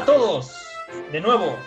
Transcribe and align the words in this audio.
a 0.00 0.04
todos, 0.06 0.52
de 1.12 1.20
nuevo, 1.20 1.58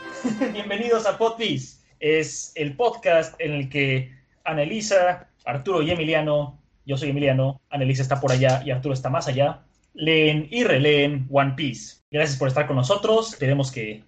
bienvenidos 0.54 1.06
a 1.06 1.20
Podpiece. 1.20 1.78
Es 2.00 2.52
el 2.56 2.76
podcast 2.76 3.40
en 3.40 3.54
el 3.54 3.70
que 3.70 4.12
Anelisa, 4.44 5.28
Arturo 5.46 5.84
y 5.84 5.92
Emiliano, 5.92 6.60
yo 6.84 6.98
soy 6.98 7.12
Emiliano, 7.12 7.62
Anelisa 7.70 8.02
está 8.02 8.20
por 8.20 8.32
allá 8.32 8.64
y 8.66 8.72
Arturo 8.72 8.96
está 8.96 9.12
más 9.12 9.28
allá, 9.28 9.62
leen 9.94 10.48
y 10.50 10.64
releen 10.64 11.28
One 11.30 11.54
Piece. 11.56 11.98
Gracias 12.10 12.40
por 12.40 12.48
estar 12.48 12.66
con 12.66 12.76
nosotros, 12.76 13.34
esperemos 13.34 13.72
que, 13.72 14.04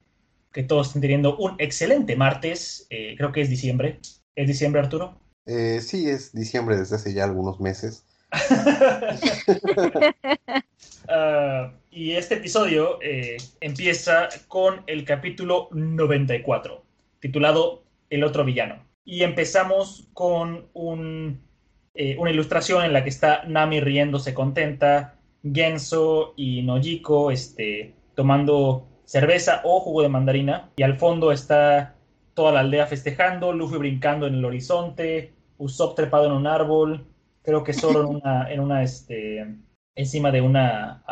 que 0.51 0.63
todos 0.63 0.87
estén 0.87 1.03
teniendo 1.03 1.37
un 1.37 1.53
excelente 1.59 2.15
martes, 2.15 2.87
eh, 2.89 3.13
creo 3.15 3.31
que 3.31 3.41
es 3.41 3.49
diciembre. 3.51 3.99
¿Es 4.35 4.47
diciembre, 4.47 4.81
Arturo? 4.81 5.19
Eh, 5.45 5.81
sí, 5.83 6.09
es 6.09 6.33
diciembre 6.33 6.77
desde 6.77 6.95
hace 6.95 7.13
ya 7.13 7.25
algunos 7.25 7.59
meses. 7.59 8.03
Ah, 11.07 11.71
y 11.95 12.11
este 12.11 12.35
episodio 12.35 12.99
eh, 13.01 13.37
empieza 13.61 14.27
con 14.49 14.83
el 14.85 15.05
capítulo 15.05 15.69
94, 15.71 16.83
titulado 17.21 17.83
El 18.09 18.25
otro 18.25 18.43
villano. 18.43 18.83
Y 19.05 19.23
empezamos 19.23 20.09
con 20.11 20.65
un, 20.73 21.39
eh, 21.93 22.17
una 22.19 22.31
ilustración 22.31 22.83
en 22.83 22.91
la 22.91 23.01
que 23.01 23.09
está 23.09 23.45
Nami 23.45 23.79
riéndose 23.79 24.33
contenta, 24.33 25.15
Genso 25.41 26.33
y 26.35 26.63
Nojiko 26.63 27.31
este, 27.31 27.93
tomando 28.13 28.89
cerveza 29.05 29.61
o 29.63 29.79
jugo 29.79 30.01
de 30.01 30.09
mandarina. 30.09 30.71
Y 30.75 30.83
al 30.83 30.97
fondo 30.97 31.31
está 31.31 31.95
toda 32.33 32.51
la 32.51 32.59
aldea 32.59 32.87
festejando, 32.87 33.53
Luffy 33.53 33.77
brincando 33.77 34.27
en 34.27 34.35
el 34.35 34.43
horizonte, 34.43 35.31
Usopp 35.57 35.95
trepado 35.95 36.25
en 36.25 36.33
un 36.33 36.45
árbol, 36.45 37.05
creo 37.41 37.63
que 37.63 37.71
Zoro 37.71 38.01
en 38.01 38.07
una, 38.17 38.51
en 38.51 38.59
una 38.59 38.83
este, 38.83 39.45
encima 39.95 40.31
de 40.31 40.41
una... 40.41 41.03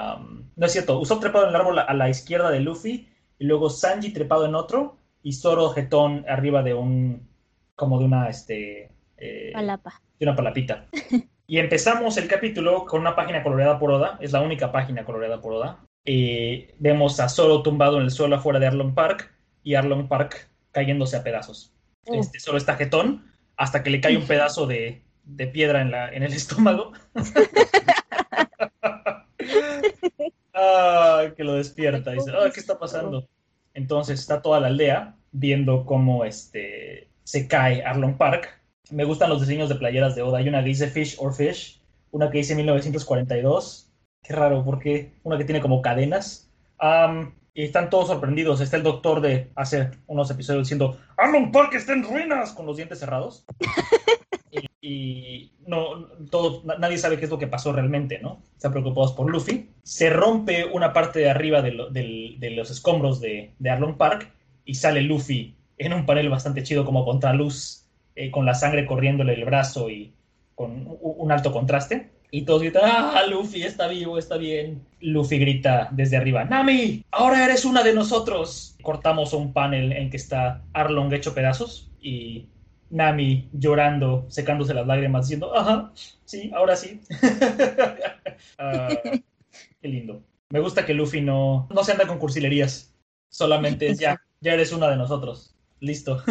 no 0.56 0.66
es 0.66 0.72
cierto, 0.72 1.00
Usopp 1.00 1.22
trepado 1.22 1.46
en 1.46 1.50
el 1.50 1.56
árbol 1.56 1.80
a 1.80 1.94
la 1.94 2.10
izquierda 2.10 2.52
de 2.52 2.60
Luffy, 2.60 3.10
y 3.40 3.46
luego 3.46 3.70
Sanji 3.70 4.12
trepado 4.14 4.46
en 4.46 4.56
otro, 4.56 4.98
y 5.22 5.34
Zoro 5.34 5.70
jetón 5.70 6.26
arriba 6.28 6.62
de 6.64 6.74
un... 6.74 7.30
como 7.76 8.00
de 8.00 8.06
una... 8.06 8.30
este 8.30 8.92
eh, 9.18 9.52
Palapa. 9.54 10.02
De 10.20 10.26
una 10.26 10.36
palapita. 10.36 10.88
y 11.48 11.58
empezamos 11.60 12.18
el 12.18 12.28
capítulo 12.28 12.86
con 12.86 13.02
una 13.02 13.16
página 13.16 13.42
coloreada 13.42 13.80
por 13.80 13.92
Oda, 13.92 14.18
es 14.22 14.32
la 14.34 14.42
única 14.42 14.72
página 14.72 15.06
coloreada 15.06 15.42
por 15.42 15.54
Oda. 15.54 15.86
Eh, 16.06 16.76
vemos 16.80 17.20
a 17.20 17.30
Zoro 17.30 17.62
tumbado 17.64 17.98
en 17.98 18.04
el 18.04 18.12
suelo 18.12 18.36
afuera 18.36 18.60
de 18.60 18.68
Arlong 18.68 18.94
Park, 18.94 19.34
y 19.64 19.76
Arlong 19.76 20.08
Park 20.08 20.50
cayéndose 20.72 21.16
a 21.16 21.24
pedazos. 21.24 21.74
Este, 22.06 22.40
solo 22.40 22.58
está 22.58 22.76
jetón, 22.76 23.32
hasta 23.56 23.82
que 23.82 23.90
le 23.90 24.02
cae 24.02 24.18
un 24.18 24.24
pedazo 24.28 24.68
de, 24.68 25.04
de 25.24 25.48
piedra 25.48 25.82
en, 25.82 25.92
la, 25.92 26.10
en 26.10 26.24
el 26.24 26.34
estómago. 26.34 26.92
ah, 30.54 31.26
que 31.36 31.44
lo 31.44 31.54
despierta. 31.56 32.12
dice, 32.12 32.32
ah, 32.32 32.50
¿qué 32.54 32.60
está 32.60 32.78
pasando? 32.78 33.28
Entonces 33.74 34.20
está 34.20 34.42
toda 34.42 34.60
la 34.60 34.68
aldea 34.68 35.16
viendo 35.32 35.86
cómo 35.86 36.26
este, 36.26 37.10
se 37.24 37.48
cae 37.48 37.84
Arlong 37.84 38.18
Park. 38.18 38.62
Me 38.92 39.06
gustan 39.06 39.30
los 39.30 39.42
diseños 39.42 39.70
de 39.70 39.76
playeras 39.76 40.16
de 40.16 40.22
Oda. 40.22 40.40
Hay 40.40 40.48
una 40.48 40.62
que 40.62 40.70
dice 40.70 40.88
Fish 40.88 41.16
or 41.20 41.34
Fish, 41.34 41.82
una 42.12 42.30
que 42.30 42.40
dice 42.40 42.56
1942. 42.56 43.90
Qué 44.22 44.34
raro, 44.34 44.64
porque 44.64 45.12
una 45.24 45.38
que 45.38 45.46
tiene 45.46 45.62
como 45.62 45.82
cadenas. 45.82 46.50
y 47.54 47.64
están 47.64 47.90
todos 47.90 48.08
sorprendidos. 48.08 48.62
Está 48.62 48.78
el 48.78 48.84
doctor 48.84 49.22
de 49.22 49.52
hace 49.56 49.92
unos 50.08 50.30
episodios 50.30 50.64
diciendo, 50.64 50.98
Arlong 51.18 51.52
Park 51.52 51.74
está 51.74 51.94
en 51.94 52.04
ruinas, 52.04 52.52
con 52.52 52.66
los 52.66 52.78
dientes 52.78 53.00
cerrados. 53.00 53.46
y 54.86 55.54
no, 55.66 56.08
todo, 56.30 56.62
nadie 56.78 56.98
sabe 56.98 57.18
qué 57.18 57.24
es 57.24 57.32
lo 57.32 57.40
que 57.40 57.48
pasó 57.48 57.72
realmente, 57.72 58.20
¿no? 58.20 58.42
Están 58.54 58.74
preocupados 58.74 59.14
por 59.14 59.32
Luffy. 59.32 59.70
Se 59.82 60.10
rompe 60.10 60.66
una 60.66 60.92
parte 60.92 61.20
de 61.20 61.30
arriba 61.30 61.62
de, 61.62 62.52
los 62.52 62.70
escombros 62.70 63.22
de, 63.22 63.54
de, 63.60 63.70
Arlong 63.70 63.96
Park 63.96 64.30
y 64.66 64.76
sale 64.76 65.02
Luffy 65.02 65.56
en 65.78 65.94
un 65.94 66.06
panel 66.06 66.28
bastante 66.28 66.64
chido 66.64 66.84
como 66.84 67.06
contraluz, 67.06 67.86
eh, 68.18 68.30
con 68.30 68.46
la 68.46 68.56
sangre 68.56 68.86
corriéndole 68.86 69.36
el 69.36 69.46
brazo 69.46 69.90
y 69.90 70.12
con 70.54 70.86
un 71.00 71.32
alto 71.32 71.54
contraste. 71.54 72.10
Y 72.30 72.42
todos 72.42 72.62
gritan, 72.62 72.84
¡ah, 72.84 73.24
Luffy 73.30 73.64
está 73.64 73.88
vivo, 73.88 74.18
está 74.18 74.36
bien! 74.36 74.86
Luffy 75.00 75.38
grita 75.38 75.88
desde 75.92 76.18
arriba, 76.18 76.44
¡Nami! 76.44 77.06
¡Ahora 77.10 77.46
eres 77.46 77.64
una 77.64 77.84
de 77.84 77.94
nosotros! 77.94 78.76
Cortamos 78.82 79.32
un 79.32 79.54
panel 79.54 79.94
en 79.94 80.10
que 80.10 80.18
está 80.18 80.62
Arlong 80.74 81.14
hecho 81.14 81.34
pedazos 81.34 81.90
y 82.02 82.48
Nami 82.94 83.50
llorando, 83.52 84.26
secándose 84.30 84.76
las 84.76 84.86
lágrimas, 84.86 85.26
diciendo, 85.26 85.58
ajá, 85.58 85.92
sí, 86.26 86.52
ahora 86.54 86.76
sí. 86.76 87.02
Ah, 88.58 88.90
qué 89.82 89.88
lindo. 89.88 90.22
Me 90.50 90.60
gusta 90.60 90.86
que 90.86 90.94
Luffy 90.94 91.22
no, 91.22 91.68
no 91.72 91.84
se 91.84 91.92
anda 91.92 92.06
con 92.06 92.20
cursilerías. 92.20 92.94
Solamente 93.30 93.88
es 93.88 94.00
ya, 94.00 94.22
ya 94.42 94.54
eres 94.54 94.72
una 94.72 94.90
de 94.90 94.98
nosotros. 94.98 95.56
Listo. 95.80 96.22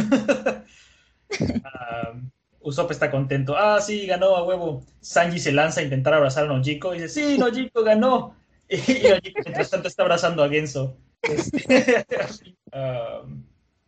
uh, 1.41 2.21
Usopp 2.61 2.91
está 2.91 3.11
contento. 3.11 3.57
Ah, 3.57 3.81
sí, 3.81 4.07
ganó 4.07 4.37
a 4.37 4.45
huevo. 4.45 4.85
Sanji 5.01 5.39
se 5.39 5.53
lanza 5.53 5.81
a 5.81 5.85
intentar 5.85 6.15
abrazar 6.15 6.45
a 6.45 6.49
Nojiko 6.49 6.95
y 6.95 7.01
dice, 7.01 7.09
sí, 7.09 7.39
Nojiko 7.39 7.83
ganó. 7.83 8.37
Y, 8.69 8.77
Nojiko 9.09 9.41
mientras 9.45 9.71
tanto 9.71 9.89
está 9.89 10.03
abrazando 10.03 10.45
a 10.45 10.49
Genso. 10.49 10.97
Este, 11.23 12.07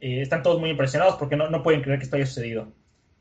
Eh, 0.04 0.20
están 0.20 0.42
todos 0.42 0.60
muy 0.60 0.69
impresionados 0.69 1.16
porque 1.16 1.34
no, 1.34 1.48
no, 1.48 1.62
pueden 1.62 1.81
creer 1.81 1.98
que 1.98 2.04
esto 2.04 2.16
haya 2.16 2.26
sucedido. 2.26 2.70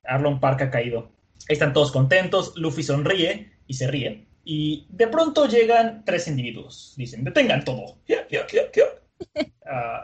Arlon 0.03 0.41
Park 0.41 0.63
ha 0.63 0.69
caído. 0.69 1.13
Están 1.47 1.71
todos 1.71 1.93
contentos, 1.93 2.51
Luffy 2.57 2.83
sonríe 2.83 3.53
y 3.67 3.75
se 3.75 3.87
ríe. 3.87 4.27
Y 4.43 4.85
de 4.89 5.07
pronto 5.07 5.47
llegan 5.47 6.03
tres 6.03 6.27
individuos. 6.27 6.93
Dicen, 6.97 7.23
detengan 7.23 7.63
todo. 7.63 7.99
Uh, 8.09 9.45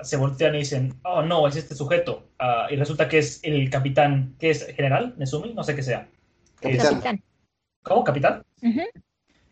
se 0.03 0.15
voltean 0.15 0.55
y 0.55 0.59
dicen, 0.59 0.97
oh 1.03 1.21
no, 1.21 1.45
es 1.49 1.57
este 1.57 1.75
sujeto. 1.75 2.29
Uh, 2.39 2.73
y 2.73 2.77
resulta 2.77 3.09
que 3.09 3.17
es 3.17 3.41
el 3.43 3.69
capitán, 3.69 4.35
¿qué 4.39 4.51
es? 4.51 4.65
¿General? 4.73 5.15
¿Nesumi? 5.17 5.53
No 5.53 5.65
sé 5.65 5.75
qué 5.75 5.83
sea. 5.83 6.07
Capitán. 6.61 7.21
¿Cómo? 7.83 8.05
¿Capitán? 8.05 8.41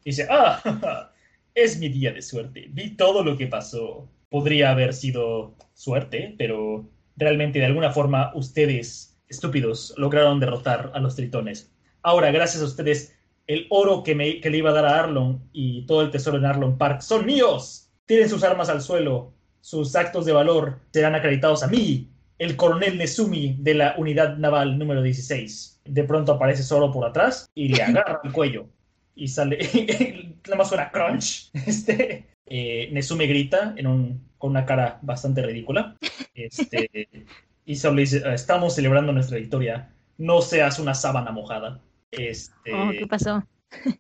Dice, 0.06 0.26
ah, 0.30 1.12
es 1.54 1.78
mi 1.78 1.90
día 1.90 2.14
de 2.14 2.22
suerte. 2.22 2.68
Vi 2.70 2.96
todo 2.96 3.22
lo 3.22 3.36
que 3.36 3.48
pasó. 3.48 4.08
Podría 4.30 4.72
haber 4.72 4.94
sido 4.94 5.56
suerte, 5.74 6.34
pero 6.38 6.90
realmente 7.18 7.60
de 7.60 7.66
alguna 7.66 7.92
forma 7.92 8.32
ustedes, 8.36 9.18
estúpidos, 9.28 9.94
lograron 9.98 10.40
derrotar 10.40 10.92
a 10.94 11.00
los 11.00 11.16
tritones. 11.16 11.72
Ahora, 12.04 12.32
gracias 12.32 12.64
a 12.64 12.68
ustedes, 12.68 13.16
el 13.48 13.68
oro 13.70 14.04
que, 14.04 14.16
me, 14.16 14.40
que 14.40 14.50
le 14.50 14.60
iba 14.60 14.70
a 14.70 14.74
dar 14.74 14.86
a 14.86 15.00
Arlon 15.00 15.42
y 15.52 15.86
todo 15.86 16.02
el 16.02 16.12
tesoro 16.12 16.38
en 16.38 16.46
Arlon 16.46 16.78
Park 16.78 17.02
son 17.02 17.26
míos. 17.26 17.90
Tiren 18.06 18.30
sus 18.30 18.44
armas 18.44 18.70
al 18.70 18.82
suelo. 18.82 19.34
Sus 19.62 19.96
actos 19.96 20.26
de 20.26 20.32
valor 20.32 20.80
serán 20.92 21.16
acreditados 21.16 21.64
a 21.64 21.68
mí, 21.68 22.10
el 22.38 22.56
coronel 22.56 22.98
Nesumi 22.98 23.58
de 23.60 23.74
la 23.74 23.96
unidad 23.98 24.38
naval 24.38 24.78
número 24.78 25.02
16. 25.02 25.82
De 25.86 26.04
pronto 26.04 26.34
aparece 26.34 26.64
solo 26.64 26.92
por 26.92 27.06
atrás 27.06 27.50
y 27.56 27.70
le 27.70 27.82
agarra 27.84 28.22
el 28.24 28.32
cuello. 28.32 28.68
Y 29.16 29.28
sale, 29.28 29.58
nada 30.46 30.58
más 30.58 30.70
suena 30.70 30.92
crunch. 30.92 31.50
Este, 31.66 32.28
eh, 32.46 32.90
Nesumi 32.92 33.28
grita 33.28 33.74
en 33.76 33.88
un 33.88 34.27
con 34.38 34.52
una 34.52 34.66
cara 34.66 35.00
bastante 35.02 35.42
ridícula. 35.42 35.96
Este, 36.34 37.10
y 37.66 37.76
solo 37.76 38.00
dice, 38.00 38.24
estamos 38.34 38.76
celebrando 38.76 39.12
nuestra 39.12 39.38
victoria, 39.38 39.94
no 40.18 40.42
seas 40.42 40.80
una 40.80 40.94
sábana 40.94 41.32
mojada. 41.32 41.82
Este, 42.12 42.74
oh, 42.74 42.92
¿Qué 42.92 43.08
pasó? 43.08 43.44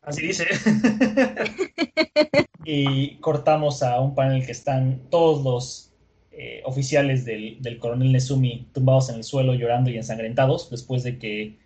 Así 0.01 0.27
dice. 0.27 0.47
y 2.65 3.15
cortamos 3.17 3.83
a 3.83 3.99
un 3.99 4.15
panel 4.15 4.45
que 4.45 4.51
están 4.51 5.01
todos 5.09 5.43
los 5.43 5.93
eh, 6.31 6.61
oficiales 6.65 7.25
del, 7.25 7.61
del, 7.61 7.79
coronel 7.79 8.11
Nesumi 8.11 8.67
tumbados 8.73 9.09
en 9.09 9.15
el 9.15 9.23
suelo, 9.23 9.53
llorando 9.53 9.89
y 9.89 9.97
ensangrentados, 9.97 10.69
después 10.69 11.03
de 11.03 11.17
que 11.17 11.57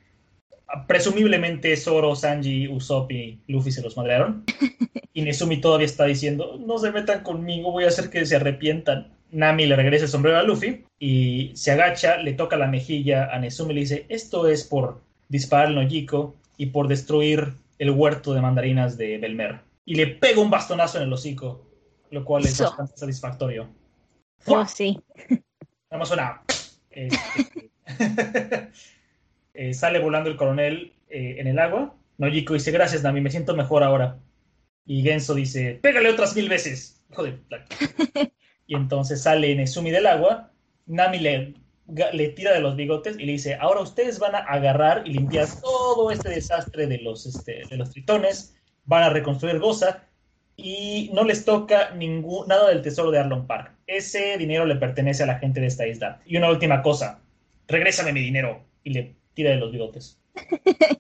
presumiblemente 0.88 1.76
Zoro, 1.78 2.16
Sanji, 2.16 2.68
Usopp 2.68 3.12
y 3.12 3.40
Luffy 3.48 3.72
se 3.72 3.82
los 3.82 3.98
madrearon. 3.98 4.44
Y 5.14 5.24
Nesumi 5.24 5.60
todavía 5.60 5.88
está 5.88 6.06
diciendo, 6.06 6.58
no 6.66 6.78
se 6.78 6.90
metan 6.90 7.22
conmigo, 7.22 7.72
voy 7.72 7.84
a 7.84 7.90
hacer 7.90 8.10
que 8.10 8.26
se 8.26 8.38
arrepientan. 8.38 9.12
Nami 9.32 9.66
le 9.66 9.76
regresa 9.76 10.06
el 10.06 10.10
sombrero 10.10 10.38
a 10.38 10.44
Luffy 10.44 10.86
y 11.00 11.52
se 11.54 11.72
agacha, 11.72 12.16
le 12.18 12.32
toca 12.32 12.56
la 12.56 12.68
mejilla 12.68 13.26
a 13.26 13.38
Nesumi 13.38 13.72
y 13.72 13.74
le 13.74 13.82
dice, 13.82 14.06
esto 14.08 14.48
es 14.48 14.64
por 14.64 15.02
disparar 15.28 15.68
al 15.68 15.76
Nojiko 15.76 16.34
y 16.56 16.68
por 16.68 16.88
destruir 16.88 17.54
el 17.78 17.92
huerto 17.92 18.34
de 18.34 18.40
mandarinas 18.42 18.98
de 18.98 19.18
Belmer. 19.18 19.60
Y 19.84 19.96
le 19.96 20.08
pega 20.08 20.42
un 20.42 20.50
bastonazo 20.50 20.98
en 21.00 21.04
el 21.04 21.14
hocico, 21.14 21.68
lo 22.10 22.24
cual 22.24 22.46
es 22.46 22.62
bastante 22.62 22.96
satisfactorio. 22.96 23.68
Oh, 24.46 24.66
sí. 24.66 24.98
Nada 25.30 26.00
más 26.00 26.08
suena... 26.08 26.42
Este, 26.94 27.72
Eh, 29.54 29.74
sale 29.74 30.00
volando 30.00 30.30
el 30.30 30.38
coronel 30.38 30.94
eh, 31.10 31.36
en 31.40 31.48
el 31.48 31.60
agua. 31.60 31.96
Nojiko 32.18 32.54
dice, 32.54 32.72
gracias 32.72 33.04
Nami, 33.04 33.22
me 33.22 33.32
siento 33.32 33.56
mejor 33.56 33.84
ahora. 33.84 34.20
Y 34.86 35.02
Genso 35.04 35.34
dice, 35.36 35.80
pégale 35.82 36.10
otras 36.10 36.36
mil 36.36 36.50
veces. 36.50 37.02
Joder. 37.12 37.40
y 38.68 38.76
entonces 38.76 39.22
sale 39.22 39.56
Nesumi 39.56 39.92
del 39.92 40.08
agua. 40.08 40.52
Nami 40.86 41.20
le, 41.20 41.54
le 42.14 42.30
tira 42.30 42.54
de 42.54 42.62
los 42.62 42.76
bigotes 42.76 43.18
y 43.20 43.26
le 43.26 43.34
dice, 43.34 43.56
ahora 43.56 43.82
ustedes 43.82 44.20
van 44.20 44.36
a 44.36 44.40
agarrar 44.40 45.04
y 45.06 45.14
limpiar 45.14 45.48
todo 45.62 46.12
este 46.12 46.30
desastre 46.30 46.88
de 46.88 47.00
los, 47.00 47.26
este, 47.26 47.64
de 47.70 47.78
los 47.78 47.92
tritones. 47.92 48.56
Van 48.86 49.04
a 49.04 49.10
reconstruir 49.10 49.60
Goza. 49.60 50.08
y 50.58 51.10
no 51.14 51.24
les 51.24 51.46
toca 51.46 51.92
ningún, 51.96 52.48
nada 52.48 52.70
del 52.70 52.82
tesoro 52.82 53.12
de 53.12 53.20
Arlong 53.20 53.48
Park. 53.48 53.74
Ese 53.88 54.38
dinero 54.38 54.66
le 54.66 54.76
pertenece 54.76 55.24
a 55.24 55.28
la 55.28 55.40
gente 55.40 55.60
de 55.60 55.68
esta 55.68 55.88
isla. 55.88 56.22
Y 56.26 56.38
una 56.38 56.50
última 56.50 56.82
cosa, 56.82 57.22
regrésame 57.68 58.14
mi 58.14 58.22
dinero. 58.22 58.64
Y 58.84 58.92
le 58.92 59.16
tira 59.34 59.52
de 59.52 59.58
los 59.58 59.72
bigotes. 59.72 60.20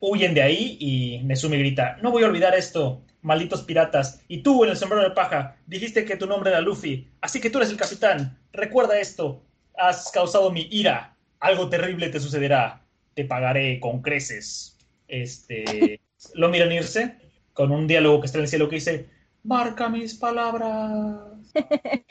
Huyen 0.00 0.34
de 0.34 0.42
ahí 0.42 0.76
y 0.80 1.20
Nesumi 1.24 1.58
grita, 1.58 1.98
no 2.02 2.10
voy 2.10 2.22
a 2.22 2.26
olvidar 2.26 2.54
esto, 2.54 3.02
malditos 3.20 3.62
piratas. 3.62 4.22
Y 4.28 4.42
tú 4.42 4.64
en 4.64 4.70
el 4.70 4.76
sombrero 4.76 5.04
de 5.04 5.14
paja 5.14 5.56
dijiste 5.66 6.04
que 6.04 6.16
tu 6.16 6.26
nombre 6.26 6.50
era 6.50 6.60
Luffy, 6.60 7.08
así 7.20 7.40
que 7.40 7.50
tú 7.50 7.58
eres 7.58 7.70
el 7.70 7.76
capitán. 7.76 8.38
Recuerda 8.52 8.98
esto, 8.98 9.42
has 9.76 10.10
causado 10.10 10.50
mi 10.50 10.68
ira. 10.70 11.16
Algo 11.40 11.68
terrible 11.68 12.08
te 12.08 12.20
sucederá. 12.20 12.82
Te 13.14 13.24
pagaré 13.24 13.80
con 13.80 14.00
creces. 14.00 14.76
Este, 15.08 16.00
lo 16.34 16.48
miran 16.48 16.72
irse 16.72 17.16
con 17.52 17.70
un 17.70 17.86
diálogo 17.86 18.20
que 18.20 18.26
está 18.26 18.38
en 18.38 18.44
el 18.44 18.48
cielo 18.48 18.68
que 18.68 18.76
dice, 18.76 19.08
marca 19.42 19.88
mis 19.88 20.14
palabras. 20.14 21.18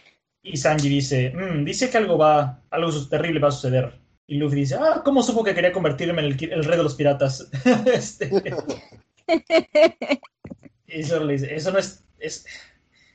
Y 0.43 0.57
Sanji 0.57 0.89
dice, 0.89 1.31
"Mm, 1.35 1.63
dice 1.63 1.91
que 1.91 1.97
algo 1.97 2.17
va, 2.17 2.63
algo 2.71 2.89
terrible 3.07 3.39
va 3.39 3.49
a 3.49 3.51
suceder. 3.51 3.93
Y 4.27 4.37
Luffy 4.37 4.57
dice, 4.57 4.75
ah, 4.75 5.01
¿cómo 5.03 5.23
supo 5.23 5.43
que 5.43 5.53
quería 5.53 5.71
convertirme 5.73 6.21
en 6.21 6.27
el, 6.27 6.63
rey 6.63 6.77
de 6.77 6.83
los 6.83 6.95
piratas? 6.95 7.49
Este, 7.85 8.29
y 10.87 11.03
Zoro 11.03 11.25
le 11.25 11.33
dice, 11.33 11.55
eso 11.55 11.71
no 11.71 11.79
es, 11.79 12.03
es- 12.19 12.45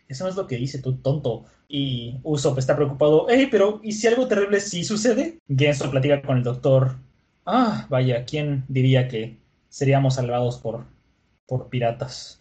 eso 0.09 0.25
no 0.25 0.31
es 0.31 0.37
lo 0.37 0.47
que 0.47 0.57
dice, 0.57 0.81
tú 0.81 0.97
tonto. 0.99 1.45
Y 1.69 2.21
Usopp 2.23 2.59
está 2.59 2.77
preocupado, 2.77 3.27
hey, 3.29 3.49
pero 3.51 3.81
¿y 3.83 3.93
si 3.93 4.07
algo 4.07 4.29
terrible 4.29 4.61
sí 4.61 4.85
sucede? 4.85 5.39
Genso 5.49 5.91
platica 5.91 6.23
con 6.23 6.37
el 6.39 6.45
doctor, 6.45 6.97
ah, 7.45 7.87
vaya, 7.91 8.25
¿quién 8.25 8.65
diría 8.69 9.09
que 9.09 9.37
seríamos 9.69 10.15
salvados 10.15 10.59
por, 10.59 10.85
por 11.47 11.69
piratas? 11.69 12.41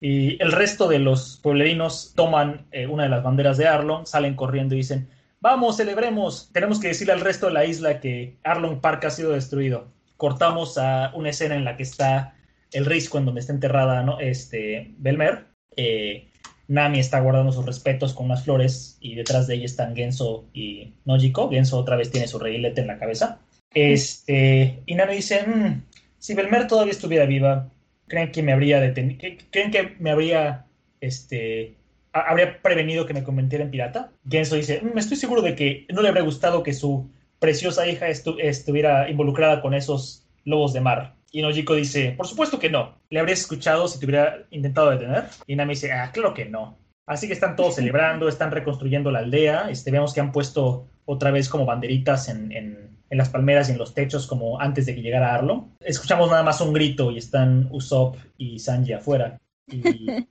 Y 0.00 0.40
el 0.42 0.52
resto 0.52 0.88
de 0.88 0.98
los 1.00 1.38
pueblerinos 1.42 2.12
toman 2.14 2.66
eh, 2.72 2.86
una 2.86 3.04
de 3.04 3.08
las 3.08 3.22
banderas 3.22 3.56
de 3.56 3.66
Arlong, 3.66 4.06
salen 4.06 4.34
corriendo 4.36 4.74
y 4.74 4.78
dicen, 4.78 5.08
vamos, 5.42 5.76
celebremos, 5.76 6.50
tenemos 6.52 6.80
que 6.80 6.88
decirle 6.88 7.12
al 7.12 7.20
resto 7.20 7.46
de 7.46 7.52
la 7.52 7.66
isla 7.66 8.00
que 8.00 8.36
Arlong 8.44 8.80
Park 8.80 9.04
ha 9.04 9.10
sido 9.10 9.32
destruido. 9.32 9.92
Cortamos 10.16 10.78
a 10.78 11.12
una 11.14 11.30
escena 11.30 11.56
en 11.56 11.64
la 11.64 11.76
que 11.76 11.82
está 11.82 12.36
el 12.70 12.86
risco 12.86 13.18
en 13.18 13.26
donde 13.26 13.40
está 13.40 13.52
enterrada 13.52 14.02
¿no? 14.04 14.20
este, 14.20 14.94
Belmer. 14.98 15.46
Eh, 15.76 16.28
Nami 16.68 17.00
está 17.00 17.20
guardando 17.20 17.50
sus 17.50 17.66
respetos 17.66 18.14
con 18.14 18.26
unas 18.26 18.44
flores 18.44 18.96
y 19.00 19.16
detrás 19.16 19.48
de 19.48 19.56
ella 19.56 19.64
están 19.66 19.96
Genso 19.96 20.46
y 20.54 20.94
Nojiko. 21.04 21.50
Genso 21.50 21.76
otra 21.76 21.96
vez 21.96 22.10
tiene 22.10 22.28
su 22.28 22.38
reguilete 22.38 22.80
en 22.80 22.86
la 22.86 22.98
cabeza. 22.98 23.40
Este, 23.74 24.80
y 24.86 24.94
Nami 24.94 25.16
dice, 25.16 25.44
"Mm, 25.44 25.82
si 26.18 26.34
Belmer 26.34 26.68
todavía 26.68 26.92
estuviera 26.92 27.26
viva, 27.26 27.68
¿creen 28.06 28.30
que 28.30 28.44
me 28.44 28.52
habría 28.52 28.80
detenido? 28.80 29.20
¿Creen 29.50 29.70
que 29.72 29.96
me 29.98 30.12
habría, 30.12 30.66
este, 31.00 31.74
habría 32.12 32.60
prevenido 32.62 33.06
que 33.06 33.14
me 33.14 33.22
convirtiera 33.22 33.64
en 33.64 33.70
pirata? 33.70 34.10
Genso 34.28 34.56
dice, 34.56 34.80
"Mm, 34.82 34.98
estoy 34.98 35.16
seguro 35.16 35.42
de 35.42 35.54
que 35.54 35.86
no 35.92 36.02
le 36.02 36.08
habría 36.08 36.22
gustado 36.24 36.62
que 36.62 36.72
su 36.72 37.10
preciosa 37.38 37.86
hija 37.88 38.08
estu- 38.08 38.36
estuviera 38.40 39.08
involucrada 39.10 39.60
con 39.60 39.74
esos 39.74 40.26
lobos 40.44 40.72
de 40.72 40.80
mar. 40.80 41.14
Y 41.32 41.40
Nojiko 41.42 41.74
dice, 41.74 42.12
por 42.16 42.26
supuesto 42.26 42.58
que 42.58 42.68
no. 42.70 42.98
¿Le 43.10 43.18
habrías 43.18 43.40
escuchado 43.40 43.88
si 43.88 43.98
te 43.98 44.06
hubiera 44.06 44.44
intentado 44.50 44.90
detener? 44.90 45.24
Y 45.46 45.56
Nami 45.56 45.74
dice, 45.74 45.90
ah, 45.92 46.10
claro 46.12 46.34
que 46.34 46.44
no. 46.44 46.76
Así 47.06 47.26
que 47.26 47.32
están 47.32 47.56
todos 47.56 47.74
celebrando, 47.76 48.28
están 48.28 48.50
reconstruyendo 48.50 49.10
la 49.10 49.20
aldea. 49.20 49.70
Este, 49.70 49.90
vemos 49.90 50.12
que 50.14 50.20
han 50.20 50.30
puesto 50.32 50.86
otra 51.06 51.30
vez 51.30 51.48
como 51.48 51.64
banderitas 51.64 52.28
en, 52.28 52.52
en- 52.52 52.92
en 53.10 53.18
las 53.18 53.28
palmeras 53.28 53.68
y 53.68 53.72
en 53.72 53.78
los 53.78 53.92
techos 53.92 54.26
como 54.26 54.58
antes 54.60 54.86
de 54.86 54.94
que 54.94 55.02
llegara 55.02 55.34
Arlo. 55.34 55.68
Escuchamos 55.80 56.30
nada 56.30 56.42
más 56.42 56.60
un 56.62 56.72
grito 56.72 57.10
y 57.10 57.18
están 57.18 57.68
Usopp 57.70 58.16
y 58.38 58.58
Sanji 58.58 58.92
afuera. 58.94 59.38
Y 59.68 60.06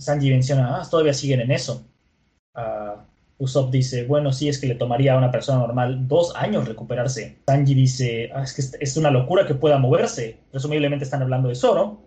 Sanji 0.00 0.30
menciona, 0.30 0.76
ah, 0.80 0.88
todavía 0.90 1.12
siguen 1.14 1.40
en 1.40 1.50
eso. 1.52 1.86
Ah, 2.54 3.04
Usopp 3.38 3.70
dice, 3.70 4.04
bueno, 4.04 4.32
sí, 4.32 4.48
es 4.48 4.58
que 4.58 4.66
le 4.66 4.74
tomaría 4.74 5.14
a 5.14 5.18
una 5.18 5.30
persona 5.30 5.58
normal 5.58 6.06
dos 6.08 6.34
años 6.36 6.68
recuperarse. 6.68 7.38
Sanji 7.46 7.74
dice, 7.74 8.30
"Ah, 8.34 8.42
es 8.42 8.52
que 8.52 8.62
es- 8.84 8.96
una 8.96 9.10
locura 9.10 9.46
que 9.46 9.54
pueda 9.54 9.78
moverse. 9.78 10.38
Presumiblemente 10.50 11.04
están 11.04 11.22
hablando 11.22 11.48
de 11.48 11.54
Zoro. 11.54 12.02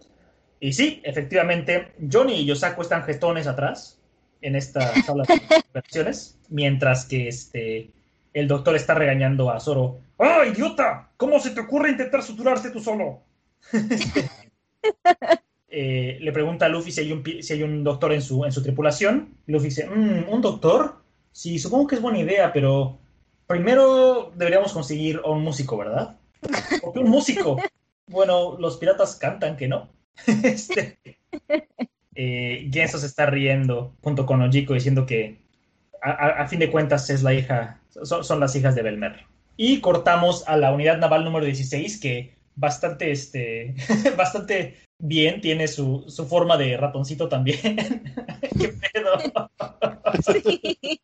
Y 0.59 0.73
sí, 0.73 1.01
efectivamente, 1.03 1.93
Johnny 2.11 2.33
y 2.35 2.45
Yosako 2.45 2.83
están 2.83 3.03
jetones 3.03 3.47
atrás 3.47 3.99
en 4.41 4.55
esta 4.55 4.93
sala 5.03 5.23
de 5.27 5.33
operaciones, 5.69 6.37
mientras 6.49 7.05
que 7.05 7.27
este, 7.27 7.91
el 8.33 8.47
doctor 8.47 8.75
está 8.75 8.93
regañando 8.93 9.49
a 9.51 9.59
Zoro. 9.59 9.99
¡Ah, 10.19 10.43
idiota! 10.45 11.09
¿Cómo 11.17 11.39
se 11.39 11.49
te 11.51 11.61
ocurre 11.61 11.89
intentar 11.89 12.21
suturarte 12.21 12.69
tú 12.69 12.79
solo? 12.79 13.21
Eh, 15.75 16.19
le 16.21 16.31
pregunta 16.31 16.67
a 16.67 16.69
Luffy 16.69 16.91
si 16.91 17.01
hay 17.01 17.11
un, 17.11 17.23
si 17.41 17.51
hay 17.53 17.63
un 17.63 17.83
doctor 17.83 18.13
en 18.13 18.21
su, 18.21 18.45
en 18.45 18.51
su 18.51 18.61
tripulación. 18.61 19.29
Luffy 19.47 19.65
dice, 19.69 19.87
"Mm, 19.89 20.29
¿un 20.29 20.39
doctor? 20.39 20.97
Sí, 21.31 21.57
supongo 21.57 21.87
que 21.87 21.95
es 21.95 22.01
buena 22.01 22.19
idea, 22.19 22.53
pero 22.53 22.99
primero 23.47 24.31
deberíamos 24.35 24.71
conseguir 24.71 25.19
un 25.25 25.41
músico, 25.41 25.75
¿verdad? 25.77 26.15
¿Por 26.83 26.93
qué 26.93 26.99
un 26.99 27.09
músico? 27.09 27.57
Bueno, 28.05 28.55
los 28.59 28.77
piratas 28.77 29.15
cantan 29.15 29.57
que 29.57 29.67
no. 29.67 29.89
este, 30.43 30.99
eh, 32.13 32.69
se 32.71 33.05
está 33.07 33.25
riendo 33.25 33.95
junto 34.03 34.27
con 34.27 34.43
Ojiko 34.43 34.75
diciendo 34.75 35.07
que 35.07 35.39
a, 36.03 36.11
a- 36.11 36.43
a 36.43 36.47
fin 36.47 36.59
de 36.59 36.69
cuentas 36.69 37.09
es 37.09 37.23
la 37.23 37.33
hija, 37.33 37.81
son, 38.03 38.23
son 38.23 38.39
las 38.39 38.55
hijas 38.55 38.75
de 38.75 38.83
Belmer. 38.83 39.25
Y 39.57 39.79
cortamos 39.81 40.47
a 40.47 40.55
la 40.55 40.71
unidad 40.71 40.99
naval 40.99 41.23
número 41.23 41.45
16 41.45 41.99
que 41.99 42.35
bastante, 42.55 43.09
este, 43.11 43.73
bastante 44.17 44.77
bien 45.05 45.41
tiene 45.41 45.67
su, 45.67 46.05
su 46.07 46.25
forma 46.25 46.57
de 46.57 46.77
ratoncito 46.77 47.27
también. 47.29 47.59
¿Qué 48.59 48.69
pedo? 48.93 49.11
Sí. 50.23 51.01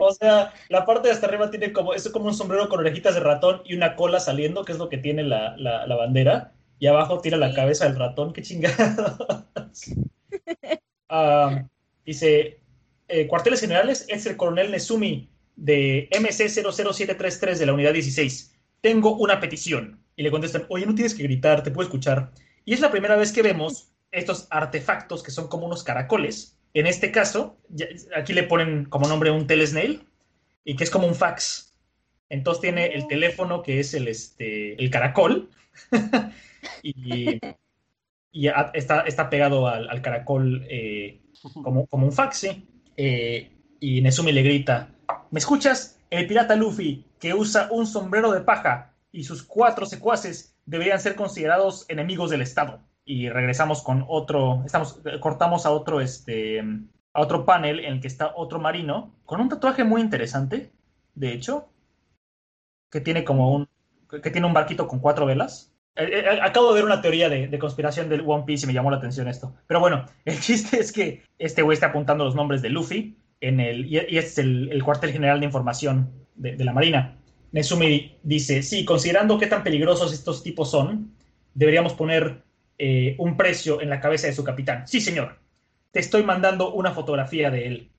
O 0.00 0.12
sea, 0.12 0.52
la 0.68 0.86
parte 0.86 1.08
de 1.08 1.14
hasta 1.14 1.26
arriba 1.26 1.50
tiene 1.50 1.72
como, 1.72 1.92
es 1.94 2.08
como 2.10 2.26
un 2.26 2.34
sombrero 2.34 2.68
con 2.68 2.80
orejitas 2.80 3.14
de 3.14 3.20
ratón 3.20 3.62
y 3.64 3.74
una 3.74 3.94
cola 3.96 4.20
saliendo, 4.20 4.64
que 4.64 4.72
es 4.72 4.78
lo 4.78 4.88
que 4.88 4.98
tiene 4.98 5.22
la, 5.22 5.56
la- 5.56 5.86
la 5.86 5.96
bandera. 5.96 6.52
Y 6.78 6.86
abajo 6.86 7.20
tira 7.20 7.36
la 7.38 7.54
cabeza 7.54 7.86
del 7.86 7.96
ratón, 7.98 8.32
qué 8.32 8.42
chingados. 8.42 9.16
Ah, 11.08 11.64
dice, 12.04 12.60
eh, 13.08 13.26
cuarteles 13.26 13.60
generales, 13.60 14.04
es 14.08 14.26
el 14.26 14.36
coronel 14.36 14.70
Nesumi 14.70 15.30
de 15.56 16.08
MC00733 16.12 17.56
de 17.58 17.66
la 17.66 17.72
unidad 17.72 17.92
16. 17.92 18.54
Tengo 18.80 19.16
una 19.16 19.40
petición. 19.40 20.00
Y 20.16 20.22
le 20.22 20.30
contestan, 20.30 20.64
oye, 20.68 20.86
no 20.86 20.94
tienes 20.94 21.14
que 21.14 21.22
gritar, 21.22 21.62
te 21.62 21.70
puedo 21.70 21.86
escuchar. 21.86 22.32
Y 22.66 22.74
es 22.74 22.80
la 22.80 22.90
primera 22.90 23.16
vez 23.16 23.32
que 23.32 23.40
vemos 23.42 23.92
estos 24.10 24.46
artefactos 24.50 25.22
que 25.22 25.30
son 25.30 25.48
como 25.48 25.66
unos 25.66 25.82
caracoles. 25.84 26.58
En 26.74 26.86
este 26.86 27.10
caso, 27.12 27.56
aquí 28.14 28.34
le 28.34 28.42
ponen 28.42 28.84
como 28.84 29.08
nombre 29.08 29.30
un 29.30 29.46
telesnail 29.46 30.04
y 30.64 30.76
que 30.76 30.84
es 30.84 30.90
como 30.90 31.06
un 31.06 31.14
fax. 31.14 31.74
Entonces 32.28 32.60
tiene 32.60 32.86
el 32.88 33.06
teléfono 33.06 33.62
que 33.62 33.80
es 33.80 33.94
el, 33.94 34.08
este, 34.08 34.74
el 34.82 34.90
caracol 34.90 35.48
y, 36.82 37.38
y 38.32 38.48
a- 38.48 38.70
está, 38.74 39.02
está 39.02 39.30
pegado 39.30 39.68
al, 39.68 39.88
al 39.88 40.02
caracol 40.02 40.66
eh, 40.68 41.20
como, 41.62 41.86
como 41.86 42.06
un 42.06 42.12
fax, 42.12 42.36
sí. 42.38 42.66
Eh, 42.96 43.52
y 43.78 44.00
Nesumi 44.00 44.32
le 44.32 44.42
grita, 44.42 44.90
¿me 45.30 45.38
escuchas? 45.38 46.00
El 46.10 46.26
pirata 46.26 46.56
Luffy, 46.56 47.04
que 47.20 47.32
usa 47.34 47.68
un 47.70 47.86
sombrero 47.86 48.32
de 48.32 48.40
paja 48.40 48.92
y 49.12 49.22
sus 49.24 49.42
cuatro 49.44 49.86
secuaces 49.86 50.55
deberían 50.66 51.00
ser 51.00 51.14
considerados 51.14 51.86
enemigos 51.88 52.30
del 52.30 52.42
Estado. 52.42 52.80
Y 53.04 53.28
regresamos 53.28 53.82
con 53.82 54.04
otro, 54.08 54.62
estamos, 54.66 55.00
cortamos 55.20 55.64
a 55.64 55.70
otro, 55.70 56.00
este, 56.00 56.60
a 56.60 57.20
otro 57.20 57.46
panel 57.46 57.80
en 57.80 57.94
el 57.94 58.00
que 58.00 58.08
está 58.08 58.32
otro 58.34 58.58
marino 58.58 59.14
con 59.24 59.40
un 59.40 59.48
tatuaje 59.48 59.84
muy 59.84 60.00
interesante, 60.00 60.72
de 61.14 61.32
hecho, 61.32 61.68
que 62.90 63.00
tiene 63.00 63.24
como 63.24 63.54
un, 63.54 63.68
que 64.22 64.30
tiene 64.30 64.46
un 64.46 64.54
barquito 64.54 64.88
con 64.88 64.98
cuatro 64.98 65.24
velas. 65.24 65.72
Eh, 65.94 66.08
eh, 66.12 66.40
acabo 66.42 66.68
de 66.68 66.74
ver 66.74 66.84
una 66.84 67.00
teoría 67.00 67.28
de, 67.28 67.46
de 67.46 67.58
conspiración 67.58 68.08
del 68.08 68.24
One 68.26 68.44
Piece 68.44 68.64
y 68.64 68.66
me 68.66 68.74
llamó 68.74 68.90
la 68.90 68.98
atención 68.98 69.28
esto. 69.28 69.54
Pero 69.68 69.78
bueno, 69.80 70.04
el 70.24 70.40
chiste 70.40 70.80
es 70.80 70.92
que 70.92 71.22
este 71.38 71.62
güey 71.62 71.74
está 71.74 71.86
apuntando 71.86 72.24
los 72.24 72.34
nombres 72.34 72.60
de 72.60 72.70
Luffy 72.70 73.16
en 73.40 73.60
el, 73.60 73.86
y, 73.86 73.98
este 73.98 74.18
es 74.18 74.38
el, 74.38 74.72
el 74.72 74.82
cuartel 74.82 75.12
general 75.12 75.38
de 75.38 75.46
información 75.46 76.10
de 76.34 76.62
la 76.64 76.72
Marina. 76.72 77.16
Nesumi 77.56 78.18
dice, 78.22 78.62
sí, 78.62 78.84
considerando 78.84 79.38
qué 79.38 79.46
tan 79.46 79.62
peligrosos 79.62 80.12
estos 80.12 80.42
tipos 80.42 80.70
son, 80.70 81.16
deberíamos 81.54 81.94
poner 81.94 82.42
eh, 82.76 83.16
un 83.18 83.38
precio 83.38 83.80
en 83.80 83.88
la 83.88 83.98
cabeza 83.98 84.26
de 84.26 84.34
su 84.34 84.44
capitán. 84.44 84.86
Sí, 84.86 85.00
señor. 85.00 85.38
Te 85.90 86.00
estoy 86.00 86.22
mandando 86.22 86.74
una 86.74 86.92
fotografía 86.92 87.50
de 87.50 87.66
él. 87.66 87.90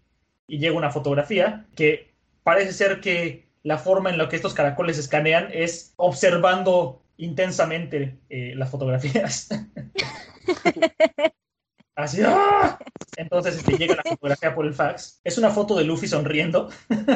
Y 0.46 0.60
llega 0.60 0.78
una 0.78 0.92
fotografía 0.92 1.66
que 1.76 2.14
parece 2.44 2.72
ser 2.72 3.02
que 3.02 3.48
la 3.64 3.80
forma 3.80 4.12
en 4.12 4.20
la 4.20 4.30
que 4.30 4.36
estos 4.36 4.54
caracoles 4.54 5.00
escanean 5.00 5.50
es 5.52 5.92
observando 5.96 7.02
intensamente 7.18 8.20
eh, 8.30 8.54
las 8.56 8.70
fotografías. 8.70 9.50
Así, 11.96 12.22
¡ah! 12.24 12.78
Entonces 13.16 13.56
este, 13.56 13.76
llega 13.76 13.96
la 13.96 14.04
fotografía 14.04 14.54
por 14.54 14.68
el 14.68 14.76
fax. 14.76 15.20
Es 15.24 15.40
una 15.40 15.50
foto 15.50 15.76
de 15.76 15.84
Luffy 15.84 16.08
sonriendo 16.08 16.70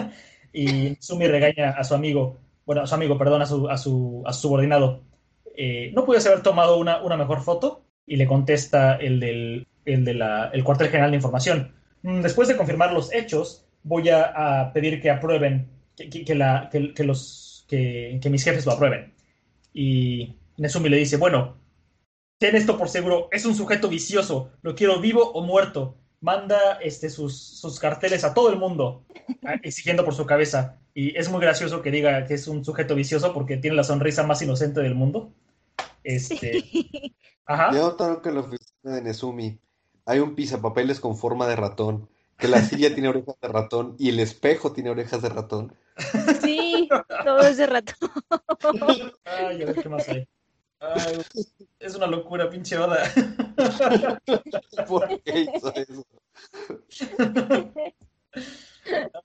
y 0.54 0.96
Sumi 1.00 1.28
regaña 1.28 1.72
a 1.72 1.84
su 1.84 1.94
amigo, 1.94 2.38
bueno, 2.66 2.82
a 2.82 2.88
su 2.88 2.96
amigo, 2.96 3.18
perdón, 3.18 3.42
a 3.42 3.46
su, 3.46 3.70
a 3.70 3.78
su, 3.78 4.24
a 4.26 4.34
su 4.34 4.42
subordinado. 4.42 5.04
Eh, 5.56 5.92
¿No 5.94 6.06
puedes 6.06 6.26
haber 6.26 6.42
tomado 6.42 6.78
una, 6.78 7.18
mejor 7.18 7.42
foto? 7.42 7.86
Y 8.06 8.16
le 8.16 8.28
contesta 8.28 8.96
el 8.96 9.20
del, 9.20 9.68
cuartel 10.64 10.90
general 10.90 11.12
de 11.12 11.18
información. 11.18 11.74
Mm, 12.04 12.22
Después 12.22 12.48
de 12.48 12.58
confirmar 12.58 12.94
los 12.94 13.14
hechos, 13.14 13.66
voy 13.84 14.10
a, 14.10 14.72
pedir 14.74 15.02
que 15.02 15.10
aprueben, 15.10 15.70
que, 15.96 16.36
los, 17.06 17.66
que, 17.68 18.20
mis 18.30 18.44
jefes 18.44 18.66
lo 18.66 18.74
aprueben. 18.74 19.14
Y 19.74 20.36
Nesumi 20.58 20.90
le 20.90 20.98
dice, 20.98 21.18
bueno, 21.18 21.58
ten 22.38 22.56
esto 22.56 22.78
por 22.78 22.90
seguro, 22.90 23.30
es 23.32 23.46
un 23.46 23.56
sujeto 23.56 23.88
vicioso, 23.88 24.52
lo 24.62 24.76
quiero 24.76 25.00
vivo 25.00 25.32
o 25.32 25.44
muerto. 25.44 25.98
Manda 26.20 26.78
este, 26.82 27.10
sus, 27.10 27.80
carteles 27.80 28.24
a 28.24 28.34
todo 28.34 28.50
el 28.52 28.58
mundo, 28.58 29.06
exigiendo 29.64 30.04
por 30.06 30.14
su 30.14 30.26
cabeza. 30.26 30.78
Y 30.94 31.18
es 31.18 31.30
muy 31.30 31.42
gracioso 31.42 31.82
que 31.82 31.92
diga 31.92 32.26
que 32.26 32.34
es 32.34 32.48
un 32.48 32.66
sujeto 32.66 32.96
vicioso 32.96 33.34
porque 33.34 33.58
tiene 33.58 33.76
la 33.78 33.84
sonrisa 33.84 34.24
más 34.24 34.42
inocente 34.42 34.82
del 34.82 34.96
mundo. 34.96 35.32
Este, 36.04 36.62
Sí. 36.62 37.16
ajá. 37.46 37.72
Ya 37.74 37.80
notaron 37.82 38.22
que 38.22 38.30
en 38.30 38.36
la 38.36 38.42
oficina 38.42 38.96
de 38.96 39.02
Nezumi 39.02 39.60
hay 40.06 40.20
un 40.20 40.36
pisapapeles 40.36 41.00
con 41.00 41.16
forma 41.18 41.48
de 41.48 41.56
ratón, 41.56 42.10
que 42.38 42.48
la 42.48 42.62
silla 42.64 42.94
tiene 42.94 43.10
orejas 43.10 43.36
de 43.40 43.48
ratón 43.48 43.96
y 44.00 44.10
el 44.10 44.20
espejo 44.20 44.74
tiene 44.74 44.90
orejas 44.90 45.22
de 45.22 45.30
ratón. 45.30 45.76
Sí, 46.42 46.90
todo 47.24 47.42
ese 47.42 47.68
rato. 47.68 47.94
Ay, 49.26 49.62
a 49.62 49.66
ver 49.66 49.76
qué 49.76 49.90
más 49.90 50.10
hay. 50.10 50.28
Ay, 50.80 51.22
es 51.80 51.96
una 51.96 52.08
locura, 52.08 52.50
pinche 52.50 52.76
Oda. 52.78 52.98
¿Por 54.88 55.22
qué 55.22 55.48
hizo 55.56 55.74
eso? 55.76 56.06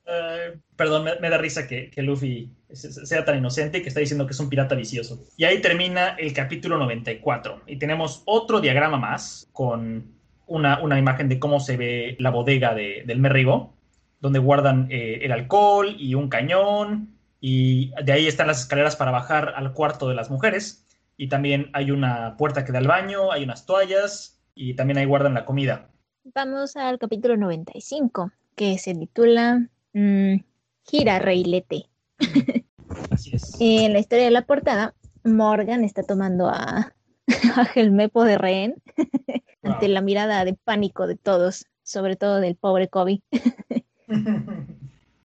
Ay, 0.07 0.61
perdón, 0.77 1.05
me, 1.21 1.31
da 1.31 1.39
risa 1.39 1.67
que, 1.67 1.91
Luffy 2.03 2.51
se- 2.73 2.93
se- 2.93 3.07
sea 3.07 3.25
tan 3.25 3.39
inocente 3.39 3.79
y 3.79 3.83
que 3.83 3.89
está 3.89 4.01
diciendo 4.01 4.27
que 4.27 4.33
es 4.33 4.41
un 4.41 4.49
pirata 4.49 4.75
vicioso. 4.75 5.25
Y 5.37 5.45
ahí 5.45 5.61
termina 5.61 6.11
el 6.19 6.33
capítulo 6.33 6.79
94. 6.79 7.63
Y 7.67 7.77
tenemos 7.79 8.23
otro 8.27 8.61
diagrama 8.61 8.99
más 8.99 9.49
con 9.53 10.13
una, 10.47 10.81
una 10.81 10.99
imagen 10.99 11.29
de 11.29 11.39
cómo 11.39 11.61
se 11.61 11.77
ve 11.77 12.17
la 12.19 12.31
bodega 12.31 12.75
de- 12.75 13.03
del 13.07 13.19
Merrigo, 13.19 13.75
donde 14.21 14.39
guardan 14.39 14.89
eh, 14.91 15.21
el 15.23 15.33
alcohol 15.33 15.95
y 15.99 16.15
un 16.15 16.29
cañón. 16.29 17.15
Y 17.41 17.93
de 18.03 18.13
ahí 18.13 18.27
están 18.27 18.47
las 18.47 18.61
escaleras 18.61 18.97
para 18.97 19.11
bajar 19.11 19.55
al 19.57 19.73
cuarto 19.73 20.09
de 20.09 20.15
las 20.15 20.31
mujeres. 20.31 20.85
Y 21.17 21.29
también 21.29 21.71
hay 21.73 21.91
una 21.91 22.37
puerta 22.37 22.65
que 22.65 22.73
da 22.73 22.79
al 22.79 22.87
baño, 22.89 23.33
hay 23.33 23.43
unas 23.45 23.65
toallas 23.67 24.39
y 24.55 24.75
también 24.75 24.99
ahí 24.99 25.05
guardan 25.07 25.35
la 25.35 25.45
comida. 25.45 25.89
Vamos 26.35 26.77
al 26.77 26.99
capítulo 26.99 27.37
95, 27.37 28.33
que 28.57 28.79
se 28.79 28.95
titula 28.95 29.69
mm, 29.93 30.37
Gira 30.85 31.19
Reilete. 31.21 31.89
Así 33.11 33.31
es. 33.37 33.57
En 33.61 33.93
la 33.93 33.99
historia 34.01 34.25
de 34.25 34.31
la 34.33 34.47
portada, 34.47 34.95
Morgan 35.25 35.85
está 35.85 36.03
tomando 36.03 36.49
a, 36.49 36.93
a 37.57 37.63
Helmepo 37.75 38.25
de 38.25 38.39
rehén 38.39 38.83
ante 39.63 39.89
la 39.89 40.01
mirada 40.01 40.45
de 40.45 40.55
pánico 40.55 41.07
de 41.07 41.17
todos, 41.17 41.67
sobre 41.83 42.17
todo 42.17 42.41
del 42.41 42.57
pobre 42.57 42.89
Kobe. 42.89 43.23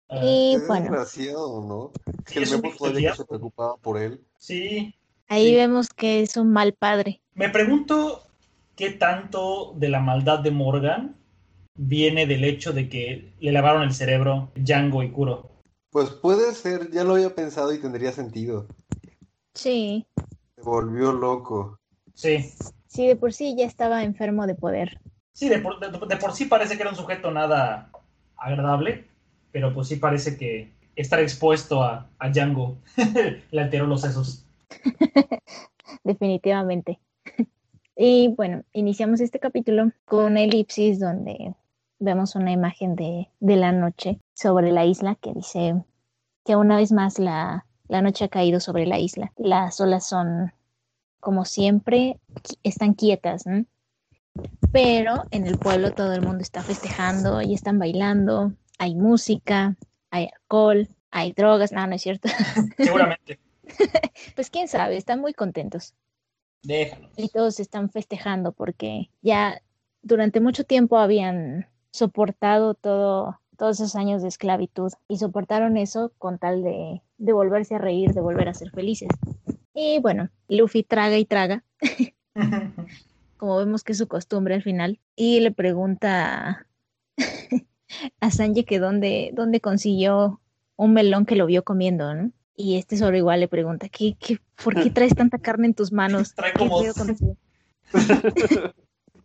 Ah, 0.09 0.19
Y 0.23 0.55
Es 0.55 0.67
bueno, 0.67 0.83
desgraciado, 0.85 1.61
¿no? 1.65 1.91
Que 2.25 2.39
el 2.39 2.43
es 2.43 2.51
todavía 2.51 3.11
desgraciado. 3.11 3.15
se 3.15 3.25
preocupaba 3.25 3.77
por 3.77 3.97
él. 4.01 4.21
sí, 4.37 4.95
ahí 5.27 5.47
sí. 5.49 5.55
vemos 5.55 5.89
que 5.89 6.21
es 6.21 6.37
un 6.37 6.51
mal 6.51 6.73
padre. 6.73 7.21
Me 7.33 7.49
pregunto 7.49 8.23
qué 8.75 8.91
tanto 8.91 9.73
de 9.75 9.89
la 9.89 9.99
maldad 9.99 10.39
de 10.39 10.51
Morgan 10.51 11.16
viene 11.77 12.27
del 12.27 12.43
hecho 12.43 12.73
de 12.73 12.89
que 12.89 13.33
le 13.39 13.51
lavaron 13.51 13.83
el 13.83 13.93
cerebro 13.93 14.51
Django 14.55 15.03
y 15.03 15.11
Kuro. 15.11 15.49
Pues 15.89 16.11
puede 16.11 16.53
ser, 16.53 16.91
ya 16.91 17.03
lo 17.03 17.15
había 17.15 17.35
pensado 17.35 17.73
y 17.73 17.79
tendría 17.81 18.13
sentido. 18.13 18.67
Sí, 19.53 20.05
Se 20.55 20.61
volvió 20.61 21.13
loco. 21.13 21.79
Sí, 22.13 22.53
sí, 22.87 23.07
de 23.07 23.15
por 23.15 23.33
sí 23.33 23.55
ya 23.57 23.65
estaba 23.65 24.03
enfermo 24.03 24.47
de 24.47 24.55
poder. 24.55 24.99
sí, 25.33 25.49
de 25.49 25.59
por, 25.59 25.79
de- 25.79 25.91
de 26.07 26.17
por 26.17 26.33
sí 26.33 26.45
parece 26.45 26.75
que 26.75 26.81
era 26.81 26.91
un 26.91 26.95
sujeto 26.97 27.31
nada 27.31 27.91
agradable, 28.37 29.07
pero 29.51 29.73
pues 29.73 29.87
sí 29.87 29.97
parece 29.97 30.37
que 30.37 30.71
estar 30.95 31.19
expuesto 31.19 31.83
a, 31.83 32.09
a 32.19 32.29
Django 32.29 32.77
le 33.51 33.61
alteró 33.61 33.87
los 33.87 34.01
sesos. 34.01 34.45
definitivamente. 36.03 36.99
Y 37.99 38.27
bueno, 38.37 38.63
iniciamos 38.73 39.21
este 39.21 39.39
capítulo 39.39 39.91
con 40.05 40.25
una 40.25 40.43
elipsis 40.43 40.99
donde 40.99 41.55
vemos 41.99 42.35
una 42.35 42.51
imagen 42.51 42.95
de, 42.95 43.29
de 43.39 43.55
la 43.55 43.71
noche 43.71 44.19
sobre 44.33 44.71
la 44.71 44.85
isla 44.85 45.15
que 45.15 45.33
dice 45.33 45.83
que 46.45 46.55
una 46.55 46.77
vez 46.77 46.91
más 46.91 47.19
la, 47.19 47.65
la 47.87 48.01
noche 48.01 48.25
ha 48.25 48.29
caído 48.29 48.59
sobre 48.59 48.85
la 48.85 48.99
isla. 48.99 49.31
Las 49.37 49.79
olas 49.79 50.07
son, 50.07 50.53
como 51.19 51.45
siempre, 51.45 52.19
están 52.63 52.93
quietas. 52.93 53.45
Pero 54.71 55.23
en 55.31 55.47
el 55.47 55.57
pueblo 55.57 55.91
todo 55.91 56.13
el 56.13 56.21
mundo 56.21 56.41
está 56.41 56.61
festejando 56.61 57.41
y 57.41 57.53
están 57.53 57.79
bailando, 57.79 58.53
hay 58.77 58.95
música, 58.95 59.75
hay 60.11 60.29
alcohol, 60.33 60.87
hay 61.11 61.31
drogas, 61.31 61.71
no, 61.71 61.85
no 61.87 61.95
es 61.95 62.01
cierto. 62.01 62.29
Seguramente. 62.77 63.39
Pues 64.35 64.49
quién 64.49 64.69
sabe, 64.69 64.95
están 64.95 65.19
muy 65.19 65.33
contentos. 65.33 65.93
Déjalo. 66.63 67.09
y 67.17 67.27
todos 67.27 67.59
están 67.59 67.89
festejando 67.89 68.53
porque 68.53 69.09
ya 69.21 69.61
durante 70.01 70.39
mucho 70.39 70.63
tiempo 70.63 70.97
habían 70.97 71.67
soportado 71.97 72.73
todo, 72.75 73.39
todos 73.57 73.79
esos 73.79 73.95
años 73.95 74.21
de 74.21 74.27
esclavitud 74.27 74.91
y 75.07 75.17
soportaron 75.17 75.77
eso 75.77 76.11
con 76.17 76.37
tal 76.39 76.63
de, 76.63 77.01
de 77.17 77.33
volverse 77.33 77.75
a 77.75 77.79
reír, 77.79 78.13
de 78.13 78.21
volver 78.21 78.47
a 78.49 78.53
ser 78.53 78.71
felices. 78.71 79.09
Y 79.73 79.99
bueno, 79.99 80.29
Luffy 80.47 80.83
traga 80.83 81.17
y 81.17 81.25
traga, 81.25 81.63
como 83.37 83.57
vemos 83.57 83.83
que 83.83 83.91
es 83.91 83.97
su 83.97 84.07
costumbre 84.07 84.55
al 84.55 84.63
final, 84.63 84.99
y 85.15 85.39
le 85.39 85.51
pregunta 85.51 86.67
a 88.21 88.31
Sanji 88.31 88.63
que 88.63 88.79
dónde, 88.79 89.31
dónde 89.33 89.61
consiguió 89.61 90.39
un 90.75 90.93
melón 90.93 91.25
que 91.25 91.35
lo 91.35 91.45
vio 91.45 91.63
comiendo, 91.63 92.13
¿no? 92.13 92.31
Y 92.55 92.77
este 92.77 92.97
sobre 92.97 93.19
igual 93.19 93.39
le 93.39 93.47
pregunta, 93.47 93.87
¿qué, 93.89 94.15
qué, 94.19 94.39
¿por 94.63 94.75
qué 94.81 94.89
traes 94.91 95.15
tanta 95.15 95.37
carne 95.37 95.67
en 95.67 95.73
tus 95.75 95.91
manos? 95.91 96.33
Trae 96.35 96.53
¿Qué 96.53 96.59
como- 96.59 96.81
pedo 96.81 96.93
contigo?" 96.93 97.35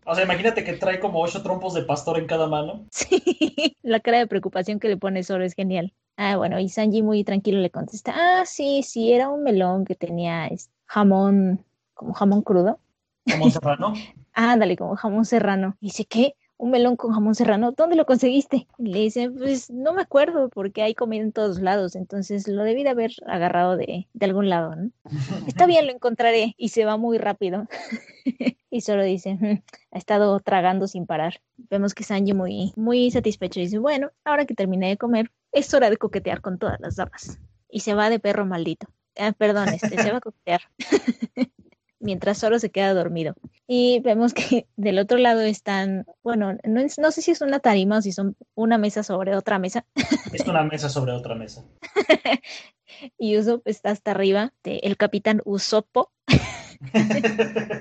O 0.05 0.15
sea, 0.15 0.25
imagínate 0.25 0.65
que 0.65 0.73
trae 0.75 0.99
como 0.99 1.21
ocho 1.21 1.43
trompos 1.43 1.75
de 1.75 1.83
pastor 1.83 2.19
en 2.19 2.27
cada 2.27 2.47
mano. 2.47 2.87
Sí, 2.91 3.77
la 3.83 4.01
cara 4.01 4.19
de 4.19 4.27
preocupación 4.27 4.81
que 4.81 4.89
le 4.89 4.97
pone 4.97 5.23
Zoro 5.23 5.45
es 5.45 5.55
genial. 5.55 5.93
Ah, 6.17 6.37
bueno, 6.37 6.59
y 6.61 6.69
Sanji 6.69 7.03
muy 7.03 7.25
tranquilo 7.25 7.61
le 7.61 7.71
contesta, 7.71 8.13
ah, 8.15 8.47
sí, 8.47 8.83
sí, 8.83 9.13
era 9.13 9.29
un 9.29 9.43
melón 9.43 9.85
que 9.85 9.95
tenía 9.95 10.51
jamón, 10.87 11.65
como 11.95 12.13
jamón 12.13 12.43
crudo. 12.43 12.79
Como 13.31 13.51
serrano. 13.51 13.95
Ándale, 14.35 14.77
como 14.77 14.97
jamón 14.97 15.25
serrano. 15.25 15.77
Y 15.81 15.87
dice, 15.87 16.05
¿qué? 16.05 16.35
¿Un 16.63 16.71
melón 16.71 16.95
con 16.95 17.13
jamón 17.13 17.35
serrano? 17.35 17.73
¿Dónde 17.73 17.97
lo 17.97 18.07
conseguiste? 18.07 18.69
Y 18.79 18.93
le 18.93 19.01
dice, 19.01 19.29
pues 19.29 19.69
no 19.69 19.93
me 19.93 20.01
acuerdo 20.01 20.49
porque 20.49 20.83
hay 20.83 20.95
comida 20.95 21.21
en 21.21 21.33
todos 21.33 21.61
lados, 21.61 21.97
entonces 21.97 22.47
lo 22.47 22.63
debí 22.63 22.85
de 22.85 22.91
haber 22.91 23.11
agarrado 23.27 23.77
de, 23.77 24.07
de 24.13 24.27
algún 24.27 24.49
lado, 24.49 24.77
¿no? 24.77 24.93
Está 25.49 25.67
bien, 25.67 25.87
lo 25.87 25.93
encontraré. 25.93 26.55
Y 26.57 26.69
se 26.69 26.85
va 26.85 26.97
muy 26.97 27.19
rápido. 27.19 27.67
y 28.71 28.81
solo 28.83 29.03
dice, 29.03 29.35
"Mm, 29.35 29.61
ha 29.91 29.99
estado 29.99 30.39
tragando 30.39 30.87
sin 30.87 31.05
parar. 31.05 31.41
Vemos 31.57 31.95
que 31.95 32.05
Sanji 32.05 32.33
muy, 32.33 32.73
muy 32.77 33.11
satisfecho 33.11 33.59
dice, 33.59 33.81
bueno, 33.81 34.13
ahora 34.25 34.47
que 34.47 34.55
terminé 34.55 34.89
de 34.91 34.97
comer, 34.97 35.33
es 35.51 35.75
hora 35.75 35.91
de 35.91 35.97
coquetear 35.97 36.43
con 36.43 36.61
todas 36.61 36.79
las 36.79 36.95
damas. 36.95 37.41
Y 37.69 37.81
se 37.81 37.95
va 37.95 38.09
de 38.09 38.21
perro 38.21 38.47
maldito. 38.47 38.87
Ah, 39.19 39.33
perdón, 39.37 39.71
este, 39.71 40.01
se 40.01 40.13
va 40.13 40.19
a 40.19 40.21
coquetear. 40.21 40.61
Mientras 42.03 42.39
Zoro 42.41 42.59
se 42.59 42.71
queda 42.71 42.93
dormido. 42.95 43.35
Y 43.67 44.01
vemos 44.01 44.35
que 44.35 44.67
del 44.77 44.99
otro 44.99 45.19
lado 45.19 45.41
están, 45.41 46.05
bueno, 46.23 46.59
no, 46.65 46.81
es- 46.81 46.99
no 46.99 47.11
sé 47.13 47.23
si 47.23 47.31
es 47.31 47.41
una 47.41 47.61
tarima 47.61 47.99
o 47.99 48.03
si 48.03 48.13
son 48.13 48.37
una 48.55 48.77
mesa 48.77 49.03
sobre 49.03 49.35
otra 49.37 49.59
mesa. 49.59 49.87
Es 50.33 50.47
una 50.47 50.63
mesa 50.65 50.89
sobre 50.89 51.13
otra 51.13 51.35
mesa. 51.35 51.65
Y 53.19 53.37
Usopp 53.39 53.67
está 53.69 53.91
hasta 53.91 54.11
arriba, 54.11 54.53
de- 54.65 54.79
el 54.83 54.97
capitán 54.97 55.41
Usopp, 55.45 55.97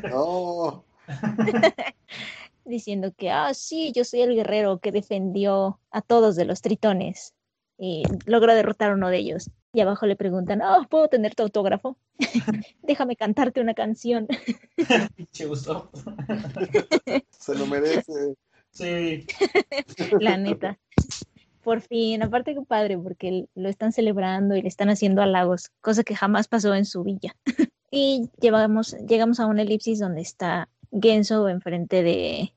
No, 0.10 0.84
diciendo 2.66 3.13
que, 3.18 3.32
ah, 3.32 3.54
sí, 3.54 3.92
yo 3.94 4.04
soy 4.04 4.22
el 4.22 4.36
guerrero 4.36 4.80
que 4.80 4.92
defendió 4.92 5.80
a 5.92 6.01
todos 6.01 6.36
de 6.36 6.46
los 6.46 6.62
tritones 6.62 7.34
y 7.78 8.04
logró 8.25 8.54
derrotar 8.54 8.92
a 8.92 8.94
uno 8.94 9.10
de 9.10 9.18
ellos. 9.18 9.50
Y 9.74 9.82
abajo 9.82 10.06
le 10.06 10.16
preguntan, 10.16 10.62
oh, 10.62 10.86
¿puedo 10.90 11.08
tener 11.08 11.34
tu 11.34 11.44
autógrafo? 11.44 11.98
Déjame 12.84 13.16
cantarte 13.16 13.62
una 13.62 13.74
canción. 13.74 14.28
Se 17.30 17.56
lo 17.56 17.66
merece. 17.68 18.36
Sí. 18.72 19.25
La 20.20 20.38
neta. 20.38 20.78
Por 21.63 21.82
fin, 21.82 22.24
aparte 22.24 22.54
que 22.56 22.62
padre, 22.62 22.98
porque 22.98 23.46
lo 23.56 23.70
están 23.70 23.92
celebrando 23.92 24.56
y 24.56 24.62
le 24.62 24.68
están 24.68 24.90
haciendo 24.90 25.22
halagos, 25.22 25.70
cosa 25.82 26.04
que 26.04 26.16
jamás 26.16 26.48
pasó 26.48 26.74
en 26.74 26.86
su 26.86 27.04
villa. 27.04 27.36
Y 27.92 28.30
llevamos, 28.40 28.96
llegamos 29.08 29.40
a 29.40 29.46
una 29.46 29.62
elipsis 29.62 30.00
donde 30.00 30.22
está 30.22 30.70
Genso 30.92 31.48
enfrente 31.48 32.04
de, 32.04 32.54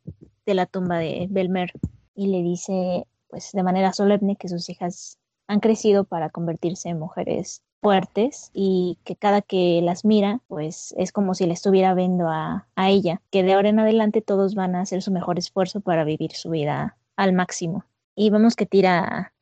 de 0.47 0.55
la 0.55 0.67
tumba 0.67 0.99
de 0.99 1.27
Belmer 1.31 1.73
y 2.15 2.29
le 2.29 2.43
dice, 2.43 3.07
pues 3.35 3.51
de 3.51 3.65
manera 3.65 3.93
solemne, 3.93 4.37
que 4.37 4.47
sus 4.47 4.71
hijas 4.71 5.19
han 5.49 5.59
crecido 5.59 6.05
para 6.05 6.31
convertirse 6.31 6.89
en 6.89 7.01
mujeres 7.01 7.65
fuertes 7.83 8.53
y 8.55 8.97
que 9.03 9.17
cada 9.17 9.43
que 9.43 9.81
las 9.83 10.05
mira, 10.05 10.41
pues 10.47 10.95
es 10.97 11.11
como 11.11 11.35
si 11.35 11.45
le 11.45 11.55
estuviera 11.55 11.95
viendo 11.95 12.29
a, 12.29 12.69
a 12.77 12.91
ella, 12.91 13.23
que 13.33 13.43
de 13.43 13.55
ahora 13.55 13.71
en 13.71 13.81
adelante 13.81 14.23
todos 14.23 14.55
van 14.55 14.77
a 14.77 14.83
hacer 14.83 15.03
su 15.03 15.11
mejor 15.11 15.37
esfuerzo 15.37 15.81
para 15.81 16.05
vivir 16.05 16.31
su 16.31 16.51
vida 16.51 16.97
al 17.17 17.33
máximo. 17.33 17.85
Y 18.15 18.31
vemos 18.31 18.55
que 18.55 18.67
tira, 18.67 19.35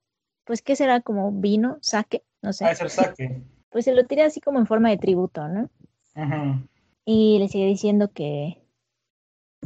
pues, 0.44 0.62
¿qué 0.62 0.74
será? 0.74 1.02
Como 1.02 1.30
vino, 1.30 1.76
saque, 1.82 2.24
no 2.40 2.54
sé. 2.54 2.64
Ah, 2.64 2.70
es 2.70 2.80
el 2.80 2.88
saque. 2.88 3.42
Pues 3.68 3.84
se 3.84 3.92
lo 3.92 4.06
tira 4.06 4.24
así 4.24 4.40
como 4.40 4.58
en 4.58 4.66
forma 4.66 4.88
de 4.88 4.96
tributo, 4.96 5.46
¿no? 5.48 5.68
Ujú. 6.16 6.66
Y 7.04 7.38
le 7.40 7.48
sigue 7.48 7.66
diciendo 7.66 8.10
que, 8.10 8.56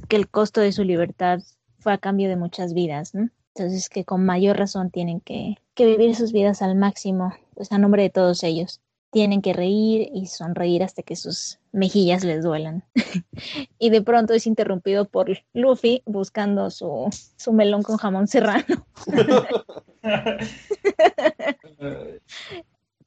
que 0.09 0.17
el 0.17 0.29
costo 0.29 0.61
de 0.61 0.73
su 0.73 0.83
libertad 0.83 1.39
fue 1.79 1.93
a 1.93 1.99
cambio 1.99 2.29
de 2.29 2.35
muchas 2.35 2.75
vidas, 2.75 3.15
¿no? 3.15 3.31
Entonces 3.59 3.89
que 3.89 4.05
con 4.05 4.27
mayor 4.27 4.59
razón 4.59 4.91
tienen 4.91 5.21
que, 5.21 5.55
que 5.73 5.87
vivir 5.87 6.15
sus 6.15 6.31
vidas 6.31 6.61
al 6.61 6.77
máximo, 6.77 7.33
pues 7.55 7.73
a 7.73 7.79
nombre 7.79 8.03
de 8.03 8.11
todos 8.11 8.45
ellos. 8.45 8.83
Tienen 9.11 9.41
que 9.41 9.55
reír 9.55 10.11
y 10.13 10.27
sonreír 10.27 10.83
hasta 10.83 11.03
que 11.03 11.17
sus 11.17 11.59
mejillas 11.73 12.23
les 12.23 12.45
duelan. 12.45 12.85
y 13.79 13.89
de 13.89 14.03
pronto 14.03 14.35
es 14.35 14.47
interrumpido 14.47 15.07
por 15.07 15.39
Luffy 15.55 16.03
buscando 16.05 16.71
su, 16.71 17.09
su 17.37 17.53
melón 17.55 17.83
con 17.83 17.97
jamón 17.97 18.29
serrano. 18.29 18.87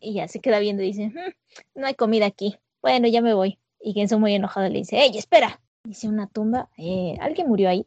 Y 0.01 0.13
ya 0.13 0.29
se 0.29 0.39
queda 0.39 0.60
viendo 0.60 0.82
y 0.82 0.88
dice, 0.88 1.10
"Mm, 1.10 1.82
no 1.82 1.86
hay 1.86 1.94
comida 1.94 2.25
aquí. 2.25 2.56
Bueno, 2.82 3.10
ya 3.10 3.22
me 3.22 3.34
voy. 3.34 3.60
Y 3.82 3.91
Genso 3.91 4.18
muy 4.18 4.34
enojado 4.34 4.70
le 4.70 4.79
dice, 4.79 4.98
¡Ey, 4.98 5.18
espera! 5.18 5.60
Dice 5.84 6.08
una 6.08 6.27
tumba. 6.27 6.70
"Eh, 6.77 7.18
¿Alguien 7.20 7.50
murió 7.50 7.70
ahí? 7.70 7.86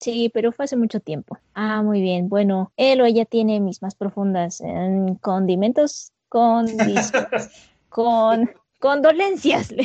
Sí, 0.00 0.30
pero 0.32 0.52
fue 0.52 0.64
hace 0.66 0.76
mucho 0.76 1.00
tiempo. 1.00 1.38
Ah, 1.54 1.82
muy 1.82 2.00
bien. 2.00 2.28
Bueno, 2.28 2.72
él 2.76 3.00
o 3.00 3.04
ella 3.04 3.24
tiene 3.24 3.60
mis 3.60 3.82
más 3.82 3.94
profundas 3.94 4.60
eh, 4.60 5.16
condimentos 5.20 6.12
con 6.28 6.66
con 7.88 8.50
condolencias. 8.78 9.70
Le 9.72 9.84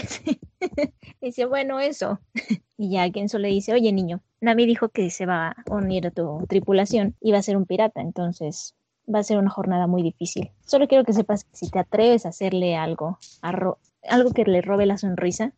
dice. 1.22 1.48
bueno, 1.50 1.80
eso. 1.80 2.20
Y 2.76 2.90
ya 2.90 3.08
Genso 3.12 3.38
le 3.38 3.50
dice, 3.50 3.72
oye, 3.72 3.92
niño, 3.94 4.22
Nami 4.42 4.66
dijo 4.66 4.90
que 4.90 5.12
se 5.12 5.28
va 5.28 5.50
a 5.50 5.74
unir 5.74 6.08
a 6.08 6.12
tu 6.12 6.44
tripulación 6.50 7.16
y 7.22 7.32
va 7.32 7.38
a 7.38 7.44
ser 7.44 7.56
un 7.56 7.66
pirata, 7.68 8.02
entonces 8.02 8.74
va 9.14 9.20
a 9.20 9.24
ser 9.24 9.38
una 9.38 9.52
jornada 9.52 9.86
muy 9.86 10.02
difícil. 10.02 10.50
Solo 10.66 10.88
quiero 10.88 11.04
que 11.06 11.14
sepas 11.14 11.44
que 11.44 11.56
si 11.56 11.70
te 11.70 11.78
atreves 11.78 12.26
a 12.26 12.30
hacerle 12.30 12.76
algo, 12.76 13.20
a 13.44 13.52
ro- 13.52 13.78
algo 14.10 14.32
que 14.32 14.44
le 14.44 14.62
robe 14.64 14.88
la 14.88 14.98
sonrisa, 14.98 15.54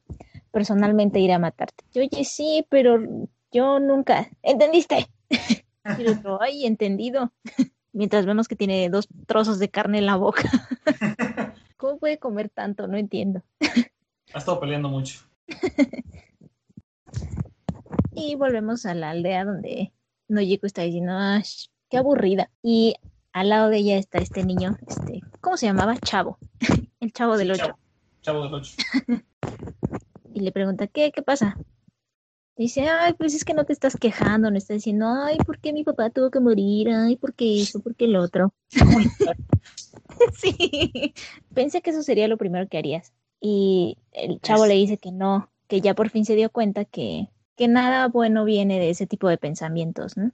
personalmente 0.51 1.19
iré 1.19 1.33
a 1.33 1.39
matarte. 1.39 1.85
Y, 1.93 1.99
Oye, 2.01 2.25
sí, 2.25 2.65
pero 2.69 2.99
yo 3.55 3.79
nunca. 3.79 4.29
¿Entendiste? 4.43 5.07
Y 5.99 6.01
el 6.01 6.17
otro, 6.17 6.41
ay, 6.41 6.65
entendido. 6.65 7.31
Mientras 7.93 8.25
vemos 8.25 8.47
que 8.47 8.55
tiene 8.55 8.89
dos 8.89 9.07
trozos 9.27 9.59
de 9.59 9.69
carne 9.69 9.99
en 9.99 10.07
la 10.07 10.15
boca. 10.15 10.41
¿Cómo 11.77 11.99
puede 11.99 12.17
comer 12.17 12.49
tanto? 12.49 12.87
No 12.87 12.97
entiendo. 12.97 13.43
Ha 14.33 14.39
estado 14.39 14.59
peleando 14.59 14.89
mucho. 14.89 15.19
Y 18.15 18.33
volvemos 18.33 18.87
a 18.87 18.95
la 18.95 19.11
aldea 19.11 19.45
donde 19.45 19.93
Nojiko 20.27 20.65
está 20.65 20.81
diciendo, 20.81 21.13
"Ay, 21.15 21.43
qué 21.89 21.97
aburrida. 21.97 22.49
Y 22.63 22.95
al 23.31 23.49
lado 23.49 23.69
de 23.69 23.77
ella 23.77 23.97
está 23.97 24.17
este 24.17 24.43
niño, 24.43 24.77
este, 24.87 25.21
¿cómo 25.39 25.55
se 25.55 25.67
llamaba? 25.67 25.97
Chavo. 25.97 26.39
El 26.99 27.13
chavo 27.13 27.37
del 27.37 27.51
ocho. 27.51 27.65
Chavo, 27.67 27.77
chavo 28.21 28.43
del 28.45 28.53
8. 28.55 28.75
Y 30.33 30.39
le 30.39 30.51
pregunta, 30.51 30.87
¿qué? 30.87 31.11
¿Qué 31.11 31.21
pasa? 31.21 31.57
Dice, 32.57 32.87
ay, 32.87 33.13
pues 33.13 33.33
es 33.35 33.43
que 33.43 33.53
no 33.53 33.65
te 33.65 33.73
estás 33.73 33.97
quejando, 33.97 34.49
no 34.49 34.57
estás 34.57 34.75
diciendo, 34.77 35.07
ay, 35.09 35.37
¿por 35.45 35.59
qué 35.59 35.73
mi 35.73 35.83
papá 35.83 36.09
tuvo 36.09 36.31
que 36.31 36.39
morir? 36.39 36.89
Ay, 36.89 37.17
¿por 37.17 37.33
qué 37.33 37.61
eso? 37.61 37.81
¿Por 37.81 37.95
qué 37.95 38.05
el 38.05 38.15
otro? 38.15 38.53
sí, 40.39 41.13
pensé 41.53 41.81
que 41.81 41.89
eso 41.89 42.01
sería 42.03 42.27
lo 42.27 42.37
primero 42.37 42.67
que 42.67 42.77
harías. 42.77 43.13
Y 43.41 43.97
el 44.13 44.39
chavo 44.41 44.63
Es- 44.65 44.69
le 44.69 44.75
dice 44.75 44.97
que 44.97 45.11
no, 45.11 45.49
que 45.67 45.81
ya 45.81 45.93
por 45.93 46.09
fin 46.09 46.25
se 46.25 46.35
dio 46.35 46.49
cuenta 46.49 46.85
que, 46.85 47.27
que 47.57 47.67
nada 47.67 48.07
bueno 48.07 48.45
viene 48.45 48.79
de 48.79 48.89
ese 48.89 49.05
tipo 49.07 49.27
de 49.27 49.37
pensamientos, 49.37 50.15
¿no? 50.15 50.31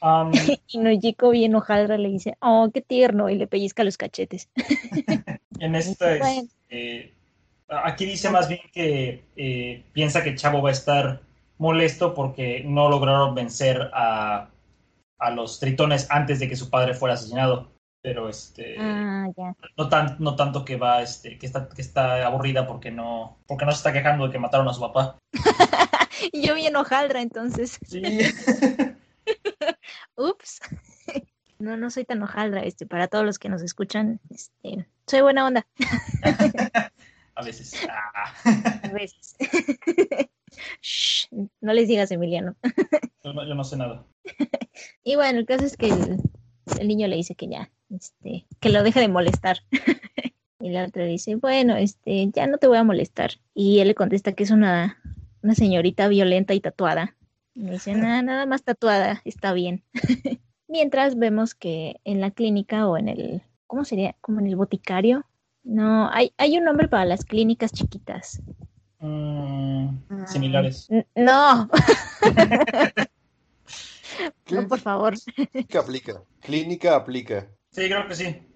Am, 0.00 0.32
Y 0.66 0.78
Nojiko 0.78 1.30
bien 1.30 1.54
hojaldra 1.54 1.96
le 1.98 2.08
dice, 2.08 2.36
oh, 2.40 2.70
qué 2.74 2.80
tierno, 2.80 3.30
y 3.30 3.36
le 3.36 3.46
pellizca 3.46 3.84
los 3.84 3.96
cachetes. 3.96 4.48
en 5.60 5.74
esta, 5.76 6.18
Bueno. 6.18 6.48
este, 6.70 7.12
aquí 7.68 8.04
dice 8.06 8.30
más 8.30 8.48
bien 8.48 8.60
que 8.72 9.22
eh, 9.36 9.84
piensa 9.92 10.24
que 10.24 10.34
Chavo 10.34 10.60
va 10.60 10.70
a 10.70 10.72
estar 10.72 11.22
molesto 11.58 12.14
porque 12.14 12.62
no 12.64 12.88
lograron 12.88 13.34
vencer 13.34 13.90
a, 13.92 14.48
a 15.18 15.30
los 15.30 15.60
tritones 15.60 16.10
antes 16.10 16.40
de 16.40 16.48
que 16.48 16.56
su 16.56 16.70
padre 16.70 16.94
fuera 16.94 17.14
asesinado. 17.14 17.70
Pero 18.02 18.28
este 18.28 18.74
Ah, 18.80 19.28
no 19.76 19.88
tan, 19.88 20.16
no 20.18 20.34
tanto 20.34 20.64
que 20.64 20.76
va, 20.76 21.02
este, 21.02 21.38
que 21.38 21.46
está, 21.46 21.68
que 21.68 21.82
está 21.82 22.26
aburrida 22.26 22.66
porque 22.66 22.90
no, 22.90 23.38
porque 23.46 23.64
no 23.64 23.70
se 23.70 23.76
está 23.76 23.92
quejando 23.92 24.26
de 24.26 24.32
que 24.32 24.40
mataron 24.40 24.68
a 24.68 24.74
su 24.74 24.80
papá. 24.80 25.18
Y 26.32 26.42
yo 26.46 26.56
bien 26.56 26.74
hojaldra, 26.74 27.22
entonces. 27.22 27.78
Sí. 27.86 28.02
Ups. 30.16 30.60
No, 31.58 31.76
no 31.76 31.90
soy 31.90 32.04
tan 32.04 32.20
hojaldra, 32.20 32.62
este, 32.62 32.86
para 32.86 33.06
todos 33.06 33.24
los 33.24 33.38
que 33.38 33.48
nos 33.48 33.62
escuchan, 33.62 34.18
este, 34.30 34.88
soy 35.06 35.20
buena 35.20 35.46
onda 35.46 35.64
a 37.34 37.42
veces. 37.42 37.74
Ah. 37.88 38.34
a 38.82 38.88
veces. 38.88 39.36
Shh, 40.80 41.28
no 41.60 41.72
les 41.72 41.88
digas, 41.88 42.10
Emiliano. 42.10 42.56
Yo, 43.24 43.32
no, 43.32 43.46
yo 43.46 43.54
no 43.54 43.64
sé 43.64 43.76
nada. 43.76 44.06
Y 45.04 45.16
bueno, 45.16 45.40
el 45.40 45.46
caso 45.46 45.64
es 45.64 45.76
que 45.76 45.88
el, 45.88 46.18
el 46.78 46.88
niño 46.88 47.06
le 47.08 47.16
dice 47.16 47.34
que 47.34 47.48
ya, 47.48 47.70
este, 47.90 48.46
que 48.60 48.68
lo 48.70 48.82
deje 48.82 49.00
de 49.00 49.08
molestar. 49.08 49.58
Y 50.62 50.70
la 50.70 50.84
otra 50.84 51.04
dice, 51.04 51.34
bueno, 51.34 51.74
este, 51.74 52.30
ya 52.30 52.46
no 52.46 52.56
te 52.56 52.68
voy 52.68 52.76
a 52.76 52.84
molestar. 52.84 53.32
Y 53.52 53.80
él 53.80 53.88
le 53.88 53.96
contesta 53.96 54.32
que 54.32 54.44
es 54.44 54.52
una, 54.52 54.96
una 55.42 55.56
señorita 55.56 56.06
violenta 56.06 56.54
y 56.54 56.60
tatuada. 56.60 57.16
Y 57.52 57.62
le 57.64 57.72
dice, 57.72 57.94
nada, 57.94 58.22
nada 58.22 58.46
más 58.46 58.62
tatuada, 58.62 59.22
está 59.24 59.52
bien. 59.52 59.82
Mientras 60.68 61.18
vemos 61.18 61.56
que 61.56 62.00
en 62.04 62.20
la 62.20 62.30
clínica 62.30 62.86
o 62.86 62.96
en 62.96 63.08
el, 63.08 63.42
¿cómo 63.66 63.84
sería? 63.84 64.14
Como 64.20 64.38
en 64.38 64.46
el 64.46 64.54
boticario. 64.54 65.26
No, 65.64 66.08
hay, 66.12 66.32
hay 66.38 66.56
un 66.58 66.64
nombre 66.64 66.86
para 66.86 67.06
las 67.06 67.24
clínicas 67.24 67.72
chiquitas. 67.72 68.40
Mm, 69.02 69.98
similares. 70.26 70.88
No, 71.16 71.68
no, 74.50 74.68
por 74.68 74.78
favor. 74.78 75.14
Clínica 75.18 75.80
aplica. 75.80 76.22
Clínica 76.40 76.94
aplica. 76.94 77.48
Sí, 77.70 77.88
creo 77.88 78.06
que 78.06 78.14
sí. 78.14 78.46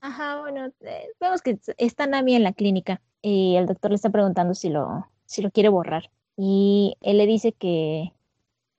Ajá, 0.00 0.40
bueno, 0.40 0.72
eh, 0.80 1.06
vemos 1.20 1.40
que 1.40 1.60
está 1.78 2.08
Nami 2.08 2.34
en 2.34 2.42
la 2.42 2.52
clínica 2.52 3.00
y 3.22 3.54
el 3.54 3.66
doctor 3.66 3.92
le 3.92 3.94
está 3.94 4.10
preguntando 4.10 4.54
si 4.54 4.70
lo, 4.70 5.06
si 5.24 5.40
lo 5.40 5.52
quiere 5.52 5.68
borrar. 5.68 6.10
Y 6.36 6.96
él 7.00 7.18
le 7.18 7.26
dice 7.26 7.52
que, 7.52 8.12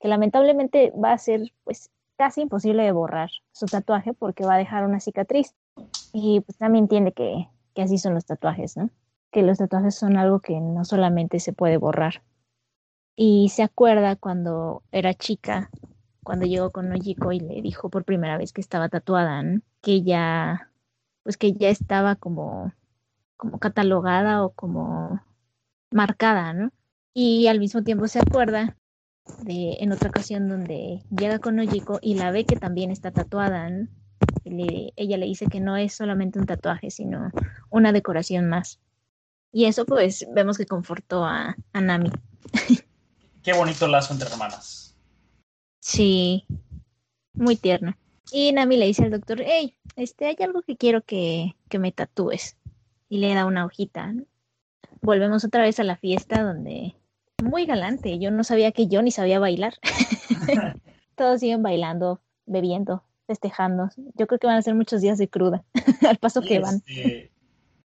que 0.02 0.10
lamentablemente 0.10 0.92
va 0.92 1.14
a 1.14 1.18
ser 1.18 1.54
pues 1.64 1.90
casi 2.18 2.42
imposible 2.42 2.84
de 2.84 2.92
borrar 2.92 3.30
su 3.54 3.66
tatuaje 3.66 4.14
porque 4.14 4.46
va 4.46 4.56
a 4.56 4.60
dejar 4.60 4.86
una 4.86 5.00
cicatriz. 5.00 5.56
Y 6.12 6.42
pues 6.42 6.60
Nami 6.60 6.80
entiende 6.80 7.14
que, 7.14 7.48
que 7.74 7.82
así 7.82 7.98
son 7.98 8.14
los 8.14 8.26
tatuajes, 8.26 8.76
¿no? 8.76 8.90
Que 9.32 9.44
los 9.44 9.58
tatuajes 9.58 9.96
son 9.96 10.18
algo 10.18 10.40
que 10.40 10.60
no 10.60 10.86
solamente 10.86 11.40
se 11.40 11.54
puede 11.54 11.78
borrar. 11.78 12.24
Y 13.16 13.50
se 13.50 13.64
acuerda 13.64 14.16
cuando 14.16 14.84
era 14.92 15.14
chica, 15.14 15.70
cuando 16.24 16.46
llegó 16.46 16.72
con 16.72 16.90
Nojiko 16.90 17.32
y 17.32 17.40
le 17.40 17.62
dijo 17.62 17.90
por 17.90 18.06
primera 18.06 18.38
vez 18.38 18.54
que 18.54 18.62
estaba 18.62 18.90
tatuada, 18.90 19.42
¿no? 19.44 19.62
Que 19.82 20.04
ya 20.04 20.72
pues 21.28 21.36
que 21.36 21.52
ya 21.52 21.68
estaba 21.68 22.16
como, 22.16 22.72
como 23.36 23.60
catalogada 23.60 24.46
o 24.46 24.52
como 24.52 25.22
marcada, 25.92 26.54
¿no? 26.54 26.72
Y 27.14 27.48
al 27.48 27.60
mismo 27.60 27.84
tiempo 27.84 28.08
se 28.08 28.20
acuerda 28.20 28.78
de 29.44 29.76
en 29.82 29.92
otra 29.92 30.08
ocasión 30.08 30.48
donde 30.48 31.04
llega 31.10 31.40
con 31.40 31.58
Nojiko 31.58 32.00
y 32.02 32.16
la 32.16 32.32
ve 32.32 32.46
que 32.46 32.56
también 32.56 32.92
está 32.92 33.12
tatuada, 33.12 33.70
¿no? 33.70 33.90
Ella 34.46 35.18
le 35.18 35.26
dice 35.26 35.48
que 35.48 35.60
no 35.60 35.76
es 35.76 35.94
solamente 35.94 36.40
un 36.40 36.46
tatuaje, 36.46 36.92
sino 36.92 37.30
una 37.70 37.92
decoración 37.92 38.48
más. 38.48 38.80
Y 39.58 39.66
eso 39.66 39.88
pues 39.88 40.24
vemos 40.36 40.56
que 40.56 40.68
confortó 40.68 41.26
a, 41.26 41.56
a 41.74 41.82
Nami. 41.82 42.12
Qué 43.44 43.54
bonito 43.54 43.88
lazo 43.88 44.14
entre 44.14 44.30
hermanas. 44.30 44.96
Sí, 45.80 46.46
muy 47.34 47.56
tierno. 47.56 47.98
Y 48.32 48.52
Nami 48.52 48.78
le 48.78 48.86
dice 48.86 49.06
al 49.06 49.10
doctor, 49.10 49.42
hey, 49.44 49.76
este, 49.96 50.28
hay 50.28 50.36
algo 50.42 50.62
que 50.62 50.78
quiero 50.78 51.02
que, 51.02 51.56
que 51.70 51.80
me 51.80 51.92
tatúes. 51.92 52.56
Y 53.10 53.18
le 53.18 53.34
da 53.34 53.48
una 53.48 53.66
hojita. 53.66 54.14
Volvemos 55.02 55.44
otra 55.44 55.64
vez 55.64 55.80
a 55.80 55.84
la 55.84 55.98
fiesta 55.98 56.44
donde, 56.44 56.94
muy 57.44 57.66
galante, 57.66 58.20
yo 58.20 58.30
no 58.30 58.44
sabía 58.44 58.72
que 58.72 58.86
yo 58.86 59.02
ni 59.02 59.10
sabía 59.10 59.40
bailar. 59.40 59.74
Todos 61.16 61.40
siguen 61.40 61.64
bailando, 61.64 62.22
bebiendo, 62.46 63.04
festejando. 63.26 63.90
Yo 64.14 64.28
creo 64.28 64.38
que 64.38 64.46
van 64.46 64.58
a 64.58 64.62
ser 64.62 64.76
muchos 64.76 65.02
días 65.02 65.18
de 65.18 65.30
cruda, 65.30 65.66
al 66.08 66.18
paso 66.18 66.42
que 66.42 66.60
van. 66.60 66.76
Este, 66.86 67.32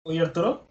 Oye, 0.04 0.20
Arturo, 0.20 0.67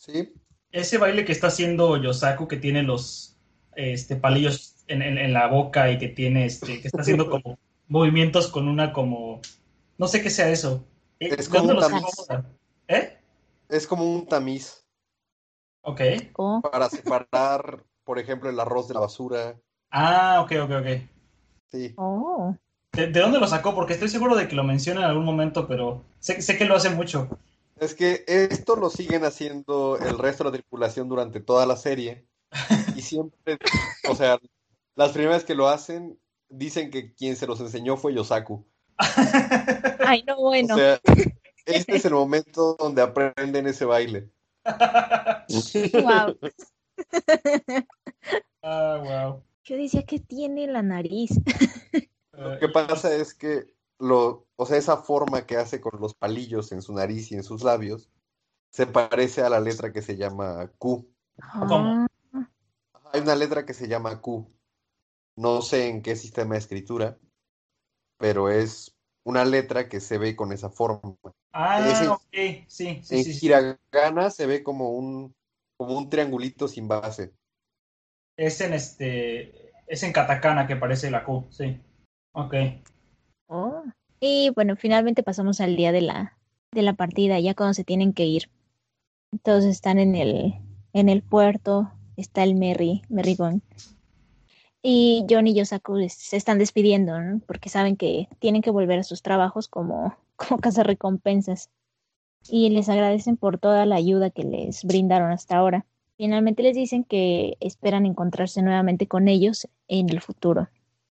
¿Sí? 0.00 0.32
ese 0.72 0.96
baile 0.98 1.24
que 1.26 1.32
está 1.32 1.48
haciendo 1.48 1.96
Yosaku, 1.96 2.48
que 2.48 2.56
tiene 2.56 2.82
los 2.82 3.36
este, 3.76 4.16
palillos 4.16 4.76
en, 4.86 5.02
en- 5.02 5.18
en 5.18 5.32
la 5.32 5.46
boca 5.48 5.90
y 5.90 5.98
que 5.98 6.08
tiene, 6.08 6.46
este, 6.46 6.80
que 6.80 6.86
está 6.88 7.02
haciendo 7.02 7.28
como 7.28 7.58
movimientos 7.88 8.48
con 8.48 8.66
una 8.68 8.92
como, 8.92 9.40
no 9.98 10.08
sé 10.08 10.22
qué 10.22 10.30
sea 10.30 10.48
eso. 10.48 10.84
Eh, 11.18 11.34
Es 11.36 11.50
¿de 11.50 11.58
dónde 11.58 11.74
como 11.74 11.80
los 11.80 11.88
una 11.92 11.98
acomoda? 11.98 12.50
¿Eh? 12.88 13.18
Es 13.68 13.86
como 13.86 14.04
un 14.10 14.26
tamiz 14.26 14.86
Ok. 15.82 16.00
¿Cómo? 16.32 16.62
para 16.62 16.88
separar, 16.88 17.84
por 18.04 18.18
ejemplo, 18.18 18.48
el 18.48 18.58
arroz 18.60 18.88
de 18.88 18.94
la 18.94 19.00
basura. 19.00 19.56
Ah, 19.90 20.40
ok, 20.42 20.52
ok, 20.62 20.70
ok. 20.80 20.86
Sí. 21.72 21.94
Oh. 21.96 22.54
¿De, 22.92 23.08
de 23.08 23.20
dónde 23.20 23.38
lo 23.40 23.46
sacó? 23.48 23.74
Porque 23.74 23.92
estoy 23.94 24.08
seguro 24.08 24.34
de 24.36 24.46
que 24.48 24.56
lo 24.56 24.64
menciona 24.64 25.00
en 25.00 25.06
algún 25.06 25.24
momento, 25.24 25.66
pero 25.68 26.04
sé, 26.20 26.40
sé 26.42 26.56
que 26.56 26.64
lo 26.64 26.76
hace 26.76 26.90
mucho. 26.90 27.28
Es 27.80 27.94
que 27.94 28.24
esto 28.26 28.76
lo 28.76 28.90
siguen 28.90 29.24
haciendo 29.24 29.96
el 29.96 30.18
resto 30.18 30.44
de 30.44 30.50
la 30.50 30.56
tripulación 30.58 31.08
durante 31.08 31.40
toda 31.40 31.66
la 31.66 31.76
serie. 31.76 32.26
Y 32.96 33.02
siempre, 33.02 33.56
o 34.08 34.14
sea, 34.14 34.38
las 34.94 35.12
primeras 35.12 35.44
que 35.44 35.54
lo 35.54 35.68
hacen 35.68 36.18
dicen 36.50 36.90
que 36.90 37.14
quien 37.14 37.36
se 37.36 37.46
los 37.46 37.60
enseñó 37.60 37.96
fue 37.96 38.12
Yosaku. 38.12 38.66
Ay, 40.06 40.22
no, 40.26 40.36
bueno. 40.36 40.74
O 40.74 40.78
sea, 40.78 41.00
este 41.64 41.96
es 41.96 42.04
el 42.04 42.12
momento 42.14 42.76
donde 42.78 43.00
aprenden 43.00 43.66
ese 43.68 43.86
baile. 43.86 44.28
Wow. 44.64 46.36
ah, 48.62 49.00
wow. 49.02 49.42
Yo 49.64 49.76
decía 49.76 50.02
que 50.02 50.18
tiene 50.18 50.66
la 50.66 50.82
nariz. 50.82 51.30
Lo 52.32 52.58
que 52.58 52.68
pasa 52.68 53.14
es 53.14 53.32
que 53.32 53.72
lo, 54.00 54.46
o 54.56 54.66
sea, 54.66 54.76
esa 54.78 54.96
forma 54.96 55.46
que 55.46 55.56
hace 55.56 55.80
con 55.80 56.00
los 56.00 56.14
palillos 56.14 56.72
en 56.72 56.82
su 56.82 56.92
nariz 56.94 57.30
y 57.30 57.36
en 57.36 57.42
sus 57.44 57.62
labios 57.62 58.10
se 58.72 58.86
parece 58.86 59.42
a 59.42 59.50
la 59.50 59.60
letra 59.60 59.92
que 59.92 60.02
se 60.02 60.16
llama 60.16 60.70
Q. 60.78 61.06
¿Cómo? 61.60 62.06
Ah, 62.32 62.48
Hay 63.12 63.20
una 63.20 63.36
letra 63.36 63.64
que 63.66 63.74
se 63.74 63.88
llama 63.88 64.20
Q. 64.20 64.50
No 65.36 65.62
sé 65.62 65.88
en 65.88 66.02
qué 66.02 66.16
sistema 66.16 66.54
de 66.54 66.60
escritura, 66.60 67.18
pero 68.18 68.48
es 68.50 68.94
una 69.24 69.44
letra 69.44 69.88
que 69.88 70.00
se 70.00 70.18
ve 70.18 70.36
con 70.36 70.52
esa 70.52 70.70
forma. 70.70 71.16
Ah, 71.52 71.78
Ese- 71.80 72.08
ok. 72.08 72.20
Sí, 72.32 72.64
sí, 72.68 72.98
En 72.98 73.24
sí. 73.24 73.34
sí. 73.34 73.46
hiragana 73.46 74.30
se 74.30 74.46
ve 74.46 74.62
como 74.62 74.90
un, 74.90 75.34
como 75.76 75.96
un 75.96 76.08
triangulito 76.08 76.68
sin 76.68 76.88
base. 76.88 77.32
Es 78.36 78.60
en 78.60 78.74
este. 78.74 79.72
Es 79.86 80.02
en 80.02 80.12
katakana 80.12 80.66
que 80.66 80.76
parece 80.76 81.10
la 81.10 81.24
Q, 81.24 81.46
sí. 81.50 81.80
Ok. 82.32 82.54
Oh. 83.50 83.82
Y 84.20 84.50
bueno, 84.50 84.76
finalmente 84.76 85.22
pasamos 85.22 85.60
al 85.60 85.76
día 85.76 85.92
de 85.92 86.02
la, 86.02 86.36
de 86.72 86.82
la 86.82 86.94
partida, 86.94 87.40
ya 87.40 87.54
cuando 87.54 87.74
se 87.74 87.84
tienen 87.84 88.12
que 88.12 88.26
ir. 88.26 88.50
Todos 89.42 89.64
están 89.64 89.98
en 89.98 90.14
el, 90.14 90.54
en 90.92 91.08
el 91.08 91.22
puerto, 91.22 91.90
está 92.16 92.42
el 92.42 92.54
Merry, 92.54 93.02
Merrygón. 93.08 93.62
Y 94.82 95.26
John 95.28 95.46
y 95.46 95.54
Yosaku 95.54 96.08
se 96.08 96.36
están 96.36 96.58
despidiendo, 96.58 97.20
¿no? 97.20 97.40
Porque 97.46 97.68
saben 97.68 97.96
que 97.96 98.28
tienen 98.38 98.62
que 98.62 98.70
volver 98.70 98.98
a 98.98 99.04
sus 99.04 99.22
trabajos 99.22 99.68
como, 99.68 100.16
como 100.36 100.60
recompensas. 100.82 101.70
Y 102.48 102.70
les 102.70 102.88
agradecen 102.88 103.36
por 103.36 103.58
toda 103.58 103.84
la 103.84 103.96
ayuda 103.96 104.30
que 104.30 104.44
les 104.44 104.84
brindaron 104.84 105.30
hasta 105.30 105.56
ahora. 105.56 105.86
Finalmente 106.16 106.62
les 106.62 106.74
dicen 106.74 107.04
que 107.04 107.56
esperan 107.60 108.06
encontrarse 108.06 108.62
nuevamente 108.62 109.06
con 109.06 109.28
ellos 109.28 109.68
en 109.88 110.08
el 110.08 110.20
futuro. 110.20 110.68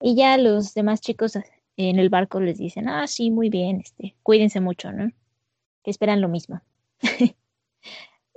Y 0.00 0.16
ya 0.16 0.36
los 0.36 0.74
demás 0.74 1.00
chicos 1.00 1.36
en 1.76 1.98
el 1.98 2.08
barco 2.10 2.40
les 2.40 2.58
dicen, 2.58 2.88
ah, 2.88 3.06
sí, 3.06 3.30
muy 3.30 3.48
bien, 3.48 3.80
este, 3.80 4.16
cuídense 4.22 4.60
mucho, 4.60 4.92
¿no? 4.92 5.10
Que 5.82 5.90
esperan 5.90 6.20
lo 6.20 6.28
mismo. 6.28 6.60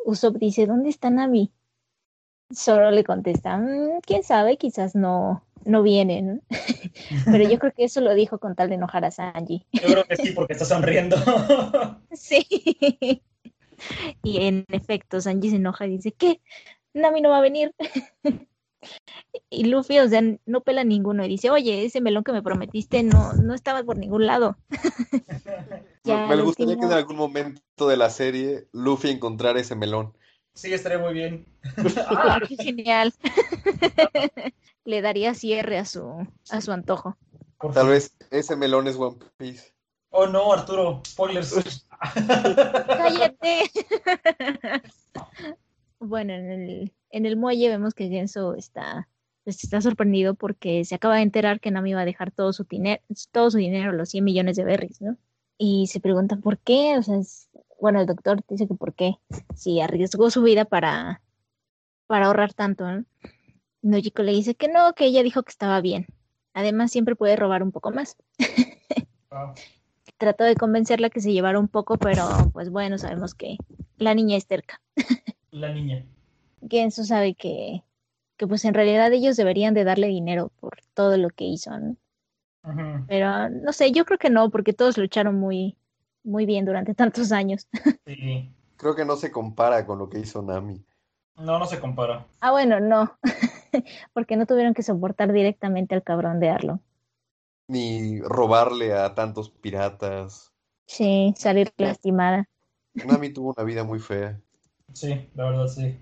Usopp 0.06 0.38
dice, 0.38 0.66
¿dónde 0.68 0.90
está 0.90 1.10
Nami? 1.10 1.52
Solo 2.52 2.92
le 2.92 3.04
contesta, 3.04 3.58
"Mm, 3.58 4.02
quién 4.06 4.24
sabe, 4.24 4.58
quizás 4.58 4.96
no, 4.96 5.44
no 5.66 5.82
viene, 5.82 6.22
¿no? 6.22 6.40
Pero 7.26 7.50
yo 7.50 7.58
creo 7.60 7.74
que 7.74 7.86
eso 7.86 8.02
lo 8.02 8.14
dijo 8.14 8.40
con 8.40 8.56
tal 8.56 8.70
de 8.70 8.76
enojar 8.76 9.04
a 9.04 9.12
Sanji. 9.12 9.66
Yo 9.74 9.82
creo 9.82 10.04
que 10.06 10.16
sí, 10.16 10.32
porque 10.32 10.54
está 10.54 10.66
sonriendo. 10.66 11.18
Sí. 12.12 13.22
Y 14.24 14.46
en 14.46 14.66
efecto, 14.70 15.20
Sanji 15.20 15.50
se 15.50 15.56
enoja 15.58 15.86
y 15.86 15.98
dice, 15.98 16.12
¿qué? 16.14 16.40
Nami 16.94 17.22
no 17.22 17.30
va 17.30 17.40
a 17.40 17.42
venir. 17.42 17.74
Y 19.50 19.66
Luffy, 19.66 20.00
o 20.00 20.08
sea, 20.08 20.22
no 20.46 20.62
pela 20.62 20.84
ninguno 20.84 21.26
y 21.26 21.28
dice, 21.30 21.50
oye, 21.50 21.86
ese 21.86 22.02
melón 22.02 22.24
que 22.24 22.32
me 22.32 22.42
prometiste 22.44 23.04
no, 23.04 23.34
no 23.34 23.54
estaba 23.54 23.84
por 23.84 23.98
ningún 23.98 24.26
lado. 24.26 24.58
Ya, 26.04 26.28
Me 26.28 26.40
gustaría 26.42 26.76
que 26.78 26.86
en 26.86 26.92
algún 26.94 27.16
momento 27.18 27.88
de 27.88 27.98
la 27.98 28.12
serie 28.12 28.68
Luffy 28.74 29.10
encontrara 29.10 29.60
ese 29.60 29.76
melón. 29.76 30.16
sí, 30.54 30.72
estaría 30.72 31.00
muy 31.00 31.14
bien. 31.16 31.48
¡Ah, 32.08 32.40
qué 32.48 32.56
genial! 32.64 33.12
Le 34.86 35.02
daría 35.02 35.34
cierre 35.34 35.80
a 35.80 35.86
su, 35.86 36.28
a 36.52 36.62
su 36.62 36.72
antojo. 36.72 37.18
Por 37.58 37.74
Tal 37.74 37.86
fin. 37.86 37.92
vez 37.94 38.16
ese 38.30 38.56
melón 38.56 38.88
es 38.88 38.98
One 38.98 39.18
Piece. 39.38 39.74
Oh 40.12 40.28
no, 40.28 40.54
Arturo, 40.54 41.02
spoilers. 41.08 41.88
¡Cállate! 42.88 43.72
bueno, 46.00 46.34
en 46.34 46.52
el, 46.52 46.94
en 47.16 47.26
el 47.26 47.38
muelle 47.38 47.70
vemos 47.70 47.94
que 47.94 48.10
Genso 48.10 48.56
está, 48.56 49.08
pues, 49.46 49.64
está 49.64 49.80
sorprendido 49.80 50.36
porque 50.36 50.84
se 50.84 50.96
acaba 50.96 51.16
de 51.16 51.22
enterar 51.22 51.60
que 51.62 51.72
Nami 51.72 51.94
va 51.94 52.02
a 52.02 52.06
dejar 52.06 52.32
todo 52.32 52.52
su, 52.52 52.66
dinero, 52.66 53.02
todo 53.32 53.50
su 53.52 53.58
dinero, 53.58 53.94
los 53.94 54.10
100 54.10 54.24
millones 54.24 54.58
de 54.58 54.66
berries, 54.66 55.02
¿no? 55.02 55.16
Y 55.58 55.88
se 55.88 56.02
pregunta 56.02 56.36
por 56.36 56.58
qué, 56.60 56.98
o 56.98 57.04
sea, 57.04 57.18
es- 57.18 57.50
bueno, 57.80 58.02
el 58.02 58.06
doctor 58.06 58.42
dice 58.50 58.68
que 58.68 58.74
por 58.76 58.94
qué, 58.94 59.14
si 59.56 59.80
arriesgó 59.80 60.30
su 60.30 60.42
vida 60.44 60.66
para, 60.66 61.22
para 62.08 62.26
ahorrar 62.28 62.54
tanto, 62.54 62.90
¿no? 62.92 63.06
Nojiko 63.82 64.24
le 64.24 64.34
dice 64.34 64.56
que 64.56 64.68
no, 64.68 64.94
que 64.94 65.06
ella 65.06 65.24
dijo 65.24 65.44
que 65.44 65.52
estaba 65.52 65.80
bien. 65.80 66.08
Además, 66.54 66.92
siempre 66.92 67.16
puede 67.16 67.36
robar 67.38 67.64
un 67.64 67.72
poco 67.72 67.92
más. 67.92 68.18
Trató 70.18 70.44
de 70.44 70.56
convencerla 70.56 71.10
que 71.10 71.20
se 71.22 71.32
llevara 71.34 71.60
un 71.60 71.68
poco, 71.68 71.98
pero 71.98 72.28
pues 72.54 72.70
bueno, 72.70 72.98
sabemos 72.98 73.34
que 73.36 73.58
la 73.98 74.14
niña 74.16 74.38
es 74.38 74.48
terca. 74.48 74.82
La 75.52 75.72
niña. 75.74 76.06
Genso 76.70 77.04
sabe 77.04 77.36
que, 77.36 77.84
que 78.38 78.48
pues 78.48 78.66
en 78.66 78.74
realidad 78.74 79.12
ellos 79.14 79.38
deberían 79.38 79.74
de 79.74 79.84
darle 79.84 80.08
dinero 80.08 80.52
por 80.60 80.80
todo 80.94 81.18
lo 81.18 81.30
que 81.30 81.46
hizo, 81.46 81.78
¿no? 81.78 81.96
Pero 83.08 83.50
no 83.50 83.72
sé, 83.74 83.92
yo 83.92 84.06
creo 84.06 84.18
que 84.18 84.32
no, 84.32 84.50
porque 84.50 84.74
todos 84.74 84.98
lucharon 84.98 85.36
muy, 85.40 85.78
muy 86.24 86.48
bien 86.48 86.66
durante 86.66 86.94
tantos 86.96 87.32
años. 87.32 87.68
Sí. 88.08 88.52
Creo 88.78 88.96
que 88.96 89.06
no 89.06 89.16
se 89.16 89.32
compara 89.32 89.86
con 89.86 89.98
lo 89.98 90.10
que 90.10 90.20
hizo 90.20 90.42
Nami. 90.42 90.84
No, 91.38 91.58
no 91.58 91.66
se 91.66 91.80
compara. 91.80 92.28
Ah, 92.40 92.52
bueno, 92.52 92.80
no, 92.80 93.18
porque 94.14 94.36
no 94.38 94.46
tuvieron 94.46 94.74
que 94.74 94.84
soportar 94.84 95.34
directamente 95.34 95.96
al 95.96 96.04
cabrón 96.04 96.40
de 96.40 96.50
Arlo. 96.50 96.80
Ni 97.68 98.20
robarle 98.22 98.94
a 98.94 99.16
tantos 99.16 99.50
piratas. 99.50 100.54
Sí, 100.86 101.34
salir 101.36 101.74
lastimada. 101.78 102.48
Nami 102.94 103.34
tuvo 103.34 103.54
una 103.58 103.64
vida 103.64 103.84
muy 103.84 104.00
fea. 104.00 104.40
Sí, 104.94 105.30
la 105.34 105.50
verdad 105.50 105.68
sí. 105.68 105.98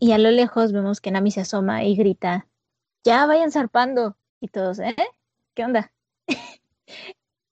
Y 0.00 0.12
a 0.12 0.18
lo 0.18 0.30
lejos 0.30 0.72
vemos 0.72 1.00
que 1.00 1.10
Nami 1.10 1.30
se 1.30 1.40
asoma 1.40 1.84
y 1.84 1.96
grita, 1.96 2.46
ya 3.04 3.26
vayan 3.26 3.52
zarpando. 3.52 4.16
Y 4.40 4.48
todos, 4.48 4.78
¿eh? 4.78 4.94
¿Qué 5.54 5.64
onda? 5.64 5.92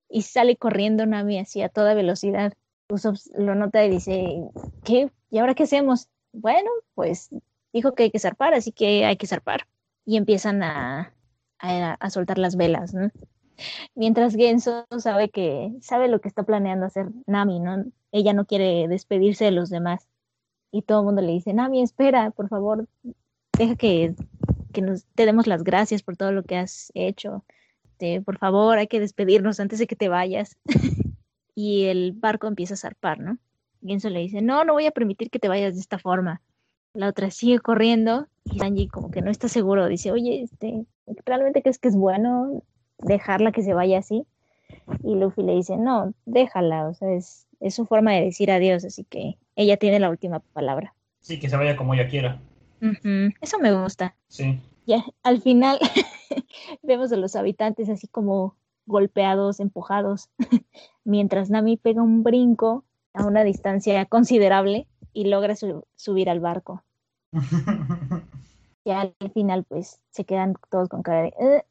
y 0.08 0.22
sale 0.22 0.56
corriendo 0.56 1.06
Nami 1.06 1.38
así 1.38 1.62
a 1.62 1.68
toda 1.68 1.94
velocidad. 1.94 2.52
Usopp 2.88 3.16
lo 3.36 3.54
nota 3.54 3.84
y 3.84 3.90
dice, 3.90 4.50
¿qué? 4.84 5.10
¿Y 5.30 5.38
ahora 5.38 5.54
qué 5.54 5.62
hacemos? 5.62 6.08
Bueno, 6.32 6.70
pues 6.94 7.30
dijo 7.72 7.94
que 7.94 8.04
hay 8.04 8.10
que 8.10 8.18
zarpar, 8.18 8.54
así 8.54 8.72
que 8.72 9.04
hay 9.04 9.16
que 9.16 9.26
zarpar. 9.26 9.66
Y 10.04 10.16
empiezan 10.16 10.62
a, 10.62 11.14
a, 11.58 12.10
soltar 12.10 12.38
las 12.38 12.56
velas, 12.56 12.92
¿no? 12.92 13.10
Mientras 13.94 14.34
Genso 14.34 14.86
sabe 14.98 15.30
que 15.30 15.72
sabe 15.80 16.08
lo 16.08 16.20
que 16.20 16.28
está 16.28 16.42
planeando 16.42 16.86
hacer 16.86 17.06
Nami, 17.26 17.60
¿no? 17.60 17.84
Ella 18.12 18.32
no 18.32 18.44
quiere 18.44 18.86
despedirse 18.88 19.46
de 19.46 19.52
los 19.52 19.70
demás. 19.70 20.08
Y 20.74 20.82
todo 20.82 20.98
el 20.98 21.04
mundo 21.04 21.22
le 21.22 21.30
dice, 21.30 21.52
Nami, 21.52 21.82
espera, 21.82 22.32
por 22.32 22.48
favor, 22.48 22.88
deja 23.56 23.76
que, 23.76 24.16
que 24.72 24.82
nos 24.82 25.04
te 25.14 25.24
demos 25.24 25.46
las 25.46 25.62
gracias 25.62 26.02
por 26.02 26.16
todo 26.16 26.32
lo 26.32 26.42
que 26.42 26.56
has 26.56 26.90
hecho. 26.94 27.44
Por 28.24 28.38
favor, 28.38 28.76
hay 28.76 28.88
que 28.88 28.98
despedirnos 28.98 29.60
antes 29.60 29.78
de 29.78 29.86
que 29.86 29.94
te 29.94 30.08
vayas. 30.08 30.58
y 31.54 31.84
el 31.84 32.10
barco 32.10 32.48
empieza 32.48 32.74
a 32.74 32.76
zarpar, 32.76 33.20
¿no? 33.20 33.38
Genso 33.86 34.10
le 34.10 34.18
dice, 34.18 34.42
no, 34.42 34.64
no 34.64 34.72
voy 34.72 34.86
a 34.86 34.90
permitir 34.90 35.30
que 35.30 35.38
te 35.38 35.46
vayas 35.46 35.74
de 35.74 35.80
esta 35.80 36.00
forma. 36.00 36.42
La 36.92 37.08
otra 37.08 37.30
sigue 37.30 37.60
corriendo 37.60 38.26
y 38.42 38.58
Sanji 38.58 38.88
como 38.88 39.12
que 39.12 39.22
no 39.22 39.30
está 39.30 39.48
seguro. 39.48 39.86
Dice, 39.86 40.10
oye, 40.10 40.42
este, 40.42 40.86
¿realmente 41.24 41.62
crees 41.62 41.78
que 41.78 41.86
es 41.86 41.96
bueno 41.96 42.64
dejarla 42.98 43.52
que 43.52 43.62
se 43.62 43.74
vaya 43.74 43.98
así? 43.98 44.26
Y 45.04 45.14
Luffy 45.14 45.44
le 45.44 45.54
dice, 45.54 45.76
no, 45.76 46.14
déjala, 46.26 46.88
o 46.88 46.94
sea, 46.94 47.12
es, 47.12 47.46
es 47.64 47.74
su 47.74 47.86
forma 47.86 48.12
de 48.12 48.22
decir 48.22 48.50
adiós, 48.50 48.84
así 48.84 49.04
que 49.04 49.36
ella 49.56 49.76
tiene 49.76 49.98
la 49.98 50.10
última 50.10 50.40
palabra. 50.40 50.94
Sí, 51.20 51.38
que 51.40 51.48
se 51.48 51.56
vaya 51.56 51.76
como 51.76 51.94
ella 51.94 52.08
quiera. 52.08 52.40
Eso 53.40 53.58
me 53.58 53.72
gusta. 53.72 54.14
Sí. 54.28 54.60
Ya, 54.86 55.02
al 55.22 55.40
final 55.40 55.78
vemos 56.82 57.10
a 57.12 57.16
los 57.16 57.34
habitantes 57.36 57.88
así 57.88 58.06
como 58.08 58.56
golpeados, 58.86 59.60
empujados, 59.60 60.28
mientras 61.04 61.48
Nami 61.48 61.78
pega 61.78 62.02
un 62.02 62.22
brinco 62.22 62.84
a 63.14 63.24
una 63.24 63.42
distancia 63.44 64.04
considerable 64.04 64.86
y 65.14 65.24
logra 65.24 65.56
su- 65.56 65.86
subir 65.96 66.28
al 66.28 66.40
barco. 66.40 66.82
Ya 68.86 69.00
al 69.00 69.14
final 69.32 69.64
pues 69.64 70.02
se 70.10 70.26
quedan 70.26 70.56
todos 70.70 70.90
con 70.90 71.02
cara 71.02 71.22
de... 71.22 71.32
"Eh", 71.40 71.64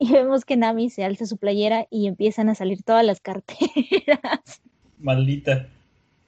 y 0.00 0.10
vemos 0.12 0.44
que 0.44 0.56
Nami 0.56 0.90
se 0.90 1.04
alza 1.04 1.24
su 1.24 1.36
playera 1.36 1.86
y 1.88 2.08
empiezan 2.08 2.48
a 2.48 2.56
salir 2.56 2.82
todas 2.82 3.04
las 3.06 3.20
carteras. 3.20 4.60
Maldita. 5.02 5.68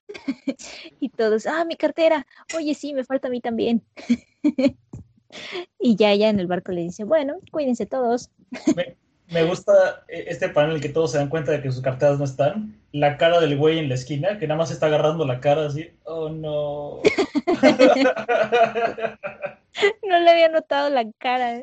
y 1.01 1.09
todos, 1.11 1.47
ah, 1.47 1.65
mi 1.65 1.77
cartera, 1.77 2.27
oye, 2.57 2.75
sí, 2.75 2.93
me 2.93 3.05
falta 3.05 3.29
a 3.29 3.31
mí 3.31 3.41
también. 3.41 3.83
y 5.79 5.97
ya 5.97 6.13
ella 6.13 6.29
en 6.29 6.41
el 6.41 6.47
barco 6.47 6.73
le 6.73 6.83
dice, 6.83 7.05
bueno, 7.05 7.37
cuídense 7.51 7.87
todos. 7.87 8.31
Me, 9.29 9.45
gusta 9.45 10.05
eh, 10.09 10.27
este 10.29 10.51
panel 10.51 10.81
que 10.81 10.91
todos 10.91 11.13
se 11.13 11.19
dan 11.19 11.29
cuenta 11.29 11.53
de 11.53 11.63
que 11.63 11.73
sus 11.73 11.83
carteras 11.83 12.19
no 12.19 12.25
están. 12.25 12.81
La 12.93 13.17
cara 13.17 13.41
del 13.41 13.57
güey 13.57 13.79
en 13.79 13.89
la 13.89 13.95
esquina, 13.95 14.39
que 14.39 14.47
nada 14.47 14.59
más 14.59 14.71
está 14.71 14.87
agarrando 14.87 15.27
la 15.27 15.41
cara 15.41 15.67
así, 15.67 15.91
oh 16.05 16.29
no. 16.29 17.01
no 20.07 20.19
le 20.21 20.31
había 20.31 20.49
notado 20.49 20.91
la 20.91 21.11
cara. 21.19 21.63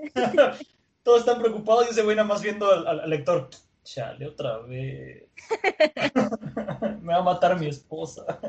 todos 1.04 1.20
están 1.20 1.40
preocupados 1.40 1.88
y 1.88 1.92
ese 1.92 2.04
güey 2.04 2.16
nada 2.16 2.28
más 2.28 2.42
viendo 2.42 2.72
al 2.72 3.10
lector. 3.10 3.50
Chale, 3.84 4.28
otra 4.28 4.60
vez. 4.60 5.30
Me 7.02 7.14
va 7.14 7.20
a 7.20 7.24
matar 7.24 7.60
mi 7.60 7.68
esposa. 7.68 8.40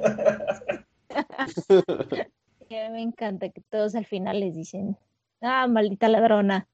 me 2.69 3.03
encanta 3.03 3.51
que 3.51 3.61
todos 3.61 3.95
al 3.95 4.07
final 4.07 4.41
les 4.41 4.55
dicen, 4.55 4.97
ah, 5.41 5.67
maldita 5.69 6.09
ladrona. 6.09 6.69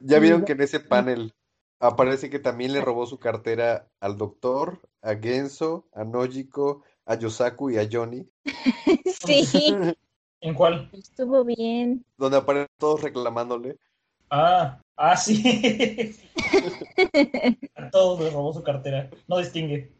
ya 0.00 0.18
vieron 0.18 0.44
que 0.44 0.52
en 0.52 0.62
ese 0.62 0.80
panel 0.80 1.34
aparece 1.80 2.30
que 2.30 2.38
también 2.38 2.72
le 2.72 2.80
robó 2.80 3.06
su 3.06 3.18
cartera 3.18 3.90
al 4.00 4.16
doctor, 4.16 4.80
a 5.02 5.16
Genso, 5.16 5.86
a 5.92 6.04
Nojiko, 6.04 6.82
a 7.04 7.16
Yosaku 7.16 7.70
y 7.70 7.78
a 7.78 7.88
Johnny. 7.90 8.26
sí. 9.26 9.74
¿En 10.40 10.54
cuál? 10.54 10.88
Estuvo 10.92 11.44
bien. 11.44 12.04
Donde 12.16 12.38
aparecen 12.38 12.68
todos 12.78 13.02
reclamándole. 13.02 13.78
Ah, 14.34 14.80
ah, 14.96 15.14
sí. 15.14 16.16
A 17.76 17.90
todos 17.90 18.20
les 18.20 18.32
robó 18.32 18.54
su 18.54 18.62
cartera. 18.62 19.10
No 19.28 19.36
distingue. 19.36 19.92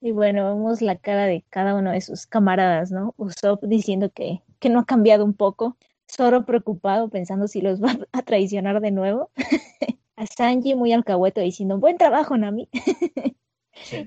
Y 0.00 0.12
bueno, 0.12 0.54
vemos 0.54 0.80
la 0.80 0.96
cara 0.96 1.26
de 1.26 1.44
cada 1.50 1.74
uno 1.74 1.90
de 1.92 2.00
sus 2.00 2.26
camaradas, 2.26 2.90
¿no? 2.90 3.12
Usopp 3.18 3.64
diciendo 3.64 4.10
que, 4.10 4.42
que 4.60 4.70
no 4.70 4.80
ha 4.80 4.86
cambiado 4.86 5.26
un 5.26 5.34
poco. 5.34 5.76
Zoro 6.10 6.46
preocupado 6.46 7.10
pensando 7.10 7.48
si 7.48 7.60
los 7.60 7.82
va 7.82 7.98
a 8.12 8.22
traicionar 8.22 8.80
de 8.80 8.92
nuevo. 8.92 9.30
a 10.16 10.26
Sanji 10.26 10.74
muy 10.74 10.94
alcahueto 10.94 11.42
diciendo, 11.42 11.76
buen 11.76 11.98
trabajo, 11.98 12.36
Nami. 12.38 12.68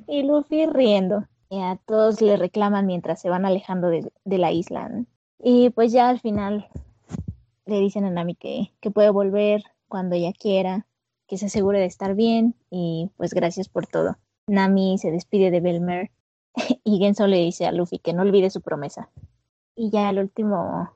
Y 0.08 0.24
Luffy 0.24 0.66
riendo. 0.66 1.28
Y 1.50 1.60
a 1.62 1.80
todos 1.86 2.22
le 2.22 2.38
reclaman 2.38 2.88
mientras 2.88 3.22
se 3.22 3.30
van 3.30 3.46
alejando 3.46 3.90
de, 3.90 4.12
de 4.24 4.38
la 4.40 4.52
isla. 4.52 4.90
Y 5.38 5.70
pues 5.70 5.92
ya 5.92 6.10
al 6.10 6.20
final 6.20 6.70
le 7.66 7.80
dicen 7.80 8.06
a 8.06 8.10
Nami 8.10 8.36
que, 8.36 8.72
que 8.80 8.92
puede 8.92 9.10
volver 9.10 9.64
cuando 9.88 10.16
ella 10.16 10.34
quiera, 10.34 10.86
que 11.28 11.38
se 11.38 11.48
asegure 11.48 11.80
de 11.80 11.86
estar 11.86 12.16
bien 12.16 12.56
y 12.70 13.10
pues 13.18 13.34
gracias 13.34 13.70
por 13.70 13.88
todo. 13.88 14.18
Nami 14.48 14.98
se 14.98 15.12
despide 15.12 15.52
de 15.52 15.60
Belmer 15.60 16.12
y 16.84 17.00
Genso 17.00 17.28
le 17.28 17.38
dice 17.38 17.66
a 17.66 17.72
Luffy 17.72 18.00
que 18.00 18.14
no 18.14 18.22
olvide 18.22 18.50
su 18.50 18.62
promesa. 18.62 19.10
Y 19.76 19.90
ya 19.90 20.10
el 20.10 20.20
último, 20.20 20.92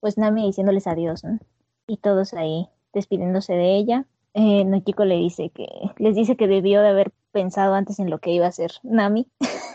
pues 0.00 0.18
Nami 0.18 0.46
diciéndoles 0.46 0.86
adiós, 0.86 1.22
¿no? 1.24 1.38
Y 1.86 1.98
todos 1.98 2.34
ahí 2.34 2.68
despidiéndose 2.92 3.52
de 3.52 3.76
ella. 3.76 4.06
Eh, 4.34 4.64
le 4.64 5.16
dice 5.16 5.50
que, 5.50 5.66
les 5.96 6.14
dice 6.14 6.36
que 6.36 6.46
debió 6.46 6.80
de 6.80 6.88
haber 6.88 7.12
pensado 7.32 7.74
antes 7.74 7.98
en 7.98 8.10
lo 8.10 8.18
que 8.18 8.30
iba 8.30 8.46
a 8.46 8.50
hacer 8.50 8.72
Nami. 8.82 9.26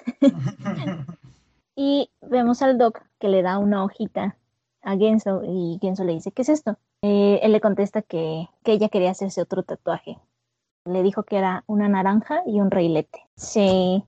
y 1.76 2.10
vemos 2.22 2.62
al 2.62 2.78
Doc 2.78 3.02
que 3.19 3.30
le 3.30 3.41
da 3.41 3.58
una 3.58 3.84
hojita 3.84 4.38
a 4.84 4.98
Genso 4.98 5.41
y 5.43 5.80
Genso 5.82 6.04
le 6.04 6.13
dice, 6.13 6.32
¿qué 6.32 6.43
es 6.43 6.50
esto? 6.50 6.78
Eh, 7.02 7.39
él 7.41 7.52
le 7.52 7.62
contesta 7.62 8.02
que, 8.02 8.48
ella 8.65 8.89
quería 8.89 9.12
hacerse 9.12 9.41
otro 9.41 9.63
tatuaje. 9.63 10.19
Le 10.86 11.02
dijo 11.02 11.24
que 11.24 11.38
era 11.38 11.63
una 11.67 11.88
naranja 11.88 12.43
y 12.46 12.60
un 12.60 12.69
reilete. 12.69 13.22
Sí, 13.36 14.04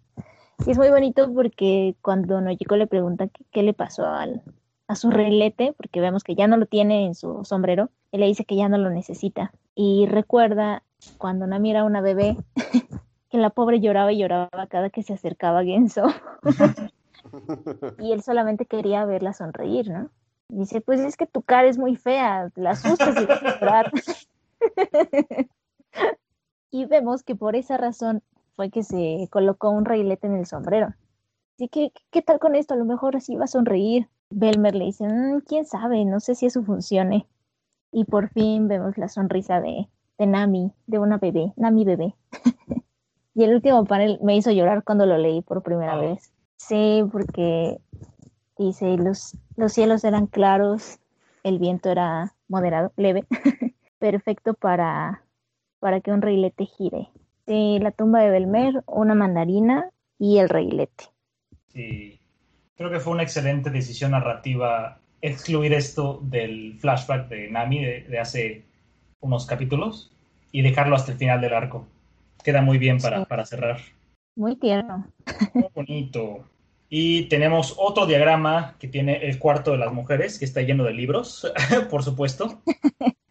y 0.66 0.72
es 0.72 0.78
muy 0.78 0.90
bonito 0.90 1.34
porque 1.34 1.96
cuando 2.02 2.42
Nojiko 2.42 2.76
le 2.76 2.88
pregunta 2.88 3.28
qué, 3.52 3.64
le 3.64 3.74
pasó 3.74 4.06
al, 4.06 4.42
a 4.88 4.96
su 4.96 5.10
reilete, 5.10 5.74
porque 5.78 6.02
vemos 6.02 6.24
que 6.24 6.36
ya 6.36 6.48
no 6.48 6.58
lo 6.58 6.66
tiene 6.66 7.06
en 7.06 7.16
su 7.16 7.44
sombrero, 7.46 7.90
él 8.12 8.22
le 8.22 8.28
dice 8.28 8.46
que 8.46 8.56
ya 8.56 8.70
no 8.70 8.78
lo 8.78 8.90
necesita. 8.90 9.54
Y 9.74 10.06
recuerda 10.08 10.84
cuando 11.18 11.48
Nami 11.48 11.72
era 11.72 11.84
una 11.86 12.02
bebé, 12.02 12.38
que 13.30 13.38
la 13.38 13.50
pobre 13.50 13.80
lloraba 13.80 14.12
y 14.12 14.20
lloraba 14.20 14.68
cada 14.70 14.90
que 14.90 15.04
se 15.04 15.14
acercaba 15.14 15.60
a 15.60 15.64
Genso. 15.64 16.04
y 18.00 18.12
él 18.12 18.22
solamente 18.22 18.66
quería 18.66 19.06
verla 19.06 19.34
sonreír, 19.34 19.90
¿no? 19.90 20.10
Dice, 20.50 20.82
pues 20.82 21.00
es 21.00 21.18
que 21.18 21.26
tu 21.26 21.42
cara 21.42 21.68
es 21.68 21.78
muy 21.78 21.96
fea, 21.96 22.52
la 22.56 22.72
asustas 22.72 23.20
y 23.20 23.26
vas 23.26 23.44
a 23.44 23.60
llorar. 23.60 23.92
y 26.72 26.86
vemos 26.86 27.24
que 27.24 27.36
por 27.36 27.56
esa 27.56 27.78
razón 27.78 28.22
fue 28.56 28.70
que 28.70 28.84
se 28.84 29.28
colocó 29.32 29.70
un 29.70 29.86
reilete 29.86 30.28
en 30.28 30.36
el 30.36 30.46
sombrero. 30.46 30.94
Así 31.56 31.68
que, 31.70 31.92
¿qué 32.12 32.22
tal 32.22 32.40
con 32.40 32.56
esto? 32.56 32.74
A 32.74 32.78
lo 32.78 32.86
mejor 32.86 33.16
así 33.16 33.36
va 33.36 33.46
a 33.46 33.48
sonreír. 33.48 34.10
Belmer 34.30 34.76
le 34.76 34.86
dice, 34.86 35.08
mm, 35.08 35.42
quién 35.42 35.66
sabe, 35.66 36.04
no 36.06 36.20
sé 36.20 36.36
si 36.36 36.46
eso 36.46 36.64
funcione. 36.64 37.28
Y 37.92 38.06
por 38.06 38.30
fin 38.30 38.68
vemos 38.68 38.98
la 38.98 39.08
sonrisa 39.08 39.62
de, 39.62 39.88
de 40.18 40.28
Nami, 40.28 40.74
de 40.86 41.00
una 41.00 41.18
bebé, 41.18 41.54
Nami 41.56 41.86
bebé. 41.86 42.16
y 43.34 43.44
el 43.44 43.54
último 43.56 43.86
panel 43.86 44.20
me 44.22 44.36
hizo 44.36 44.52
llorar 44.52 44.84
cuando 44.84 45.06
lo 45.06 45.18
leí 45.18 45.42
por 45.42 45.64
primera 45.64 45.98
vez. 45.98 46.34
Sí, 46.58 47.04
porque 47.12 47.80
Dice, 48.58 48.98
los, 48.98 49.38
los 49.58 49.74
cielos 49.74 50.04
eran 50.04 50.28
claros, 50.28 51.00
el 51.44 51.60
viento 51.60 51.90
era 51.90 52.34
moderado, 52.48 52.94
leve, 52.96 53.26
perfecto 54.00 54.54
para, 54.54 55.24
para 55.80 56.00
que 56.02 56.12
un 56.12 56.22
reilete 56.22 56.66
gire. 56.66 57.10
La 57.48 57.92
tumba 57.92 58.22
de 58.22 58.32
Belmer, 58.32 58.84
una 58.88 59.14
mandarina 59.14 59.92
y 60.18 60.40
el 60.40 60.50
reilete. 60.50 61.06
Sí, 61.68 62.20
creo 62.76 62.90
que 62.90 63.00
fue 63.00 63.14
una 63.14 63.24
excelente 63.24 63.70
decisión 63.70 64.12
narrativa 64.12 65.00
excluir 65.22 65.74
esto 65.74 66.20
del 66.24 66.78
flashback 66.80 67.28
de 67.28 67.50
Nami 67.50 67.84
de, 67.84 68.20
hace 68.20 68.64
unos 69.22 69.46
capítulos 69.46 70.12
y 70.52 70.62
dejarlo 70.62 70.96
hasta 70.96 71.12
el 71.12 71.18
final 71.18 71.42
del 71.42 71.54
arco. 71.54 71.88
Queda 72.44 72.62
muy 72.62 72.78
bien 72.78 73.00
para, 73.00 73.26
para 73.26 73.46
cerrar. 73.46 73.80
Muy 74.36 74.56
tierno. 74.56 75.08
Muy 75.54 75.70
bonito. 75.74 76.46
Y 76.98 77.24
tenemos 77.24 77.76
otro 77.78 78.06
diagrama 78.06 78.78
que 78.80 78.88
tiene 78.88 79.18
el 79.28 79.38
cuarto 79.38 79.72
de 79.72 79.78
las 79.78 79.92
mujeres, 79.92 80.40
que 80.40 80.46
está 80.46 80.62
lleno 80.62 80.86
de 80.86 80.94
libros, 80.94 81.46
por 81.90 82.04
supuesto. 82.04 82.62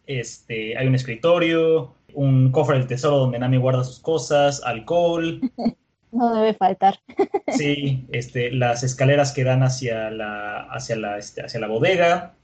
Este, 0.05 0.77
hay 0.77 0.85
un 0.85 0.93
escritorio, 0.93 1.95
un 2.13 2.51
cofre 2.51 2.77
del 2.77 2.85
tesoro 2.85 3.17
donde 3.17 3.39
Nami 3.39 3.57
guarda 3.57 3.83
sus 3.83 3.97
cosas, 3.97 4.61
alcohol. 4.63 5.41
No 6.11 6.35
debe 6.35 6.53
faltar. 6.53 6.99
Sí, 7.47 8.05
este, 8.11 8.51
las 8.51 8.83
escaleras 8.83 9.31
que 9.31 9.43
dan 9.43 9.63
hacia 9.63 10.11
la, 10.11 10.61
hacia 10.65 10.95
la, 10.95 11.17
este, 11.17 11.41
hacia 11.41 11.59
la 11.59 11.67
bodega, 11.67 12.35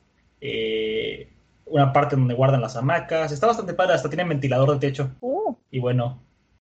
eh, 0.41 1.31
una 1.65 1.93
parte 1.93 2.15
donde 2.15 2.34
guardan 2.34 2.62
las 2.62 2.75
hamacas. 2.77 3.31
Está 3.31 3.45
bastante 3.45 3.75
padre, 3.75 3.93
hasta 3.93 4.10
tiene 4.10 4.23
ventilador 4.23 4.71
de 4.71 4.88
techo. 4.88 5.12
Uh. 5.21 5.53
Y 5.69 5.77
bueno, 5.77 6.19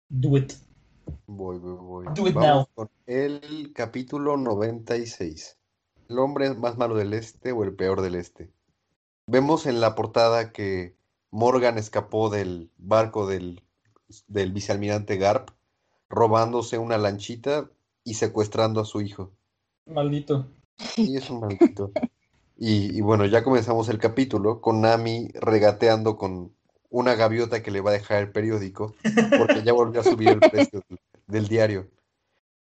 do 0.09 0.37
it. 0.37 0.53
Voy, 1.27 1.59
voy, 1.59 1.77
voy. 1.77 2.07
Do 2.15 2.29
it 2.29 2.35
now. 2.35 2.67
Con 2.75 2.91
el 3.07 3.73
capítulo 3.75 4.37
96. 4.37 5.59
¿El 6.09 6.19
hombre 6.19 6.55
más 6.55 6.77
malo 6.77 6.95
del 6.95 7.13
este 7.15 7.53
o 7.53 7.65
el 7.65 7.75
peor 7.75 8.01
del 8.01 8.15
este? 8.15 8.51
Vemos 9.27 9.67
en 9.67 9.81
la 9.81 9.95
portada 9.95 10.53
que 10.53 10.97
Morgan 11.31 11.79
escapó 11.79 12.31
del 12.31 12.71
barco 12.79 13.27
del, 13.27 13.63
del 14.29 14.53
vicealmirante 14.53 15.17
Garp, 15.17 15.51
robándose 16.09 16.79
una 16.79 16.97
lanchita 16.97 17.71
y 18.05 18.15
secuestrando 18.15 18.81
a 18.81 18.85
su 18.85 19.01
hijo. 19.01 19.33
Maldito. 19.87 20.47
Sí, 20.79 21.17
es 21.17 21.31
un 21.31 21.41
maldito. 21.41 21.93
Y, 22.59 22.97
y, 22.97 23.03
bueno, 23.03 23.27
ya 23.27 23.45
comenzamos 23.45 23.91
el 23.91 23.99
capítulo 23.99 24.63
con 24.63 24.81
Nami 24.81 25.29
regateando 25.35 26.17
con 26.17 26.56
una 26.97 27.15
gaviota 27.15 27.63
que 27.63 27.71
le 27.71 27.83
va 27.83 27.91
a 27.91 27.93
dejar 27.93 28.23
el 28.23 28.33
periódico, 28.33 28.95
porque 29.37 29.63
ya 29.63 29.75
volvió 29.75 30.01
a 30.01 30.05
subir 30.05 30.29
el 30.29 30.41
precio 30.41 30.83
del, 31.27 31.47
diario. 31.47 31.91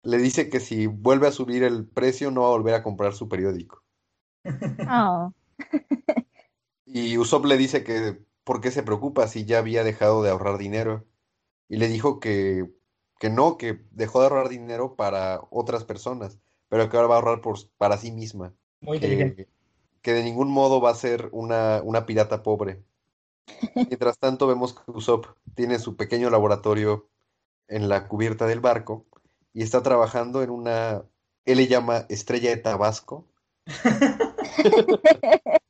Le 0.04 0.18
dice 0.18 0.50
que 0.50 0.60
si 0.60 0.88
vuelve 0.88 1.28
a 1.28 1.32
subir 1.32 1.64
el 1.64 1.86
precio 1.86 2.32
no 2.32 2.42
va 2.42 2.48
a 2.48 2.52
volver 2.52 2.74
a 2.76 2.84
comprar 2.84 3.14
su 3.14 3.30
periódico. 3.30 3.82
Oh. 4.90 5.32
y 6.86 7.18
Usopp 7.18 7.46
le 7.46 7.56
dice 7.56 7.86
que 7.86 8.20
por 8.44 8.60
qué 8.60 8.72
se 8.72 8.84
preocupa 8.84 9.28
si 9.30 9.46
ya 9.46 9.60
había 9.60 9.86
dejado 9.86 10.22
de 10.22 10.32
ahorrar 10.32 10.58
dinero. 10.58 11.06
Y 11.70 11.78
le 11.78 11.88
dijo 11.88 12.20
que, 12.20 12.70
que 13.20 13.30
no, 13.30 13.58
que 13.58 13.86
dejó 13.92 14.20
de 14.20 14.26
ahorrar 14.26 14.50
dinero 14.50 14.98
para 14.98 15.40
otras 15.50 15.86
personas, 15.86 16.40
pero 16.68 16.90
que 16.90 16.98
ahora 16.98 17.08
va 17.08 17.16
a 17.16 17.20
ahorrar 17.20 17.42
por, 17.42 17.58
para 17.78 17.98
sí 17.98 18.12
misma. 18.12 18.54
Muy 18.82 19.00
que, 19.00 19.48
que 20.02 20.14
de 20.14 20.24
ningún 20.24 20.52
modo 20.52 20.82
va 20.82 20.92
a 20.92 20.96
ser 20.96 21.30
una, 21.32 21.82
una 21.84 22.06
pirata 22.06 22.44
pobre. 22.44 22.84
Mientras 23.76 24.18
tanto, 24.18 24.48
vemos 24.48 24.74
que 24.74 24.92
Usopp 24.92 25.28
tiene 25.56 25.80
su 25.80 25.96
pequeño 25.96 26.30
laboratorio 26.30 27.10
en 27.68 27.90
la 27.90 28.08
cubierta 28.08 28.46
del 28.46 28.60
barco 28.60 29.06
y 29.54 29.64
está 29.64 29.84
trabajando 29.84 30.44
en 30.44 30.50
una, 30.50 31.04
él 31.46 31.58
le 31.58 31.68
llama 31.68 32.06
estrella 32.10 32.50
de 32.50 32.58
Tabasco. 32.58 33.28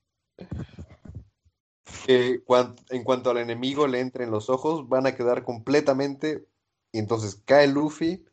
que 2.06 2.44
en 2.90 3.04
cuanto 3.04 3.32
al 3.32 3.38
enemigo 3.38 3.88
le 3.88 4.00
entre 4.00 4.26
en 4.26 4.32
los 4.32 4.50
ojos, 4.50 4.90
van 4.90 5.08
a 5.08 5.16
quedar 5.16 5.44
completamente. 5.44 6.46
Y 6.92 7.00
entonces 7.00 7.42
cae 7.46 7.68
Luffy 7.68 8.26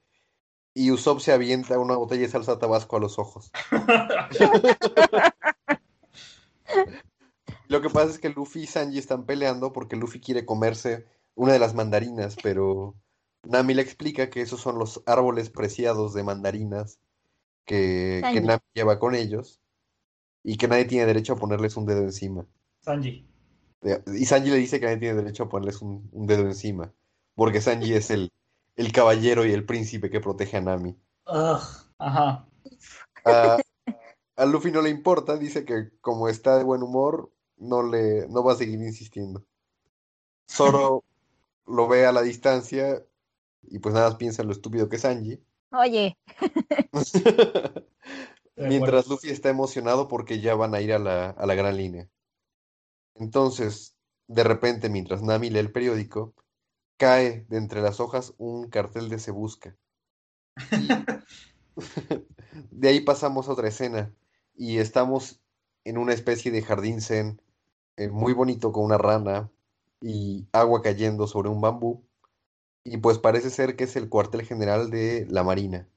y 0.75 0.91
Usopp 0.91 1.21
se 1.21 1.33
avienta 1.33 1.79
una 1.79 1.97
botella 1.97 2.23
de 2.23 2.29
salsa 2.29 2.59
tabasco 2.59 2.97
a 2.97 3.01
los 3.01 3.19
ojos. 3.19 3.51
Lo 7.73 7.81
que 7.81 7.89
pasa 7.89 8.11
es 8.11 8.19
que 8.19 8.29
Luffy 8.29 8.65
y 8.65 8.67
Sanji 8.67 8.99
están 8.99 9.25
peleando 9.25 9.73
porque 9.73 9.97
Luffy 9.97 10.21
quiere 10.21 10.45
comerse 10.45 11.07
una 11.35 11.55
de 11.55 11.59
las 11.59 11.75
mandarinas, 11.75 12.37
pero 12.43 12.95
Nami 13.45 13.73
le 13.73 13.81
explica 13.81 14.29
que 14.29 14.43
esos 14.43 14.61
son 14.61 14.79
los 14.79 15.03
árboles 15.07 15.49
preciados 15.49 16.13
de 16.13 16.23
mandarinas 16.23 16.99
que, 17.65 18.21
que. 18.31 18.43
Nami 18.43 18.61
lleva 18.75 18.99
con 18.99 19.15
ellos 19.15 19.59
y 20.45 20.59
que 20.59 20.69
nadie 20.69 20.85
tiene 20.85 21.07
derecho 21.07 21.33
a 21.33 21.37
ponerles 21.37 21.79
un 21.79 21.87
dedo 21.87 22.03
encima. 22.03 22.45
Sanji. 22.81 23.27
Y 24.07 24.27
Sanji 24.27 24.51
le 24.51 24.57
dice 24.57 24.79
que 24.79 24.85
nadie 24.85 24.99
tiene 24.99 25.23
derecho 25.23 25.45
a 25.45 25.49
ponerles 25.49 25.81
un, 25.81 26.11
un 26.13 26.27
dedo 26.27 26.43
encima, 26.43 26.93
porque 27.35 27.63
Sanji 27.63 27.95
es 27.95 28.11
el, 28.11 28.31
el 28.77 28.93
caballero 28.93 29.47
y 29.47 29.53
el 29.53 29.65
príncipe 29.65 30.11
que 30.11 30.21
protege 30.21 30.59
a 30.59 30.61
Nami. 30.61 30.95
Ugh, 31.27 31.63
ajá. 31.97 32.47
A, 33.25 33.57
a 34.37 34.45
Luffy 34.45 34.71
no 34.71 34.83
le 34.83 34.91
importa, 34.91 35.39
dice 35.39 35.65
que 35.65 35.89
como 36.03 36.29
está 36.29 36.59
de 36.59 36.65
buen 36.65 36.83
humor, 36.83 37.33
no 37.63 37.83
le, 37.83 38.27
no 38.29 38.43
va 38.45 38.53
a 38.53 38.57
seguir 38.57 38.81
insistiendo. 38.81 39.45
Zoro 40.51 41.05
lo 41.67 41.89
ve 41.89 42.05
a 42.07 42.13
la 42.13 42.23
distancia 42.23 43.05
y 43.63 43.79
pues 43.79 43.95
nada 43.95 44.09
más 44.09 44.17
piensa 44.17 44.43
en 44.43 44.49
lo 44.49 44.53
estúpido 44.53 44.89
que 44.89 44.97
es 44.97 45.03
Sanji. 45.03 45.41
Oye, 45.71 46.19
De 48.57 48.67
Mientras. 48.69 49.07
Luffy 49.07 49.31
está 49.31 49.49
emocionado 49.49 50.09
porque 50.09 50.41
ya 50.41 50.55
van 50.55 50.75
a 50.75 50.81
ir 50.81 50.93
a 50.93 50.99
la, 50.99 51.31
a 51.31 51.47
la 51.47 51.55
gran 51.55 51.77
línea. 51.77 52.09
Entonces, 53.15 53.97
de 54.27 54.45
repente, 54.45 54.89
mientras 54.89 55.23
Nami 55.23 55.49
lee 55.51 55.61
el 55.61 55.73
periódico, 55.73 56.35
cae 56.99 57.47
de 57.49 57.57
entre 57.57 57.81
las 57.81 58.01
hojas 58.01 58.35
un 58.39 58.69
cartel 58.69 59.09
de 59.09 59.19
Se 59.19 59.31
Busca. 59.31 59.77
De 62.71 62.89
ahí 62.89 63.01
pasamos 63.01 63.49
a 63.49 63.53
otra 63.53 63.69
escena 63.69 64.15
y 64.55 64.77
estamos 64.77 65.41
en 65.85 65.97
una 65.97 66.13
especie 66.13 66.51
de 66.51 66.61
jardín 66.61 67.01
zen 67.01 67.41
eh, 67.97 68.09
muy 68.09 68.33
bonito 68.33 68.73
con 68.73 68.85
una 68.85 68.99
rana 68.99 69.51
y 70.01 70.49
agua 70.53 70.83
cayendo 70.83 71.27
sobre 71.27 71.49
un 71.51 71.61
bambú. 71.61 72.05
Y 72.85 72.99
pues 72.99 73.19
parece 73.19 73.51
ser 73.51 73.77
que 73.77 73.85
es 73.85 73.97
el 73.97 74.09
cuartel 74.09 74.43
general 74.45 74.91
de 74.91 75.27
la 75.31 75.45
Marina. 75.45 75.89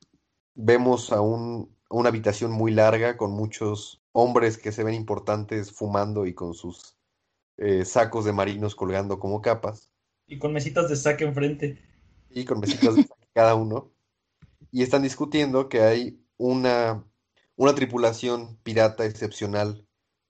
Vemos 0.55 1.12
a 1.12 1.21
un, 1.21 1.75
una 1.89 2.10
habitación 2.10 2.51
muy 2.51 2.71
larga 2.73 3.17
con 3.17 3.31
muchos 3.31 4.03
hombres 4.13 4.58
que 4.58 4.71
se 4.71 4.84
ven 4.84 4.95
importantes 4.95 5.71
fumando 5.73 6.25
y 6.27 6.34
con 6.36 6.53
sus 6.53 6.97
eh, 7.58 7.86
sacos 7.86 8.25
de 8.25 8.34
marinos 8.34 8.75
colgando 8.75 9.19
como 9.19 9.41
capas 9.41 9.91
Y 10.27 10.38
con 10.38 10.53
mesitas 10.53 10.88
de 10.88 10.95
saque 10.97 11.23
enfrente. 11.25 11.81
y 12.29 12.45
con 12.45 12.60
mesitas 12.60 12.95
de 12.95 13.01
saque 13.01 13.27
cada 13.34 13.55
uno. 13.55 13.91
Y 14.71 14.84
están 14.84 15.03
discutiendo 15.03 15.69
que 15.69 15.81
hay 15.81 16.21
una, 16.38 17.05
una 17.55 17.75
tripulación 17.75 18.58
pirata 18.63 19.05
excepcional 19.05 19.88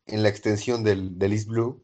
en 0.08 0.24
la 0.24 0.30
extensión 0.30 0.84
del, 0.84 1.18
del 1.20 1.34
East 1.34 1.48
Blue 1.48 1.84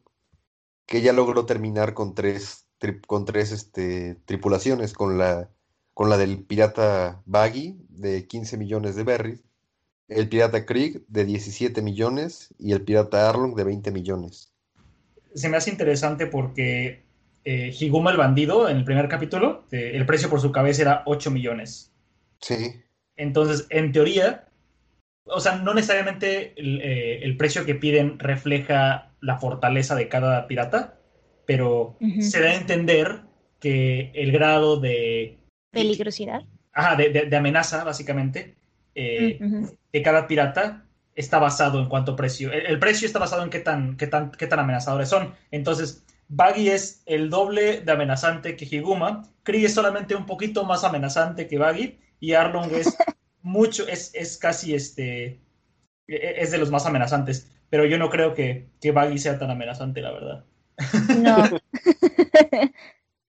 que 0.86 1.00
ya 1.02 1.12
logró 1.12 1.46
terminar 1.46 1.94
con 1.94 2.14
tres, 2.14 2.66
tri- 2.80 3.00
con 3.06 3.24
tres 3.24 3.52
este, 3.52 4.16
tripulaciones, 4.26 4.92
con 4.92 5.18
la, 5.18 5.50
con 5.94 6.10
la 6.10 6.18
del 6.18 6.44
pirata 6.44 7.22
Baggy 7.26 7.78
de 7.88 8.26
15 8.26 8.56
millones 8.58 8.96
de 8.96 9.04
berries, 9.04 9.44
el 10.08 10.28
pirata 10.28 10.66
Krieg 10.66 11.04
de 11.08 11.24
17 11.24 11.80
millones 11.82 12.54
y 12.58 12.72
el 12.72 12.82
pirata 12.82 13.28
Arlong 13.30 13.54
de 13.54 13.64
20 13.64 13.90
millones. 13.92 14.52
Se 15.34 15.48
me 15.48 15.56
hace 15.56 15.70
interesante 15.70 16.26
porque 16.26 17.06
eh, 17.44 17.74
Higuma 17.78 18.10
el 18.10 18.18
bandido, 18.18 18.68
en 18.68 18.76
el 18.76 18.84
primer 18.84 19.08
capítulo, 19.08 19.64
eh, 19.70 19.92
el 19.94 20.04
precio 20.04 20.28
por 20.28 20.40
su 20.40 20.52
cabeza 20.52 20.82
era 20.82 21.02
8 21.06 21.30
millones. 21.30 21.90
Sí, 22.40 22.82
Entonces, 23.16 23.66
en 23.70 23.92
teoría, 23.92 24.48
o 25.24 25.40
sea, 25.40 25.56
no 25.56 25.74
necesariamente 25.74 26.52
el, 26.56 26.80
eh, 26.80 27.24
el 27.24 27.36
precio 27.36 27.64
que 27.64 27.74
piden 27.74 28.18
refleja 28.18 29.12
la 29.20 29.38
fortaleza 29.38 29.94
de 29.94 30.08
cada 30.08 30.46
pirata, 30.46 30.98
pero 31.46 31.96
se 32.20 32.40
da 32.40 32.50
a 32.50 32.54
entender 32.54 33.20
que 33.60 34.10
el 34.14 34.32
grado 34.32 34.78
de, 34.80 35.38
peligrosidad. 35.70 36.42
ajá, 36.72 36.96
de, 36.96 37.10
de- 37.10 37.26
de 37.26 37.36
amenaza, 37.36 37.84
básicamente, 37.84 38.56
eh, 38.94 39.38
de 39.92 40.02
cada 40.02 40.26
pirata 40.26 40.86
está 41.14 41.38
basado 41.38 41.78
en 41.80 41.88
cuánto 41.88 42.16
precio. 42.16 42.50
El, 42.52 42.66
el 42.66 42.78
precio 42.78 43.06
está 43.06 43.18
basado 43.18 43.42
en 43.44 43.50
qué 43.50 43.60
tan, 43.60 43.96
qué 43.96 44.06
tan, 44.06 44.30
qué 44.32 44.46
tan 44.46 44.58
amenazadores 44.58 45.08
son. 45.08 45.34
Entonces, 45.50 46.04
Baggy 46.28 46.68
es 46.70 47.02
el 47.06 47.28
doble 47.30 47.80
de 47.82 47.92
amenazante 47.92 48.56
que 48.56 48.64
Higuma. 48.64 49.22
Kree 49.42 49.66
es 49.66 49.74
solamente 49.74 50.14
un 50.14 50.26
poquito 50.26 50.64
más 50.64 50.82
amenazante 50.84 51.46
que 51.46 51.58
Baggy. 51.58 51.98
Y 52.20 52.32
Arlong 52.32 52.70
es 52.72 52.96
mucho, 53.42 53.86
es, 53.88 54.10
es 54.14 54.38
casi 54.38 54.74
este. 54.74 55.40
e- 56.06 56.34
Es 56.38 56.50
de 56.50 56.58
los 56.58 56.70
más 56.70 56.86
amenazantes. 56.86 57.50
Pero 57.70 57.86
yo 57.86 57.98
no 57.98 58.10
creo 58.10 58.34
que, 58.34 58.68
que 58.80 58.92
Baggy 58.92 59.18
sea 59.18 59.38
tan 59.38 59.50
amenazante, 59.50 60.02
la 60.02 60.12
verdad. 60.12 60.44
No. 61.18 61.36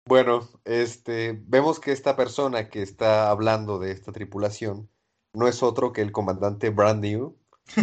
Bueno, 0.05 0.49
este, 0.65 1.41
vemos 1.47 1.79
que 1.79 1.93
esta 1.93 2.17
persona 2.17 2.69
que 2.69 2.83
está 2.83 3.31
hablando 3.31 3.79
de 3.79 3.93
esta 3.93 4.13
tripulación 4.13 4.91
no 5.33 5.47
es 5.47 5.63
otro 5.63 5.93
que 5.93 6.03
el 6.03 6.13
comandante 6.13 6.71
Brand 6.71 7.03
New, 7.03 7.39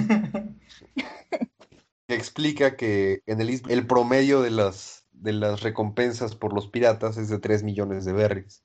que 2.08 2.16
explica 2.16 2.76
que 2.76 3.24
en 3.26 3.42
el, 3.42 3.62
el 3.70 3.88
promedio 3.88 4.42
de 4.42 4.52
las, 4.52 5.06
de 5.12 5.34
las 5.34 5.62
recompensas 5.62 6.36
por 6.36 6.54
los 6.54 6.68
piratas 6.68 7.18
es 7.18 7.30
de 7.30 7.40
3 7.40 7.64
millones 7.64 8.06
de 8.06 8.14
berries, 8.14 8.64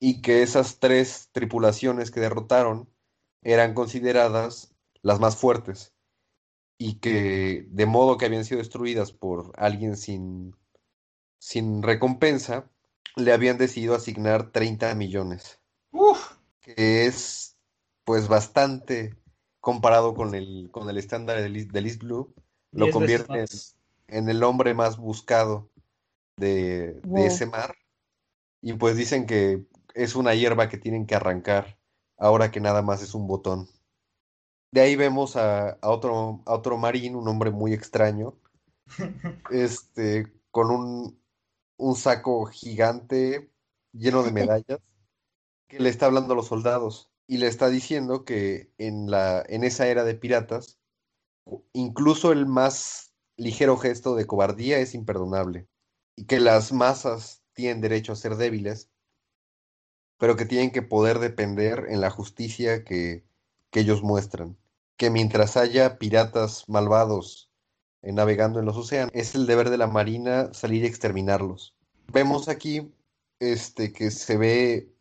Y 0.00 0.22
que 0.22 0.42
esas 0.42 0.78
tres 0.78 1.28
tripulaciones 1.32 2.10
que 2.10 2.20
derrotaron 2.20 2.88
eran 3.42 3.74
consideradas 3.74 4.74
las 5.02 5.20
más 5.20 5.36
fuertes, 5.36 5.94
y 6.78 6.94
que 6.94 7.66
de 7.70 7.86
modo 7.86 8.16
que 8.16 8.26
habían 8.26 8.44
sido 8.44 8.58
destruidas 8.58 9.12
por 9.12 9.52
alguien 9.56 9.96
sin, 9.96 10.56
sin 11.38 11.82
recompensa, 11.82 12.70
le 13.16 13.32
habían 13.32 13.58
decidido 13.58 13.94
asignar 13.94 14.52
30 14.52 14.94
millones 14.94 15.60
Uf. 15.90 16.36
que 16.60 17.06
es 17.06 17.56
pues 18.04 18.28
bastante 18.28 19.16
comparado 19.60 20.14
con 20.14 20.34
el, 20.34 20.68
con 20.70 20.88
el 20.88 20.98
estándar 20.98 21.42
del, 21.42 21.68
del 21.68 21.86
East 21.86 22.02
Blue, 22.02 22.32
lo 22.70 22.90
convierte 22.90 23.44
en, 24.06 24.28
el 24.28 24.42
hombre 24.44 24.72
más 24.72 24.96
buscado 24.96 25.68
de, 26.36 26.94
de 27.02 27.26
ese 27.26 27.46
mar. 27.46 27.74
Y 28.60 28.74
pues 28.74 28.96
dicen 28.96 29.26
que 29.26 29.66
es 29.94 30.14
una 30.14 30.34
hierba 30.34 30.68
que 30.68 30.78
tienen 30.78 31.06
que 31.06 31.14
arrancar 31.14 31.78
ahora 32.16 32.50
que 32.50 32.60
nada 32.60 32.82
más 32.82 33.02
es 33.02 33.14
un 33.14 33.26
botón. 33.26 33.68
De 34.70 34.80
ahí 34.80 34.96
vemos 34.96 35.36
a, 35.36 35.70
a 35.70 35.90
otro, 35.90 36.42
a 36.44 36.54
otro 36.54 36.76
marín, 36.76 37.16
un 37.16 37.28
hombre 37.28 37.50
muy 37.50 37.72
extraño, 37.72 38.38
este, 39.50 40.32
con 40.50 40.70
un, 40.70 41.22
un 41.78 41.94
saco 41.96 42.46
gigante 42.46 43.50
lleno 43.92 44.22
de 44.22 44.32
medallas, 44.32 44.80
que 45.68 45.80
le 45.80 45.88
está 45.88 46.06
hablando 46.06 46.32
a 46.34 46.36
los 46.36 46.48
soldados 46.48 47.10
y 47.26 47.38
le 47.38 47.46
está 47.46 47.68
diciendo 47.68 48.24
que 48.24 48.72
en 48.78 49.10
la, 49.10 49.44
en 49.48 49.64
esa 49.64 49.86
era 49.86 50.04
de 50.04 50.14
piratas, 50.14 50.80
incluso 51.72 52.32
el 52.32 52.46
más 52.46 53.14
ligero 53.36 53.76
gesto 53.76 54.14
de 54.14 54.26
cobardía 54.26 54.78
es 54.78 54.94
imperdonable 54.94 55.68
y 56.16 56.26
que 56.26 56.40
las 56.40 56.72
masas 56.72 57.37
tienen 57.58 57.80
derecho 57.80 58.12
a 58.12 58.16
ser 58.16 58.36
débiles, 58.36 58.88
pero 60.16 60.36
que 60.36 60.44
tienen 60.44 60.70
que 60.70 60.80
poder 60.80 61.18
depender 61.18 61.86
en 61.88 62.00
la 62.00 62.08
justicia 62.08 62.84
que, 62.84 63.24
que 63.70 63.80
ellos 63.80 64.04
muestran. 64.04 64.56
Que 64.96 65.10
mientras 65.10 65.56
haya 65.56 65.98
piratas 65.98 66.68
malvados 66.68 67.50
eh, 68.02 68.12
navegando 68.12 68.60
en 68.60 68.64
los 68.66 68.76
océanos, 68.76 69.10
es 69.12 69.34
el 69.34 69.46
deber 69.48 69.70
de 69.70 69.76
la 69.76 69.88
marina 69.88 70.54
salir 70.54 70.84
y 70.84 70.86
exterminarlos. 70.86 71.74
Vemos 72.12 72.48
aquí 72.48 72.92
este, 73.40 73.92
que 73.92 74.12
se 74.12 74.36
ve 74.36 74.94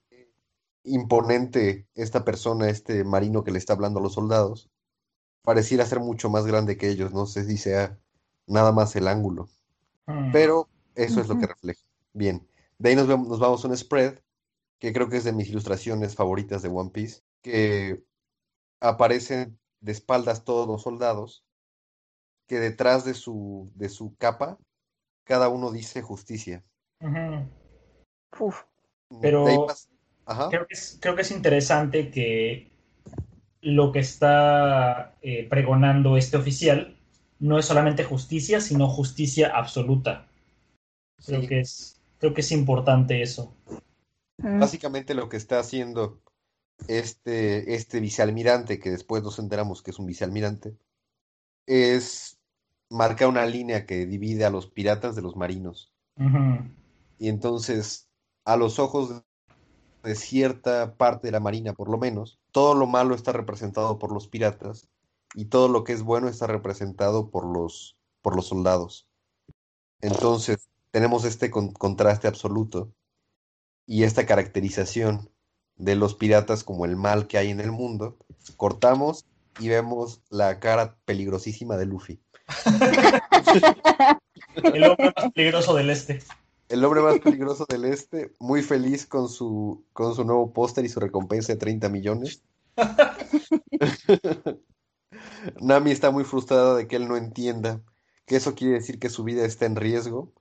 imponente 0.83 1.85
esta 1.93 2.25
persona, 2.25 2.69
este 2.69 3.03
marino 3.03 3.43
que 3.43 3.51
le 3.51 3.59
está 3.59 3.73
hablando 3.73 3.99
a 3.99 4.03
los 4.03 4.13
soldados. 4.13 4.67
Pareciera 5.43 5.85
ser 5.85 5.99
mucho 5.99 6.31
más 6.31 6.47
grande 6.47 6.75
que 6.75 6.89
ellos, 6.89 7.13
no 7.13 7.27
sé 7.27 7.45
si 7.45 7.57
sea 7.57 7.99
nada 8.47 8.71
más 8.71 8.95
el 8.95 9.07
ángulo, 9.07 9.47
Mm. 10.07 10.31
pero 10.31 10.69
eso 10.95 11.21
es 11.21 11.27
lo 11.27 11.37
que 11.37 11.47
refleja. 11.47 11.81
Bien, 12.13 12.47
de 12.79 12.89
ahí 12.89 12.95
nos, 12.95 13.07
vemos- 13.07 13.27
nos 13.27 13.39
vamos 13.39 13.63
a 13.63 13.67
un 13.67 13.77
spread, 13.77 14.19
que 14.79 14.93
creo 14.93 15.09
que 15.09 15.17
es 15.17 15.23
de 15.23 15.33
mis 15.33 15.49
ilustraciones 15.49 16.15
favoritas 16.15 16.61
de 16.61 16.69
One 16.69 16.91
Piece, 16.91 17.21
que 17.41 18.03
aparecen 18.81 19.57
de 19.81 19.91
espaldas 19.91 20.43
todos 20.43 20.67
los 20.67 20.83
soldados, 20.83 21.43
que 22.47 22.59
detrás 22.59 23.03
de 23.05 23.13
su, 23.13 23.71
de 23.75 23.89
su 23.89 24.15
capa, 24.17 24.57
cada 25.25 25.49
uno 25.49 25.71
dice 25.71 26.01
justicia. 26.01 26.63
Uf. 28.39 28.63
Pero- 29.21 29.67
Ajá. 30.25 30.49
Creo 30.49 30.67
que 30.67 30.73
es, 30.73 30.97
creo 31.01 31.15
que 31.15 31.21
es 31.21 31.31
interesante 31.31 32.11
que 32.11 32.69
lo 33.61 33.91
que 33.93 33.99
está 33.99 35.15
eh, 35.21 35.47
pregonando 35.49 36.17
este 36.17 36.35
oficial 36.37 36.97
no 37.39 37.57
es 37.57 37.65
solamente 37.65 38.03
justicia, 38.03 38.59
sino 38.59 38.89
justicia 38.89 39.55
absoluta. 39.55 40.27
Creo 41.25 41.41
Sí. 41.41 41.47
que 41.47 41.59
es, 41.61 41.96
creo 42.19 42.33
que 42.33 42.41
es 42.41 42.51
importante 42.51 43.21
eso. 43.21 43.55
Mm. 44.37 44.59
Básicamente 44.59 45.13
lo 45.13 45.29
que 45.29 45.37
está 45.37 45.59
haciendo 45.59 46.21
este, 46.87 47.75
este 47.75 47.99
vicealmirante, 47.99 48.79
que 48.79 48.91
después 48.91 49.23
nos 49.23 49.39
enteramos 49.39 49.81
que 49.81 49.91
es 49.91 49.99
un 49.99 50.05
vicealmirante, 50.05 50.77
es 51.65 52.37
marca 52.89 53.27
una 53.27 53.45
línea 53.45 53.85
que 53.85 54.05
divide 54.05 54.45
a 54.45 54.49
los 54.49 54.67
piratas 54.67 55.15
de 55.15 55.21
los 55.21 55.35
marinos. 55.35 55.93
Y 57.19 57.29
entonces, 57.29 58.09
a 58.43 58.57
los 58.57 58.79
ojos 58.79 59.23
de 60.03 60.15
cierta 60.15 60.95
parte 60.95 61.27
de 61.27 61.31
la 61.31 61.39
marina, 61.39 61.73
por 61.73 61.89
lo 61.89 61.97
menos, 61.97 62.39
todo 62.51 62.73
lo 62.73 62.87
malo 62.87 63.13
está 63.13 63.33
representado 63.33 63.99
por 63.99 64.11
los 64.11 64.27
piratas 64.27 64.87
y 65.35 65.45
todo 65.45 65.67
lo 65.67 65.83
que 65.83 65.93
es 65.93 66.01
bueno 66.01 66.27
está 66.27 66.47
representado 66.47 67.29
por 67.29 67.45
los, 67.45 67.97
por 68.21 68.35
los 68.35 68.47
soldados. 68.47 69.07
Entonces, 70.01 70.69
tenemos 70.97 71.25
este 71.25 71.51
contraste 71.51 72.27
absoluto 72.27 72.91
y 73.85 74.01
esta 74.01 74.25
caracterización 74.25 75.29
de 75.75 75.95
los 75.95 76.15
piratas 76.15 76.63
como 76.63 76.85
el 76.85 76.95
mal 76.95 77.27
que 77.27 77.37
hay 77.37 77.51
en 77.51 77.59
el 77.59 77.71
mundo. 77.71 78.17
Cortamos 78.55 79.23
y 79.59 79.67
vemos 79.67 80.23
la 80.31 80.59
cara 80.59 80.97
peligrosísima 81.05 81.77
de 81.77 81.85
Luffy. 81.85 82.19
el 84.55 84.85
hombre 84.85 85.13
más 85.15 85.31
peligroso 85.33 85.75
del 85.75 85.91
este. 85.91 86.23
El 86.67 86.83
hombre 86.83 87.03
más 87.03 87.19
peligroso 87.19 87.67
del 87.69 87.85
este, 87.85 88.31
muy 88.39 88.63
feliz 88.63 89.05
con 89.05 89.29
su, 89.29 89.85
con 89.93 90.15
su 90.15 90.23
nuevo 90.23 90.51
póster 90.51 90.83
y 90.83 90.89
su 90.89 90.99
recompensa 90.99 91.53
de 91.53 91.59
30 91.59 91.89
millones. 91.89 92.41
Nami 95.61 95.91
está 95.91 96.09
muy 96.09 96.23
frustrada 96.23 96.75
de 96.75 96.87
que 96.87 96.95
él 96.95 97.07
no 97.07 97.17
entienda 97.17 97.83
que 98.25 98.37
eso 98.37 98.55
quiere 98.55 98.73
decir 98.73 98.97
que 98.97 99.11
su 99.11 99.23
vida 99.23 99.45
está 99.45 99.67
en 99.67 99.75
riesgo 99.75 100.33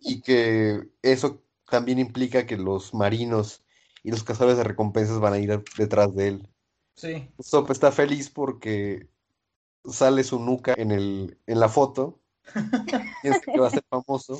y 0.00 0.22
que 0.22 0.88
eso 1.02 1.42
también 1.68 1.98
implica 1.98 2.46
que 2.46 2.56
los 2.56 2.94
marinos 2.94 3.62
y 4.02 4.10
los 4.10 4.24
cazadores 4.24 4.58
de 4.58 4.64
recompensas 4.64 5.20
van 5.20 5.34
a 5.34 5.38
ir 5.38 5.62
detrás 5.76 6.14
de 6.14 6.28
él. 6.28 6.48
Sí. 6.94 7.30
Sop 7.38 7.70
está 7.70 7.92
feliz 7.92 8.30
porque 8.30 9.08
sale 9.84 10.24
su 10.24 10.38
nuca 10.38 10.74
en, 10.76 10.90
el, 10.90 11.38
en 11.46 11.60
la 11.60 11.68
foto. 11.68 12.20
Piensa 13.22 13.40
que 13.44 13.58
va 13.58 13.68
a 13.68 13.70
ser 13.70 13.84
famoso. 13.88 14.38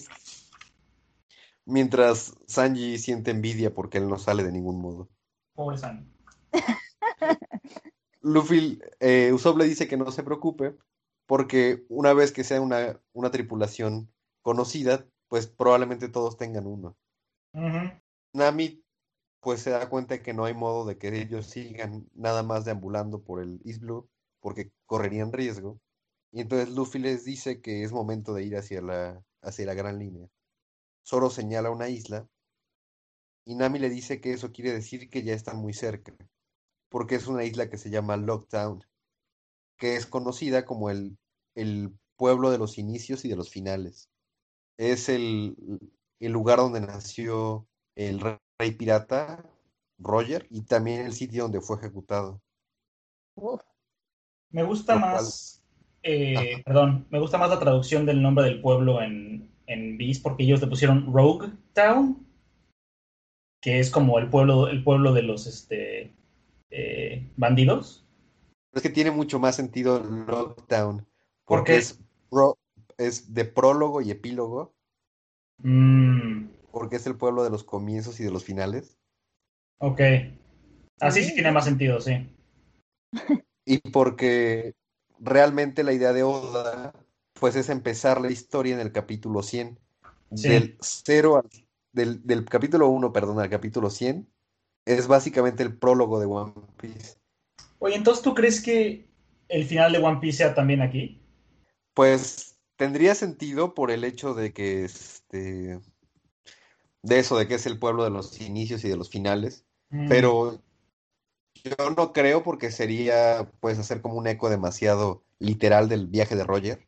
Mientras 1.65 2.35
Sanji 2.47 2.99
siente 2.99 3.31
envidia 3.31 3.73
porque 3.73 3.99
él 3.99 4.09
no 4.09 4.19
sale 4.19 4.43
de 4.43 4.53
ningún 4.53 4.81
modo. 4.81 5.09
Pobre 5.55 5.79
Sanji. 5.79 6.07
Luffy, 8.23 8.81
eh, 8.99 9.33
Usopp 9.33 9.59
le 9.59 9.65
dice 9.65 9.89
que 9.89 9.97
no 9.97 10.11
se 10.11 10.23
preocupe 10.23 10.77
porque 11.27 11.85
una 11.89 12.13
vez 12.13 12.33
que 12.33 12.45
sea 12.45 12.61
una, 12.61 13.01
una 13.13 13.31
tripulación 13.31 14.11
conocida, 14.43 15.07
pues 15.29 15.47
probablemente 15.47 16.09
todos 16.09 16.37
tengan 16.37 16.67
uno. 16.67 16.97
Nami 18.33 18.83
pues 19.41 19.63
se 19.63 19.71
da 19.71 19.89
cuenta 19.89 20.15
de 20.15 20.23
que 20.23 20.35
no 20.35 20.45
hay 20.45 20.55
modo 20.55 20.85
de 20.85 20.99
que 20.99 21.09
ellos 21.19 21.47
sigan 21.47 22.09
nada 22.15 22.43
más 22.43 22.65
deambulando 22.65 23.23
por 23.23 23.41
el 23.41 23.61
East 23.65 23.81
Blue 23.81 24.09
porque 24.41 24.71
correrían 24.87 25.33
riesgo. 25.33 25.81
Y 26.33 26.43
entonces 26.43 26.71
Luffy 26.75 26.99
les 26.99 27.25
dice 27.25 27.61
que 27.61 27.83
es 27.83 27.93
momento 27.93 28.35
de 28.35 28.45
ir 28.45 28.57
hacia 28.57 28.83
la, 28.83 29.25
hacia 29.43 29.67
la 29.67 29.75
gran 29.75 29.99
línea. 29.99 30.29
Zoro 31.07 31.31
señala 31.31 31.71
una 31.71 31.89
isla 31.89 32.29
y 33.45 33.55
Nami 33.55 33.79
le 33.79 33.91
dice 33.91 34.21
que 34.21 34.33
eso 34.33 34.53
quiere 34.53 34.73
decir 34.73 35.09
que 35.11 35.23
ya 35.23 35.35
están 35.35 35.57
muy 35.57 35.73
cerca, 35.73 36.15
porque 36.89 37.17
es 37.17 37.27
una 37.27 37.45
isla 37.45 37.71
que 37.71 37.79
se 37.79 37.91
llama 37.91 38.17
Lockdown, 38.17 38.85
que 39.77 39.97
es 39.97 40.07
conocida 40.07 40.65
como 40.65 40.91
el, 40.91 41.19
el 41.55 41.99
pueblo 42.17 42.51
de 42.51 42.59
los 42.59 42.79
inicios 42.79 43.25
y 43.25 43.29
de 43.29 43.37
los 43.37 43.51
finales. 43.51 44.11
Es 44.77 45.09
el, 45.09 45.57
el 46.19 46.33
lugar 46.33 46.59
donde 46.59 46.81
nació 46.81 47.67
el 47.95 48.21
rey 48.21 48.73
pirata, 48.73 49.45
Roger, 49.99 50.47
y 50.51 50.63
también 50.63 51.05
el 51.05 51.13
sitio 51.13 51.43
donde 51.45 51.61
fue 51.61 51.77
ejecutado. 51.77 52.41
Me 54.51 54.63
gusta 54.63 54.97
más, 54.97 55.63
eh, 56.03 56.63
perdón, 56.65 57.07
me 57.11 57.21
gusta 57.21 57.39
más 57.39 57.51
la 57.51 57.61
traducción 57.61 58.07
del 58.07 58.23
nombre 58.23 58.45
del 58.45 58.61
pueblo 58.61 59.01
en, 59.03 59.51
en 59.67 59.99
Beast 59.99 60.23
porque 60.23 60.45
ellos 60.45 60.61
le 60.61 60.67
pusieron 60.67 61.13
Rogue 61.13 61.51
Town, 61.73 62.27
que 63.61 63.79
es 63.79 63.91
como 63.91 64.19
el 64.19 64.29
pueblo, 64.29 64.69
el 64.69 64.83
pueblo 64.83 65.13
de 65.13 65.23
los 65.23 65.47
este, 65.47 66.15
eh, 66.71 67.31
bandidos. 67.37 68.07
Es 68.73 68.83
que 68.83 68.91
tiene 68.91 69.11
mucho 69.11 69.39
más 69.39 69.57
sentido 69.57 69.99
Lockdown, 70.01 71.07
porque 71.45 71.77
es, 71.77 72.01
es 73.07 73.35
de 73.35 73.45
prólogo 73.45 74.01
y 74.01 74.11
epílogo. 74.11 74.75
Mm 75.59 76.51
porque 76.71 76.97
es 76.97 77.07
el 77.07 77.17
pueblo 77.17 77.45
de 77.45 77.51
los 77.51 77.65
comienzos 77.65 78.21
y 78.21 78.25
de 78.25 78.31
los 78.31 78.45
finales. 78.45 78.99
Ok. 79.79 80.01
Así 81.01 81.25
sí 81.25 81.35
tiene 81.35 81.53
más 81.53 81.65
sentido, 81.65 82.01
sí. 82.01 82.35
Y 83.67 83.79
porque 83.91 84.75
realmente 85.21 85.85
la 85.85 85.93
idea 85.93 86.13
de 86.13 86.25
Oda, 86.25 86.93
pues 87.35 87.55
es 87.55 87.69
empezar 87.69 88.21
la 88.21 88.31
historia 88.31 88.75
en 88.75 88.81
el 88.81 88.91
capítulo 88.91 89.43
100. 89.43 89.79
Del 90.31 90.77
0 90.81 91.37
al, 91.37 91.51
del, 91.93 92.27
del 92.27 92.45
capítulo 92.47 92.89
1, 92.89 93.13
perdón, 93.13 93.39
al 93.39 93.51
capítulo 93.51 93.91
100, 93.91 94.27
es 94.87 95.07
básicamente 95.07 95.63
el 95.63 95.77
prólogo 95.77 96.19
de 96.19 96.27
One 96.27 96.53
Piece. 96.79 97.19
Oye, 97.79 97.97
entonces 97.97 98.25
tú 98.25 98.35
crees 98.35 98.61
que 98.61 99.09
el 99.49 99.65
final 99.65 99.93
de 99.93 99.99
One 99.99 100.19
Piece 100.21 100.39
sea 100.39 100.55
también 100.55 100.81
aquí? 100.81 101.21
Pues 101.95 102.50
tendría 102.81 103.15
sentido 103.15 103.75
por 103.75 103.91
el 103.91 104.05
hecho 104.05 104.33
de 104.33 104.55
que 104.55 104.85
este 104.85 105.81
de 107.03 107.19
eso, 107.19 107.37
de 107.37 107.47
que 107.47 107.57
es 107.57 107.67
el 107.67 107.79
pueblo 107.79 108.05
de 108.05 108.11
los 108.11 108.41
inicios 108.41 108.83
y 108.87 108.89
de 108.89 108.97
los 108.97 109.11
finales, 109.11 109.67
mm. 109.91 110.09
pero 110.09 110.63
yo 111.63 111.91
no 111.95 112.15
creo 112.15 112.43
porque 112.43 112.71
sería 112.71 113.53
pues 113.61 113.79
hacer 113.79 114.01
como 114.01 114.15
un 114.15 114.27
eco 114.27 114.49
demasiado 114.49 115.23
literal 115.39 115.91
del 115.91 116.07
viaje 116.07 116.37
de 116.37 116.45
Roger. 116.45 116.87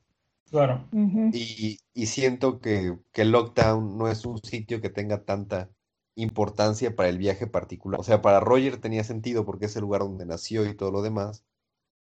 Claro. 0.49 0.88
y, 1.32 1.78
y, 1.93 2.07
siento 2.07 2.59
que, 2.61 2.99
que 3.12 3.26
Lockdown 3.26 3.99
no 3.99 4.09
es 4.09 4.24
un 4.24 4.43
sitio 4.43 4.80
que 4.80 4.88
tenga 4.88 5.24
tanta 5.24 5.70
importancia 6.14 6.97
para 6.97 7.11
el 7.11 7.18
viaje 7.18 7.47
particular. 7.47 8.01
O 8.01 8.03
sea, 8.03 8.22
para 8.22 8.40
Roger 8.40 8.78
tenía 8.78 9.05
sentido 9.05 9.45
porque 9.45 9.66
es 9.66 9.76
el 9.76 9.82
lugar 9.82 10.03
donde 10.03 10.24
nació 10.24 10.66
y 10.66 10.74
todo 10.74 10.90
lo 10.90 11.03
demás. 11.03 11.45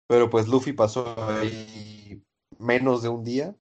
Pero 0.08 0.30
pues 0.30 0.48
Luffy 0.48 0.72
pasó 0.72 1.16
ahí 1.30 2.24
menos 2.58 3.02
de 3.04 3.10
un 3.10 3.24
día. 3.24 3.56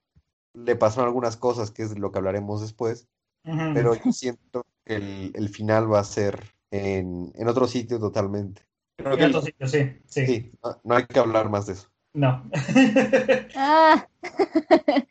Le 0.54 0.76
pasaron 0.76 1.06
algunas 1.06 1.36
cosas, 1.36 1.70
que 1.70 1.82
es 1.82 1.98
lo 1.98 2.10
que 2.10 2.18
hablaremos 2.18 2.60
después. 2.60 3.08
Pero 3.42 3.94
yo 3.94 4.12
siento 4.12 4.66
que 4.84 5.30
el, 5.34 5.48
final 5.48 5.92
va 5.92 6.00
a 6.00 6.04
ser 6.04 6.54
en, 6.70 7.32
otro 7.46 7.66
sitio 7.66 7.98
totalmente. 7.98 8.62
en 8.98 9.24
otro 9.24 9.42
sitio, 9.42 9.66
sí. 9.66 9.98
Sí, 10.06 10.52
no, 10.84 10.94
hay 10.94 11.06
que 11.06 11.18
hablar 11.18 11.48
más 11.48 11.66
de 11.66 11.72
eso. 11.74 11.88
No. 12.12 12.44
ah. 13.56 14.06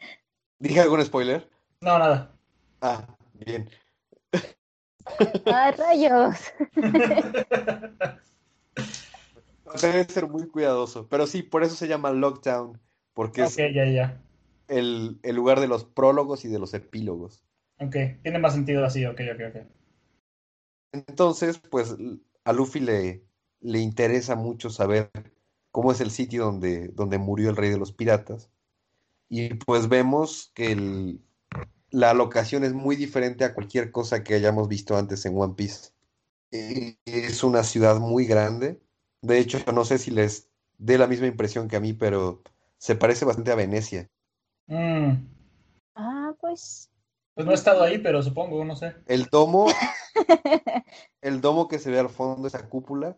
¿Dije 0.59 0.81
algún 0.81 1.03
spoiler? 1.03 1.49
No, 1.81 1.97
nada. 1.97 2.31
Ah, 2.81 3.07
bien. 3.33 3.69
¡Ah, 5.45 5.71
rayos! 5.71 6.35
Debe 9.81 10.03
ser 10.05 10.27
muy 10.27 10.47
cuidadoso. 10.47 11.07
Pero 11.07 11.27
sí, 11.27 11.43
por 11.43 11.63
eso 11.63 11.75
se 11.75 11.87
llama 11.87 12.11
Lockdown. 12.11 12.79
Porque 13.13 13.43
es 13.43 13.55
ya, 13.55 13.69
ya. 13.69 14.19
El, 14.69 15.19
el, 15.23 15.35
lugar 15.35 15.59
de 15.59 15.67
los 15.67 15.83
prólogos 15.83 16.45
y 16.45 16.47
de 16.47 16.59
los 16.59 16.73
epílogos. 16.73 17.43
Ok, 17.79 17.95
tiene 18.21 18.39
más 18.39 18.53
sentido 18.53 18.85
así, 18.85 19.05
ok, 19.05 19.19
ok, 19.33 19.41
ok. 19.49 19.67
Entonces, 20.91 21.59
pues 21.59 21.95
a 22.43 22.53
Luffy 22.53 22.79
le, 22.79 23.23
le 23.61 23.79
interesa 23.79 24.35
mucho 24.35 24.69
saber 24.69 25.11
cómo 25.71 25.91
es 25.91 26.01
el 26.01 26.11
sitio 26.11 26.45
donde, 26.45 26.89
donde 26.89 27.17
murió 27.17 27.49
el 27.49 27.55
rey 27.55 27.69
de 27.69 27.77
los 27.77 27.91
piratas. 27.91 28.49
Y 29.27 29.53
pues 29.55 29.89
vemos 29.89 30.51
que 30.55 30.71
el, 30.71 31.21
la 31.91 32.13
locación 32.13 32.63
es 32.63 32.73
muy 32.73 32.95
diferente 32.95 33.43
a 33.43 33.53
cualquier 33.53 33.91
cosa 33.91 34.23
que 34.23 34.35
hayamos 34.35 34.67
visto 34.67 34.97
antes 34.97 35.25
en 35.25 35.37
One 35.37 35.53
Piece. 35.55 35.91
Eh, 36.51 36.97
es 37.05 37.43
una 37.43 37.63
ciudad 37.63 37.99
muy 37.99 38.25
grande. 38.25 38.81
De 39.21 39.39
hecho, 39.39 39.59
no 39.73 39.85
sé 39.85 39.97
si 39.97 40.11
les 40.11 40.49
dé 40.77 40.97
la 40.97 41.07
misma 41.07 41.27
impresión 41.27 41.67
que 41.67 41.75
a 41.75 41.79
mí, 41.79 41.93
pero 41.93 42.41
se 42.77 42.95
parece 42.95 43.25
bastante 43.25 43.51
a 43.51 43.55
Venecia. 43.55 44.09
Mm. 44.69 45.27
Ah, 45.95 46.33
pues 46.39 46.89
pues 47.39 47.45
no 47.45 47.53
he 47.53 47.55
estado 47.55 47.83
ahí, 47.83 47.99
pero 47.99 48.21
supongo, 48.21 48.65
no 48.65 48.75
sé. 48.75 48.95
El 49.07 49.27
domo, 49.27 49.67
el 51.21 51.39
domo 51.39 51.69
que 51.69 51.79
se 51.79 51.89
ve 51.89 51.97
al 51.97 52.09
fondo, 52.09 52.49
esa 52.49 52.67
cúpula, 52.67 53.15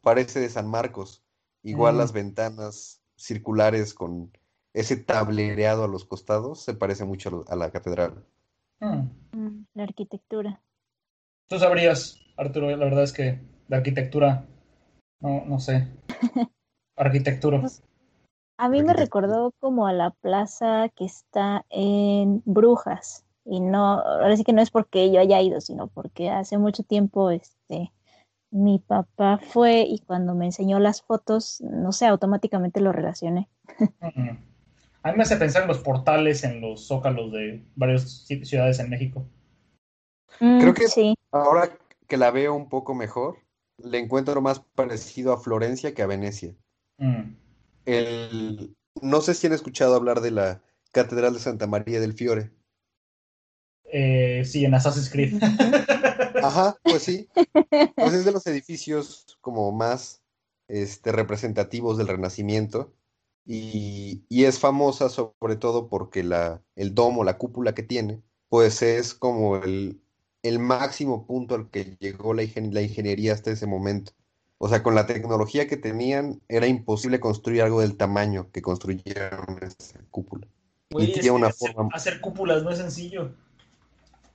parece 0.00 0.40
de 0.40 0.48
San 0.48 0.66
Marcos. 0.66 1.22
Igual 1.62 1.98
las 1.98 2.12
ventanas 2.12 3.02
circulares 3.14 3.92
con 3.92 4.32
ese 4.72 4.96
tablereado 4.96 5.84
a 5.84 5.88
los 5.88 6.06
costados 6.06 6.62
se 6.62 6.72
parece 6.72 7.04
mucho 7.04 7.44
a 7.48 7.56
la 7.56 7.70
catedral. 7.70 8.24
Mm. 8.80 9.10
Mm, 9.32 9.66
la 9.74 9.82
arquitectura. 9.82 10.62
Tú 11.46 11.58
sabrías, 11.58 12.18
Arturo, 12.38 12.70
la 12.70 12.86
verdad 12.86 13.02
es 13.02 13.12
que 13.12 13.38
la 13.68 13.76
arquitectura, 13.76 14.46
no, 15.20 15.44
no 15.44 15.60
sé. 15.60 15.88
Arquitectura. 16.96 17.60
Pues, 17.60 17.82
a 18.58 18.68
mí 18.68 18.82
me 18.82 18.94
recordó 18.94 19.52
como 19.60 19.86
a 19.86 19.92
la 19.92 20.10
plaza 20.10 20.88
que 20.94 21.04
está 21.04 21.64
en 21.70 22.42
Brujas. 22.44 23.24
Y 23.44 23.60
no, 23.60 24.00
ahora 24.00 24.36
sí 24.36 24.44
que 24.44 24.52
no 24.52 24.60
es 24.60 24.70
porque 24.70 25.12
yo 25.12 25.20
haya 25.20 25.40
ido, 25.40 25.60
sino 25.60 25.86
porque 25.86 26.30
hace 26.30 26.58
mucho 26.58 26.82
tiempo 26.82 27.30
este, 27.30 27.92
Mi 28.50 28.78
papá 28.78 29.38
fue 29.38 29.82
y 29.82 30.00
cuando 30.00 30.34
me 30.34 30.46
enseñó 30.46 30.78
las 30.78 31.02
fotos, 31.02 31.60
no 31.60 31.92
sé, 31.92 32.06
automáticamente 32.06 32.80
lo 32.80 32.92
relacioné. 32.92 33.48
A 34.00 35.10
mí 35.12 35.16
me 35.16 35.22
hace 35.22 35.36
pensar 35.36 35.62
en 35.62 35.68
los 35.68 35.78
portales, 35.78 36.42
en 36.42 36.60
los 36.60 36.86
zócalos 36.88 37.30
de 37.32 37.64
varias 37.76 38.26
ciudades 38.26 38.80
en 38.80 38.90
México. 38.90 39.24
Mm, 40.40 40.60
Creo 40.60 40.74
que 40.74 40.88
sí. 40.88 41.14
ahora 41.30 41.78
que 42.08 42.16
la 42.16 42.30
veo 42.30 42.54
un 42.54 42.68
poco 42.68 42.94
mejor, 42.94 43.38
le 43.78 43.98
encuentro 43.98 44.40
más 44.40 44.60
parecido 44.60 45.32
a 45.32 45.38
Florencia 45.38 45.94
que 45.94 46.02
a 46.02 46.06
Venecia. 46.06 46.54
Mm. 46.98 47.45
El, 47.86 48.76
no 49.00 49.20
sé 49.22 49.34
si 49.34 49.46
han 49.46 49.54
escuchado 49.54 49.94
hablar 49.94 50.20
de 50.20 50.30
la 50.30 50.62
Catedral 50.92 51.34
de 51.34 51.40
Santa 51.40 51.66
María 51.66 52.00
del 52.00 52.12
Fiore. 52.14 52.52
Eh, 53.92 54.42
sí, 54.44 54.64
en 54.64 54.74
Assassin's 54.74 55.10
Creed. 55.10 55.40
Ajá, 56.40 56.76
pues 56.84 57.02
sí. 57.04 57.28
Pues 57.98 58.14
es 58.14 58.24
de 58.24 58.32
los 58.32 58.46
edificios 58.46 59.26
como 59.40 59.72
más 59.72 60.22
este, 60.68 61.12
representativos 61.12 61.98
del 61.98 62.08
Renacimiento 62.08 62.94
y, 63.46 64.24
y 64.28 64.44
es 64.44 64.58
famosa 64.60 65.08
sobre 65.08 65.56
todo 65.56 65.88
porque 65.88 66.22
la, 66.24 66.62
el 66.76 66.94
domo, 66.94 67.24
la 67.24 67.38
cúpula 67.38 67.74
que 67.74 67.82
tiene, 67.82 68.22
pues 68.48 68.82
es 68.82 69.14
como 69.14 69.56
el, 69.58 70.02
el 70.42 70.58
máximo 70.58 71.26
punto 71.26 71.54
al 71.54 71.70
que 71.70 71.96
llegó 72.00 72.34
la, 72.34 72.42
ingen- 72.44 72.72
la 72.72 72.82
ingeniería 72.82 73.32
hasta 73.34 73.50
ese 73.52 73.66
momento. 73.66 74.12
O 74.58 74.68
sea, 74.68 74.82
con 74.82 74.94
la 74.94 75.06
tecnología 75.06 75.66
que 75.66 75.76
tenían, 75.76 76.40
era 76.48 76.66
imposible 76.66 77.20
construir 77.20 77.62
algo 77.62 77.80
del 77.80 77.96
tamaño 77.96 78.50
que 78.52 78.62
construyeron 78.62 79.58
esa 79.62 80.00
cúpula. 80.10 80.46
Y 80.90 81.12
que 81.12 81.30
una 81.30 81.48
hacer, 81.48 81.72
forma- 81.74 81.90
hacer 81.94 82.20
cúpulas 82.20 82.62
no 82.62 82.70
es 82.70 82.78
sencillo. 82.78 83.32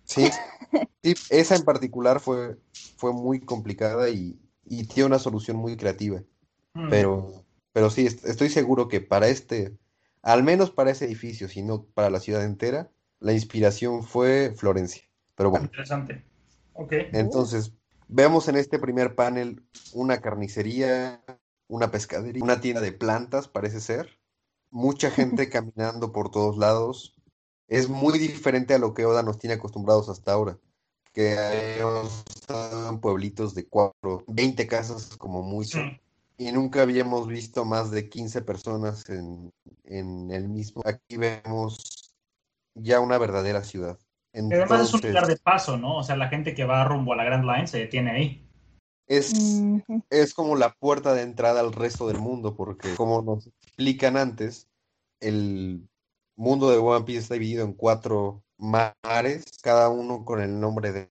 Sí, 0.04 0.30
sí, 1.04 1.16
esa 1.30 1.56
en 1.56 1.64
particular 1.64 2.20
fue, 2.20 2.58
fue 2.98 3.14
muy 3.14 3.40
complicada 3.40 4.10
y, 4.10 4.38
y 4.66 4.84
tiene 4.86 5.08
una 5.08 5.20
solución 5.20 5.58
muy 5.58 5.76
creativa. 5.76 6.22
Mm. 6.74 6.90
Pero, 6.90 7.46
pero 7.74 7.90
sí, 7.90 8.06
est- 8.06 8.26
estoy 8.26 8.50
seguro 8.50 8.88
que 8.88 9.02
para 9.02 9.28
este, 9.28 9.76
al 10.22 10.44
menos 10.44 10.70
para 10.70 10.92
ese 10.92 11.06
edificio, 11.06 11.48
si 11.48 11.64
no 11.64 11.84
para 11.84 12.10
la 12.12 12.20
ciudad 12.20 12.44
entera, 12.44 12.92
la 13.20 13.34
inspiración 13.34 14.04
fue 14.04 14.54
Florencia. 14.56 15.04
Pero 15.36 15.50
bueno, 15.50 15.66
Interesante. 15.66 16.24
Ok. 16.74 16.94
entonces 17.14 17.74
vemos 18.12 18.48
en 18.48 18.58
este 18.58 18.78
primer 18.78 19.16
panel 19.16 19.64
una 19.94 20.22
carnicería, 20.22 21.24
una 21.68 21.90
pescadería, 21.90 22.44
una 22.44 22.62
tienda 22.62 22.82
de 22.82 22.92
plantas, 22.92 23.48
parece 23.48 23.80
ser, 23.80 24.20
mucha 24.70 25.10
gente 25.10 25.50
caminando 25.50 26.12
por 26.12 26.30
todos 26.30 26.58
lados. 26.58 27.16
Es 27.68 27.88
muy 27.90 28.20
diferente 28.20 28.74
a 28.74 28.80
lo 28.80 28.94
que 28.94 29.06
Oda 29.06 29.24
nos 29.24 29.40
tiene 29.40 29.56
acostumbrados 29.56 30.10
hasta 30.10 30.34
ahora, 30.34 30.60
que 31.14 31.80
hemos 31.80 32.24
estado 32.30 32.90
en 32.90 33.00
pueblitos 33.00 33.56
de 33.56 33.68
cuatro, 33.68 34.24
20 34.28 34.68
casas 34.68 35.16
como 35.18 35.42
mucho. 35.42 35.80
Y 36.38 36.52
nunca 36.52 36.82
habíamos 36.82 37.28
visto 37.28 37.66
más 37.66 37.92
de 37.92 38.10
15 38.10 38.42
personas 38.42 39.08
en, 39.10 39.54
en 39.86 40.32
el 40.32 40.50
mismo. 40.50 40.82
Aquí 40.86 41.16
vemos 41.16 42.14
ya 42.74 43.00
una 43.00 43.18
verdadera 43.18 43.64
ciudad. 43.64 44.00
Además 44.34 44.82
es 44.82 44.94
un 44.94 45.02
lugar 45.02 45.28
de 45.28 45.38
paso, 45.38 45.78
¿no? 45.78 45.98
O 45.98 46.04
sea, 46.04 46.16
la 46.16 46.30
gente 46.30 46.54
que 46.54 46.66
va 46.66 46.86
rumbo 46.86 47.14
a 47.14 47.16
la 47.16 47.24
Grand 47.24 47.46
Line 47.46 47.68
se 47.68 47.80
detiene 47.80 48.12
ahí. 48.12 48.48
es, 49.08 49.34
es 50.10 50.34
como 50.34 50.56
la 50.56 50.74
puerta 50.74 51.14
de 51.14 51.24
entrada 51.24 51.60
al 51.60 51.74
resto 51.74 52.08
del 52.08 52.20
mundo, 52.20 52.56
porque 52.56 52.96
como 52.96 53.22
nos 53.22 53.48
explican 53.48 54.18
antes, 54.18 54.70
el 55.20 55.88
mundo 56.36 56.70
de 56.70 56.78
One 56.78 57.06
Piece 57.06 57.20
está 57.20 57.34
dividido 57.34 57.66
en 57.66 57.74
cuatro 57.74 58.44
mares, 58.58 59.44
cada 59.62 59.90
uno 59.90 60.24
con 60.24 60.42
el 60.42 60.60
nombre 60.60 60.92
de 60.92 61.12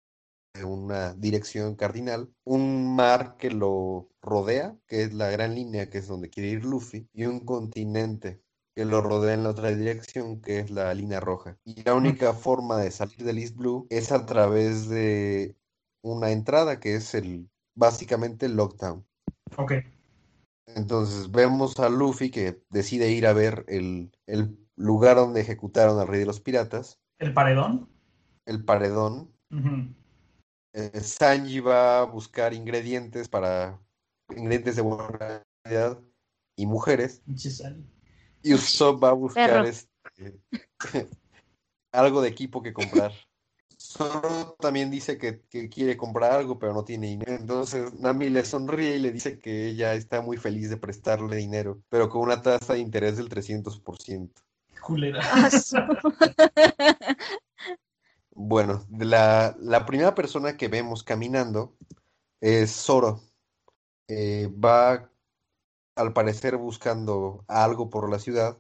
de 0.54 0.64
una 0.66 1.14
dirección 1.16 1.76
cardinal, 1.76 2.32
un 2.44 2.96
mar 2.96 3.38
que 3.38 3.50
lo 3.50 4.10
rodea, 4.22 4.78
que 4.88 5.04
es 5.04 5.14
la 5.14 5.30
gran 5.30 5.56
línea, 5.56 5.90
que 5.90 5.98
es 5.98 6.08
donde 6.08 6.30
quiere 6.30 6.50
ir 6.50 6.64
Luffy, 6.64 7.08
y 7.12 7.26
un 7.26 7.40
continente 7.40 8.42
que 8.76 8.86
lo 8.86 9.02
rodea 9.02 9.34
en 9.34 9.44
la 9.44 9.50
otra 9.50 9.70
dirección, 9.70 10.42
que 10.42 10.60
es 10.60 10.72
la 10.72 10.94
línea 10.94 11.20
roja. 11.20 11.58
Y 11.64 11.84
la 11.84 11.94
única 11.94 12.34
forma 12.34 12.78
de 12.78 12.92
salir 12.92 13.24
del 13.24 13.38
East 13.38 13.56
Blue 13.56 13.88
es 13.90 14.12
a 14.12 14.26
través 14.26 14.90
de 14.90 15.56
una 16.04 16.32
entrada, 16.32 16.80
que 16.80 16.96
es 16.96 17.14
el 17.14 17.50
básicamente 17.76 18.46
el 18.48 18.56
Lockdown. 18.56 19.06
Ok. 19.58 19.74
Entonces 20.66 21.30
vemos 21.32 21.80
a 21.80 21.90
Luffy 21.90 22.32
que 22.32 22.64
decide 22.70 23.12
ir 23.12 23.28
a 23.28 23.34
ver 23.34 23.66
el, 23.68 24.12
el 24.28 24.58
lugar 24.76 25.18
donde 25.18 25.42
ejecutaron 25.42 26.00
al 26.00 26.08
rey 26.08 26.20
de 26.20 26.26
los 26.26 26.40
piratas, 26.40 27.00
¿El 27.20 27.34
paredón? 27.34 27.90
el 28.46 28.66
paredón, 28.66 29.32
eh, 30.74 31.00
Sanji 31.00 31.60
va 31.60 32.02
a 32.02 32.04
buscar 32.06 32.54
ingredientes 32.54 33.30
para 33.30 33.80
ingredientes 34.30 34.76
de 34.76 34.82
buena 34.82 35.44
calidad 35.64 36.00
y 36.58 36.66
mujeres. 36.66 37.22
Sally. 37.36 37.86
Y 38.44 38.54
Usopp 38.54 39.04
va 39.04 39.10
a 39.10 39.14
buscar 39.14 39.66
este, 39.66 40.40
algo 41.92 42.22
de 42.22 42.30
equipo 42.30 42.62
que 42.62 42.74
comprar. 42.74 43.12
Zoro 43.78 44.56
también 44.60 44.90
dice 44.90 45.18
que, 45.18 45.42
que 45.50 45.68
quiere 45.70 45.98
comprar 45.98 46.32
algo, 46.32 46.58
pero 46.58 46.74
no 46.74 46.84
tiene 46.84 47.08
dinero. 47.08 47.34
Entonces 47.34 47.94
Nami 48.00 48.30
le 48.30 48.46
sonríe 48.46 48.98
y 48.98 49.00
le 49.00 49.12
dice 49.12 49.40
que 49.40 49.68
ella 49.68 49.94
está 49.94 50.22
muy 50.22 50.38
feliz 50.38 50.70
de 50.70 50.78
prestarle 50.78 51.36
dinero, 51.36 51.82
pero 51.90 52.10
con 52.10 52.22
una 52.22 52.42
tasa 52.42 52.74
de 52.74 52.80
interés 52.80 53.18
del 53.18 53.30
300%. 53.30 54.30
Culera. 54.82 55.22
Ah, 55.24 55.50
Bueno, 58.36 58.84
la, 58.90 59.56
la 59.60 59.86
primera 59.86 60.16
persona 60.16 60.58
que 60.58 60.68
vemos 60.68 61.04
caminando 61.04 61.78
es 62.42 62.72
Zoro. 62.72 63.22
Eh, 64.08 64.50
va, 64.54 65.12
al 65.96 66.14
parecer, 66.14 66.58
buscando 66.58 67.44
algo 67.48 67.90
por 67.90 68.10
la 68.10 68.20
ciudad. 68.20 68.58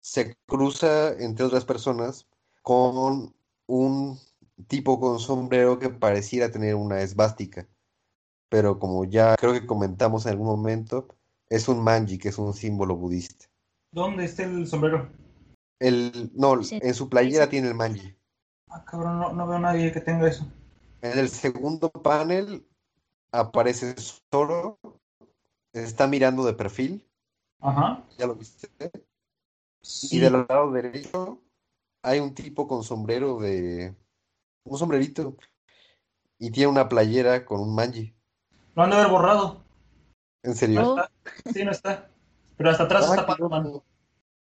Se 0.00 0.36
cruza, 0.46 1.12
entre 1.18 1.44
otras 1.44 1.64
personas, 1.64 2.26
con 2.62 3.34
un 3.66 4.18
tipo 4.66 5.00
con 5.00 5.18
sombrero 5.18 5.78
que 5.78 5.90
pareciera 5.90 6.50
tener 6.50 6.74
una 6.74 7.00
esvástica. 7.00 7.68
Pero 8.48 8.78
como 8.78 9.04
ya 9.04 9.36
creo 9.36 9.52
que 9.52 9.66
comentamos 9.66 10.26
en 10.26 10.32
algún 10.32 10.48
momento, 10.48 11.08
es 11.48 11.68
un 11.68 11.82
manji, 11.82 12.18
que 12.18 12.28
es 12.30 12.38
un 12.38 12.52
símbolo 12.54 12.96
budista. 12.96 13.46
¿Dónde 13.92 14.24
está 14.24 14.44
el 14.44 14.66
sombrero? 14.66 15.10
El, 15.78 16.30
no, 16.34 16.54
en 16.70 16.94
su 16.94 17.08
playera 17.08 17.48
tiene 17.48 17.68
el 17.68 17.74
manji. 17.74 18.14
Ah, 18.68 18.84
cabrón, 18.84 19.18
no, 19.18 19.32
no 19.32 19.46
veo 19.46 19.56
a 19.56 19.60
nadie 19.60 19.92
que 19.92 20.00
tenga 20.00 20.28
eso. 20.28 20.46
En 21.02 21.18
el 21.18 21.28
segundo 21.28 21.90
panel 21.90 22.66
aparece 23.32 23.94
Zoro, 24.30 24.78
está 25.72 26.06
mirando 26.06 26.44
de 26.44 26.54
perfil, 26.54 27.06
Ajá. 27.60 28.02
ya 28.18 28.26
lo 28.26 28.34
viste, 28.34 28.68
Sí. 29.82 30.16
y 30.16 30.20
del 30.20 30.32
lado 30.46 30.70
derecho 30.72 31.40
hay 32.02 32.20
un 32.20 32.34
tipo 32.34 32.66
con 32.68 32.82
sombrero 32.84 33.38
de, 33.40 33.94
un 34.64 34.78
sombrerito, 34.78 35.36
y 36.38 36.50
tiene 36.50 36.70
una 36.70 36.88
playera 36.88 37.44
con 37.44 37.60
un 37.60 37.74
manji. 37.74 38.14
Lo 38.74 38.82
han 38.82 38.90
de 38.90 38.96
haber 38.96 39.08
borrado. 39.10 39.62
¿En 40.42 40.54
serio? 40.54 40.94
Oh. 40.94 41.02
Sí, 41.52 41.64
no 41.64 41.70
está. 41.70 42.08
Pero 42.56 42.70
hasta 42.70 42.84
atrás 42.84 43.06
Ah, 43.08 43.14
está 43.14 43.26
Pandaman. 43.26 43.64
loco. 43.64 43.84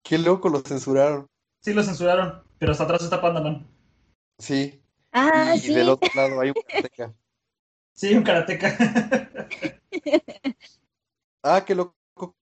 Qué 0.03 0.17
loco, 0.17 0.49
lo 0.49 0.59
censuraron. 0.59 1.27
Sí, 1.61 1.73
lo 1.73 1.83
censuraron, 1.83 2.43
pero 2.59 2.71
hasta 2.73 2.83
atrás 2.83 3.01
está 3.03 3.21
Pandaman. 3.21 3.65
Sí, 4.37 4.81
Ah, 5.11 5.53
y 5.55 5.59
sí. 5.59 5.73
del 5.73 5.87
otro 5.89 6.09
lado 6.15 6.41
hay 6.41 6.49
un 6.49 6.55
karateka. 6.67 7.13
Sí, 7.93 8.13
un 8.13 8.23
karateca. 8.23 8.77
Ah, 11.47 11.63
qué 11.63 11.75
loco 11.75 11.93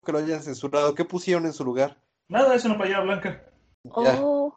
que 0.06 0.12
lo 0.14 0.20
hayan 0.20 0.42
censurado. 0.42 0.96
¿Qué 0.96 1.04
pusieron 1.04 1.46
en 1.46 1.52
su 1.52 1.66
lugar? 1.66 2.02
Nada, 2.30 2.56
es 2.56 2.64
una 2.64 2.78
playera 2.78 3.02
blanca. 3.02 3.44
Ya. 3.84 4.18
Oh, 4.24 4.56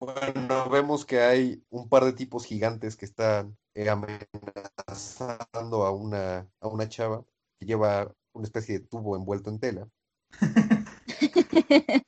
Bueno, 0.00 0.70
vemos 0.70 1.04
que 1.04 1.20
hay 1.20 1.62
un 1.68 1.90
par 1.90 2.06
de 2.06 2.14
tipos 2.14 2.46
gigantes 2.46 2.96
que 2.96 3.04
están 3.04 3.54
eh, 3.74 3.90
amenazando 3.90 5.84
a 5.84 5.90
una, 5.90 6.48
a 6.60 6.68
una 6.68 6.88
chava 6.88 7.22
que 7.60 7.66
lleva 7.66 8.10
una 8.32 8.46
especie 8.46 8.78
de 8.78 8.86
tubo 8.86 9.14
envuelto 9.14 9.50
en 9.50 9.60
tela. 9.60 9.86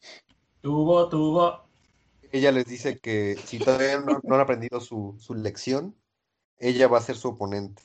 Tuvo, 0.63 1.11
tuvo. 1.11 1.69
Ella 2.33 2.51
les 2.51 2.65
dice 2.65 2.99
que 2.99 3.37
si 3.45 3.59
todavía 3.59 4.01
no, 4.01 4.23
no 4.23 4.35
han 4.37 4.41
aprendido 4.41 4.81
su, 4.81 5.15
su 5.19 5.35
lección, 5.35 5.95
ella 6.57 6.89
va 6.89 6.97
a 6.97 7.03
ser 7.03 7.17
su 7.17 7.29
oponente. 7.29 7.83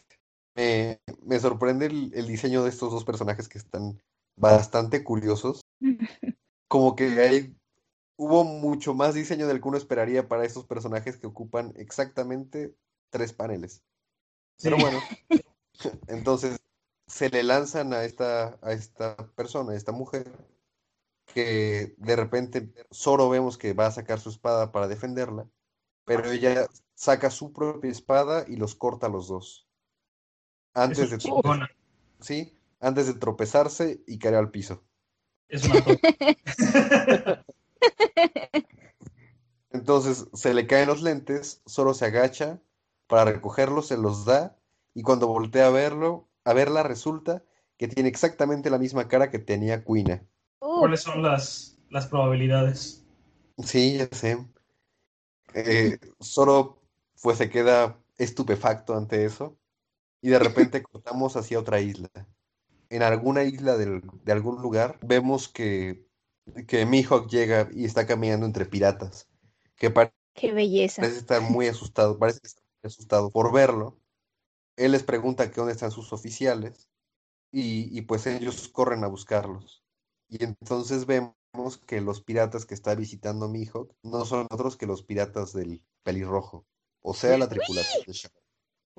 Me, 0.60 1.00
me 1.24 1.40
sorprende 1.40 1.86
el, 1.86 2.12
el 2.14 2.28
diseño 2.28 2.64
de 2.64 2.70
estos 2.70 2.92
dos 2.92 3.06
personajes 3.06 3.48
que 3.48 3.58
están 3.58 4.02
bastante 4.36 5.06
curiosos. 5.06 5.62
Como 6.68 6.98
que 6.98 7.06
hay, 7.22 7.56
hubo 8.18 8.44
mucho 8.44 8.94
más 8.94 9.14
diseño 9.14 9.48
del 9.48 9.62
que 9.62 9.68
uno 9.70 9.78
esperaría 9.78 10.28
para 10.28 10.44
estos 10.44 10.66
personajes 10.66 11.18
que 11.18 11.28
ocupan 11.28 11.74
exactamente 11.78 12.76
tres 13.10 13.32
paneles. 13.32 13.84
Sí. 14.58 14.70
Pero 14.70 14.78
bueno, 14.78 15.00
entonces 16.08 16.60
se 17.08 17.30
le 17.30 17.44
lanzan 17.44 17.94
a 17.94 18.04
esta, 18.04 18.60
a 18.62 18.74
esta 18.74 19.16
persona, 19.36 19.72
a 19.72 19.78
esta 19.78 19.94
mujer, 19.94 20.30
que 21.34 21.96
de 21.98 22.16
repente 22.18 22.74
Zoro 22.94 23.30
vemos 23.30 23.58
que 23.58 23.74
va 23.74 23.88
a 23.88 23.92
sacar 23.92 24.20
su 24.20 24.30
espada 24.30 24.74
para 24.74 24.90
defenderla, 24.90 25.50
pero 26.04 26.30
ella 26.30 26.68
saca 26.96 27.30
su 27.32 27.54
propia 27.54 27.92
espada 27.92 28.44
y 28.46 28.58
los 28.58 28.76
corta 28.76 29.08
a 29.08 29.10
los 29.10 29.30
dos. 29.30 29.69
Antes 30.74 31.10
de 31.10 31.18
chingona. 31.18 31.70
sí, 32.20 32.54
antes 32.80 33.08
de 33.08 33.14
tropezarse 33.16 34.02
y 34.08 34.20
caer 34.20 34.36
al 34.36 34.52
piso. 34.52 34.84
Es 35.48 35.66
una. 35.66 35.84
Entonces 39.72 40.28
se 40.34 40.54
le 40.54 40.68
caen 40.68 40.88
los 40.88 41.02
lentes, 41.02 41.62
solo 41.66 41.94
se 41.94 42.06
agacha 42.06 42.60
para 43.08 43.26
recogerlos, 43.26 43.88
se 43.88 43.98
los 43.98 44.26
da 44.26 44.58
y 44.94 45.04
cuando 45.04 45.28
voltea 45.28 45.68
a 45.68 45.72
verlo, 45.72 46.28
a 46.44 46.54
verla 46.54 46.84
resulta 46.84 47.44
que 47.78 47.88
tiene 47.88 48.10
exactamente 48.10 48.70
la 48.70 48.78
misma 48.78 49.08
cara 49.08 49.30
que 49.30 49.40
tenía 49.40 49.84
Quina. 49.84 50.24
¿Cuáles 50.60 51.02
son 51.02 51.22
las, 51.22 51.78
las 51.90 52.08
probabilidades? 52.08 53.06
Sí, 53.64 53.98
ya 53.98 54.08
sé. 54.12 54.46
Eh, 55.54 55.98
solo 56.20 56.82
pues 57.22 57.38
se 57.38 57.50
queda 57.50 57.98
estupefacto 58.18 58.96
ante 58.96 59.26
eso 59.26 59.59
y 60.22 60.30
de 60.30 60.40
repente 60.40 60.84
cortamos 60.84 61.36
hacia 61.36 61.60
otra 61.60 61.80
isla. 61.80 62.10
En 62.90 63.04
alguna 63.04 63.44
isla 63.44 63.78
del- 63.78 64.02
de 64.24 64.32
algún 64.32 64.62
lugar 64.62 65.00
vemos 65.02 65.48
que, 65.48 66.08
que 66.68 66.86
Mihawk 66.86 67.30
llega 67.30 67.70
y 67.72 67.86
está 67.86 68.08
caminando 68.08 68.46
entre 68.46 68.66
piratas, 68.66 69.28
que 69.76 69.92
parece 69.92 70.14
qué 70.34 70.52
belleza. 70.52 71.06
estar 71.06 71.42
muy 71.42 71.68
asustado, 71.68 72.18
parece 72.18 72.40
está 72.44 72.62
muy 72.82 72.88
asustado 72.90 73.30
por 73.32 73.54
verlo. 73.54 74.00
Él 74.76 74.94
les 74.94 75.04
pregunta 75.04 75.50
que 75.50 75.56
dónde 75.58 75.74
están 75.74 75.92
sus 75.92 76.14
oficiales 76.14 76.90
y, 77.52 77.96
y 77.98 78.02
pues 78.02 78.26
ellos 78.28 78.70
corren 78.70 79.04
a 79.04 79.08
buscarlos. 79.08 79.84
Y 80.30 80.44
entonces 80.44 81.06
vemos 81.06 81.36
que 81.86 82.00
los 82.02 82.22
piratas 82.22 82.66
que 82.66 82.74
está 82.76 82.96
visitando 82.96 83.50
Mihawk 83.50 83.94
no 84.04 84.26
son 84.26 84.48
otros 84.50 84.78
que 84.78 84.86
los 84.86 85.04
piratas 85.04 85.54
del 85.54 85.84
pelirrojo, 86.04 86.66
o 87.02 87.14
sea, 87.14 87.38
la 87.38 87.50
tripulación 87.50 88.04
de 88.06 88.14
Shanks. 88.14 88.39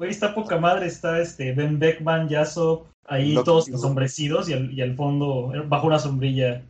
Güey, 0.00 0.12
está 0.12 0.34
poca 0.34 0.56
madre, 0.56 0.86
está 0.86 1.20
este 1.20 1.52
Ben 1.52 1.78
Beckman, 1.78 2.26
Yasop, 2.26 2.86
ahí 3.04 3.34
Lo- 3.34 3.44
todos 3.44 3.68
ensombrecidos 3.68 4.48
y 4.48 4.54
al, 4.54 4.72
y 4.72 4.80
al 4.80 4.96
fondo, 4.96 5.52
bajo 5.68 5.88
una 5.88 5.98
sombrilla, 5.98 6.64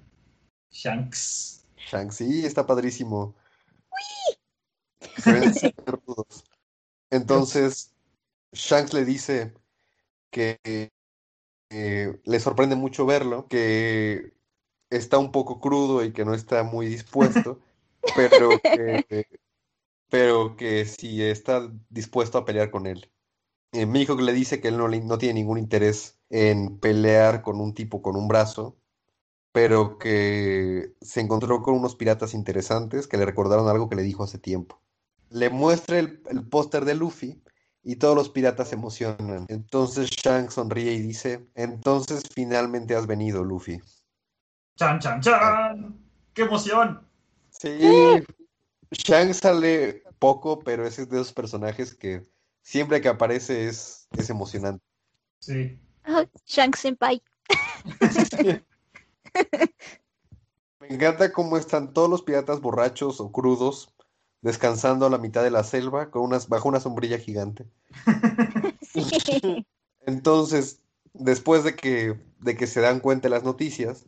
Shanks. 0.72 1.64
Shanks, 1.76 2.16
sí, 2.16 2.44
está 2.44 2.66
padrísimo. 2.66 3.36
Entonces, 7.10 7.94
Shanks 8.52 8.94
le 8.94 9.04
dice 9.04 9.54
que 10.32 10.58
eh, 11.70 12.20
le 12.24 12.40
sorprende 12.40 12.74
mucho 12.74 13.06
verlo, 13.06 13.46
que 13.46 14.34
está 14.90 15.18
un 15.18 15.30
poco 15.30 15.60
crudo 15.60 16.04
y 16.04 16.12
que 16.12 16.24
no 16.24 16.34
está 16.34 16.64
muy 16.64 16.86
dispuesto, 16.86 17.60
pero 18.16 18.58
que, 18.60 19.28
pero 20.08 20.56
que 20.56 20.84
sí 20.84 21.22
está 21.22 21.70
dispuesto 21.90 22.36
a 22.36 22.44
pelear 22.44 22.72
con 22.72 22.88
él. 22.88 23.08
Eh, 23.72 23.86
Mihawk 23.86 24.20
le 24.20 24.32
dice 24.32 24.60
que 24.60 24.68
él 24.68 24.76
no, 24.78 24.88
le- 24.88 25.00
no 25.00 25.18
tiene 25.18 25.34
ningún 25.34 25.58
interés 25.58 26.18
en 26.28 26.78
pelear 26.78 27.42
con 27.42 27.60
un 27.60 27.72
tipo 27.74 28.02
con 28.02 28.16
un 28.16 28.26
brazo, 28.28 28.76
pero 29.52 29.98
que 29.98 30.94
se 31.00 31.20
encontró 31.20 31.62
con 31.62 31.74
unos 31.74 31.94
piratas 31.96 32.34
interesantes 32.34 33.06
que 33.06 33.16
le 33.16 33.26
recordaron 33.26 33.68
algo 33.68 33.88
que 33.88 33.96
le 33.96 34.02
dijo 34.02 34.24
hace 34.24 34.38
tiempo. 34.38 34.80
Le 35.30 35.50
muestra 35.50 35.98
el, 35.98 36.22
el 36.30 36.48
póster 36.48 36.84
de 36.84 36.94
Luffy 36.94 37.42
y 37.82 37.96
todos 37.96 38.14
los 38.16 38.28
piratas 38.28 38.68
se 38.68 38.74
emocionan. 38.74 39.46
Entonces 39.48 40.10
Shanks 40.10 40.54
sonríe 40.54 40.92
y 40.92 41.00
dice, 41.00 41.48
entonces 41.54 42.22
finalmente 42.34 42.94
has 42.96 43.06
venido, 43.06 43.44
Luffy. 43.44 43.80
¡Chan, 44.76 44.98
chan, 44.98 45.20
chan! 45.20 45.98
¡Qué 46.34 46.42
emoción! 46.42 47.06
Sí, 47.50 48.22
Shanks 48.90 49.38
sale 49.38 50.02
poco, 50.18 50.58
pero 50.60 50.86
ese 50.86 51.02
es 51.02 51.10
de 51.10 51.20
esos 51.20 51.32
personajes 51.32 51.94
que 51.94 52.22
siempre 52.62 53.00
que 53.00 53.08
aparece 53.08 53.68
es, 53.68 54.08
es 54.16 54.30
emocionante. 54.30 54.84
Sí. 55.40 55.78
Ah, 56.04 56.24
Shanks 56.46 56.80
Senpai. 56.80 57.22
Me 60.80 60.88
encanta 60.88 61.32
cómo 61.32 61.56
están 61.56 61.92
todos 61.92 62.10
los 62.10 62.22
piratas 62.22 62.60
borrachos 62.60 63.20
o 63.20 63.30
crudos 63.30 63.94
descansando 64.42 65.06
a 65.06 65.10
la 65.10 65.18
mitad 65.18 65.42
de 65.42 65.50
la 65.50 65.64
selva 65.64 66.10
con 66.10 66.22
unas, 66.22 66.48
bajo 66.48 66.68
una 66.68 66.80
sombrilla 66.80 67.18
gigante. 67.18 67.66
Sí. 68.92 69.64
Entonces, 70.04 70.80
después 71.12 71.62
de 71.62 71.76
que, 71.76 72.18
de 72.40 72.56
que 72.56 72.66
se 72.66 72.80
dan 72.80 72.98
cuenta 72.98 73.28
de 73.28 73.34
las 73.36 73.44
noticias, 73.44 74.06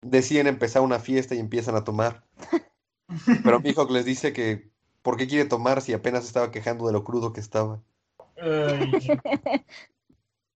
deciden 0.00 0.46
empezar 0.46 0.80
una 0.80 0.98
fiesta 0.98 1.34
y 1.34 1.40
empiezan 1.40 1.76
a 1.76 1.84
tomar. 1.84 2.24
Pero 3.44 3.60
Mihawk 3.60 3.90
les 3.90 4.06
dice 4.06 4.32
que 4.32 4.70
¿por 5.04 5.18
qué 5.18 5.28
quiere 5.28 5.44
tomar 5.48 5.82
si 5.82 5.92
apenas 5.92 6.24
estaba 6.24 6.50
quejando 6.50 6.86
de 6.86 6.94
lo 6.94 7.04
crudo 7.04 7.32
que 7.34 7.40
estaba? 7.40 7.82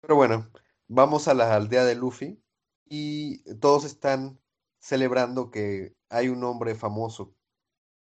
Pero 0.00 0.14
bueno, 0.16 0.50
vamos 0.86 1.28
a 1.28 1.34
la 1.34 1.54
aldea 1.54 1.84
de 1.84 1.94
Luffy 1.94 2.38
y 2.86 3.38
todos 3.54 3.84
están 3.84 4.38
celebrando 4.78 5.50
que 5.50 5.94
hay 6.10 6.28
un 6.28 6.44
hombre 6.44 6.74
famoso, 6.74 7.34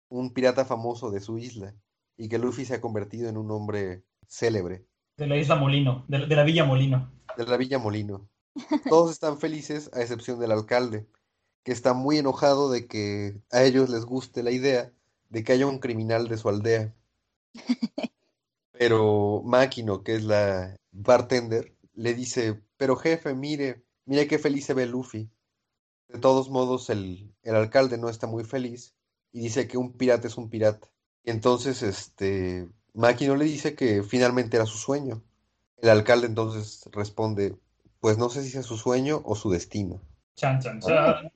un 0.08 0.34
pirata 0.34 0.64
famoso 0.64 1.12
de 1.12 1.20
su 1.20 1.38
isla, 1.38 1.76
y 2.18 2.30
que 2.30 2.40
Luffy 2.40 2.64
se 2.66 2.76
ha 2.76 2.82
convertido 2.82 3.28
en 3.30 3.38
un 3.38 3.52
hombre 3.52 4.04
célebre 4.28 4.86
de 5.18 5.28
la 5.28 5.36
isla 5.36 5.56
Molino, 5.56 6.06
de, 6.08 6.20
la- 6.20 6.26
de 6.26 6.36
la 6.38 6.44
Villa 6.44 6.64
Molino. 6.64 7.12
de 7.36 7.46
la 7.46 7.58
Villa 7.58 7.78
Molino. 7.80 8.30
Todos 8.88 9.12
están 9.12 9.38
felices 9.40 9.90
a 9.94 10.02
excepción 10.02 10.40
del 10.40 10.52
alcalde, 10.54 11.06
que 11.64 11.74
está 11.74 11.94
muy 11.94 12.18
enojado 12.18 12.72
de 12.72 12.88
que 12.88 13.42
a 13.52 13.64
ellos 13.64 13.90
les 13.90 14.06
guste 14.06 14.42
la 14.44 14.52
idea 14.52 14.94
de 15.30 15.44
que 15.44 15.54
haya 15.54 15.68
un 15.68 15.80
criminal 15.80 16.28
de 16.28 16.38
su 16.38 16.50
aldea. 16.50 16.94
Pero 18.72 19.42
Máquino, 19.44 20.04
que 20.04 20.16
es 20.16 20.24
la 20.24 20.76
bartender, 20.92 21.76
le 21.94 22.14
dice, 22.14 22.62
pero 22.78 22.96
jefe, 22.96 23.36
mire, 23.36 23.84
mire 24.06 24.28
qué 24.28 24.40
feliz 24.40 24.66
se 24.66 24.74
ve 24.74 24.86
Luffy. 24.86 25.30
De 26.08 26.18
todos 26.20 26.50
modos, 26.50 26.90
el, 26.90 27.34
el 27.44 27.56
alcalde 27.56 27.98
no 27.98 28.10
está 28.10 28.26
muy 28.26 28.46
feliz 28.46 28.96
y 29.32 29.42
dice 29.42 29.68
que 29.68 29.78
un 29.78 29.94
pirata 29.94 30.28
es 30.28 30.38
un 30.38 30.50
pirata. 30.50 30.88
Y 31.24 31.32
entonces, 31.32 31.84
este, 31.84 32.70
Máquino 32.94 33.36
le 33.36 33.46
dice 33.46 33.76
que 33.76 34.02
finalmente 34.04 34.58
era 34.58 34.66
su 34.66 34.78
sueño. 34.78 35.22
El 35.78 35.90
alcalde 35.90 36.28
entonces 36.28 36.90
responde, 36.92 37.58
pues 38.00 38.18
no 38.18 38.30
sé 38.30 38.44
si 38.44 38.50
sea 38.50 38.64
su 38.64 38.78
sueño 38.78 39.22
o 39.26 39.36
su 39.36 39.50
destino. 39.50 40.02
Chan, 40.36 40.60
chan, 40.62 40.80
chan. 40.80 41.32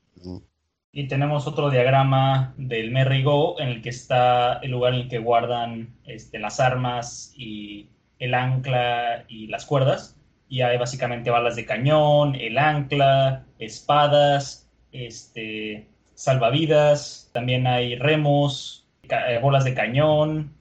Y 0.96 1.08
tenemos 1.08 1.48
otro 1.48 1.72
diagrama 1.72 2.54
del 2.56 2.92
Merry 2.92 3.24
Go 3.24 3.60
en 3.60 3.68
el 3.68 3.82
que 3.82 3.90
está 3.90 4.60
el 4.62 4.70
lugar 4.70 4.94
en 4.94 5.02
el 5.02 5.10
que 5.10 5.18
guardan 5.18 5.96
este, 6.06 6.38
las 6.38 6.60
armas 6.60 7.34
y 7.36 7.90
el 8.20 8.36
ancla 8.36 9.26
y 9.28 9.48
las 9.48 9.66
cuerdas. 9.66 10.16
Y 10.48 10.62
hay 10.62 10.78
básicamente 10.78 11.32
balas 11.32 11.56
de 11.56 11.66
cañón, 11.66 12.36
el 12.36 12.60
ancla, 12.60 13.44
espadas, 13.58 14.70
este, 14.92 15.90
salvavidas, 16.14 17.32
también 17.34 17.66
hay 17.66 17.96
remos, 17.96 18.88
eh, 19.02 19.40
bolas 19.42 19.64
de 19.64 19.74
cañón, 19.74 20.54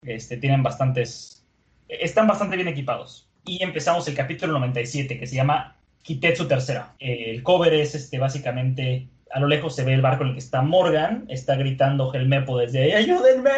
este, 0.00 0.38
tienen 0.38 0.62
bastantes, 0.62 1.46
están 1.88 2.26
bastante 2.26 2.56
bien 2.56 2.68
equipados. 2.68 3.28
Y 3.44 3.62
empezamos 3.62 4.08
el 4.08 4.14
capítulo 4.14 4.54
97 4.54 5.18
que 5.18 5.26
se 5.26 5.36
llama 5.36 5.76
Kitetsu 6.00 6.48
Tercera. 6.48 6.94
El 6.98 7.42
cover 7.42 7.74
es 7.74 7.94
este, 7.94 8.18
básicamente, 8.18 9.08
a 9.34 9.40
lo 9.40 9.48
lejos 9.48 9.74
se 9.74 9.82
ve 9.84 9.94
el 9.94 10.00
barco 10.00 10.22
en 10.22 10.28
el 10.28 10.34
que 10.34 10.38
está 10.40 10.62
Morgan, 10.62 11.24
está 11.28 11.56
gritando 11.56 12.14
Helmepo 12.14 12.56
desde 12.56 12.82
ahí, 12.84 12.92
¡ayúdenme! 12.92 13.50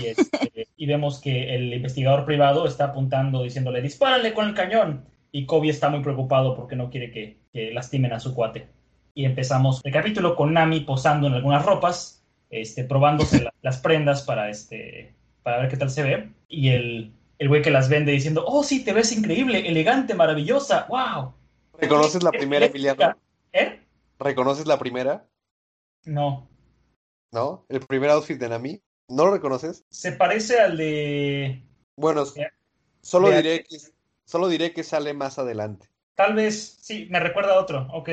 Y, 0.00 0.06
este, 0.06 0.68
y 0.76 0.86
vemos 0.86 1.20
que 1.20 1.54
el 1.56 1.74
investigador 1.74 2.24
privado 2.24 2.66
está 2.66 2.84
apuntando 2.84 3.42
diciéndole, 3.42 3.82
dispárale 3.82 4.32
con 4.32 4.46
el 4.46 4.54
cañón. 4.54 5.04
Y 5.32 5.44
Kobe 5.44 5.68
está 5.68 5.88
muy 5.90 6.00
preocupado 6.00 6.54
porque 6.54 6.76
no 6.76 6.88
quiere 6.90 7.10
que, 7.10 7.38
que 7.52 7.72
lastimen 7.72 8.12
a 8.12 8.20
su 8.20 8.34
cuate. 8.34 8.68
Y 9.14 9.24
empezamos 9.24 9.80
el 9.84 9.92
capítulo 9.92 10.36
con 10.36 10.52
Nami 10.52 10.80
posando 10.80 11.26
en 11.26 11.34
algunas 11.34 11.66
ropas, 11.66 12.24
este, 12.48 12.84
probándose 12.84 13.42
la- 13.42 13.52
las 13.62 13.78
prendas 13.78 14.22
para, 14.22 14.48
este, 14.48 15.12
para 15.42 15.58
ver 15.58 15.68
qué 15.68 15.76
tal 15.76 15.90
se 15.90 16.04
ve. 16.04 16.28
Y 16.48 16.68
el, 16.68 17.10
el 17.40 17.48
güey 17.48 17.62
que 17.62 17.70
las 17.72 17.88
vende 17.88 18.12
diciendo, 18.12 18.44
oh 18.46 18.62
sí, 18.62 18.84
te 18.84 18.92
ves 18.92 19.10
increíble, 19.10 19.68
elegante, 19.68 20.14
maravillosa, 20.14 20.86
wow. 20.88 21.32
¿Reconoces 21.80 22.22
la 22.22 22.30
primera, 22.30 22.66
Emiliano? 22.66 23.16
¿Eh? 23.52 23.80
¿Reconoces 24.18 24.66
la 24.66 24.78
primera? 24.78 25.26
No. 26.04 26.48
¿No? 27.32 27.66
El 27.68 27.80
primer 27.80 28.10
outfit 28.10 28.38
de 28.38 28.48
Nami. 28.48 28.82
¿No 29.08 29.26
lo 29.26 29.32
reconoces? 29.32 29.84
Se 29.90 30.12
parece 30.12 30.58
al 30.60 30.76
de... 30.76 31.62
Bueno, 31.96 32.24
solo 33.02 33.30
diré 33.30 33.64
que, 33.64 33.76
solo 34.24 34.48
diré 34.48 34.72
que 34.72 34.82
sale 34.82 35.14
más 35.14 35.38
adelante. 35.38 35.88
Tal 36.14 36.34
vez, 36.34 36.78
sí, 36.80 37.06
me 37.10 37.20
recuerda 37.20 37.54
a 37.54 37.60
otro. 37.60 37.86
Ok. 37.92 38.10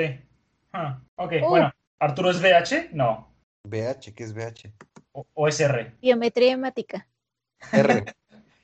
Ah, 0.73 1.01
ok, 1.15 1.33
Oh. 1.43 1.49
bueno. 1.49 1.71
¿Arturo 1.99 2.29
es 2.31 2.41
VH? 2.41 2.89
No. 2.93 3.33
BH, 3.65 4.13
¿qué 4.13 4.23
es 4.23 4.33
BH? 4.33 4.73
O, 5.13 5.25
o 5.33 5.47
es 5.47 5.59
R. 5.59 5.95
Biometría 6.01 6.51
hemática. 6.53 7.07
R. 7.71 8.03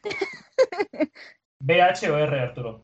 ¿VH 1.61 2.09
o 2.09 2.17
R, 2.17 2.39
Arturo? 2.39 2.83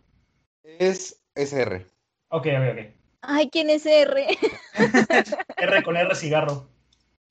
es 0.63 1.21
SR. 1.35 1.85
Ok, 2.29 2.47
ok, 2.47 2.71
ok. 2.71 2.79
Ay, 3.27 3.49
¿quién 3.49 3.69
es 3.69 3.85
R? 3.85 4.27
R 5.57 5.83
con 5.83 5.97
R 5.97 6.15
cigarro. 6.15 6.69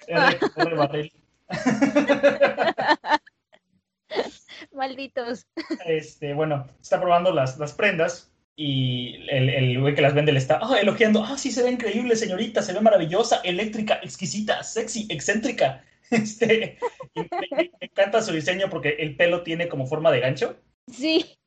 R 0.06 0.38
con 0.38 0.66
R 0.66 0.76
barril. 0.76 1.12
Malditos. 4.72 5.46
Este, 5.84 6.34
bueno, 6.34 6.66
está 6.80 7.00
probando 7.00 7.32
las, 7.32 7.58
las 7.58 7.72
prendas 7.72 8.30
Y 8.56 9.26
el, 9.28 9.48
el 9.48 9.80
güey 9.80 9.94
que 9.94 10.02
las 10.02 10.14
vende 10.14 10.32
le 10.32 10.38
está 10.38 10.58
ah, 10.62 10.78
elogiando. 10.80 11.24
Ah, 11.24 11.38
sí, 11.38 11.50
se 11.50 11.62
ve 11.62 11.70
increíble, 11.70 12.16
señorita, 12.16 12.62
se 12.62 12.72
ve 12.72 12.80
maravillosa, 12.80 13.40
eléctrica, 13.44 14.00
exquisita, 14.02 14.62
sexy, 14.62 15.06
excéntrica. 15.10 15.84
Este, 16.10 16.78
me, 17.14 17.26
me 17.56 17.70
encanta 17.80 18.20
su 18.20 18.30
diseño 18.30 18.68
porque 18.68 18.90
el 18.98 19.16
pelo 19.16 19.42
tiene 19.42 19.68
como 19.68 19.86
forma 19.86 20.12
de 20.12 20.20
gancho. 20.20 20.54
Sí. 20.86 21.38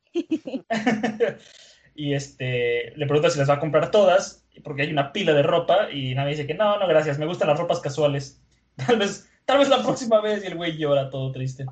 Y 1.98 2.14
este, 2.14 2.93
le 2.95 3.06
pregunta 3.08 3.30
si 3.30 3.39
las 3.39 3.50
va 3.50 3.56
a 3.56 3.60
comprar 3.60 3.91
todas, 3.91 4.45
porque 4.64 4.84
hay 4.84 4.91
una 4.91 5.12
pila 5.12 5.34
de 5.34 5.43
ropa, 5.43 5.91
y 5.91 6.16
nadie 6.16 6.32
dice 6.32 6.48
que 6.48 6.54
no, 6.54 6.80
no, 6.80 6.88
gracias, 6.88 7.20
me 7.20 7.26
gustan 7.26 7.50
las 7.50 7.60
ropas 7.60 7.80
casuales. 7.82 8.41
Tal 8.78 8.98
vez, 9.00 9.28
tal 9.45 9.58
vez 9.58 9.70
la 9.70 9.82
próxima 9.82 10.22
vez, 10.22 10.43
y 10.43 10.48
el 10.48 10.56
güey 10.56 10.78
llora 10.78 11.10
todo 11.10 11.32
triste. 11.32 11.66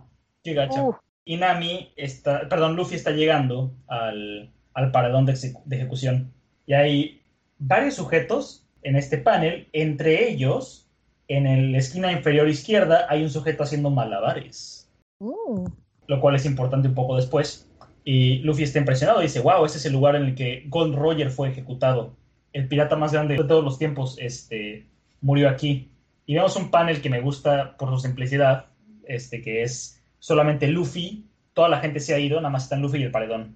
Qué 0.43 0.53
gacha. 0.53 0.81
Uh, 0.83 0.95
Y 1.23 1.37
Nami 1.37 1.93
está, 1.95 2.49
perdón, 2.49 2.75
Luffy 2.75 2.95
está 2.95 3.11
llegando 3.11 3.71
al, 3.87 4.51
al 4.73 4.91
paredón 4.91 5.25
de, 5.25 5.33
exe- 5.33 5.61
de 5.65 5.75
ejecución. 5.75 6.33
Y 6.65 6.73
hay 6.73 7.21
varios 7.59 7.93
sujetos 7.95 8.65
en 8.81 8.95
este 8.95 9.17
panel, 9.19 9.67
entre 9.73 10.27
ellos, 10.29 10.89
en 11.27 11.71
la 11.71 11.77
esquina 11.77 12.11
inferior 12.11 12.47
izquierda, 12.49 13.05
hay 13.09 13.23
un 13.23 13.29
sujeto 13.29 13.63
haciendo 13.63 13.89
malabares 13.89 14.87
uh. 15.19 15.67
lo 16.07 16.19
cual 16.21 16.35
es 16.35 16.45
importante 16.45 16.87
un 16.87 16.95
poco 16.95 17.15
después. 17.15 17.67
Y 18.07 18.37
Luffy 18.39 18.63
está 18.63 18.77
impresionado, 18.77 19.19
dice, 19.19 19.39
wow, 19.39 19.65
ese 19.65 19.79
es 19.79 19.85
el 19.87 19.93
lugar 19.93 20.15
en 20.15 20.25
el 20.25 20.35
que 20.35 20.63
Gold 20.67 20.95
Roger 20.95 21.31
fue 21.31 21.49
ejecutado. 21.49 22.15
El 22.53 22.67
pirata 22.67 22.95
más 22.95 23.11
grande 23.11 23.35
de 23.35 23.43
todos 23.43 23.63
los 23.63 23.79
tiempos 23.79 24.17
este, 24.19 24.85
murió 25.21 25.49
aquí. 25.49 25.89
Y 26.27 26.35
vemos 26.35 26.55
un 26.55 26.69
panel 26.69 27.01
que 27.01 27.09
me 27.09 27.19
gusta 27.19 27.75
por 27.77 27.89
su 27.89 27.97
simplicidad, 27.97 28.67
este, 29.07 29.41
que 29.41 29.63
es 29.63 30.01
solamente 30.19 30.67
Luffy, 30.67 31.25
toda 31.53 31.67
la 31.67 31.79
gente 31.79 31.99
se 31.99 32.13
ha 32.13 32.19
ido, 32.19 32.37
nada 32.37 32.51
más 32.51 32.63
están 32.63 32.83
Luffy 32.83 32.99
y 32.99 33.03
el 33.03 33.11
paredón. 33.11 33.55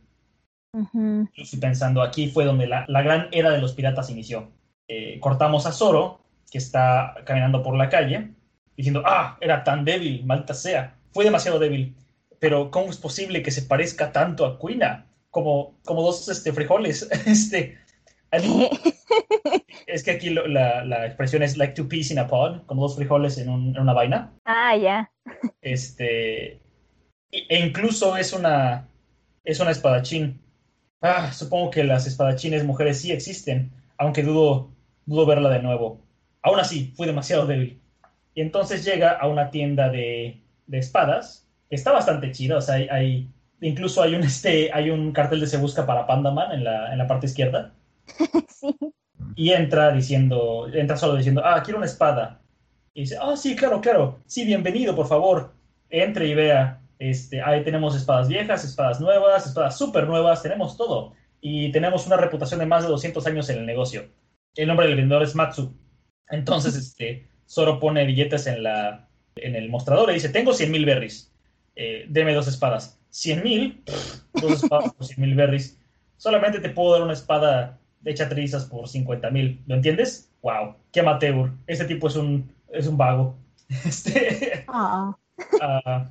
Ujú. 0.74 1.30
Luffy 1.38 1.58
pensando, 1.58 2.02
aquí 2.02 2.30
fue 2.30 2.43
donde 2.43 2.66
la, 2.66 2.86
la 2.88 3.04
gran 3.04 3.28
era 3.32 3.52
de 3.52 3.62
los 3.62 3.74
piratas 3.74 4.10
inició. 4.10 4.50
Eh, 4.88 5.20
cortamos 5.20 5.68
a 5.68 5.72
Zoro, 5.72 6.22
que 6.52 6.58
está 6.58 7.14
caminando 7.24 7.62
por 7.62 7.78
la 7.78 7.89
calle, 7.89 8.32
diciendo, 8.76 9.04
ah, 9.06 9.38
era 9.41 9.64
tan 9.64 9.86
débil, 9.86 10.26
maldita 10.26 10.56
sea, 10.56 10.95
fue 11.12 11.24
demasiado 11.24 11.60
débil. 11.60 11.95
Pero 12.40 12.72
¿cómo 12.72 12.90
es 12.90 12.98
posible 12.98 13.44
que 13.44 13.52
se 13.52 13.64
parezca 13.64 14.12
tanto 14.12 14.46
a 14.46 14.58
Kuina? 14.60 15.06
Como, 15.30 15.78
como 15.86 16.02
dos 16.02 16.28
este, 16.30 16.54
frijoles. 16.54 17.08
este, 17.26 17.78
es 19.88 20.04
que 20.04 20.12
aquí 20.12 20.30
lo- 20.30 20.48
la, 20.48 20.84
la 20.86 21.06
expresión 21.06 21.44
es 21.44 21.58
like 21.58 21.74
two 21.74 21.88
peas 21.88 22.12
in 22.12 22.20
a 22.20 22.28
pod, 22.28 22.66
como 22.66 22.82
dos 22.84 22.96
frijoles 22.96 23.38
en, 23.38 23.50
un- 23.50 23.76
en 23.76 23.82
una 23.82 23.94
vaina. 23.94 24.34
Ah, 24.46 24.76
ya. 24.76 25.12
Este, 25.62 26.60
e 27.32 27.60
incluso 27.60 28.18
es 28.18 28.34
una, 28.34 28.88
es 29.44 29.60
una 29.60 29.72
espadachín. 29.72 30.42
Ah, 31.02 31.32
supongo 31.32 31.72
que 31.72 31.84
las 31.84 32.08
espadachines 32.08 32.64
mujeres 32.66 33.00
sí 33.02 33.12
existen, 33.12 33.72
aunque 33.98 34.24
dudo, 34.24 34.72
dudo 35.06 35.26
verla 35.26 35.50
de 35.50 35.62
nuevo. 35.62 36.02
Aún 36.42 36.60
así, 36.60 36.94
fui 36.96 37.08
demasiado 37.08 37.46
débil. 37.46 37.82
Y 38.34 38.42
entonces 38.42 38.86
llega 38.86 39.12
a 39.12 39.28
una 39.28 39.50
tienda 39.50 39.90
de, 39.90 40.42
de 40.68 40.78
espadas, 40.78 41.49
está 41.70 41.92
bastante 41.92 42.32
chida, 42.32 42.58
o 42.58 42.62
sea, 42.62 42.76
hay, 42.76 42.88
hay- 42.90 43.30
incluso 43.62 44.02
hay 44.02 44.16
un, 44.16 44.24
este, 44.24 44.72
hay 44.74 44.90
un 44.90 45.12
cartel 45.12 45.40
de 45.42 45.48
Se 45.48 45.58
Busca 45.58 45.86
para 45.86 46.08
Pandaman 46.08 46.52
en 46.54 46.64
la, 46.64 46.92
en 46.92 46.98
la 46.98 47.08
parte 47.08 47.26
izquierda 47.28 47.74
Sí. 48.50 48.76
y 49.36 49.52
entra 49.52 49.92
diciendo, 49.92 50.68
entra 50.74 50.98
solo 50.98 51.16
diciendo, 51.16 51.42
ah, 51.46 51.62
quiero 51.64 51.78
una 51.78 51.86
espada. 51.88 52.42
Y 52.94 53.02
dice, 53.02 53.18
ah, 53.22 53.36
sí, 53.38 53.56
claro, 53.56 53.80
claro, 53.82 54.20
sí, 54.26 54.46
bienvenido, 54.46 54.96
por 54.96 55.08
favor. 55.08 55.54
Entre 55.90 56.28
y 56.28 56.34
vea, 56.36 56.82
este, 57.00 57.42
ahí 57.42 57.64
tenemos 57.64 57.96
espadas 57.96 58.28
viejas, 58.28 58.64
espadas 58.66 59.00
nuevas, 59.00 59.46
espadas 59.48 59.78
súper 59.78 60.08
nuevas, 60.08 60.42
tenemos 60.44 60.76
todo. 60.78 61.14
Y 61.42 61.72
tenemos 61.72 62.06
una 62.08 62.18
reputación 62.18 62.60
de 62.60 62.66
más 62.66 62.84
de 62.84 62.90
200 62.90 63.26
años 63.28 63.50
en 63.50 63.60
el 63.60 63.66
negocio. 63.66 64.10
El 64.56 64.68
nombre 64.68 64.88
del 64.88 64.98
vendedor 64.98 65.24
es 65.24 65.36
Matsu. 65.36 65.74
Entonces, 66.30 66.76
este, 66.76 67.28
Zoro 67.48 67.80
pone 67.80 68.06
billetes 68.06 68.48
en, 68.48 68.64
la, 68.64 69.08
en 69.36 69.56
el 69.56 69.70
mostrador 69.70 70.10
y 70.12 70.16
dice, 70.16 70.30
tengo 70.30 70.54
100 70.54 70.72
mil 70.72 70.86
berries, 70.86 71.32
eh, 71.76 72.06
deme 72.10 72.34
dos 72.34 72.48
espadas. 72.48 73.00
100 73.10 73.44
mil, 73.44 73.84
dos 74.34 74.64
espadas 74.64 74.94
por 74.94 75.06
100 75.06 75.20
mil 75.20 75.36
berries. 75.36 75.80
Solamente 76.18 76.60
te 76.60 76.70
puedo 76.70 76.94
dar 76.94 77.02
una 77.04 77.14
espada 77.14 77.80
hecha 78.06 78.30
trizas 78.30 78.66
por 78.66 78.88
50 78.88 79.30
mil. 79.32 79.62
¿Lo 79.68 79.76
entiendes? 79.76 80.32
¡Wow! 80.42 80.76
¡Qué 80.92 81.00
amateur! 81.00 81.52
Este 81.68 81.86
tipo 81.86 82.08
es 82.08 82.16
un, 82.16 82.52
es 82.70 82.88
un 82.88 82.98
vago. 82.98 83.36
Este, 83.86 84.66
Ah, 84.68 85.16
ah, 85.62 86.10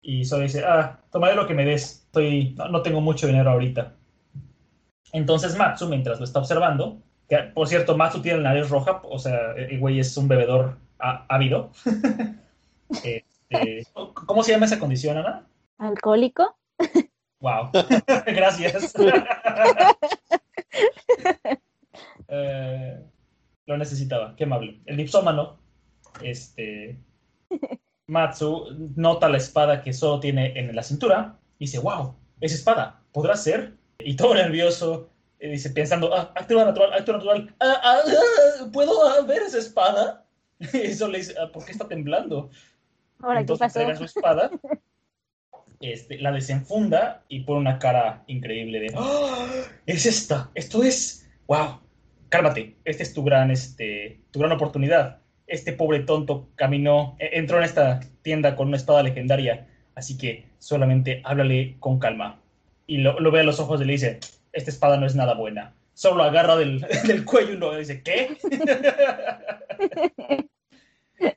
y 0.00 0.24
solo 0.24 0.44
dice, 0.44 0.64
ah, 0.64 1.00
tomaré 1.10 1.34
lo 1.34 1.46
que 1.46 1.54
me 1.54 1.64
des. 1.64 2.04
Estoy, 2.06 2.54
no, 2.56 2.68
no 2.68 2.82
tengo 2.82 3.00
mucho 3.00 3.26
dinero 3.26 3.50
ahorita. 3.50 3.92
Entonces 5.12 5.56
Matsu, 5.56 5.88
mientras 5.88 6.18
lo 6.18 6.24
está 6.24 6.38
observando, 6.38 7.02
que 7.28 7.38
por 7.38 7.66
cierto, 7.66 7.96
Matsu 7.96 8.22
tiene 8.22 8.38
la 8.38 8.50
nariz 8.50 8.70
roja, 8.70 9.00
o 9.04 9.18
sea, 9.18 9.52
el 9.56 9.78
güey 9.78 9.98
es 9.98 10.16
un 10.16 10.28
bebedor 10.28 10.78
ávido. 10.98 11.70
Este, 13.48 13.90
¿Cómo 14.26 14.42
se 14.42 14.52
llama 14.52 14.66
esa 14.66 14.78
condición, 14.78 15.18
Ana? 15.18 15.46
¿Alcohólico? 15.78 16.56
Wow. 17.40 17.70
Gracias. 18.26 18.94
Eh, 22.28 23.04
lo 23.66 23.78
necesitaba, 23.78 24.34
qué 24.36 24.44
amable. 24.44 24.80
El 24.84 24.96
dipsómano, 24.96 25.58
este, 26.22 26.98
Matsu, 28.06 28.66
nota 28.96 29.28
la 29.28 29.36
espada 29.36 29.82
que 29.82 29.92
solo 29.92 30.20
tiene 30.20 30.58
en 30.58 30.74
la 30.74 30.82
cintura 30.82 31.38
y 31.58 31.66
dice, 31.66 31.78
wow, 31.78 32.16
esa 32.40 32.54
espada, 32.56 33.02
¿podrá 33.12 33.36
ser? 33.36 33.74
Y 33.98 34.16
todo 34.16 34.34
nervioso, 34.34 35.08
eh, 35.38 35.50
dice, 35.52 35.70
pensando, 35.70 36.14
ah, 36.14 36.32
actúa 36.34 36.64
natural, 36.64 36.92
actúa 36.92 37.14
natural, 37.14 37.54
ah, 37.60 37.80
ah, 37.82 38.00
ah, 38.06 38.70
¿puedo 38.72 39.24
ver 39.26 39.42
esa 39.42 39.58
espada? 39.58 40.24
Y 40.72 40.78
eso 40.78 41.08
le 41.08 41.18
dice, 41.18 41.34
¿por 41.52 41.64
qué 41.64 41.72
está 41.72 41.86
temblando? 41.86 42.50
Ahora, 43.26 43.40
¿qué 43.40 43.52
Entonces 43.52 43.66
pasó? 43.74 43.80
saca 43.80 43.96
su 43.96 44.04
espada, 44.04 44.50
este, 45.80 46.18
la 46.18 46.30
desenfunda 46.30 47.24
y 47.28 47.40
pone 47.40 47.58
una 47.58 47.80
cara 47.80 48.22
increíble 48.28 48.78
de 48.78 48.94
¡Ah! 48.96 49.48
¡Es 49.84 50.06
esta! 50.06 50.48
¡Esto 50.54 50.84
es! 50.84 51.28
¡Wow! 51.48 51.80
Cálmate, 52.28 52.76
esta 52.84 53.02
es 53.02 53.12
tu 53.12 53.24
gran, 53.24 53.50
este, 53.50 54.20
tu 54.30 54.38
gran 54.38 54.52
oportunidad. 54.52 55.18
Este 55.48 55.72
pobre 55.72 56.00
tonto 56.00 56.50
caminó, 56.54 57.16
e- 57.18 57.30
entró 57.38 57.58
en 57.58 57.64
esta 57.64 57.98
tienda 58.22 58.54
con 58.54 58.68
una 58.68 58.76
espada 58.76 59.02
legendaria, 59.02 59.66
así 59.96 60.16
que 60.16 60.46
solamente 60.58 61.20
háblale 61.24 61.74
con 61.80 61.98
calma. 61.98 62.40
Y 62.86 62.98
lo, 62.98 63.18
lo 63.18 63.32
ve 63.32 63.40
a 63.40 63.44
los 63.44 63.58
ojos 63.58 63.80
y 63.80 63.86
le 63.86 63.92
dice, 63.94 64.20
esta 64.52 64.70
espada 64.70 64.98
no 64.98 65.06
es 65.06 65.16
nada 65.16 65.34
buena. 65.34 65.74
Solo 65.94 66.18
lo 66.18 66.22
agarra 66.24 66.54
del, 66.54 66.80
del 67.08 67.24
cuello 67.24 67.54
y 67.54 67.56
lo 67.56 67.76
dice, 67.76 68.04
¿qué? 68.04 68.36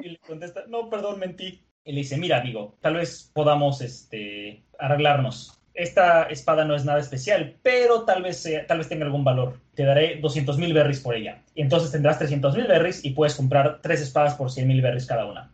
Y 0.02 0.10
le 0.10 0.18
contesta, 0.20 0.66
no, 0.68 0.90
perdón, 0.90 1.20
mentí. 1.20 1.64
Y 1.90 1.92
le 1.92 2.02
dice, 2.02 2.18
mira, 2.18 2.40
amigo, 2.40 2.76
tal 2.82 2.98
vez 2.98 3.32
podamos 3.34 3.82
este, 3.82 4.62
arreglarnos. 4.78 5.60
Esta 5.74 6.26
espada 6.26 6.64
no 6.64 6.76
es 6.76 6.86
nada 6.86 7.00
especial, 7.00 7.56
pero 7.64 8.04
tal 8.04 8.22
vez, 8.22 8.48
tal 8.68 8.78
vez 8.78 8.88
tenga 8.88 9.06
algún 9.06 9.24
valor. 9.24 9.60
Te 9.74 9.86
daré 9.86 10.18
200 10.18 10.60
mil 10.60 10.72
berries 10.72 11.00
por 11.00 11.16
ella. 11.16 11.42
Y 11.56 11.64
entonces 11.64 11.92
tendrás 11.92 12.20
300 12.20 12.56
mil 12.56 12.68
berries 12.68 13.04
y 13.04 13.10
puedes 13.10 13.34
comprar 13.34 13.80
tres 13.82 14.02
espadas 14.02 14.36
por 14.36 14.52
100 14.52 14.68
mil 14.68 14.84
berries 14.84 15.08
cada 15.08 15.26
una. 15.26 15.52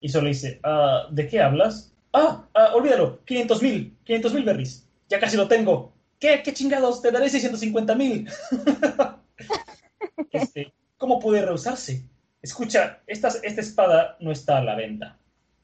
Y 0.00 0.08
solo 0.08 0.26
dice, 0.26 0.58
"Ah, 0.64 1.06
¿de 1.12 1.28
qué 1.28 1.40
hablas? 1.40 1.94
Ah, 2.12 2.44
ah, 2.54 2.72
olvídalo, 2.74 3.24
500 3.24 3.62
mil, 3.62 3.96
500 4.02 4.34
mil 4.34 4.42
berries. 4.42 4.84
Ya 5.08 5.20
casi 5.20 5.36
lo 5.36 5.46
tengo. 5.46 5.92
¿Qué? 6.18 6.42
¿Qué 6.42 6.52
chingados? 6.52 7.00
Te 7.02 7.12
daré 7.12 7.30
650 7.30 7.94
mil. 7.94 8.28
este, 10.32 10.72
¿Cómo 10.96 11.20
puede 11.20 11.46
rehusarse? 11.46 12.02
Escucha, 12.42 12.98
esta, 13.06 13.28
esta 13.44 13.60
espada 13.60 14.16
no 14.18 14.32
está 14.32 14.58
a 14.58 14.64
la 14.64 14.74
venta. 14.74 15.17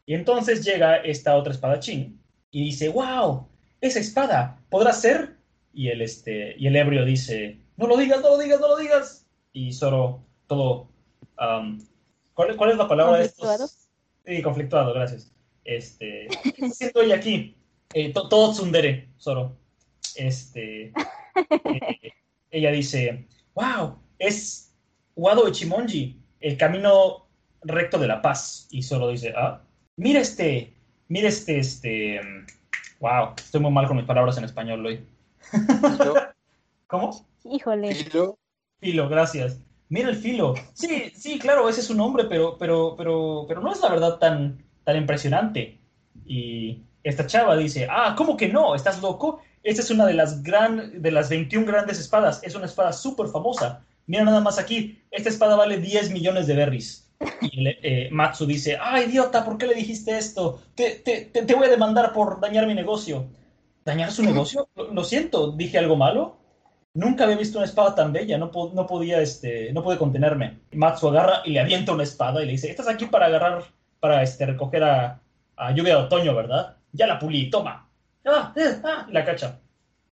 Y 0.06 0.14
entonces 0.14 0.64
llega 0.64 0.96
esta 0.96 1.36
otra 1.36 1.52
espadachín 1.52 2.20
y 2.50 2.64
dice, 2.64 2.88
wow, 2.88 3.48
esa 3.80 4.00
espada, 4.00 4.60
¿podrá 4.68 4.92
ser? 4.92 5.36
Y 5.72 5.88
el, 5.88 6.02
este, 6.02 6.54
y 6.58 6.66
el 6.66 6.76
ebrio 6.76 7.04
dice, 7.04 7.58
no 7.76 7.86
lo 7.86 7.96
digas, 7.96 8.20
no 8.20 8.30
lo 8.30 8.38
digas, 8.38 8.60
no 8.60 8.68
lo 8.68 8.76
digas. 8.76 9.26
Y 9.52 9.72
Zoro, 9.72 10.22
todo... 10.46 10.88
um, 11.38 11.80
¿cuál, 12.34 12.56
cuál 12.56 12.70
es 12.72 12.76
la 12.76 12.86
palabra 12.88 13.18
de 13.18 13.24
estos? 13.26 13.88
Sí, 14.26 14.42
conflictuado, 14.42 14.92
gracias. 14.94 15.32
Este, 15.64 16.28
¿Qué 16.42 16.48
está 16.50 16.66
haciendo 16.66 17.02
ella 17.02 17.16
aquí? 17.16 17.56
Eh, 17.94 18.12
to- 18.12 18.28
todo 18.28 18.52
tsundere, 18.52 19.08
Zoro. 19.18 19.56
Este, 20.16 20.92
eh, 21.64 22.12
ella 22.50 22.70
dice, 22.70 23.26
wow, 23.54 23.98
es 24.18 24.72
Wado 25.16 25.48
Ichimonji, 25.48 26.20
el 26.40 26.56
camino 26.56 27.26
recto 27.62 27.98
de 27.98 28.06
la 28.06 28.22
paz. 28.22 28.68
Y 28.70 28.82
Zoro 28.82 29.08
dice, 29.08 29.32
ah, 29.36 29.63
mira 29.96 30.20
este, 30.20 30.74
mira 31.08 31.28
este, 31.28 31.58
este, 31.58 32.20
wow, 33.00 33.34
estoy 33.36 33.60
muy 33.60 33.72
mal 33.72 33.86
con 33.86 33.96
mis 33.96 34.06
palabras 34.06 34.36
en 34.38 34.44
español 34.44 34.84
hoy. 34.84 35.06
Filo, 35.50 36.14
¿Cómo? 36.86 37.26
Híjole. 37.44 37.94
filo, 37.94 38.38
Filo, 38.80 39.08
gracias. 39.08 39.60
Mira 39.88 40.08
el 40.08 40.16
filo. 40.16 40.54
Sí, 40.72 41.12
sí, 41.14 41.38
claro, 41.38 41.68
ese 41.68 41.80
es 41.80 41.86
su 41.86 41.94
nombre, 41.94 42.24
pero, 42.24 42.56
pero, 42.58 42.94
pero, 42.96 43.44
pero 43.46 43.60
no 43.60 43.72
es 43.72 43.80
la 43.80 43.90
verdad 43.90 44.18
tan, 44.18 44.64
tan 44.84 44.96
impresionante. 44.96 45.78
Y 46.26 46.82
esta 47.02 47.26
chava 47.26 47.56
dice, 47.56 47.86
ah, 47.90 48.14
¿cómo 48.16 48.36
que 48.36 48.48
no? 48.48 48.74
¿Estás 48.74 49.00
loco? 49.02 49.40
esta 49.64 49.80
es 49.80 49.90
una 49.90 50.04
de 50.06 50.12
las, 50.12 50.42
gran, 50.42 51.00
de 51.00 51.10
las 51.10 51.30
21 51.30 51.66
grandes 51.66 51.98
espadas. 51.98 52.40
Es 52.42 52.54
una 52.54 52.66
espada 52.66 52.92
súper 52.92 53.28
famosa. 53.28 53.82
Mira 54.06 54.24
nada 54.24 54.40
más 54.40 54.58
aquí. 54.58 55.02
Esta 55.10 55.30
espada 55.30 55.56
vale 55.56 55.78
10 55.78 56.10
millones 56.10 56.46
de 56.46 56.54
berries. 56.54 57.03
Y 57.40 57.68
eh, 57.68 58.08
Matsu 58.10 58.46
dice, 58.46 58.78
ah, 58.80 59.00
idiota, 59.00 59.44
¿por 59.44 59.58
qué 59.58 59.66
le 59.66 59.74
dijiste 59.74 60.16
esto? 60.16 60.60
Te, 60.74 60.96
te, 60.96 61.26
te, 61.26 61.54
voy 61.54 61.66
a 61.66 61.70
demandar 61.70 62.12
por 62.12 62.40
dañar 62.40 62.66
mi 62.66 62.74
negocio. 62.74 63.26
¿Dañar 63.84 64.10
su 64.10 64.22
negocio? 64.22 64.68
Lo, 64.74 65.04
siento, 65.04 65.52
dije 65.52 65.78
algo 65.78 65.96
malo. 65.96 66.38
Nunca 66.94 67.24
había 67.24 67.36
visto 67.36 67.58
una 67.58 67.66
espada 67.66 67.94
tan 67.94 68.12
bella, 68.12 68.38
no, 68.38 68.50
no 68.72 68.86
podía, 68.86 69.20
este, 69.20 69.72
no 69.72 69.82
pude 69.82 69.98
contenerme. 69.98 70.60
Matsu 70.72 71.08
agarra 71.08 71.42
y 71.44 71.50
le 71.50 71.60
avienta 71.60 71.92
una 71.92 72.04
espada 72.04 72.42
y 72.42 72.46
le 72.46 72.52
dice, 72.52 72.70
estás 72.70 72.88
aquí 72.88 73.06
para 73.06 73.26
agarrar, 73.26 73.64
para 74.00 74.22
este, 74.22 74.46
recoger 74.46 74.84
a, 74.84 75.20
a 75.56 75.72
lluvia 75.72 75.96
de 75.96 76.02
otoño, 76.02 76.34
¿verdad? 76.34 76.76
Ya 76.92 77.06
la 77.06 77.18
pulí, 77.18 77.50
toma. 77.50 77.88
Ah, 78.24 78.52
eh, 78.56 78.80
ah, 78.84 79.06
la 79.10 79.24
cacha. 79.24 79.60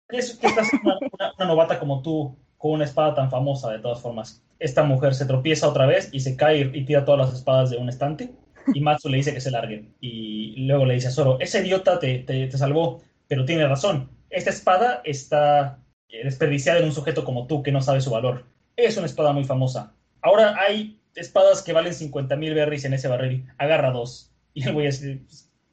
¿Qué, 0.08 0.18
es, 0.18 0.38
estás 0.42 0.70
una, 0.84 1.00
una 1.38 1.46
novata 1.48 1.80
como 1.80 2.02
tú 2.02 2.38
con 2.66 2.74
una 2.74 2.86
espada 2.86 3.14
tan 3.14 3.30
famosa, 3.30 3.70
de 3.72 3.78
todas 3.78 4.02
formas? 4.02 4.42
esta 4.60 4.84
mujer 4.84 5.14
se 5.14 5.26
tropieza 5.26 5.68
otra 5.68 5.86
vez 5.86 6.10
y 6.12 6.22
se 6.22 6.36
cae 6.36 6.72
y 6.74 6.86
tira 6.86 7.06
todas 7.06 7.28
las 7.28 7.38
espadas 7.38 7.70
de 7.70 7.78
un 7.78 7.90
estante. 7.90 8.32
Y 8.74 8.82
Matsu 8.82 9.10
le 9.10 9.18
dice 9.18 9.34
que 9.34 9.42
se 9.42 9.52
largue. 9.52 9.86
Y 10.02 10.66
luego 10.66 10.86
le 10.86 10.96
dice 10.96 11.10
a 11.10 11.12
Zoro, 11.12 11.40
ese 11.40 11.62
idiota 11.62 12.00
te, 12.00 12.20
te, 12.20 12.52
salvó, 12.58 13.04
pero 13.28 13.46
tiene 13.46 13.68
razón. 13.68 14.10
Esta 14.30 14.50
espada 14.50 15.02
está 15.04 15.78
desperdiciada 16.10 16.80
en 16.80 16.86
un 16.86 16.94
sujeto 16.94 17.24
como 17.24 17.46
tú 17.46 17.62
que 17.62 17.72
no 17.72 17.82
sabe 17.82 18.02
su 18.02 18.10
valor. 18.10 18.46
Es 18.76 18.98
una 18.98 19.06
espada 19.06 19.34
muy 19.34 19.44
famosa. 19.44 19.94
Ahora 20.22 20.56
hay 20.60 21.00
espadas 21.14 21.62
que 21.62 21.74
valen 21.74 21.94
50 21.94 22.36
mil 22.38 22.56
berries 22.56 22.86
en 22.86 22.94
ese 22.94 23.08
barril. 23.08 23.46
Agarra 23.58 23.92
dos. 23.92 24.32
Y 24.54 24.64
el 24.64 24.74
güey 24.74 24.90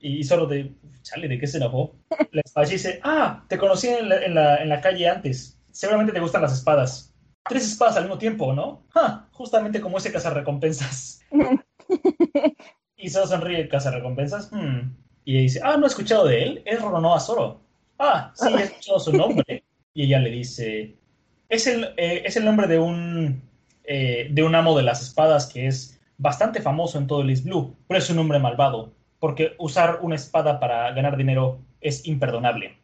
y 0.01 0.25
Zoro 0.25 0.47
de, 0.47 0.73
chale, 1.03 1.29
¿de 1.29 1.39
qué 1.39 1.47
se 1.47 1.59
enojó? 1.59 1.95
La 2.33 2.43
espada 2.45 2.67
dice, 2.67 3.01
ah, 3.05 3.45
te 3.49 3.57
conocí 3.57 3.89
en 3.89 4.09
la, 4.09 4.57
en 4.57 4.69
la 4.69 4.81
calle 4.81 5.09
antes. 5.09 5.57
Seguramente 5.73 6.13
te 6.13 6.21
gustan 6.21 6.43
las 6.43 6.53
espadas 6.53 7.13
tres 7.49 7.65
espadas 7.65 7.97
al 7.97 8.05
mismo 8.05 8.19
tiempo, 8.19 8.53
¿no? 8.53 8.85
justamente 9.33 9.81
como 9.81 9.99
ese 9.99 10.13
cazarrecompensas. 10.13 11.21
y 12.97 13.11
Zoro 13.11 13.27
sonríe, 13.27 13.69
cazarrecompensas. 13.69 14.51
Hmm. 14.53 14.95
Y 15.25 15.39
dice, 15.39 15.61
ah, 15.63 15.77
no 15.77 15.87
he 15.87 15.89
escuchado 15.89 16.27
de 16.27 16.43
él, 16.43 16.63
es 16.65 16.81
Ronoa 16.81 17.21
Zoro. 17.21 17.61
Ah, 17.99 18.33
sí, 18.35 18.49
he 18.53 18.63
escuchado 18.63 19.01
su 19.01 19.13
nombre. 19.13 19.65
Y 19.95 20.05
ella 20.05 20.19
le 20.21 20.31
dice, 20.31 20.97
es 21.49 21.67
el, 21.67 21.95
eh, 21.97 22.23
es 22.25 22.37
el 22.37 22.45
nombre 22.45 22.67
de 22.67 22.79
un, 22.79 23.43
eh, 23.85 24.29
de 24.31 24.43
un 24.43 24.55
amo 24.55 24.77
de 24.77 24.83
las 24.83 25.03
espadas 25.03 25.47
que 25.47 25.67
es 25.67 26.01
bastante 26.19 26.61
famoso 26.61 26.99
en 26.99 27.07
todo 27.07 27.23
el 27.23 27.31
East 27.31 27.45
Blue, 27.45 27.77
pero 27.87 27.99
es 27.99 28.11
un 28.11 28.19
hombre 28.19 28.39
malvado, 28.39 28.95
porque 29.19 29.55
usar 29.59 30.01
una 30.03 30.15
espada 30.15 30.59
para 30.61 30.91
ganar 30.93 31.17
dinero 31.17 31.61
es 31.81 32.07
imperdonable. 32.07 32.82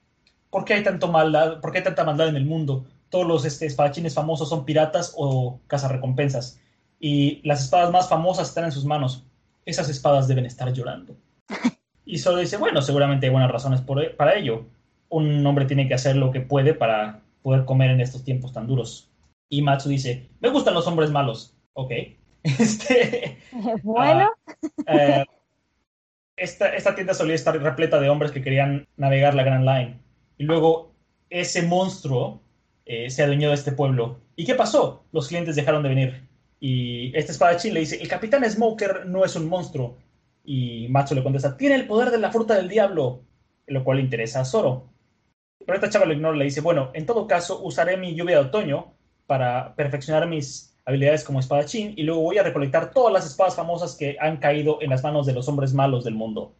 ¿Por 0.50 0.64
qué 0.64 0.74
hay, 0.74 0.82
tanto 0.82 1.08
maldad, 1.08 1.60
¿Por 1.60 1.72
qué 1.72 1.78
hay 1.78 1.84
tanta 1.84 2.04
maldad 2.04 2.28
en 2.28 2.36
el 2.36 2.46
mundo? 2.46 2.86
todos 3.10 3.26
los 3.26 3.44
este, 3.44 3.66
espadachines 3.66 4.14
famosos 4.14 4.48
son 4.48 4.64
piratas 4.64 5.14
o 5.16 5.60
cazarrecompensas. 5.66 6.60
Y 7.00 7.40
las 7.46 7.62
espadas 7.64 7.90
más 7.90 8.08
famosas 8.08 8.48
están 8.48 8.64
en 8.64 8.72
sus 8.72 8.84
manos. 8.84 9.24
Esas 9.64 9.88
espadas 9.88 10.28
deben 10.28 10.46
estar 10.46 10.72
llorando. 10.72 11.16
Y 12.04 12.18
solo 12.18 12.38
dice, 12.38 12.56
bueno, 12.56 12.82
seguramente 12.82 13.26
hay 13.26 13.32
buenas 13.32 13.50
razones 13.50 13.80
por, 13.80 14.16
para 14.16 14.34
ello. 14.34 14.66
Un 15.08 15.46
hombre 15.46 15.66
tiene 15.66 15.88
que 15.88 15.94
hacer 15.94 16.16
lo 16.16 16.30
que 16.30 16.40
puede 16.40 16.74
para 16.74 17.20
poder 17.42 17.64
comer 17.64 17.90
en 17.90 18.00
estos 18.00 18.24
tiempos 18.24 18.52
tan 18.52 18.66
duros. 18.66 19.10
Y 19.48 19.62
Matsu 19.62 19.88
dice, 19.88 20.28
me 20.40 20.50
gustan 20.50 20.74
los 20.74 20.86
hombres 20.86 21.10
malos. 21.10 21.56
Ok. 21.74 21.92
Este, 22.44 23.38
bueno. 23.82 24.30
Ah, 24.86 24.94
eh, 24.94 25.24
esta, 26.36 26.68
esta 26.68 26.94
tienda 26.94 27.12
solía 27.12 27.34
estar 27.34 27.60
repleta 27.60 28.00
de 28.00 28.08
hombres 28.08 28.30
que 28.30 28.42
querían 28.42 28.86
navegar 28.96 29.34
la 29.34 29.42
Grand 29.42 29.64
Line. 29.64 29.98
Y 30.38 30.44
luego 30.44 30.94
ese 31.28 31.62
monstruo 31.62 32.40
eh, 32.86 33.10
se 33.10 33.22
adueñó 33.22 33.48
de 33.48 33.54
este 33.54 33.72
pueblo. 33.72 34.20
¿Y 34.36 34.44
qué 34.44 34.54
pasó? 34.54 35.04
Los 35.12 35.28
clientes 35.28 35.56
dejaron 35.56 35.82
de 35.82 35.88
venir. 35.90 36.28
Y 36.60 37.16
este 37.16 37.32
espadachín 37.32 37.74
le 37.74 37.80
dice, 37.80 38.00
el 38.00 38.08
capitán 38.08 38.48
Smoker 38.48 39.06
no 39.06 39.24
es 39.24 39.36
un 39.36 39.48
monstruo. 39.48 39.98
Y 40.44 40.88
Macho 40.88 41.14
le 41.14 41.22
contesta, 41.22 41.56
tiene 41.56 41.74
el 41.74 41.86
poder 41.86 42.10
de 42.10 42.18
la 42.18 42.32
fruta 42.32 42.54
del 42.54 42.68
diablo, 42.68 43.22
lo 43.66 43.84
cual 43.84 44.00
interesa 44.00 44.40
a 44.40 44.44
Zoro. 44.44 44.88
Pero 45.58 45.74
esta 45.74 45.90
chava 45.90 46.06
lo 46.06 46.14
ignora 46.14 46.36
le 46.36 46.46
dice, 46.46 46.62
bueno, 46.62 46.90
en 46.94 47.04
todo 47.04 47.26
caso 47.26 47.60
usaré 47.62 47.98
mi 47.98 48.14
lluvia 48.14 48.38
de 48.38 48.46
otoño 48.46 48.94
para 49.26 49.74
perfeccionar 49.74 50.26
mis 50.26 50.74
habilidades 50.86 51.22
como 51.22 51.40
espadachín 51.40 51.92
y 51.96 52.04
luego 52.04 52.22
voy 52.22 52.38
a 52.38 52.42
recolectar 52.42 52.92
todas 52.92 53.12
las 53.12 53.26
espadas 53.26 53.54
famosas 53.54 53.94
que 53.94 54.16
han 54.18 54.38
caído 54.38 54.80
en 54.80 54.88
las 54.88 55.02
manos 55.02 55.26
de 55.26 55.34
los 55.34 55.46
hombres 55.48 55.74
malos 55.74 56.04
del 56.04 56.14
mundo. 56.14 56.54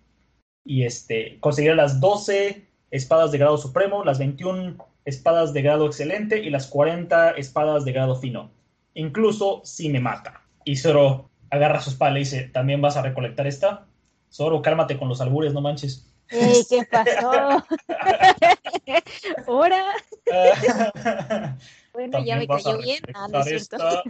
Y 0.66 0.84
este, 0.84 1.40
conseguiré 1.40 1.74
las 1.74 1.98
12 1.98 2.67
espadas 2.90 3.32
de 3.32 3.38
grado 3.38 3.58
supremo, 3.58 4.04
las 4.04 4.18
21 4.18 4.76
espadas 5.04 5.52
de 5.52 5.62
grado 5.62 5.86
excelente 5.86 6.38
y 6.38 6.50
las 6.50 6.66
40 6.66 7.30
espadas 7.32 7.84
de 7.84 7.92
grado 7.92 8.16
fino. 8.16 8.50
Incluso 8.94 9.62
si 9.64 9.88
me 9.88 10.00
mata. 10.00 10.42
Y 10.64 10.76
Zoro 10.76 11.30
agarra 11.50 11.80
su 11.80 11.90
espada 11.90 12.10
y 12.10 12.14
le 12.14 12.20
dice, 12.20 12.42
¿también 12.44 12.82
vas 12.82 12.96
a 12.96 13.02
recolectar 13.02 13.46
esta? 13.46 13.86
Zoro, 14.30 14.60
cálmate 14.60 14.98
con 14.98 15.08
los 15.08 15.20
albures, 15.20 15.54
no 15.54 15.60
manches. 15.60 16.08
¿Qué 16.28 16.86
pasó? 16.90 17.64
¿Ahora? 19.46 19.94
bueno, 21.94 22.24
ya 22.24 22.36
me 22.36 22.46
cayó 22.46 22.78
bien. 22.78 23.02
Ah, 23.14 23.28
no 23.30 23.40
es 23.40 23.66
cierto. 23.68 24.02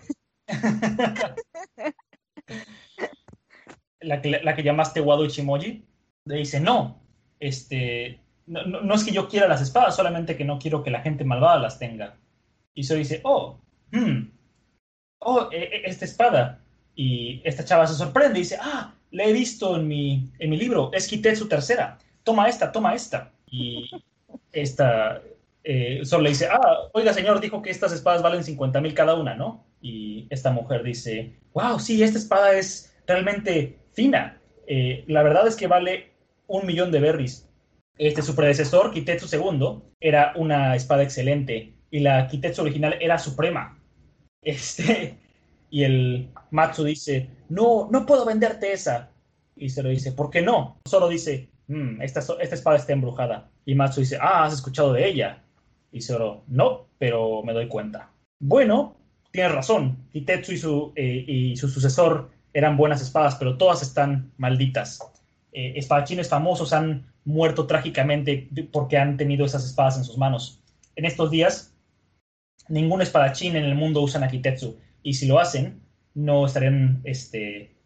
la, 4.00 4.20
que, 4.20 4.30
la 4.30 4.54
que 4.56 4.62
llamaste 4.62 5.00
Wado 5.00 5.24
Ichimoji 5.24 5.84
le 6.24 6.36
dice, 6.36 6.58
no, 6.60 7.00
este, 7.38 8.20
no, 8.48 8.94
es 8.94 9.04
que 9.04 9.12
yo 9.12 9.28
quiera 9.28 9.46
las 9.46 9.60
espadas, 9.60 9.94
solamente 9.94 10.36
que 10.36 10.44
no 10.44 10.58
quiero 10.58 10.82
que 10.82 10.90
la 10.90 11.02
gente 11.02 11.24
malvada 11.24 11.58
las 11.58 11.78
tenga. 11.78 12.16
Y 12.74 12.84
Zoro 12.84 12.98
dice, 12.98 13.20
oh, 13.24 13.58
hmm, 13.92 14.30
oh, 15.20 15.48
e, 15.52 15.62
e, 15.62 15.82
esta 15.84 16.04
espada. 16.04 16.60
Y 16.94 17.40
esta 17.44 17.64
chava 17.64 17.86
se 17.86 17.94
sorprende 17.94 18.38
y 18.38 18.42
dice, 18.42 18.58
ah, 18.60 18.94
la 19.10 19.24
he 19.24 19.32
visto 19.32 19.76
en 19.76 19.86
mi, 19.86 20.30
libro, 20.38 20.90
es 20.92 21.06
Kitetsu 21.06 21.48
tercera, 21.48 21.98
toma 22.24 22.48
esta, 22.48 22.72
toma 22.72 22.94
esta. 22.94 23.30
Y 23.46 23.90
esta, 24.52 25.22
eh, 25.64 26.02
le 26.20 26.28
dice, 26.28 26.48
ah, 26.50 26.88
oiga 26.92 27.12
señor, 27.12 27.40
dijo 27.40 27.62
que 27.62 27.70
estas 27.70 27.92
espadas 27.92 28.22
valen 28.22 28.44
50 28.44 28.80
mil 28.80 28.94
cada 28.94 29.14
una, 29.14 29.34
¿no? 29.34 29.64
Y 29.80 30.26
esta 30.30 30.50
mujer 30.50 30.82
dice, 30.82 31.36
wow, 31.52 31.78
sí, 31.78 32.02
esta 32.02 32.18
espada 32.18 32.54
es 32.54 32.94
realmente 33.06 33.78
fina. 33.92 34.40
Eh, 34.66 35.04
la 35.06 35.22
verdad 35.22 35.46
es 35.46 35.56
que 35.56 35.66
vale 35.66 36.12
un 36.46 36.66
millón 36.66 36.90
de 36.90 37.00
berries. 37.00 37.47
Este, 37.98 38.22
su 38.22 38.36
predecesor, 38.36 38.92
Kitetsu 38.92 39.26
II, 39.30 39.82
era 40.00 40.32
una 40.36 40.76
espada 40.76 41.02
excelente 41.02 41.74
y 41.90 41.98
la 41.98 42.28
Kitetsu 42.28 42.62
original 42.62 42.96
era 43.00 43.18
suprema. 43.18 43.76
Este, 44.40 45.18
y 45.70 45.82
el 45.82 46.30
Matsu 46.50 46.84
dice, 46.84 47.28
no, 47.48 47.88
no 47.90 48.06
puedo 48.06 48.24
venderte 48.24 48.72
esa. 48.72 49.10
Y 49.56 49.70
se 49.70 49.82
lo 49.82 49.88
dice, 49.88 50.12
¿por 50.12 50.30
qué 50.30 50.42
no? 50.42 50.80
Solo 50.84 51.08
dice, 51.08 51.48
mm, 51.66 52.00
esta, 52.00 52.20
esta 52.20 52.54
espada 52.54 52.76
está 52.76 52.92
embrujada. 52.92 53.50
Y 53.64 53.74
Matsu 53.74 54.00
dice, 54.00 54.18
ah, 54.20 54.44
¿has 54.44 54.54
escuchado 54.54 54.92
de 54.92 55.06
ella? 55.08 55.42
Y 55.90 56.00
Zoro, 56.00 56.44
no, 56.46 56.86
pero 56.98 57.42
me 57.42 57.52
doy 57.52 57.66
cuenta. 57.66 58.12
Bueno, 58.38 58.96
tienes 59.32 59.52
razón. 59.52 60.08
Kitetsu 60.12 60.52
y 60.52 60.58
su, 60.58 60.92
eh, 60.94 61.24
y 61.26 61.56
su 61.56 61.68
sucesor 61.68 62.30
eran 62.52 62.76
buenas 62.76 63.02
espadas, 63.02 63.34
pero 63.34 63.58
todas 63.58 63.82
están 63.82 64.32
malditas. 64.36 65.00
Eh, 65.52 65.72
espadachines 65.76 66.28
famosos 66.28 66.72
han 66.72 67.12
muerto 67.28 67.66
trágicamente 67.66 68.48
porque 68.72 68.96
han 68.96 69.18
tenido 69.18 69.44
esas 69.44 69.64
espadas 69.64 69.98
en 69.98 70.04
sus 70.04 70.16
manos. 70.16 70.62
En 70.96 71.04
estos 71.04 71.30
días, 71.30 71.74
ningún 72.68 73.02
espadachín 73.02 73.54
en 73.54 73.64
el 73.64 73.74
mundo 73.74 74.00
usa 74.00 74.18
Nakitetsu, 74.18 74.78
y 75.02 75.12
si 75.14 75.26
lo 75.26 75.38
hacen, 75.38 75.82
no 76.14 76.46
estarían 76.46 77.02
este, 77.04 77.76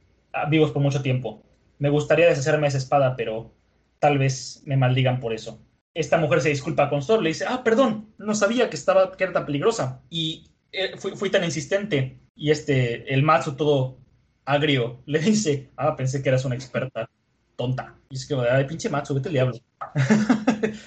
vivos 0.48 0.70
por 0.70 0.80
mucho 0.80 1.02
tiempo. 1.02 1.42
Me 1.80 1.90
gustaría 1.90 2.28
deshacerme 2.28 2.62
de 2.62 2.68
esa 2.68 2.78
espada, 2.78 3.16
pero 3.16 3.52
tal 3.98 4.16
vez 4.16 4.62
me 4.64 4.76
maldigan 4.76 5.18
por 5.18 5.32
eso. 5.32 5.60
Esta 5.92 6.18
mujer 6.18 6.40
se 6.40 6.50
disculpa 6.50 6.88
con 6.88 7.02
Zoro, 7.02 7.20
le 7.20 7.30
dice, 7.30 7.44
ah, 7.48 7.64
perdón, 7.64 8.14
no 8.18 8.36
sabía 8.36 8.70
que, 8.70 8.76
estaba, 8.76 9.10
que 9.16 9.24
era 9.24 9.32
tan 9.32 9.46
peligrosa, 9.46 10.02
y 10.08 10.44
eh, 10.70 10.96
fui, 10.96 11.30
tan 11.30 11.42
insistente. 11.42 12.16
Y 12.36 12.52
este, 12.52 13.12
el 13.12 13.24
Matsu 13.24 13.56
todo 13.56 13.98
agrio, 14.44 15.02
le 15.04 15.18
dice, 15.18 15.70
ah, 15.76 15.96
pensé 15.96 16.22
que 16.22 16.28
eras 16.28 16.44
una 16.44 16.54
experta 16.54 17.10
tonta. 17.56 17.94
Y 18.10 18.16
es 18.16 18.26
que, 18.26 18.34
ay, 18.34 18.66
pinche 18.66 18.88
macho, 18.88 19.14
vete 19.14 19.28
el 19.28 19.34
diablo. 19.34 19.58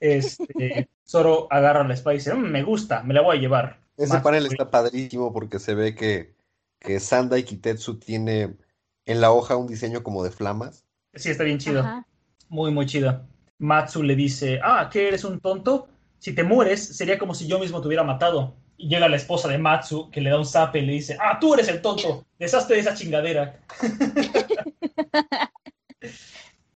este, 0.00 0.88
Zoro 1.06 1.46
agarra 1.50 1.86
la 1.86 1.94
espada 1.94 2.14
y 2.14 2.18
dice, 2.18 2.34
mm, 2.34 2.50
me 2.50 2.62
gusta, 2.62 3.02
me 3.02 3.14
la 3.14 3.22
voy 3.22 3.36
a 3.36 3.40
llevar. 3.40 3.80
Ese 3.96 4.18
panel 4.20 4.46
está 4.46 4.70
padrísimo 4.70 5.32
porque 5.32 5.58
se 5.58 5.74
ve 5.74 5.94
que, 5.94 6.34
que 6.80 6.98
Sanda 6.98 7.38
y 7.38 7.44
Kitetsu 7.44 7.98
tiene 7.98 8.56
en 9.06 9.20
la 9.20 9.30
hoja 9.30 9.56
un 9.56 9.68
diseño 9.68 10.02
como 10.02 10.24
de 10.24 10.30
flamas. 10.30 10.84
Sí, 11.14 11.30
está 11.30 11.44
bien 11.44 11.58
chido. 11.58 11.84
Muy, 12.48 12.72
muy 12.72 12.86
chido. 12.86 13.26
Matsu 13.58 14.02
le 14.02 14.16
dice, 14.16 14.58
ah, 14.62 14.88
¿qué 14.92 15.08
eres 15.08 15.24
un 15.24 15.40
tonto? 15.40 15.88
Si 16.18 16.34
te 16.34 16.42
mueres, 16.42 16.96
sería 16.96 17.18
como 17.18 17.34
si 17.34 17.46
yo 17.46 17.58
mismo 17.58 17.80
te 17.80 17.86
hubiera 17.86 18.02
matado. 18.02 18.56
Y 18.76 18.88
llega 18.88 19.08
la 19.08 19.16
esposa 19.16 19.48
de 19.48 19.58
Matsu, 19.58 20.10
que 20.10 20.20
le 20.20 20.30
da 20.30 20.38
un 20.38 20.46
zape 20.46 20.80
y 20.80 20.86
le 20.86 20.92
dice, 20.92 21.16
ah, 21.20 21.38
tú 21.38 21.54
eres 21.54 21.68
el 21.68 21.80
tonto, 21.80 22.26
deshazte 22.38 22.74
de 22.74 22.80
esa 22.80 22.94
chingadera. 22.94 23.60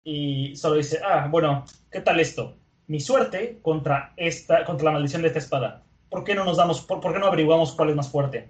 y 0.03 0.55
solo 0.55 0.75
dice, 0.75 0.99
ah, 1.03 1.27
bueno, 1.29 1.65
¿qué 1.91 2.01
tal 2.01 2.19
esto? 2.19 2.55
mi 2.87 2.99
suerte 3.01 3.59
contra, 3.61 4.13
esta, 4.15 4.65
contra 4.65 4.85
la 4.85 4.91
maldición 4.91 5.21
de 5.21 5.27
esta 5.27 5.39
espada. 5.39 5.83
¿Por 6.09 6.23
qué 6.23 6.35
no 6.35 6.45
nos 6.45 6.57
damos, 6.57 6.81
por, 6.81 7.01
por 7.01 7.13
qué 7.13 7.19
no 7.19 7.27
averiguamos 7.27 7.73
cuál 7.73 7.89
es 7.89 7.95
más 7.95 8.09
fuerte? 8.09 8.49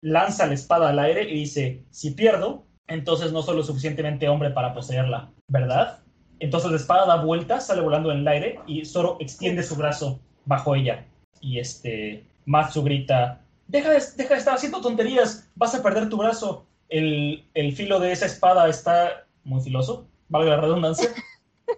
Lanza 0.00 0.46
la 0.46 0.54
espada 0.54 0.88
al 0.88 0.98
aire 0.98 1.24
y 1.24 1.34
dice, 1.34 1.84
si 1.90 2.12
pierdo, 2.12 2.64
entonces 2.86 3.32
no 3.32 3.42
soy 3.42 3.56
lo 3.56 3.62
suficientemente 3.62 4.28
hombre 4.28 4.50
para 4.50 4.72
poseerla, 4.72 5.30
¿verdad? 5.48 6.00
Entonces 6.40 6.70
la 6.70 6.76
espada 6.78 7.06
da 7.06 7.22
vueltas, 7.22 7.66
sale 7.66 7.82
volando 7.82 8.10
en 8.10 8.18
el 8.18 8.28
aire 8.28 8.60
y 8.66 8.84
Zoro 8.84 9.18
extiende 9.20 9.62
su 9.62 9.76
brazo 9.76 10.20
bajo 10.46 10.74
ella. 10.74 11.04
Y 11.40 11.58
este, 11.58 12.24
Matsu 12.46 12.82
grita, 12.82 13.42
deja 13.66 13.90
de, 13.90 14.02
deja 14.16 14.34
de 14.34 14.38
estar 14.38 14.54
haciendo 14.54 14.80
tonterías, 14.80 15.50
vas 15.56 15.74
a 15.74 15.82
perder 15.82 16.08
tu 16.08 16.16
brazo. 16.16 16.64
El, 16.88 17.44
el 17.52 17.74
filo 17.74 18.00
de 18.00 18.12
esa 18.12 18.24
espada 18.24 18.66
está 18.68 19.26
muy 19.48 19.60
filoso, 19.60 20.06
valga 20.28 20.50
la 20.50 20.60
redundancia. 20.60 21.10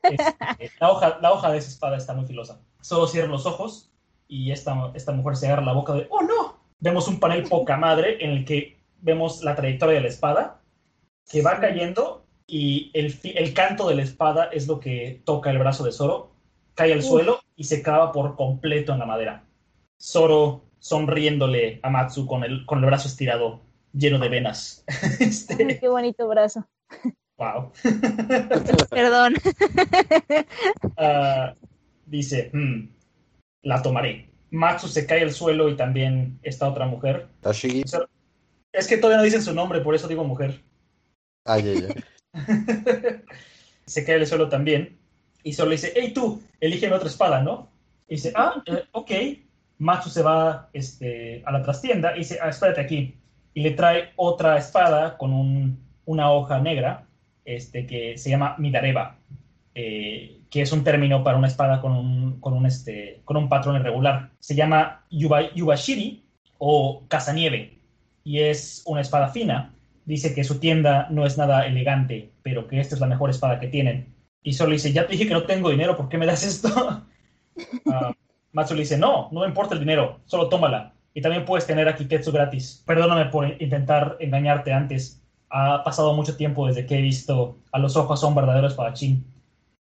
Este, 0.02 0.70
la, 0.78 0.90
hoja, 0.90 1.18
la 1.20 1.32
hoja 1.32 1.50
de 1.50 1.58
esa 1.58 1.68
espada 1.68 1.96
está 1.96 2.14
muy 2.14 2.26
filosa. 2.26 2.60
Solo 2.80 3.06
cierra 3.06 3.28
los 3.28 3.46
ojos 3.46 3.90
y 4.28 4.52
esta, 4.52 4.92
esta 4.94 5.12
mujer 5.12 5.36
se 5.36 5.46
agarra 5.46 5.64
la 5.64 5.72
boca 5.72 5.92
de, 5.94 6.06
¡oh 6.10 6.22
no! 6.22 6.60
Vemos 6.78 7.08
un 7.08 7.20
panel 7.20 7.48
poca 7.48 7.76
madre 7.76 8.24
en 8.24 8.30
el 8.30 8.44
que 8.44 8.78
vemos 9.00 9.42
la 9.42 9.54
trayectoria 9.54 9.96
de 9.96 10.02
la 10.02 10.08
espada 10.08 10.60
que 11.28 11.42
va 11.42 11.60
cayendo 11.60 12.24
y 12.46 12.90
el, 12.94 13.18
el 13.22 13.54
canto 13.54 13.88
de 13.88 13.94
la 13.94 14.02
espada 14.02 14.44
es 14.52 14.66
lo 14.66 14.80
que 14.80 15.22
toca 15.24 15.50
el 15.50 15.58
brazo 15.58 15.84
de 15.84 15.92
Zoro, 15.92 16.32
cae 16.74 16.92
al 16.92 17.02
suelo 17.02 17.40
y 17.56 17.64
se 17.64 17.82
clava 17.82 18.12
por 18.12 18.36
completo 18.36 18.92
en 18.92 18.98
la 18.98 19.06
madera. 19.06 19.44
Zoro 20.00 20.64
sonriéndole 20.78 21.78
a 21.82 21.90
Matsu 21.90 22.26
con 22.26 22.42
el, 22.42 22.64
con 22.66 22.78
el 22.78 22.86
brazo 22.86 23.06
estirado, 23.06 23.60
lleno 23.92 24.18
de 24.18 24.28
venas. 24.28 24.84
este... 25.20 25.78
qué 25.78 25.88
bonito 25.88 26.26
brazo. 26.26 26.66
Wow. 27.40 27.72
Perdón. 28.90 29.34
Uh, 30.98 31.56
dice, 32.06 32.50
hmm, 32.52 32.86
la 33.62 33.80
tomaré. 33.80 34.28
Matsu 34.50 34.88
se 34.88 35.06
cae 35.06 35.22
al 35.22 35.32
suelo 35.32 35.70
y 35.70 35.76
también 35.76 36.38
esta 36.42 36.68
otra 36.68 36.84
mujer. 36.84 37.28
Tashigi. 37.40 37.82
Es 38.72 38.86
que 38.86 38.98
todavía 38.98 39.18
no 39.18 39.24
dicen 39.24 39.42
su 39.42 39.54
nombre, 39.54 39.80
por 39.80 39.94
eso 39.94 40.06
digo 40.06 40.22
mujer. 40.22 40.60
Ay, 41.46 41.66
ay, 41.66 41.88
ay. 41.88 43.22
se 43.86 44.04
cae 44.04 44.16
al 44.16 44.26
suelo 44.26 44.50
también. 44.50 44.98
Y 45.42 45.54
solo 45.54 45.70
dice, 45.70 45.94
hey 45.96 46.12
tú, 46.12 46.42
elígeme 46.60 46.94
otra 46.94 47.08
espada, 47.08 47.42
¿no? 47.42 47.70
Y 48.06 48.16
dice, 48.16 48.34
ah, 48.36 48.62
eh, 48.66 48.84
ok. 48.92 49.10
Matsu 49.78 50.10
se 50.10 50.22
va 50.22 50.68
este, 50.74 51.42
a 51.46 51.52
la 51.52 51.62
trastienda 51.62 52.14
y 52.14 52.18
dice, 52.18 52.38
ah, 52.42 52.50
espérate 52.50 52.82
aquí. 52.82 53.18
Y 53.54 53.62
le 53.62 53.70
trae 53.70 54.10
otra 54.16 54.58
espada 54.58 55.16
con 55.16 55.32
un, 55.32 55.82
una 56.04 56.30
hoja 56.30 56.60
negra 56.60 57.06
este, 57.44 57.86
que 57.86 58.18
se 58.18 58.30
llama 58.30 58.56
Midareba, 58.58 59.18
eh, 59.74 60.40
que 60.50 60.62
es 60.62 60.72
un 60.72 60.84
término 60.84 61.22
para 61.22 61.38
una 61.38 61.46
espada 61.46 61.80
con 61.80 61.92
un, 61.92 62.40
con 62.40 62.54
un, 62.54 62.66
este, 62.66 63.20
con 63.24 63.36
un 63.36 63.48
patrón 63.48 63.76
irregular. 63.76 64.30
Se 64.38 64.54
llama 64.54 65.04
Yuba, 65.10 65.52
Yubashiri 65.54 66.24
o 66.58 67.04
Casanieve 67.08 67.78
y 68.24 68.40
es 68.40 68.82
una 68.86 69.00
espada 69.00 69.28
fina. 69.28 69.74
Dice 70.04 70.34
que 70.34 70.44
su 70.44 70.58
tienda 70.58 71.06
no 71.10 71.24
es 71.26 71.38
nada 71.38 71.66
elegante, 71.66 72.32
pero 72.42 72.66
que 72.66 72.80
esta 72.80 72.94
es 72.94 73.00
la 73.00 73.06
mejor 73.06 73.30
espada 73.30 73.60
que 73.60 73.68
tienen. 73.68 74.14
Y 74.42 74.54
solo 74.54 74.72
dice, 74.72 74.92
ya 74.92 75.06
te 75.06 75.12
dije 75.12 75.28
que 75.28 75.34
no 75.34 75.44
tengo 75.44 75.70
dinero, 75.70 75.96
¿por 75.96 76.08
qué 76.08 76.18
me 76.18 76.26
das 76.26 76.44
esto? 76.44 77.04
uh, 77.86 77.92
Matsu 78.52 78.74
le 78.74 78.80
dice, 78.80 78.98
no, 78.98 79.28
no 79.30 79.40
me 79.40 79.46
importa 79.46 79.74
el 79.74 79.80
dinero, 79.80 80.20
solo 80.24 80.48
tómala. 80.48 80.94
Y 81.14 81.20
también 81.20 81.44
puedes 81.44 81.66
tener 81.66 81.88
aquí 81.88 82.04
Tetsu 82.04 82.32
gratis. 82.32 82.82
Perdóname 82.86 83.26
por 83.26 83.60
intentar 83.60 84.16
engañarte 84.20 84.72
antes. 84.72 85.19
Ha 85.50 85.82
pasado 85.84 86.14
mucho 86.14 86.36
tiempo 86.36 86.66
desde 86.66 86.86
que 86.86 86.98
he 86.98 87.02
visto 87.02 87.58
a 87.72 87.78
los 87.78 87.96
ojos 87.96 88.22
a 88.22 88.26
un 88.26 88.34
verdadero 88.34 88.68
espadachín. 88.68 89.24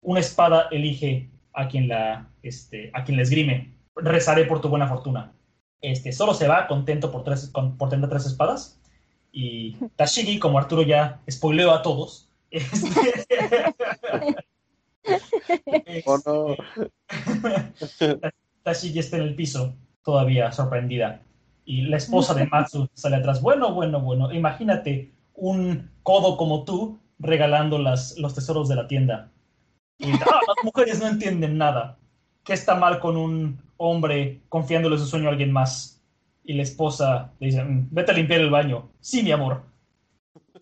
Una 0.00 0.20
espada 0.20 0.68
elige 0.70 1.28
a 1.52 1.68
quien 1.68 1.88
la, 1.88 2.28
este, 2.42 2.90
a 2.94 3.04
quien 3.04 3.16
la 3.16 3.22
esgrime. 3.22 3.74
Rezaré 3.96 4.44
por 4.44 4.60
tu 4.60 4.68
buena 4.68 4.86
fortuna. 4.86 5.32
Este, 5.80 6.12
solo 6.12 6.34
se 6.34 6.48
va 6.48 6.66
contento 6.66 7.10
por, 7.10 7.24
tres, 7.24 7.50
con, 7.52 7.76
por 7.76 7.88
tener 7.88 8.08
tres 8.08 8.26
espadas. 8.26 8.80
Y 9.32 9.76
Tashigi, 9.96 10.38
como 10.38 10.58
Arturo 10.58 10.82
ya 10.82 11.20
spoileó 11.28 11.72
a 11.72 11.82
todos, 11.82 12.30
este, 12.50 13.74
Oh, 16.06 16.18
no. 16.26 16.56
Tashigi 18.62 18.98
está 18.98 19.16
en 19.16 19.22
el 19.22 19.34
piso, 19.34 19.74
todavía 20.04 20.50
sorprendida. 20.52 21.22
Y 21.64 21.82
la 21.82 21.96
esposa 21.96 22.34
de 22.34 22.46
Matsu 22.46 22.88
sale 22.94 23.16
atrás. 23.16 23.42
Bueno, 23.42 23.72
bueno, 23.74 24.00
bueno. 24.00 24.32
Imagínate 24.32 25.12
un 25.36 25.90
codo 26.02 26.36
como 26.36 26.64
tú 26.64 26.98
regalando 27.18 27.78
las, 27.78 28.18
los 28.18 28.34
tesoros 28.34 28.68
de 28.68 28.76
la 28.76 28.88
tienda. 28.88 29.30
Y 29.98 30.10
ah, 30.10 30.40
las 30.46 30.64
mujeres 30.64 31.00
no 31.00 31.06
entienden 31.06 31.58
nada. 31.58 31.98
¿Qué 32.44 32.52
está 32.52 32.74
mal 32.74 33.00
con 33.00 33.16
un 33.16 33.60
hombre 33.76 34.42
confiándole 34.48 34.98
su 34.98 35.06
sueño 35.06 35.28
a 35.28 35.32
alguien 35.32 35.52
más? 35.52 36.02
Y 36.44 36.54
la 36.54 36.62
esposa 36.62 37.32
le 37.40 37.46
dice, 37.48 37.64
"Mm, 37.64 37.88
vete 37.90 38.12
a 38.12 38.14
limpiar 38.14 38.40
el 38.40 38.50
baño. 38.50 38.90
Sí, 39.00 39.22
mi 39.22 39.32
amor. 39.32 39.62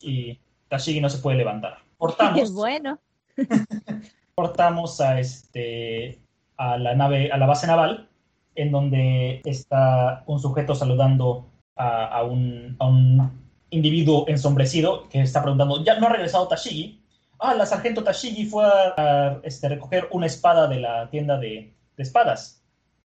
Y 0.00 0.38
Tashigi 0.68 1.00
no 1.00 1.08
se 1.08 1.18
puede 1.18 1.36
levantar. 1.36 1.78
Cortamos. 1.98 2.52
Bueno. 2.52 2.98
cortamos 4.34 5.00
a 5.00 5.20
este 5.20 6.20
a 6.56 6.78
la 6.78 6.94
nave, 6.94 7.30
a 7.32 7.36
la 7.36 7.46
base 7.46 7.66
naval, 7.66 8.08
en 8.54 8.70
donde 8.70 9.42
está 9.44 10.22
un 10.26 10.38
sujeto 10.38 10.74
saludando 10.74 11.46
a, 11.76 12.06
a 12.06 12.22
un, 12.22 12.76
a 12.78 12.86
un 12.86 13.43
individuo 13.74 14.24
ensombrecido 14.28 15.08
que 15.08 15.20
está 15.20 15.42
preguntando, 15.42 15.82
¿ya 15.84 15.98
no 15.98 16.06
ha 16.06 16.10
regresado 16.10 16.48
Tashigi? 16.48 17.00
Ah, 17.38 17.54
la 17.54 17.66
sargento 17.66 18.02
Tashigi 18.02 18.46
fue 18.46 18.64
a, 18.64 18.94
a, 18.96 19.40
este, 19.42 19.68
recoger 19.68 20.08
una 20.10 20.26
espada 20.26 20.66
de 20.68 20.80
la 20.80 21.10
tienda 21.10 21.38
de, 21.38 21.74
de 21.96 22.02
espadas. 22.02 22.62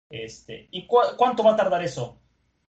Este, 0.09 0.68
¿Y 0.72 0.86
cu 0.86 0.97
cuánto 1.18 1.43
va 1.43 1.53
a 1.53 1.55
tardar 1.55 1.84
eso? 1.84 2.18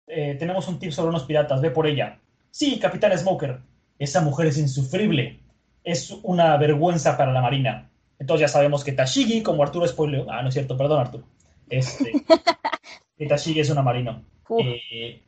Eh, 0.08 0.36
tenemos 0.38 0.68
un 0.68 0.80
tip 0.80 0.92
sobre 0.92 1.10
unos 1.10 1.24
piratas, 1.24 1.62
ve 1.62 1.72
por 1.72 1.88
ella. 1.88 2.20
Sí, 2.50 2.80
capitán 2.80 3.18
Smoker, 3.18 3.60
esa 3.98 4.22
mujer 4.22 4.48
es 4.48 4.58
insufrible. 4.58 5.40
Es 5.84 6.12
una 6.24 6.58
vergüenza 6.58 7.18
para 7.18 7.32
la 7.32 7.42
marina. 7.42 7.90
Entonces 8.20 8.42
ya 8.42 8.48
sabemos 8.48 8.84
que 8.84 8.92
Tashigi, 8.92 9.42
como 9.42 9.64
Arturo 9.64 9.88
spoiler, 9.88 10.26
ah, 10.30 10.42
no 10.44 10.50
es 10.50 10.54
cierto, 10.54 10.78
perdón 10.78 11.00
Arturo, 11.00 11.24
este, 11.70 12.12
que 13.18 13.26
Tashigi 13.26 13.62
es 13.62 13.70
una 13.70 13.82
marino. 13.82 14.24
Eh, 14.60 15.24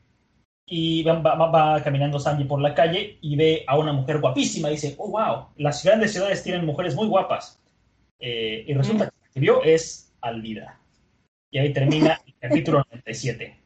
y 0.66 1.04
va, 1.04 1.20
va, 1.20 1.50
va, 1.50 1.84
caminando 1.84 2.20
Sanji 2.20 2.46
por 2.46 2.62
la 2.62 2.74
calle 2.74 3.18
y 3.22 3.36
ve 3.36 3.64
a 3.68 3.78
una 3.78 3.94
mujer 3.94 4.20
guapísima 4.20 4.70
y 4.70 4.74
dice, 4.74 4.96
oh, 4.98 5.10
wow, 5.10 5.48
las 5.58 5.84
grandes 5.84 6.14
ciudades 6.14 6.44
tienen 6.44 6.66
mujeres 6.66 6.96
muy 6.96 7.08
guapas. 7.08 7.60
Eh, 8.20 8.64
y 8.68 8.74
resulta 8.74 9.06
mm. 9.06 9.10
que 9.10 9.16
la 9.22 9.30
que 9.34 9.40
vio 9.40 9.64
es 9.64 10.14
Alvida. 10.22 10.80
Y 11.52 11.60
ahí 11.60 11.74
termina 11.74 12.22
el 12.26 12.34
capítulo 12.40 12.86
97. 12.90 13.60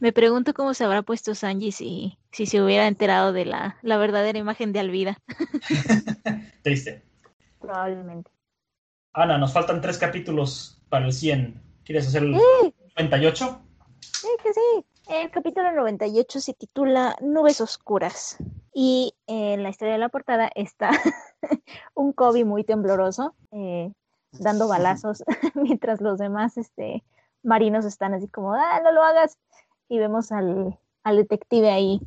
Me 0.00 0.12
pregunto 0.12 0.54
cómo 0.54 0.74
se 0.74 0.84
habrá 0.84 1.02
puesto 1.02 1.34
Sanji 1.34 1.72
si, 1.72 2.18
si 2.32 2.46
se 2.46 2.62
hubiera 2.62 2.86
enterado 2.86 3.32
de 3.32 3.44
la, 3.44 3.78
la 3.82 3.98
verdadera 3.98 4.38
imagen 4.38 4.72
de 4.72 4.80
Alvida. 4.80 5.18
Triste. 6.62 7.02
Probablemente. 7.60 8.30
Ana, 9.12 9.38
nos 9.38 9.52
faltan 9.52 9.80
tres 9.80 9.98
capítulos 9.98 10.82
para 10.88 11.06
el 11.06 11.12
100. 11.12 11.60
¿Quieres 11.84 12.06
hacer 12.06 12.22
el 12.24 12.34
Sí. 12.34 12.74
98? 12.96 13.60
Sí, 14.00 14.28
que 14.42 14.52
sí. 14.52 14.84
El 15.08 15.30
capítulo 15.30 15.70
98 15.70 16.40
se 16.40 16.52
titula 16.52 17.16
Nubes 17.20 17.60
Oscuras. 17.60 18.38
Y 18.74 19.14
en 19.28 19.62
la 19.62 19.68
historia 19.68 19.94
de 19.94 20.00
la 20.00 20.08
portada 20.08 20.50
está 20.56 20.90
un 21.94 22.12
Kobe 22.12 22.44
muy 22.44 22.64
tembloroso, 22.64 23.36
eh, 23.52 23.92
dando 24.32 24.66
balazos, 24.66 25.22
mientras 25.54 26.00
los 26.00 26.18
demás 26.18 26.56
este, 26.56 27.04
marinos 27.44 27.84
están 27.84 28.14
así 28.14 28.26
como, 28.26 28.54
ah, 28.54 28.80
no 28.82 28.90
lo 28.90 29.04
hagas. 29.04 29.38
Y 29.88 29.98
vemos 29.98 30.32
al, 30.32 30.76
al 31.04 31.16
detective 31.16 31.70
ahí, 31.70 32.00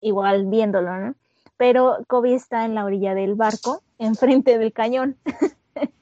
igual 0.00 0.46
viéndolo, 0.46 0.96
¿no? 0.96 1.14
Pero 1.56 1.98
Kobe 2.08 2.34
está 2.34 2.64
en 2.64 2.74
la 2.74 2.84
orilla 2.84 3.14
del 3.14 3.36
barco, 3.36 3.80
enfrente 3.98 4.58
del 4.58 4.72
cañón, 4.72 5.16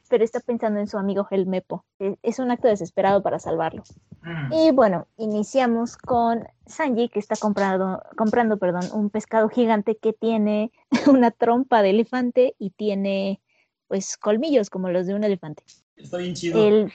pero 0.08 0.24
está 0.24 0.40
pensando 0.40 0.80
en 0.80 0.88
su 0.88 0.98
amigo 0.98 1.26
Helmepo. 1.30 1.84
Es 2.22 2.38
un 2.38 2.50
acto 2.50 2.68
desesperado 2.68 3.22
para 3.22 3.38
salvarlo. 3.38 3.82
Mm. 4.22 4.52
Y 4.52 4.70
bueno, 4.72 5.06
iniciamos 5.16 5.96
con 5.96 6.44
Sanji, 6.66 7.08
que 7.08 7.18
está 7.18 7.36
comprando, 7.36 8.02
comprando 8.16 8.58
perdón, 8.58 8.84
un 8.92 9.10
pescado 9.10 9.48
gigante 9.48 9.96
que 9.96 10.12
tiene 10.12 10.72
una 11.06 11.30
trompa 11.30 11.82
de 11.82 11.90
elefante 11.90 12.54
y 12.58 12.70
tiene 12.70 13.40
pues 13.86 14.16
colmillos 14.16 14.70
como 14.70 14.90
los 14.90 15.06
de 15.06 15.14
un 15.14 15.24
elefante. 15.24 15.62
Está 15.96 16.18
bien 16.18 16.34
chido. 16.34 16.66
El, 16.66 16.92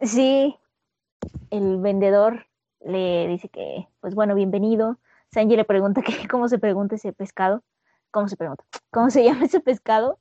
sí, 0.00 0.56
el 1.50 1.78
vendedor 1.78 2.46
le 2.80 3.28
dice 3.28 3.48
que, 3.48 3.88
pues 4.00 4.14
bueno, 4.14 4.34
bienvenido. 4.34 4.98
Sanji 5.32 5.56
le 5.56 5.64
pregunta 5.64 6.02
que 6.02 6.26
cómo 6.28 6.48
se 6.48 6.58
pregunta 6.58 6.96
ese 6.96 7.12
pescado, 7.12 7.62
cómo 8.10 8.28
se 8.28 8.36
pregunta, 8.36 8.64
cómo 8.90 9.10
se 9.10 9.24
llama 9.24 9.44
ese 9.44 9.60
pescado. 9.60 10.18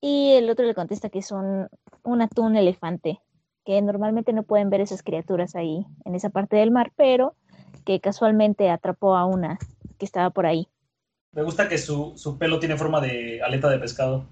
Y 0.00 0.32
el 0.32 0.48
otro 0.50 0.64
le 0.64 0.74
contesta 0.74 1.08
que 1.08 1.18
es 1.18 1.32
un, 1.32 1.68
un 2.02 2.22
atún 2.22 2.56
elefante, 2.56 3.20
que 3.64 3.80
normalmente 3.82 4.32
no 4.32 4.42
pueden 4.42 4.70
ver 4.70 4.80
esas 4.80 5.02
criaturas 5.02 5.56
ahí 5.56 5.86
en 6.04 6.14
esa 6.14 6.30
parte 6.30 6.56
del 6.56 6.70
mar, 6.70 6.92
pero 6.96 7.34
que 7.84 8.00
casualmente 8.00 8.70
atrapó 8.70 9.16
a 9.16 9.24
una 9.24 9.58
que 9.98 10.04
estaba 10.04 10.30
por 10.30 10.46
ahí. 10.46 10.68
Me 11.32 11.42
gusta 11.42 11.68
que 11.68 11.78
su, 11.78 12.12
su 12.16 12.38
pelo 12.38 12.58
tiene 12.58 12.76
forma 12.76 13.00
de 13.00 13.42
aleta 13.42 13.68
de 13.68 13.78
pescado. 13.78 14.26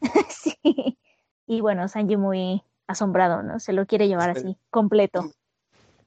sí. 0.28 0.98
Y 1.46 1.60
bueno, 1.60 1.88
Sanji 1.88 2.16
muy, 2.16 2.62
asombrado, 2.88 3.42
¿no? 3.42 3.60
Se 3.60 3.72
lo 3.72 3.86
quiere 3.86 4.08
llevar 4.08 4.30
así, 4.30 4.56
completo. 4.70 5.30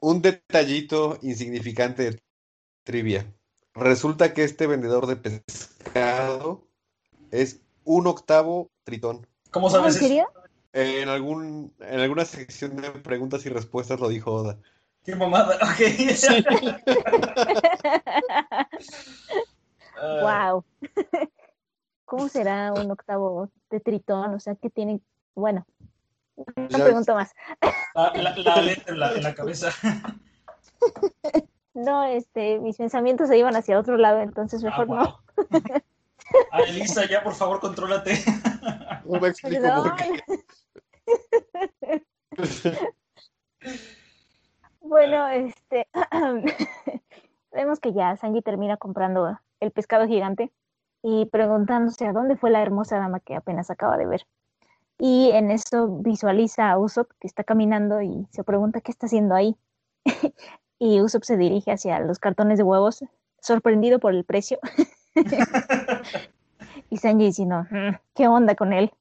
Un 0.01 0.21
detallito 0.21 1.17
insignificante 1.21 2.03
de 2.03 2.19
trivia. 2.83 3.31
Resulta 3.73 4.33
que 4.33 4.43
este 4.43 4.67
vendedor 4.67 5.05
de 5.07 5.15
pescado 5.15 6.67
es 7.29 7.61
un 7.85 8.07
octavo 8.07 8.70
tritón. 8.83 9.25
¿Cómo 9.51 9.69
sabes 9.69 9.95
¿En 9.95 10.01
serio? 10.01 10.27
En, 10.73 11.09
algún, 11.09 11.73
en 11.79 11.99
alguna 11.99 12.25
sección 12.25 12.75
de 12.77 12.89
preguntas 12.91 13.45
y 13.45 13.49
respuestas 13.49 13.99
lo 13.99 14.07
dijo 14.09 14.31
Oda. 14.33 14.57
Qué 15.03 15.15
mamada. 15.15 15.55
Ok. 15.55 15.81
Ah, 20.03 20.49
wow. 20.49 20.65
¿Cómo 22.05 22.27
será 22.27 22.73
un 22.73 22.89
octavo 22.89 23.49
de 23.69 23.79
tritón? 23.79 24.33
O 24.33 24.39
sea, 24.39 24.55
que 24.55 24.71
tiene, 24.71 24.99
bueno, 25.35 25.63
no 26.55 26.67
Ya 26.69 26.83
pregunto 26.83 27.13
más. 27.13 27.31
la, 27.93 28.11
la, 28.15 28.35
la 28.35 28.61
letra 28.61 28.93
en 28.93 28.99
la, 28.99 29.13
en 29.13 29.23
la 29.23 29.35
cabeza. 29.35 29.69
No, 31.73 32.03
este, 32.03 32.59
mis 32.59 32.75
pensamientos 32.75 33.29
se 33.29 33.37
iban 33.37 33.55
hacia 33.55 33.79
otro 33.79 33.95
lado, 33.95 34.19
entonces 34.19 34.61
mejor 34.61 34.87
Ah, 34.91 34.93
no. 34.93 35.23
Ah, 36.51 36.61
Elisa, 36.67 37.05
ya 37.07 37.23
por 37.23 37.33
favor, 37.33 37.59
contrólate. 37.59 38.13
No 39.05 39.19
me 39.19 39.29
explico 39.29 39.67
por 39.83 39.95
qué. 39.95 40.23
Bueno, 44.81 45.27
este, 45.27 45.87
vemos 47.51 47.79
que 47.79 47.93
ya 47.93 48.17
Sanji 48.17 48.41
termina 48.41 48.77
comprando 48.77 49.39
el 49.59 49.71
pescado 49.71 50.07
gigante 50.07 50.51
y 51.03 51.25
preguntándose 51.27 52.05
a 52.05 52.13
dónde 52.13 52.35
fue 52.35 52.49
la 52.49 52.61
hermosa 52.61 52.97
dama 52.97 53.19
que 53.19 53.35
apenas 53.35 53.69
acaba 53.69 53.97
de 53.97 54.07
ver. 54.07 54.27
Y 54.97 55.31
en 55.31 55.49
eso 55.49 55.87
visualiza 55.87 56.69
a 56.69 56.77
Usopp 56.77 57.11
que 57.19 57.27
está 57.27 57.43
caminando 57.43 58.01
y 58.01 58.27
se 58.31 58.43
pregunta 58.43 58.81
qué 58.81 58.91
está 58.91 59.07
haciendo 59.07 59.33
ahí. 59.33 59.55
y 60.79 61.01
Usopp 61.01 61.23
se 61.23 61.37
dirige 61.37 61.71
hacia 61.71 61.99
los 61.99 62.19
cartones 62.19 62.57
de 62.57 62.63
huevos, 62.63 63.03
sorprendido 63.39 63.99
por 63.99 64.13
el 64.13 64.25
precio. 64.25 64.59
y 66.89 66.97
Sanji 66.97 67.25
diciendo, 67.25 67.65
"Mm, 67.69 67.95
¿qué 68.13 68.27
onda 68.27 68.55
con 68.55 68.73
él? 68.73 68.91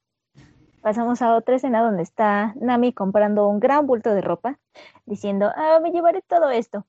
Pasamos 0.81 1.21
a 1.21 1.35
otra 1.35 1.55
escena 1.55 1.83
donde 1.83 2.03
está 2.03 2.53
Nami 2.59 2.91
comprando 2.91 3.47
un 3.47 3.59
gran 3.59 3.85
bulto 3.85 4.13
de 4.13 4.21
ropa, 4.21 4.59
diciendo, 5.05 5.51
ah, 5.55 5.79
me 5.81 5.91
llevaré 5.91 6.21
todo 6.23 6.49
esto. 6.49 6.85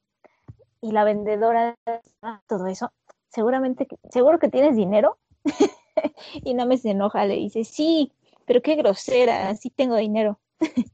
Y 0.81 0.93
la 0.93 1.05
vendedora, 1.05 1.77
"Ah, 2.23 2.41
todo 2.47 2.67
eso, 2.67 2.91
seguramente, 3.29 3.87
seguro 4.11 4.39
que 4.39 4.49
tienes 4.49 4.77
dinero. 4.77 5.19
y 6.35 6.55
Nami 6.55 6.79
se 6.79 6.91
enoja, 6.91 7.25
le 7.27 7.35
dice, 7.35 7.65
sí, 7.65 8.13
pero 8.47 8.63
qué 8.63 8.77
grosera, 8.77 9.55
sí 9.57 9.71
tengo 9.71 9.97
dinero. 9.97 10.41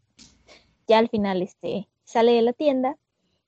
ya 0.88 0.98
al 0.98 1.08
final 1.08 1.42
este, 1.42 1.88
sale 2.04 2.32
de 2.32 2.42
la 2.42 2.52
tienda, 2.52 2.96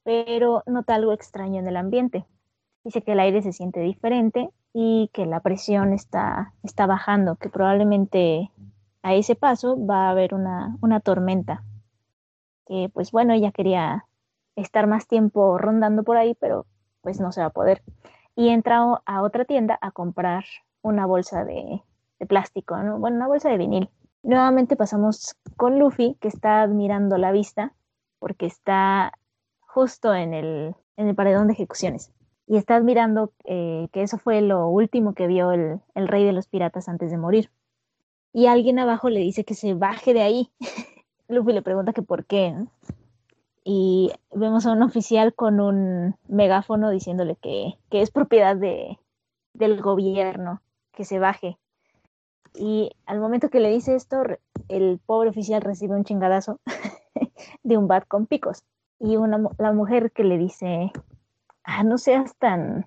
pero 0.05 0.63
nota 0.67 0.95
algo 0.95 1.13
extraño 1.13 1.59
en 1.59 1.69
el 1.69 1.77
ambiente. 1.77 2.25
Dice 2.85 3.03
que 3.03 3.13
el 3.13 3.21
aire 3.21 3.43
se 3.43 3.53
siente 3.53 3.81
diferente 3.81 4.51
y 4.73 5.11
que 5.13 5.27
la 5.27 5.41
presión 5.41 5.93
está, 5.93 6.55
está 6.63 6.87
bajando, 6.87 7.37
que 7.37 7.49
probablemente 7.49 8.51
a 9.03 9.15
ese 9.15 9.35
paso 9.35 9.77
va 9.85 10.07
a 10.07 10.11
haber 10.11 10.35
una, 10.35 10.77
una 10.81 11.01
tormenta. 11.01 11.65
Que 12.67 12.91
pues 12.93 13.11
bueno, 13.11 13.33
ella 13.33 13.53
quería 13.53 14.07
estar 14.57 14.87
más 14.87 15.07
tiempo 15.07 15.59
rondando 15.59 16.03
por 16.05 16.17
ahí, 16.17 16.37
pero 16.39 16.67
pues 17.01 17.21
no 17.21 17.33
se 17.33 17.41
va 17.41 17.49
a 17.49 17.51
poder. 17.51 17.83
Y 18.37 18.49
entra 18.49 19.01
a 19.05 19.23
otra 19.23 19.45
tienda 19.45 19.79
a 19.81 19.91
comprar 19.91 20.45
una 20.83 21.07
bolsa 21.07 21.45
de, 21.45 21.83
plástico, 22.29 22.77
¿no? 22.77 22.99
Bueno, 22.99 23.17
una 23.17 23.29
bolsa 23.29 23.49
de 23.49 23.57
vinil. 23.57 23.91
Nuevamente 24.23 24.77
pasamos 24.77 25.37
con 25.57 25.79
Luffy, 25.79 26.17
que 26.21 26.29
está 26.29 26.63
admirando 26.63 27.17
la 27.17 27.33
vista, 27.33 27.73
porque 28.19 28.47
está 28.47 29.13
justo 29.61 30.15
en 30.15 30.35
el, 30.35 30.75
en 30.97 31.09
el 31.09 31.15
paredón 31.15 31.47
de 31.47 31.55
ejecuciones. 31.55 32.13
Y 32.51 32.57
está 32.57 32.75
admirando 32.75 33.33
eh, 33.45 33.87
que 33.93 34.03
eso 34.03 34.19
fue 34.19 34.41
lo 34.41 34.67
último 34.67 35.15
que 35.15 35.29
vio 35.29 35.53
el, 35.53 35.79
el 35.95 36.09
rey 36.09 36.25
de 36.25 36.33
los 36.33 36.49
piratas 36.49 36.89
antes 36.89 37.13
de 37.13 37.17
morir 37.17 37.49
y 38.33 38.47
alguien 38.47 38.79
abajo 38.79 39.11
le 39.11 39.21
dice 39.21 39.45
que 39.45 39.55
se 39.55 39.75
baje 39.75 40.15
de 40.15 40.23
ahí. 40.23 40.51
Luffy 41.29 41.53
le 41.53 41.63
pregunta 41.63 41.93
que 41.93 42.03
por 42.03 42.25
qué. 42.27 42.55
Y 43.65 44.13
vemos 44.33 44.67
a 44.67 44.73
un 44.73 44.83
oficial 44.83 45.35
con 45.35 45.61
un 45.61 46.17
megáfono 46.29 46.91
diciéndole 46.91 47.37
que, 47.37 47.75
que 47.91 48.03
es 48.03 48.11
propiedad 48.11 48.57
de, 48.57 48.99
del 49.53 49.81
gobierno, 49.81 50.63
que 50.93 51.05
se 51.05 51.19
baje. 51.19 51.59
Y 52.55 52.91
al 53.07 53.21
momento 53.21 53.49
que 53.49 53.61
le 53.61 53.71
dice 53.71 53.95
esto, 53.95 54.23
el 54.69 55.01
pobre 55.05 55.31
oficial 55.31 55.63
recibe 55.63 55.95
un 55.95 56.05
chingadazo 56.05 56.61
de 57.63 57.77
un 57.77 57.87
bat 57.87 58.07
con 58.09 58.27
picos. 58.27 58.65
Y 58.99 59.17
una, 59.17 59.41
la 59.59 59.73
mujer 59.73 60.11
que 60.13 60.25
le 60.25 60.37
dice, 60.37 60.93
ah, 61.65 61.83
no 61.85 61.99
seas 61.99 62.35
tan, 62.37 62.87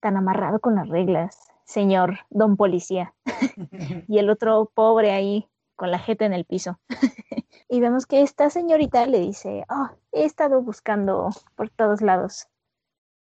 tan 0.00 0.16
amarrado 0.16 0.60
con 0.60 0.74
las 0.76 0.88
reglas, 0.88 1.38
señor 1.64 2.20
don 2.30 2.56
policía 2.56 3.14
y 4.08 4.18
el 4.18 4.30
otro 4.30 4.70
pobre 4.74 5.12
ahí 5.12 5.48
con 5.76 5.90
la 5.90 5.98
jeta 5.98 6.24
en 6.26 6.32
el 6.32 6.44
piso. 6.44 6.78
y 7.68 7.80
vemos 7.80 8.06
que 8.06 8.22
esta 8.22 8.50
señorita 8.50 9.06
le 9.06 9.20
dice, 9.20 9.64
oh, 9.68 9.88
he 10.12 10.24
estado 10.24 10.60
buscando 10.62 11.28
por 11.56 11.70
todos 11.70 12.00
lados. 12.00 12.48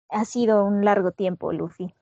Ha 0.08 0.24
sido 0.24 0.64
un 0.64 0.84
largo 0.84 1.10
tiempo, 1.10 1.52
Luffy. 1.52 1.94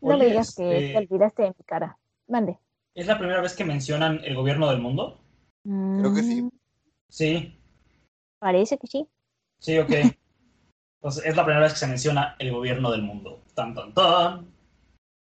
No 0.00 0.14
Oye, 0.14 0.18
me 0.18 0.24
digas 0.26 0.54
que 0.54 0.78
este- 0.78 0.92
te 0.92 0.98
olvidaste 0.98 1.42
de 1.42 1.48
mi 1.48 1.64
cara. 1.66 1.98
Mande. 2.28 2.58
¿Es 2.94 3.06
la 3.06 3.18
primera 3.18 3.42
vez 3.42 3.54
que 3.54 3.64
mencionan 3.64 4.20
el 4.24 4.34
gobierno 4.34 4.70
del 4.70 4.80
mundo? 4.80 5.18
Creo 5.64 6.14
que 6.14 6.22
sí. 6.22 6.42
Mm, 6.42 6.50
Sí, 7.08 7.60
Parece 8.38 8.78
que 8.78 8.86
sí. 8.86 9.08
sí, 9.58 9.78
ok. 9.78 9.90
Entonces, 11.06 11.24
es 11.24 11.36
la 11.36 11.44
primera 11.44 11.62
vez 11.62 11.72
que 11.74 11.78
se 11.78 11.86
menciona 11.86 12.34
el 12.40 12.50
gobierno 12.52 12.90
del 12.90 13.02
mundo. 13.02 13.38
Tan, 13.54 13.76
tan, 13.76 13.94
tan. 13.94 14.52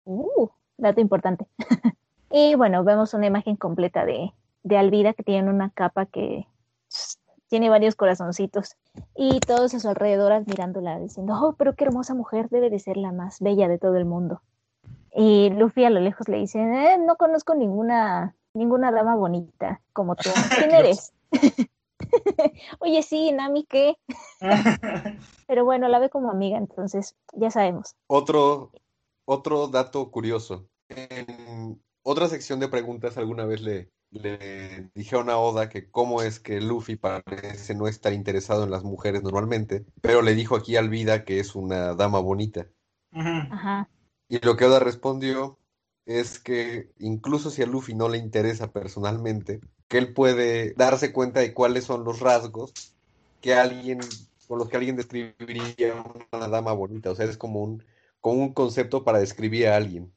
Uh, 0.04 0.50
dato 0.78 1.00
importante. 1.00 1.48
y 2.30 2.54
bueno, 2.56 2.84
vemos 2.84 3.14
una 3.14 3.28
imagen 3.28 3.56
completa 3.56 4.04
de, 4.04 4.34
de 4.64 4.78
Alvida 4.78 5.14
que 5.14 5.24
tiene 5.24 5.50
una 5.50 5.70
capa 5.70 6.06
que 6.06 6.46
tiene 7.48 7.70
varios 7.70 7.96
corazoncitos 7.96 8.76
y 9.16 9.40
todos 9.40 9.74
a 9.74 9.80
su 9.80 9.88
alrededor 9.88 10.34
admirándola, 10.34 11.00
diciendo, 11.00 11.40
oh, 11.42 11.56
pero 11.58 11.74
qué 11.76 11.86
hermosa 11.86 12.14
mujer, 12.14 12.50
debe 12.50 12.70
de 12.70 12.80
ser 12.80 12.98
la 12.98 13.14
más 13.14 13.40
bella 13.40 13.70
de 13.70 13.78
todo 13.78 13.96
el 13.96 14.04
mundo. 14.04 14.42
Y 15.16 15.50
Luffy 15.52 15.86
a 15.86 15.90
lo 15.90 16.02
lejos 16.02 16.28
le 16.28 16.40
dice, 16.40 16.60
"Eh, 16.60 16.98
no 16.98 17.16
conozco 17.16 17.56
ninguna, 17.56 18.36
ninguna 18.54 18.92
dama 18.92 19.16
bonita 19.16 19.80
como 19.94 20.18
tú. 20.18 20.30
¿Quién 20.68 20.76
eres? 20.76 21.14
Oye, 22.80 23.04
sí, 23.04 23.32
Nami, 23.32 23.66
¿qué? 23.66 23.96
Pero 25.48 25.66
bueno, 25.66 25.88
la 25.88 26.00
ve 26.00 26.10
como 26.10 26.32
amiga, 26.32 26.58
entonces 26.58 27.16
ya 27.34 27.52
sabemos. 27.52 27.96
Otro, 28.08 28.72
otro 29.26 29.68
dato 29.68 30.10
curioso. 30.12 30.68
En 30.90 31.82
otra 32.04 32.28
sección 32.28 32.60
de 32.60 32.68
preguntas 32.68 33.18
alguna 33.18 33.46
vez 33.46 33.62
le, 33.62 33.92
le 34.12 34.90
dijeron 34.96 35.30
a 35.30 35.38
Oda 35.38 35.70
que 35.70 35.90
cómo 35.90 36.22
es 36.22 36.40
que 36.40 36.62
Luffy 36.62 36.96
parece 36.96 37.76
no 37.76 37.88
estar 37.88 38.14
interesado 38.14 38.64
en 38.64 38.72
las 38.72 38.84
mujeres 38.84 39.24
normalmente, 39.24 39.86
pero 40.02 40.22
le 40.22 40.36
dijo 40.36 40.56
aquí 40.56 40.76
a 40.76 40.80
Alvida 40.80 41.26
que 41.26 41.40
es 41.40 41.56
una 41.56 41.94
dama 41.96 42.20
bonita. 42.20 42.68
Ajá. 43.12 43.90
Y 44.28 44.40
lo 44.40 44.56
que 44.56 44.66
Oda 44.66 44.80
respondió 44.80 45.60
es 46.06 46.40
que 46.40 46.92
incluso 46.98 47.52
si 47.52 47.62
a 47.62 47.66
Luffy 47.66 47.94
no 47.94 48.10
le 48.10 48.18
interesa 48.18 48.72
personalmente, 48.72 49.62
que 49.90 49.98
él 49.98 50.14
puede 50.14 50.74
darse 50.76 51.12
cuenta 51.12 51.42
de 51.42 51.54
cuáles 51.54 51.84
son 51.84 52.06
los 52.06 52.22
rasgos 52.22 52.96
que 53.42 53.56
alguien, 53.56 54.00
con 54.48 54.60
los 54.60 54.70
que 54.70 54.78
alguien 54.78 54.96
describiría 54.96 56.04
una 56.32 56.48
dama 56.48 56.72
bonita. 56.74 57.12
O 57.12 57.16
sea, 57.16 57.26
es 57.26 57.38
como 57.38 57.64
un, 57.64 57.84
como 58.22 58.42
un 58.42 58.54
concepto 58.54 59.04
para 59.04 59.20
describir 59.20 59.68
a 59.68 59.76
alguien. 59.76 60.14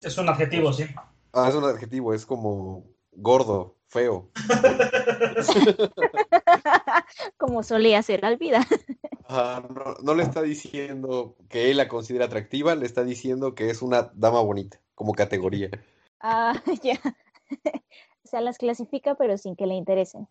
Es 0.00 0.18
un 0.18 0.28
adjetivo, 0.28 0.72
sí. 0.72 0.84
Ah, 1.32 1.48
es 1.48 1.54
un 1.54 1.64
adjetivo, 1.64 2.12
es 2.12 2.26
como 2.26 2.84
gordo, 3.12 3.76
feo. 3.86 4.30
como 7.38 7.62
solía 7.62 8.02
ser 8.02 8.24
Alvida. 8.24 8.66
Ah, 9.28 9.62
no, 9.68 9.94
no 10.02 10.14
le 10.14 10.24
está 10.24 10.42
diciendo 10.42 11.36
que 11.48 11.70
él 11.70 11.76
la 11.76 11.88
considera 11.88 12.26
atractiva, 12.26 12.74
le 12.74 12.84
está 12.84 13.04
diciendo 13.04 13.54
que 13.54 13.70
es 13.70 13.80
una 13.80 14.10
dama 14.14 14.40
bonita, 14.40 14.80
como 14.96 15.12
categoría. 15.12 15.70
Ah, 16.20 16.60
ya. 16.82 17.00
O 18.24 18.28
sea, 18.28 18.40
las 18.40 18.58
clasifica, 18.58 19.14
pero 19.14 19.36
sin 19.36 19.54
que 19.54 19.66
le 19.66 19.74
interesen. 19.74 20.26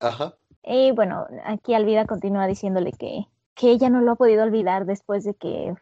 Ajá. 0.00 0.36
Y 0.62 0.90
bueno, 0.92 1.26
aquí 1.44 1.74
Alvida 1.74 2.06
continúa 2.06 2.46
diciéndole 2.46 2.92
que, 2.92 3.26
que 3.54 3.70
ella 3.70 3.88
no 3.88 4.00
lo 4.00 4.12
ha 4.12 4.16
podido 4.16 4.42
olvidar 4.42 4.84
después 4.84 5.24
de 5.24 5.34
que 5.34 5.74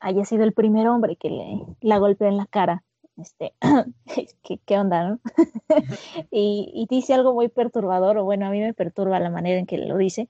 haya 0.00 0.24
sido 0.24 0.44
el 0.44 0.52
primer 0.52 0.86
hombre 0.86 1.16
que 1.16 1.30
le 1.30 1.60
la 1.80 1.98
golpeó 1.98 2.28
en 2.28 2.36
la 2.36 2.46
cara. 2.46 2.84
Este, 3.16 3.54
¿qué, 4.42 4.60
qué 4.64 4.78
onda, 4.78 5.08
no? 5.08 5.20
y, 6.30 6.70
y 6.74 6.86
dice 6.88 7.14
algo 7.14 7.32
muy 7.32 7.48
perturbador, 7.48 8.18
o 8.18 8.24
bueno, 8.24 8.46
a 8.46 8.50
mí 8.50 8.60
me 8.60 8.74
perturba 8.74 9.20
la 9.20 9.30
manera 9.30 9.58
en 9.58 9.66
que 9.66 9.78
lo 9.78 9.96
dice. 9.96 10.28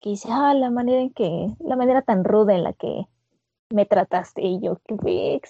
Que 0.00 0.10
dice, 0.10 0.28
ah, 0.30 0.54
la 0.54 0.70
manera 0.70 1.00
en 1.00 1.12
que, 1.12 1.48
la 1.60 1.76
manera 1.76 2.02
tan 2.02 2.24
ruda 2.24 2.54
en 2.54 2.62
la 2.62 2.72
que 2.74 3.06
me 3.70 3.86
trataste. 3.86 4.42
Y 4.42 4.60
yo, 4.60 4.78
qué. 4.86 5.40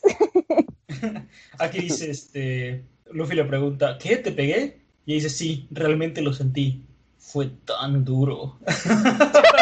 Aquí 1.58 1.80
dice, 1.80 2.10
este, 2.10 2.84
Luffy 3.10 3.34
le 3.36 3.44
pregunta, 3.44 3.98
¿qué? 3.98 4.16
¿Te 4.16 4.32
pegué? 4.32 4.80
Y 5.06 5.14
dice, 5.14 5.28
sí, 5.30 5.68
realmente 5.70 6.22
lo 6.22 6.32
sentí. 6.32 6.84
Fue 7.18 7.46
tan 7.64 8.04
duro. 8.04 8.58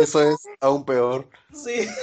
Eso 0.00 0.22
es 0.22 0.36
aún 0.60 0.84
peor. 0.84 1.28
Sí. 1.52 1.88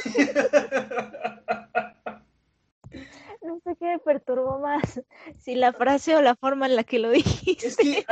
No 3.39 3.61
sé 3.63 3.77
qué 3.79 3.85
me 3.85 3.99
perturbó 3.99 4.59
más, 4.59 5.01
si 5.39 5.55
la 5.55 5.71
frase 5.71 6.13
o 6.17 6.21
la 6.21 6.35
forma 6.35 6.65
en 6.65 6.75
la 6.75 6.83
que 6.83 6.99
lo 6.99 7.09
dijiste. 7.11 7.67
Es 7.67 7.77
que 7.77 8.05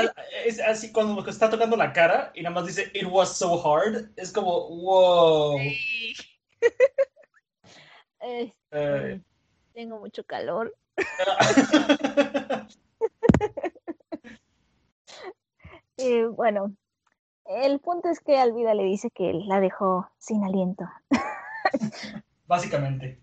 es 0.46 0.62
así 0.62 0.94
cuando 0.94 1.28
está 1.28 1.50
tocando 1.50 1.76
la 1.76 1.92
cara 1.92 2.32
y 2.36 2.42
nada 2.42 2.56
más 2.56 2.66
dice 2.68 2.90
it 2.94 3.06
was 3.10 3.38
so 3.38 3.62
hard, 3.62 4.10
es 4.16 4.32
como 4.32 4.70
wow. 4.70 5.60
Este. 8.26 9.22
Tengo 9.74 10.00
mucho 10.00 10.24
calor. 10.24 10.76
Eh, 15.98 16.26
bueno, 16.26 16.76
el 17.46 17.80
punto 17.80 18.10
es 18.10 18.20
que 18.20 18.38
Alvida 18.38 18.74
le 18.74 18.84
dice 18.84 19.10
que 19.12 19.32
la 19.34 19.62
dejó 19.62 20.10
sin 20.18 20.44
aliento. 20.44 20.84
Básicamente. 22.48 23.22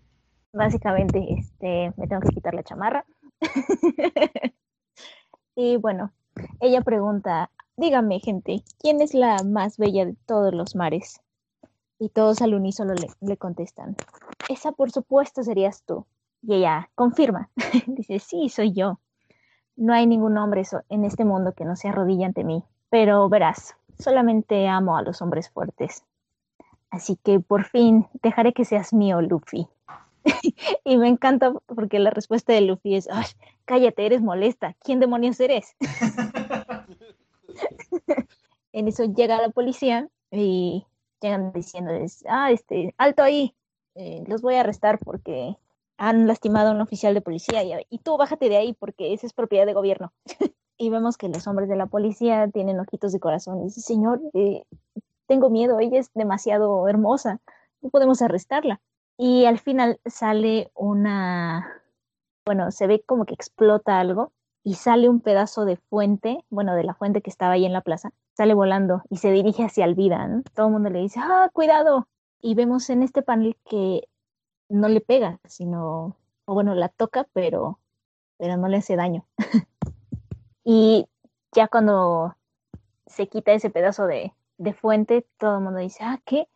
Básicamente, 0.53 1.23
este, 1.37 1.93
me 1.97 2.07
tengo 2.07 2.21
que 2.21 2.33
quitar 2.33 2.55
la 2.55 2.63
chamarra. 2.63 3.05
y 5.55 5.77
bueno, 5.77 6.11
ella 6.61 6.81
pregunta, 6.81 7.51
dígame 7.77 8.19
gente, 8.19 8.63
¿quién 8.79 9.01
es 9.01 9.13
la 9.13 9.43
más 9.43 9.77
bella 9.77 10.05
de 10.05 10.15
todos 10.25 10.53
los 10.53 10.75
mares? 10.75 11.21
Y 11.99 12.09
todos 12.09 12.41
al 12.41 12.55
unísono 12.55 12.95
le, 12.95 13.07
le 13.21 13.37
contestan, 13.37 13.95
esa 14.49 14.71
por 14.71 14.91
supuesto 14.91 15.43
serías 15.43 15.83
tú. 15.83 16.05
Y 16.41 16.55
ella 16.55 16.89
confirma, 16.95 17.49
dice, 17.87 18.19
sí, 18.19 18.49
soy 18.49 18.73
yo. 18.73 18.99
No 19.75 19.93
hay 19.93 20.05
ningún 20.05 20.37
hombre 20.37 20.63
en 20.89 21.05
este 21.05 21.25
mundo 21.25 21.53
que 21.53 21.65
no 21.65 21.75
se 21.75 21.89
arrodille 21.89 22.25
ante 22.25 22.43
mí, 22.43 22.63
pero 22.89 23.27
verás, 23.29 23.75
solamente 23.97 24.67
amo 24.67 24.97
a 24.97 25.01
los 25.01 25.21
hombres 25.21 25.49
fuertes. 25.49 26.03
Así 26.89 27.17
que 27.23 27.39
por 27.39 27.63
fin 27.63 28.07
dejaré 28.21 28.53
que 28.53 28.65
seas 28.65 28.93
mío, 28.93 29.21
Luffy. 29.21 29.67
y 30.83 30.97
me 30.97 31.07
encanta 31.07 31.53
porque 31.65 31.99
la 31.99 32.11
respuesta 32.11 32.53
de 32.53 32.61
Luffy 32.61 32.95
es, 32.95 33.09
"Ay, 33.11 33.25
cállate, 33.65 34.05
eres 34.05 34.21
molesta. 34.21 34.75
¿Quién 34.79 34.99
demonios 34.99 35.39
eres? 35.39 35.75
en 38.73 38.87
eso 38.87 39.05
llega 39.05 39.41
la 39.41 39.49
policía 39.49 40.07
y 40.29 40.85
llegan 41.21 41.51
diciéndoles, 41.53 42.23
ah, 42.27 42.51
este, 42.51 42.93
alto 42.97 43.23
ahí, 43.23 43.55
eh, 43.95 44.23
los 44.27 44.41
voy 44.41 44.55
a 44.55 44.61
arrestar 44.61 44.99
porque 44.99 45.57
han 45.97 46.27
lastimado 46.27 46.69
a 46.69 46.73
un 46.73 46.81
oficial 46.81 47.13
de 47.13 47.21
policía 47.21 47.63
y, 47.63 47.97
tú 47.99 48.17
bájate 48.17 48.49
de 48.49 48.57
ahí 48.57 48.73
porque 48.73 49.13
esa 49.13 49.27
es 49.27 49.33
propiedad 49.33 49.65
de 49.65 49.73
gobierno. 49.73 50.11
y 50.77 50.89
vemos 50.89 51.17
que 51.17 51.29
los 51.29 51.47
hombres 51.47 51.69
de 51.69 51.75
la 51.75 51.85
policía 51.85 52.49
tienen 52.49 52.79
ojitos 52.79 53.11
de 53.11 53.19
corazón 53.19 53.61
y 53.61 53.63
dice, 53.65 53.81
señor, 53.81 54.21
eh, 54.33 54.63
tengo 55.27 55.49
miedo, 55.49 55.79
ella 55.79 55.99
es 55.99 56.11
demasiado 56.13 56.87
hermosa, 56.87 57.39
no 57.81 57.89
podemos 57.89 58.21
arrestarla. 58.21 58.81
Y 59.17 59.45
al 59.45 59.59
final 59.59 59.99
sale 60.05 60.71
una, 60.73 61.83
bueno, 62.45 62.71
se 62.71 62.87
ve 62.87 63.03
como 63.05 63.25
que 63.25 63.35
explota 63.35 63.99
algo 63.99 64.31
y 64.63 64.75
sale 64.75 65.09
un 65.09 65.19
pedazo 65.19 65.65
de 65.65 65.75
fuente, 65.77 66.43
bueno, 66.49 66.73
de 66.73 66.83
la 66.83 66.95
fuente 66.95 67.21
que 67.21 67.29
estaba 67.29 67.53
ahí 67.53 67.65
en 67.65 67.73
la 67.73 67.81
plaza, 67.81 68.11
sale 68.35 68.53
volando 68.53 69.03
y 69.09 69.17
se 69.17 69.31
dirige 69.31 69.63
hacia 69.63 69.85
Alvida, 69.85 70.27
¿no? 70.27 70.41
Todo 70.55 70.67
el 70.67 70.73
mundo 70.73 70.89
le 70.89 70.99
dice, 70.99 71.19
ah, 71.21 71.49
cuidado. 71.53 72.07
Y 72.45 72.55
vemos 72.55 72.89
en 72.89 73.03
este 73.03 73.21
panel 73.21 73.55
que 73.63 74.09
no 74.67 74.89
le 74.89 74.99
pega, 74.99 75.39
sino, 75.45 76.17
o 76.43 76.53
bueno, 76.53 76.75
la 76.75 76.89
toca, 76.89 77.25
pero, 77.31 77.79
pero 78.37 78.57
no 78.57 78.67
le 78.67 78.77
hace 78.77 78.97
daño. 78.97 79.25
y 80.65 81.07
ya 81.53 81.69
cuando 81.69 82.35
se 83.07 83.29
quita 83.29 83.53
ese 83.53 83.69
pedazo 83.69 84.07
de, 84.07 84.33
de 84.57 84.73
fuente, 84.73 85.25
todo 85.37 85.59
el 85.59 85.63
mundo 85.63 85.79
dice, 85.79 86.03
ah, 86.03 86.19
¿qué? 86.25 86.49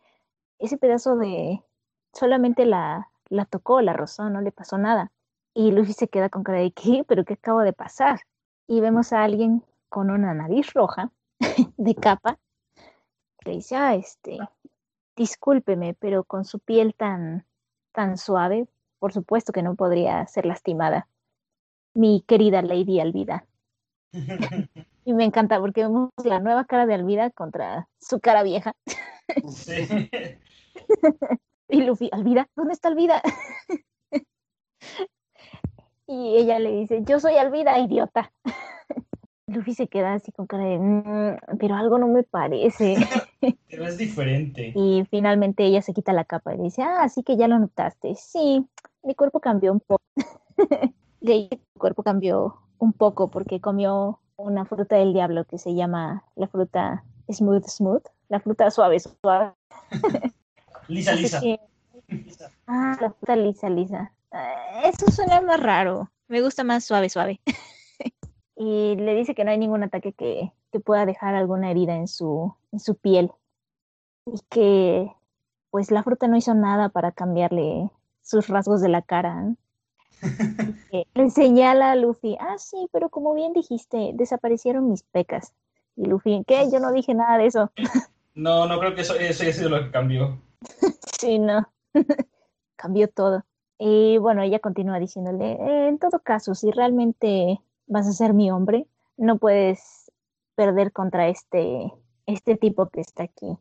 Ese 0.58 0.76
pedazo 0.76 1.16
de, 1.16 1.64
solamente 2.12 2.66
la, 2.66 3.10
la 3.30 3.46
tocó, 3.46 3.80
la 3.80 3.94
rozó, 3.94 4.28
no 4.28 4.42
le 4.42 4.52
pasó 4.52 4.76
nada. 4.76 5.10
Y 5.54 5.70
Luffy 5.70 5.94
se 5.94 6.08
queda 6.08 6.28
con 6.28 6.44
cara 6.44 6.58
de 6.58 6.72
¿qué? 6.72 7.02
¿Pero 7.08 7.24
qué 7.24 7.32
acabo 7.32 7.60
de 7.60 7.72
pasar? 7.72 8.20
Y 8.66 8.82
vemos 8.82 9.14
a 9.14 9.24
alguien 9.24 9.64
con 9.88 10.10
una 10.10 10.34
nariz 10.34 10.74
roja 10.74 11.10
de 11.78 11.94
capa 11.94 12.38
que 13.40 13.52
dice, 13.52 13.74
ah, 13.74 13.94
este, 13.94 14.38
discúlpeme, 15.18 15.94
pero 15.94 16.22
con 16.24 16.44
su 16.44 16.60
piel 16.60 16.94
tan, 16.94 17.44
tan 17.92 18.16
suave, 18.16 18.68
por 19.00 19.12
supuesto 19.12 19.52
que 19.52 19.62
no 19.62 19.74
podría 19.74 20.26
ser 20.28 20.46
lastimada. 20.46 21.08
Mi 21.94 22.22
querida 22.26 22.62
Lady 22.62 23.00
Alvida. 23.00 23.44
Y 25.04 25.14
me 25.14 25.24
encanta 25.24 25.58
porque 25.58 25.84
vemos 25.84 26.10
la 26.22 26.38
nueva 26.38 26.66
cara 26.66 26.84
de 26.84 26.92
Alvida 26.92 27.30
contra 27.30 27.88
su 27.98 28.20
cara 28.20 28.42
vieja. 28.42 28.74
Sí. 29.48 29.88
Y 31.70 31.82
Luffy, 31.82 32.08
Alvida, 32.12 32.48
¿dónde 32.56 32.72
está 32.72 32.88
Alvida? 32.88 33.20
y 36.06 36.36
ella 36.36 36.58
le 36.58 36.72
dice, 36.72 37.02
yo 37.04 37.20
soy 37.20 37.36
Alvida, 37.36 37.78
idiota. 37.78 38.32
Luffy 39.46 39.74
se 39.74 39.86
queda 39.88 40.14
así 40.14 40.32
con 40.32 40.46
cara 40.46 40.64
de, 40.64 40.78
"Mm, 40.78 41.58
pero 41.58 41.74
algo 41.74 41.98
no 41.98 42.08
me 42.08 42.22
parece. 42.22 42.96
Pero 43.40 43.86
es 43.86 43.96
diferente. 43.98 44.72
y 44.74 45.04
finalmente 45.10 45.64
ella 45.64 45.82
se 45.82 45.92
quita 45.94 46.12
la 46.12 46.24
capa 46.24 46.54
y 46.54 46.58
dice, 46.58 46.82
ah, 46.82 47.02
así 47.02 47.22
que 47.22 47.36
ya 47.36 47.48
lo 47.48 47.58
notaste. 47.58 48.14
Sí, 48.16 48.66
mi 49.02 49.14
cuerpo 49.14 49.40
cambió 49.40 49.72
un 49.72 49.80
poco. 49.80 50.02
Le 51.20 51.32
dije, 51.34 51.48
mi 51.74 51.78
cuerpo 51.80 52.02
cambió 52.02 52.56
un 52.78 52.92
poco 52.92 53.28
porque 53.28 53.60
comió 53.60 54.20
una 54.36 54.64
fruta 54.64 54.96
del 54.96 55.12
diablo 55.12 55.44
que 55.44 55.58
se 55.58 55.74
llama 55.74 56.24
la 56.36 56.46
fruta 56.46 57.04
smooth 57.30 57.64
smooth, 57.66 58.04
la 58.28 58.38
fruta 58.40 58.70
suave 58.70 58.98
suave. 59.00 59.52
Lisa, 60.88 61.12
Lisa. 61.14 61.40
que- 61.40 61.60
Ah, 62.66 62.96
la 63.00 63.10
fruta 63.10 63.36
lisa, 63.36 63.68
lisa. 63.68 64.12
Ah, 64.30 64.82
Eso 64.84 65.10
suena 65.10 65.40
más 65.40 65.60
raro. 65.60 66.10
Me 66.28 66.40
gusta 66.40 66.64
más 66.64 66.84
suave, 66.84 67.08
suave. 67.10 67.40
Y 68.58 68.96
le 68.96 69.14
dice 69.14 69.36
que 69.36 69.44
no 69.44 69.52
hay 69.52 69.58
ningún 69.58 69.84
ataque 69.84 70.12
que, 70.12 70.52
que 70.72 70.80
pueda 70.80 71.06
dejar 71.06 71.36
alguna 71.36 71.70
herida 71.70 71.94
en 71.94 72.08
su, 72.08 72.54
en 72.72 72.80
su 72.80 72.96
piel. 72.96 73.30
Y 74.26 74.40
que 74.50 75.12
pues 75.70 75.92
la 75.92 76.02
fruta 76.02 76.26
no 76.26 76.36
hizo 76.36 76.54
nada 76.54 76.88
para 76.88 77.12
cambiarle 77.12 77.88
sus 78.22 78.48
rasgos 78.48 78.80
de 78.80 78.88
la 78.88 79.02
cara. 79.02 79.42
¿no? 79.42 79.56
Que 80.90 81.06
le 81.14 81.30
señala 81.30 81.92
a 81.92 81.96
Luffy, 81.96 82.36
ah, 82.40 82.58
sí, 82.58 82.88
pero 82.92 83.10
como 83.10 83.32
bien 83.32 83.52
dijiste, 83.52 84.10
desaparecieron 84.14 84.90
mis 84.90 85.04
pecas. 85.04 85.54
Y 85.94 86.06
Luffy, 86.06 86.42
¿qué? 86.44 86.68
Yo 86.72 86.80
no 86.80 86.90
dije 86.90 87.14
nada 87.14 87.38
de 87.38 87.46
eso. 87.46 87.70
No, 88.34 88.68
no 88.68 88.78
creo 88.78 88.94
que 88.94 89.00
eso, 89.00 89.16
eso 89.16 89.42
haya 89.42 89.52
sido 89.52 89.68
lo 89.68 89.82
que 89.82 89.90
cambió. 89.90 90.38
Sí, 91.18 91.40
no. 91.40 91.68
Cambió 92.76 93.08
todo. 93.08 93.44
Y 93.80 94.18
bueno, 94.18 94.42
ella 94.42 94.60
continúa 94.60 95.00
diciéndole, 95.00 95.54
"Eh, 95.54 95.88
en 95.88 95.98
todo 95.98 96.20
caso, 96.20 96.54
si 96.54 96.70
realmente 96.70 97.60
vas 97.88 98.06
a 98.06 98.12
ser 98.12 98.34
mi 98.34 98.50
hombre, 98.50 98.86
no 99.16 99.38
puedes 99.38 100.12
perder 100.54 100.92
contra 100.92 101.28
este, 101.28 101.92
este 102.26 102.56
tipo 102.56 102.88
que 102.88 103.00
está 103.00 103.24
aquí. 103.24 103.58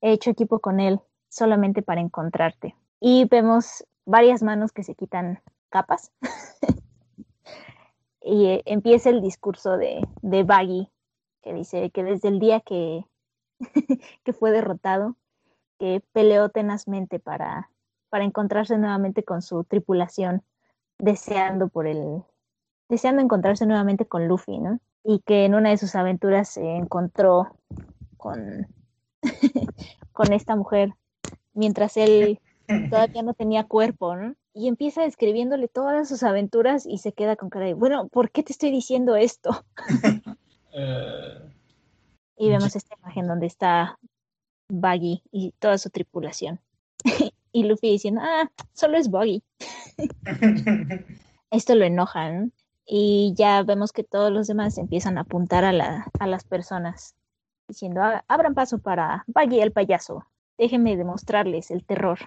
He 0.00 0.12
hecho 0.12 0.30
equipo 0.30 0.60
con 0.60 0.80
él 0.80 1.00
solamente 1.28 1.82
para 1.82 2.00
encontrarte. 2.00 2.76
Y 3.00 3.26
vemos 3.26 3.84
varias 4.04 4.42
manos 4.42 4.72
que 4.72 4.84
se 4.84 4.94
quitan 4.94 5.40
capas. 5.68 6.12
y 8.22 8.46
eh, 8.46 8.62
empieza 8.66 9.10
el 9.10 9.20
discurso 9.22 9.76
de, 9.76 10.06
de 10.22 10.42
Baggy, 10.42 10.90
que 11.42 11.54
dice 11.54 11.90
que 11.90 12.04
desde 12.04 12.28
el 12.28 12.38
día 12.38 12.60
que, 12.60 13.04
que 14.24 14.32
fue 14.32 14.50
derrotado, 14.50 15.16
que 15.78 16.02
peleó 16.12 16.48
tenazmente 16.48 17.20
para, 17.20 17.70
para 18.08 18.24
encontrarse 18.24 18.76
nuevamente 18.78 19.22
con 19.22 19.42
su 19.42 19.64
tripulación, 19.64 20.42
deseando 20.98 21.68
por 21.68 21.86
el, 21.86 22.24
deseando 22.88 23.22
encontrarse 23.22 23.66
nuevamente 23.66 24.06
con 24.06 24.28
Luffy, 24.28 24.58
¿no? 24.58 24.80
Y 25.04 25.20
que 25.20 25.44
en 25.44 25.54
una 25.54 25.70
de 25.70 25.78
sus 25.78 25.94
aventuras 25.94 26.48
se 26.48 26.76
encontró 26.76 27.56
con, 28.16 28.66
con 30.12 30.32
esta 30.32 30.56
mujer 30.56 30.94
mientras 31.58 31.96
él 31.96 32.40
todavía 32.90 33.22
no 33.22 33.34
tenía 33.34 33.64
cuerpo, 33.64 34.16
¿no? 34.16 34.34
Y 34.54 34.68
empieza 34.68 35.02
describiéndole 35.02 35.68
todas 35.68 36.08
sus 36.08 36.22
aventuras 36.22 36.86
y 36.86 36.98
se 36.98 37.12
queda 37.12 37.36
con 37.36 37.50
cara 37.50 37.66
de, 37.66 37.74
bueno, 37.74 38.08
¿por 38.08 38.30
qué 38.30 38.42
te 38.42 38.52
estoy 38.52 38.70
diciendo 38.70 39.16
esto? 39.16 39.64
Eh, 40.80 41.50
Y 42.36 42.50
vemos 42.50 42.76
esta 42.76 42.94
imagen 43.00 43.26
donde 43.26 43.46
está 43.46 43.98
Buggy 44.68 45.22
y 45.32 45.52
toda 45.58 45.78
su 45.78 45.88
tripulación. 45.88 46.60
y 47.52 47.64
Luffy 47.64 47.90
diciendo, 47.90 48.20
ah, 48.22 48.48
solo 48.74 48.98
es 48.98 49.08
Buggy. 49.10 49.42
Esto 51.50 51.74
lo 51.74 51.84
enoja, 51.84 52.30
¿no? 52.30 52.50
Y 52.90 53.34
ya 53.36 53.62
vemos 53.62 53.92
que 53.92 54.02
todos 54.02 54.32
los 54.32 54.46
demás 54.46 54.78
empiezan 54.78 55.18
a 55.18 55.22
apuntar 55.22 55.64
a, 55.64 55.72
la, 55.72 56.06
a 56.18 56.26
las 56.26 56.44
personas, 56.44 57.14
diciendo, 57.68 58.02
"Ah, 58.02 58.24
abran 58.28 58.54
paso 58.54 58.78
para 58.78 59.24
Buggy 59.26 59.60
el 59.60 59.72
payaso. 59.72 60.24
Déjenme 60.56 60.96
demostrarles 60.96 61.70
el 61.70 61.84
terror. 61.84 62.18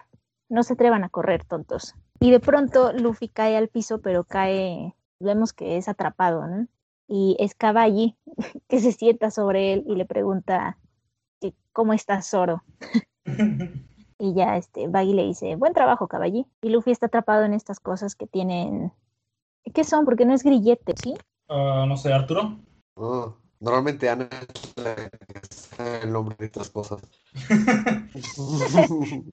No 0.49 0.63
se 0.63 0.73
atrevan 0.73 1.03
a 1.03 1.09
correr, 1.09 1.43
tontos. 1.45 1.95
Y 2.19 2.29
de 2.29 2.39
pronto 2.39 2.93
Luffy 2.93 3.27
cae 3.27 3.57
al 3.57 3.69
piso, 3.69 4.01
pero 4.01 4.23
cae, 4.23 4.95
vemos 5.19 5.51
que 5.51 5.77
es 5.77 5.87
atrapado, 5.87 6.45
¿no? 6.47 6.67
Y 7.07 7.35
es 7.39 7.55
Caballi 7.55 8.15
que 8.67 8.79
se 8.79 8.91
sienta 8.91 9.31
sobre 9.31 9.73
él 9.73 9.83
y 9.87 9.95
le 9.95 10.05
pregunta 10.05 10.77
cómo 11.73 11.93
está 11.93 12.21
Zoro. 12.21 12.63
y 14.19 14.33
ya 14.33 14.57
este 14.57 14.87
Baggy 14.87 15.13
le 15.13 15.23
dice, 15.23 15.55
buen 15.55 15.73
trabajo, 15.73 16.07
Caballi. 16.07 16.45
Y 16.61 16.69
Luffy 16.69 16.91
está 16.91 17.07
atrapado 17.07 17.43
en 17.43 17.53
estas 17.53 17.79
cosas 17.79 18.15
que 18.15 18.27
tienen... 18.27 18.91
¿Qué 19.73 19.83
son? 19.83 20.05
Porque 20.05 20.25
no 20.25 20.33
es 20.33 20.43
grillete, 20.43 20.93
¿sí? 20.97 21.15
Ah, 21.47 21.85
no 21.87 21.97
sé, 21.97 22.11
Arturo. 22.11 22.57
Oh, 22.95 23.35
normalmente 23.59 24.09
Ana 24.09 24.29
es 25.41 25.71
el 26.03 26.11
nombre 26.11 26.35
de 26.37 26.45
estas 26.45 26.69
cosas. 26.69 27.01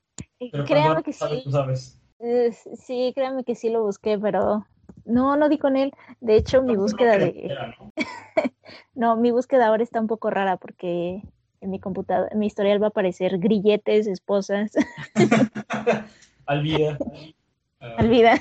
Pero 0.52 0.64
Créame 0.64 1.02
que 1.02 1.12
sí. 1.12 1.42
tú 1.44 1.50
sabes. 1.50 2.00
Eh, 2.20 2.52
sí, 2.52 3.12
créanme 3.14 3.44
que 3.44 3.54
sí 3.54 3.68
lo 3.68 3.82
busqué, 3.82 4.18
pero 4.18 4.66
no, 5.04 5.36
no 5.36 5.48
di 5.48 5.58
con 5.58 5.76
él. 5.76 5.92
De 6.20 6.36
hecho, 6.36 6.62
mi 6.62 6.76
búsqueda 6.76 7.16
no, 7.16 7.24
de... 7.24 7.46
era, 7.46 7.68
¿no? 7.78 7.92
No, 8.94 9.16
mi 9.16 9.30
búsqueda 9.30 9.68
ahora 9.68 9.82
está 9.82 10.00
un 10.00 10.08
poco 10.08 10.30
rara 10.30 10.56
porque 10.56 11.22
en 11.60 11.70
mi 11.70 11.80
computadora, 11.80 12.28
en 12.32 12.38
mi 12.38 12.46
historial 12.46 12.82
va 12.82 12.86
a 12.86 12.90
aparecer 12.90 13.38
grilletes, 13.38 14.06
esposas, 14.06 14.72
Alvida. 16.46 16.98
Ah, 17.80 17.96
olvida. 17.98 18.34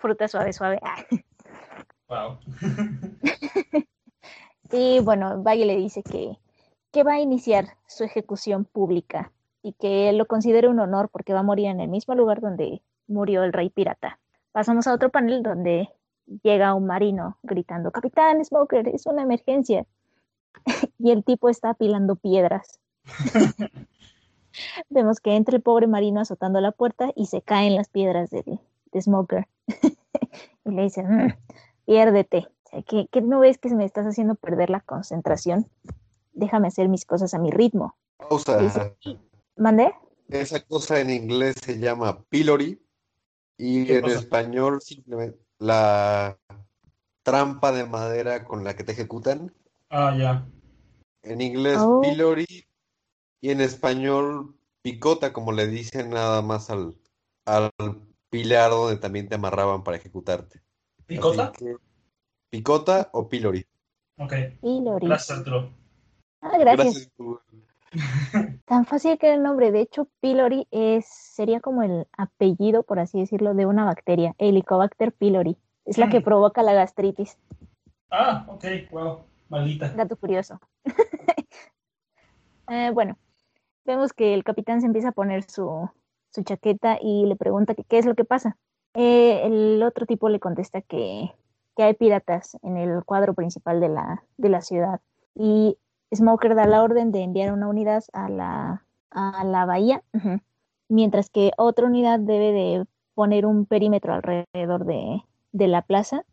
Fruta 0.00 0.28
suave, 0.28 0.52
suave. 0.52 0.80
Ah. 2.12 2.36
wow. 2.36 2.38
Y 4.72 5.00
bueno, 5.00 5.42
Baggy 5.42 5.64
le 5.64 5.76
dice 5.76 6.02
que, 6.02 6.38
que 6.92 7.02
va 7.02 7.14
a 7.14 7.20
iniciar 7.20 7.76
su 7.86 8.04
ejecución 8.04 8.64
pública 8.64 9.32
y 9.62 9.72
que 9.72 10.12
lo 10.12 10.26
considere 10.26 10.68
un 10.68 10.78
honor 10.78 11.08
porque 11.08 11.32
va 11.32 11.40
a 11.40 11.44
morir 11.44 11.66
en 11.66 11.80
el 11.80 11.88
mismo 11.88 12.14
lugar 12.14 12.40
donde 12.40 12.82
murió 13.08 13.42
el 13.42 13.52
rey 13.52 13.68
pirata. 13.68 14.20
Pasamos 14.52 14.86
a 14.86 14.94
otro 14.94 15.10
panel 15.10 15.42
donde 15.42 15.88
llega 16.42 16.74
un 16.74 16.86
marino 16.86 17.38
gritando, 17.42 17.90
Capitán 17.90 18.44
Smoker, 18.44 18.88
es 18.88 19.06
una 19.06 19.22
emergencia. 19.22 19.86
y 20.98 21.10
el 21.10 21.24
tipo 21.24 21.48
está 21.48 21.70
apilando 21.70 22.16
piedras. 22.16 22.78
Vemos 24.88 25.20
que 25.20 25.34
entra 25.34 25.56
el 25.56 25.62
pobre 25.62 25.86
marino 25.86 26.20
azotando 26.20 26.60
la 26.60 26.72
puerta 26.72 27.12
y 27.16 27.26
se 27.26 27.42
caen 27.42 27.74
las 27.74 27.88
piedras 27.88 28.30
de, 28.30 28.60
de 28.92 29.02
Smoker. 29.02 29.48
y 30.64 30.70
le 30.70 30.82
dice, 30.82 31.02
"Mm, 31.02 31.32
piérdete. 31.86 32.48
¿qué, 32.86 33.08
qué 33.10 33.20
no 33.20 33.40
ves 33.40 33.58
que 33.58 33.74
me 33.74 33.84
estás 33.84 34.06
haciendo 34.06 34.34
perder 34.36 34.70
la 34.70 34.80
concentración? 34.80 35.68
Déjame 36.32 36.68
hacer 36.68 36.88
mis 36.88 37.04
cosas 37.04 37.34
a 37.34 37.38
mi 37.38 37.50
ritmo. 37.50 37.96
Pausa. 38.16 38.58
Dice, 38.58 38.96
¿Mandé? 39.56 39.92
Esa 40.28 40.60
cosa 40.60 41.00
en 41.00 41.10
inglés 41.10 41.56
se 41.62 41.78
llama 41.78 42.22
pillory 42.28 42.80
y 43.58 43.86
¿Qué 43.86 43.98
en 43.98 44.04
español 44.06 44.80
simplemente 44.80 45.38
la 45.58 46.38
trampa 47.22 47.72
de 47.72 47.84
madera 47.84 48.44
con 48.44 48.64
la 48.64 48.74
que 48.74 48.84
te 48.84 48.92
ejecutan. 48.92 49.52
Ah, 49.90 50.14
ya. 50.16 50.46
En 51.22 51.40
inglés 51.40 51.78
Oh. 51.80 52.00
pillory 52.00 52.66
y 53.40 53.50
en 53.50 53.60
español 53.60 54.56
picota, 54.82 55.32
como 55.32 55.52
le 55.52 55.66
dicen 55.66 56.10
nada 56.10 56.40
más 56.42 56.70
al, 56.70 56.96
al 57.44 57.70
pilar 58.30 58.70
donde 58.70 58.96
también 58.96 59.28
te 59.28 59.34
amarraban 59.34 59.82
para 59.82 59.96
ejecutarte. 59.96 60.60
¿Picota? 61.06 61.52
Que, 61.52 61.74
picota 62.48 63.10
o 63.12 63.28
pillory. 63.28 63.66
Ok. 64.18 64.32
Pillory. 64.62 65.06
Gracias, 65.06 65.38
Arturo. 65.38 65.70
Ah, 66.40 66.56
gracias. 66.58 67.10
Tan 68.64 68.86
fácil 68.86 69.18
que 69.18 69.26
era 69.26 69.34
el 69.36 69.42
nombre. 69.42 69.72
De 69.72 69.80
hecho, 69.80 70.08
pylori 70.20 70.68
es, 70.70 71.06
sería 71.06 71.60
como 71.60 71.82
el 71.82 72.06
apellido, 72.16 72.84
por 72.84 73.00
así 73.00 73.18
decirlo, 73.18 73.54
de 73.54 73.66
una 73.66 73.84
bacteria, 73.84 74.34
Helicobacter 74.38 75.12
pylori. 75.12 75.56
Es 75.84 75.98
la 75.98 76.08
que 76.08 76.20
Mm. 76.20 76.24
provoca 76.24 76.62
la 76.62 76.72
gastritis. 76.72 77.36
Ah, 78.10 78.44
ok, 78.48 78.64
wow. 78.92 79.24
Maldita. 79.48 79.88
Dato 79.88 80.16
curioso. 80.16 80.60
Eh, 82.72 82.92
bueno, 82.92 83.18
vemos 83.84 84.12
que 84.12 84.32
el 84.32 84.44
capitán 84.44 84.80
se 84.80 84.86
empieza 84.86 85.08
a 85.08 85.12
poner 85.12 85.42
su, 85.42 85.90
su 86.30 86.42
chaqueta 86.42 86.98
y 87.00 87.26
le 87.26 87.36
pregunta 87.36 87.74
qué 87.74 87.98
es 87.98 88.06
lo 88.06 88.14
que 88.14 88.24
pasa. 88.24 88.56
Eh, 88.94 89.42
el 89.44 89.82
otro 89.82 90.06
tipo 90.06 90.28
le 90.28 90.40
contesta 90.40 90.80
que, 90.82 91.32
que 91.76 91.82
hay 91.82 91.94
piratas 91.94 92.56
en 92.62 92.76
el 92.76 93.04
cuadro 93.04 93.34
principal 93.34 93.80
de 93.80 93.88
la, 93.88 94.24
de 94.36 94.48
la 94.48 94.62
ciudad. 94.62 95.00
Y 95.34 95.78
Smoker 96.14 96.54
da 96.54 96.66
la 96.66 96.82
orden 96.82 97.12
de 97.12 97.22
enviar 97.22 97.52
una 97.52 97.68
unidad 97.68 98.04
a 98.12 98.28
la, 98.28 98.84
a 99.10 99.44
la 99.44 99.64
bahía, 99.64 100.02
mientras 100.88 101.30
que 101.30 101.52
otra 101.56 101.86
unidad 101.86 102.18
debe 102.18 102.52
de 102.52 102.86
poner 103.14 103.46
un 103.46 103.66
perímetro 103.66 104.14
alrededor 104.14 104.84
de, 104.84 105.22
de 105.52 105.68
la 105.68 105.82
plaza 105.82 106.24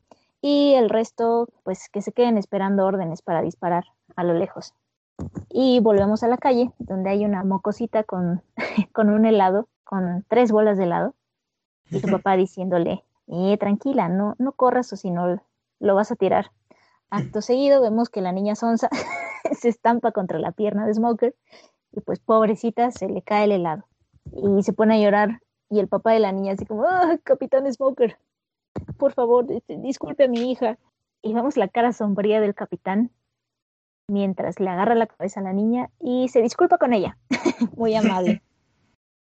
y 0.41 0.73
el 0.73 0.89
resto, 0.89 1.47
pues 1.63 1.89
que 1.89 2.01
se 2.01 2.11
queden 2.11 2.37
esperando 2.37 2.85
órdenes 2.85 3.21
para 3.21 3.41
disparar 3.41 3.85
a 4.15 4.23
lo 4.23 4.33
lejos. 4.33 4.73
Y 5.49 5.79
volvemos 5.79 6.23
a 6.23 6.27
la 6.27 6.37
calle, 6.37 6.71
donde 6.77 7.09
hay 7.09 7.25
una 7.25 7.43
mocosita 7.43 8.03
con, 8.03 8.41
con 8.93 9.09
un 9.09 9.25
helado, 9.25 9.67
con 9.87 10.25
tres 10.27 10.51
bolas 10.51 10.77
de 10.77 10.83
helado, 10.83 11.15
y 11.89 11.99
su 11.99 12.07
papá 12.11 12.35
diciéndole, 12.35 13.03
eh, 13.27 13.57
tranquila, 13.57 14.09
no, 14.09 14.35
no 14.37 14.51
corras 14.51 14.91
o 14.93 14.95
si 14.95 15.11
no 15.11 15.41
lo 15.79 15.95
vas 15.95 16.11
a 16.11 16.15
tirar. 16.15 16.51
Acto 17.09 17.41
seguido 17.41 17.81
vemos 17.81 18.09
que 18.09 18.21
la 18.21 18.31
niña 18.31 18.55
Sonsa 18.55 18.89
se 19.59 19.69
estampa 19.69 20.11
contra 20.11 20.39
la 20.39 20.51
pierna 20.51 20.85
de 20.85 20.93
Smoker 20.93 21.35
y 21.93 22.01
pues 22.01 22.19
pobrecita 22.19 22.91
se 22.91 23.07
le 23.07 23.21
cae 23.21 23.45
el 23.45 23.53
helado 23.53 23.85
y 24.25 24.61
se 24.63 24.73
pone 24.73 24.95
a 24.95 24.99
llorar 24.99 25.41
y 25.69 25.79
el 25.79 25.87
papá 25.87 26.11
de 26.11 26.19
la 26.19 26.31
niña 26.31 26.53
así 26.53 26.65
como, 26.65 26.83
ah, 26.83 27.17
capitán 27.23 27.71
Smoker, 27.71 28.17
por 28.97 29.13
favor, 29.13 29.45
disculpe 29.67 30.25
a 30.25 30.27
mi 30.27 30.51
hija. 30.51 30.77
Y 31.21 31.33
vemos 31.33 31.57
la 31.57 31.67
cara 31.67 31.93
sombría 31.93 32.39
del 32.39 32.53
capitán 32.53 33.11
mientras 34.07 34.59
le 34.59 34.69
agarra 34.69 34.95
la 34.95 35.07
cabeza 35.07 35.39
a 35.39 35.43
la 35.43 35.53
niña 35.53 35.89
y 35.99 36.29
se 36.29 36.41
disculpa 36.41 36.77
con 36.77 36.93
ella, 36.93 37.17
muy 37.75 37.95
amable. 37.95 38.41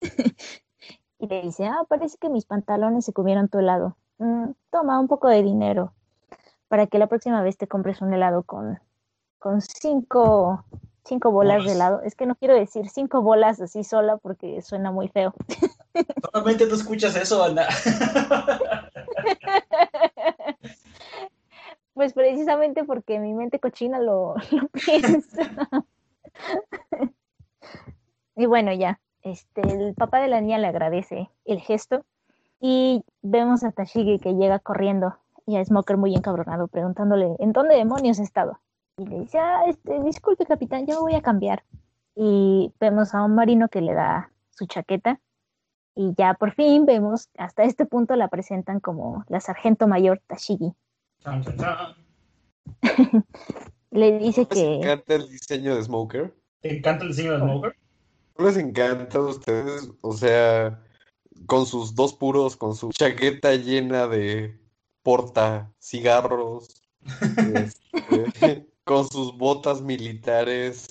y 1.19 1.27
le 1.27 1.41
dice, 1.41 1.65
ah, 1.65 1.85
parece 1.87 2.17
que 2.17 2.29
mis 2.29 2.45
pantalones 2.45 3.05
se 3.05 3.13
comieron 3.13 3.49
tu 3.49 3.59
helado. 3.59 3.95
Mm, 4.17 4.51
toma 4.69 4.99
un 4.99 5.07
poco 5.07 5.27
de 5.27 5.43
dinero 5.43 5.93
para 6.67 6.87
que 6.87 6.99
la 6.99 7.07
próxima 7.07 7.41
vez 7.41 7.57
te 7.57 7.67
compres 7.67 8.01
un 8.01 8.13
helado 8.13 8.43
con, 8.43 8.79
con 9.39 9.61
cinco, 9.61 10.63
cinco 11.03 11.31
bolas 11.31 11.65
de 11.65 11.73
helado. 11.73 12.01
Es 12.01 12.15
que 12.15 12.25
no 12.25 12.35
quiero 12.35 12.55
decir 12.55 12.89
cinco 12.89 13.21
bolas 13.21 13.59
así 13.59 13.83
sola 13.83 14.17
porque 14.17 14.61
suena 14.61 14.91
muy 14.91 15.07
feo. 15.09 15.33
Solamente 16.31 16.67
tú 16.67 16.75
escuchas 16.75 17.15
eso, 17.15 17.43
Ana. 17.43 17.67
Pues 21.93 22.13
precisamente 22.13 22.83
porque 22.83 23.19
mi 23.19 23.33
mente 23.33 23.59
cochina 23.59 23.99
lo, 23.99 24.35
lo 24.51 24.67
piensa. 24.69 25.43
y 28.35 28.45
bueno, 28.45 28.73
ya, 28.73 28.99
este, 29.23 29.61
el 29.61 29.93
papá 29.95 30.19
de 30.19 30.27
la 30.27 30.41
niña 30.41 30.57
le 30.57 30.67
agradece 30.67 31.29
el 31.45 31.59
gesto 31.59 32.05
y 32.59 33.03
vemos 33.21 33.63
a 33.63 33.71
Tashigi 33.71 34.19
que 34.19 34.33
llega 34.33 34.59
corriendo 34.59 35.15
y 35.45 35.57
a 35.57 35.65
Smoker 35.65 35.97
muy 35.97 36.15
encabronado 36.15 36.67
preguntándole 36.67 37.35
¿en 37.39 37.51
dónde 37.53 37.75
demonios 37.75 38.19
ha 38.19 38.23
estado? 38.23 38.59
Y 38.97 39.05
le 39.05 39.19
dice, 39.19 39.39
ah, 39.39 39.63
este, 39.67 40.01
disculpe 40.03 40.45
capitán, 40.45 40.85
yo 40.85 40.95
me 40.95 41.01
voy 41.01 41.15
a 41.15 41.21
cambiar. 41.21 41.63
Y 42.15 42.73
vemos 42.79 43.15
a 43.15 43.23
un 43.23 43.35
marino 43.35 43.69
que 43.69 43.81
le 43.81 43.93
da 43.93 44.31
su 44.51 44.65
chaqueta 44.67 45.19
y 45.95 46.13
ya 46.17 46.33
por 46.35 46.53
fin 46.53 46.85
vemos, 46.85 47.29
hasta 47.37 47.63
este 47.63 47.85
punto 47.85 48.15
la 48.15 48.27
presentan 48.27 48.79
como 48.79 49.25
la 49.27 49.39
sargento 49.39 49.87
mayor 49.87 50.21
Tashigi. 50.27 50.73
Le 53.91 54.17
dice 54.19 54.41
¿Les 54.41 54.49
que 54.49 54.75
encanta 54.75 55.15
el 55.15 55.29
diseño 55.29 55.75
de 55.75 55.83
Smoker? 55.83 56.33
¿Te 56.61 56.77
encanta 56.77 57.03
el 57.03 57.09
diseño 57.09 57.33
de 57.33 57.39
Smoker? 57.39 57.75
¿No 58.41 58.47
les 58.47 58.57
encanta 58.57 59.19
a 59.19 59.21
ustedes? 59.21 59.91
O 60.01 60.13
sea, 60.13 60.83
con 61.45 61.67
sus 61.67 61.93
dos 61.93 62.11
puros, 62.15 62.57
con 62.57 62.75
su 62.75 62.91
chaqueta 62.91 63.53
llena 63.53 64.07
de 64.07 64.59
porta 65.03 65.71
cigarros, 65.79 66.81
este, 67.53 67.71
con 68.83 69.07
sus 69.07 69.37
botas 69.37 69.83
militares. 69.83 70.87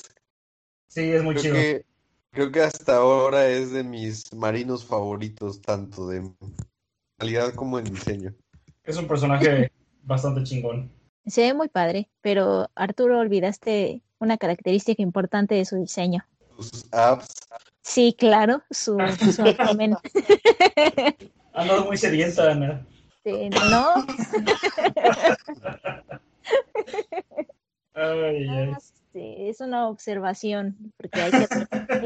Sí, 0.86 1.10
es 1.10 1.24
muy 1.24 1.34
Creo 1.34 1.42
chido. 1.42 1.54
que, 1.56 1.86
creo 2.30 2.52
que 2.52 2.60
hasta 2.60 2.98
ahora 2.98 3.48
es 3.48 3.72
de 3.72 3.82
mis 3.82 4.32
marinos 4.32 4.84
favoritos, 4.84 5.60
tanto 5.60 6.06
de 6.06 6.30
calidad 7.18 7.52
como 7.54 7.80
en 7.80 7.86
diseño. 7.86 8.32
Es 8.84 8.96
un 8.96 9.08
personaje 9.08 9.72
bastante 10.04 10.44
chingón. 10.44 10.88
se 11.26 11.40
ve 11.42 11.54
muy 11.54 11.68
padre, 11.68 12.08
pero 12.20 12.70
Arturo, 12.76 13.18
olvidaste 13.18 14.02
una 14.20 14.38
característica 14.38 15.02
importante 15.02 15.56
de 15.56 15.64
su 15.64 15.74
diseño. 15.74 16.24
Sus 16.62 16.86
abs, 16.92 17.28
Sí, 17.82 18.14
claro, 18.18 18.62
su, 18.70 18.98
su 19.32 19.42
abdomen. 19.58 19.96
Ando 21.54 21.84
muy 21.86 21.96
sedienta, 21.96 22.52
Ana. 22.52 22.86
Este, 23.24 23.48
no, 23.50 23.94
Ay, 27.94 28.48
ay. 28.48 28.72
este, 28.78 29.50
es 29.50 29.60
una 29.60 29.88
observación, 29.88 30.76
porque 30.96 31.20
hay 31.20 31.30
que 31.30 31.46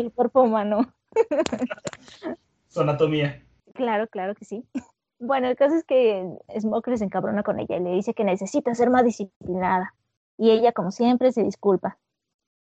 el 0.00 0.12
cuerpo 0.12 0.42
humano. 0.42 0.92
Su 2.68 2.80
anatomía. 2.80 3.44
Claro, 3.74 4.08
claro 4.08 4.34
que 4.34 4.44
sí. 4.44 4.66
Bueno, 5.20 5.46
el 5.48 5.56
caso 5.56 5.76
es 5.76 5.84
que 5.84 6.26
Smoker 6.58 6.98
se 6.98 7.04
encabrona 7.04 7.44
con 7.44 7.60
ella 7.60 7.76
y 7.76 7.80
le 7.80 7.90
dice 7.90 8.14
que 8.14 8.24
necesita 8.24 8.74
ser 8.74 8.90
más 8.90 9.04
disciplinada. 9.04 9.94
Y 10.36 10.50
ella, 10.50 10.72
como 10.72 10.90
siempre, 10.90 11.30
se 11.30 11.44
disculpa. 11.44 11.98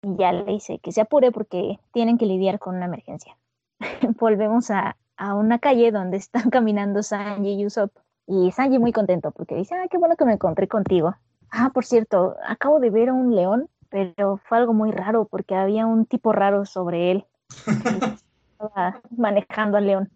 Y 0.05 0.17
ya 0.17 0.33
le 0.33 0.45
dice 0.45 0.79
que 0.79 0.93
se 0.93 1.01
apure 1.01 1.33
porque 1.33 1.79
tienen 1.93 2.19
que 2.19 2.27
lidiar 2.27 2.59
con 2.59 2.77
una 2.77 2.85
emergencia. 2.85 3.37
Volvemos 4.21 4.71
a, 4.71 4.97
a, 5.17 5.35
una 5.35 5.59
calle 5.59 5.91
donde 5.93 6.19
están 6.19 6.51
caminando 6.51 7.03
Sanji 7.03 7.55
y 7.55 7.67
Usopp. 7.67 7.91
Y 8.27 8.53
Sanji 8.53 8.79
muy 8.79 8.93
contento 8.93 9.31
porque 9.31 9.55
dice, 9.55 9.75
ah, 9.75 9.87
qué 9.91 9.99
bueno 9.99 10.17
que 10.17 10.25
me 10.25 10.35
encontré 10.35 10.69
contigo. 10.69 11.15
Ah, 11.51 11.71
por 11.73 11.85
cierto, 11.85 12.37
acabo 12.47 12.81
de 12.81 12.91
ver 12.91 13.09
a 13.11 13.15
un 13.15 13.35
león, 13.35 13.69
pero 13.89 14.39
fue 14.39 14.59
algo 14.59 14.75
muy 14.75 14.91
raro 14.91 15.27
porque 15.27 15.55
había 15.55 15.87
un 15.87 16.07
tipo 16.07 16.33
raro 16.33 16.65
sobre 16.65 17.11
él. 17.11 17.27
Estaba 18.53 19.01
manejando 19.17 19.79
al 19.79 19.87
león. 19.87 20.11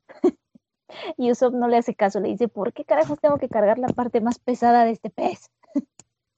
Y 1.16 1.30
Usopp 1.30 1.54
no 1.54 1.68
le 1.68 1.76
hace 1.76 1.94
caso, 1.94 2.20
le 2.20 2.28
dice, 2.28 2.48
¿por 2.48 2.72
qué 2.72 2.84
carajos 2.84 3.20
tengo 3.20 3.38
que 3.38 3.48
cargar 3.48 3.78
la 3.78 3.88
parte 3.88 4.20
más 4.20 4.38
pesada 4.38 4.84
de 4.84 4.92
este 4.92 5.10
pez? 5.10 5.50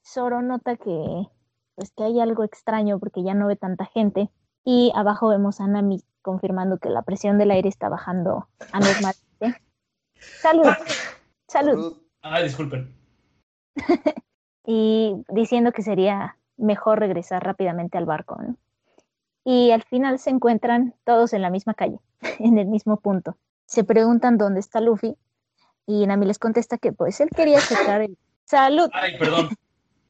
Zoro 0.05 0.43
nota 0.43 0.77
que, 0.77 1.28
pues, 1.81 1.93
que 1.97 2.05
hay 2.05 2.20
algo 2.20 2.44
extraño 2.44 2.98
porque 2.98 3.23
ya 3.23 3.35
no 3.35 3.47
ve 3.47 3.57
tanta 3.57 3.86
gente. 3.86 4.31
Y 4.65 4.93
abajo 4.94 5.28
vemos 5.28 5.61
a 5.61 5.66
Nami 5.66 6.02
confirmando 6.23 6.78
que 6.78 6.90
la 6.90 7.02
presión 7.02 7.39
del 7.39 7.51
aire 7.51 7.69
está 7.69 7.89
bajando 7.89 8.48
anormalmente. 8.73 9.62
¡Salud! 10.15 10.69
¡Salud! 11.48 11.97
Ay, 12.23 12.44
disculpen. 12.44 12.94
y 14.66 15.15
diciendo 15.31 15.73
que 15.73 15.82
sería 15.82 16.36
mejor 16.57 16.98
regresar 16.98 17.43
rápidamente 17.43 17.97
al 17.97 18.05
barco, 18.05 18.36
¿no? 18.43 18.57
Y 19.43 19.70
al 19.70 19.82
final 19.82 20.19
se 20.19 20.28
encuentran 20.28 20.94
todos 21.05 21.32
en 21.32 21.40
la 21.40 21.48
misma 21.48 21.73
calle, 21.73 21.98
en 22.39 22.59
el 22.59 22.66
mismo 22.66 22.98
punto 23.01 23.36
se 23.70 23.85
preguntan 23.85 24.36
dónde 24.36 24.59
está 24.59 24.81
Luffy 24.81 25.16
y 25.86 26.05
Nami 26.05 26.27
les 26.27 26.40
contesta 26.40 26.77
que 26.77 26.93
pues 26.93 27.20
él 27.20 27.31
quería 27.31 27.61
checar 27.61 28.02
el... 28.02 28.19
¡Salud! 28.44 28.90
Ay, 28.93 29.16
perdón. 29.16 29.48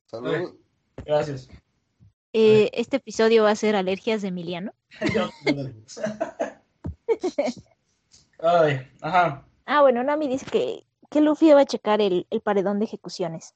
Salud. 0.07 0.55
Gracias. 1.05 1.49
Eh, 2.33 2.71
este 2.75 2.97
episodio 2.99 3.45
va 3.45 3.51
a 3.51 3.57
ser 3.57 3.77
alergias 3.77 4.23
de 4.23 4.29
Emiliano. 4.29 4.73
Ay, 8.39 8.89
ajá. 9.01 9.45
Ah, 9.67 9.83
bueno, 9.83 10.03
Nami 10.03 10.29
dice 10.29 10.47
que, 10.47 10.87
que 11.11 11.21
Luffy 11.21 11.51
va 11.51 11.61
a 11.63 11.67
checar 11.67 12.01
el, 12.01 12.27
el, 12.31 12.41
paredón 12.41 12.79
de 12.79 12.87
ejecuciones. 12.87 13.55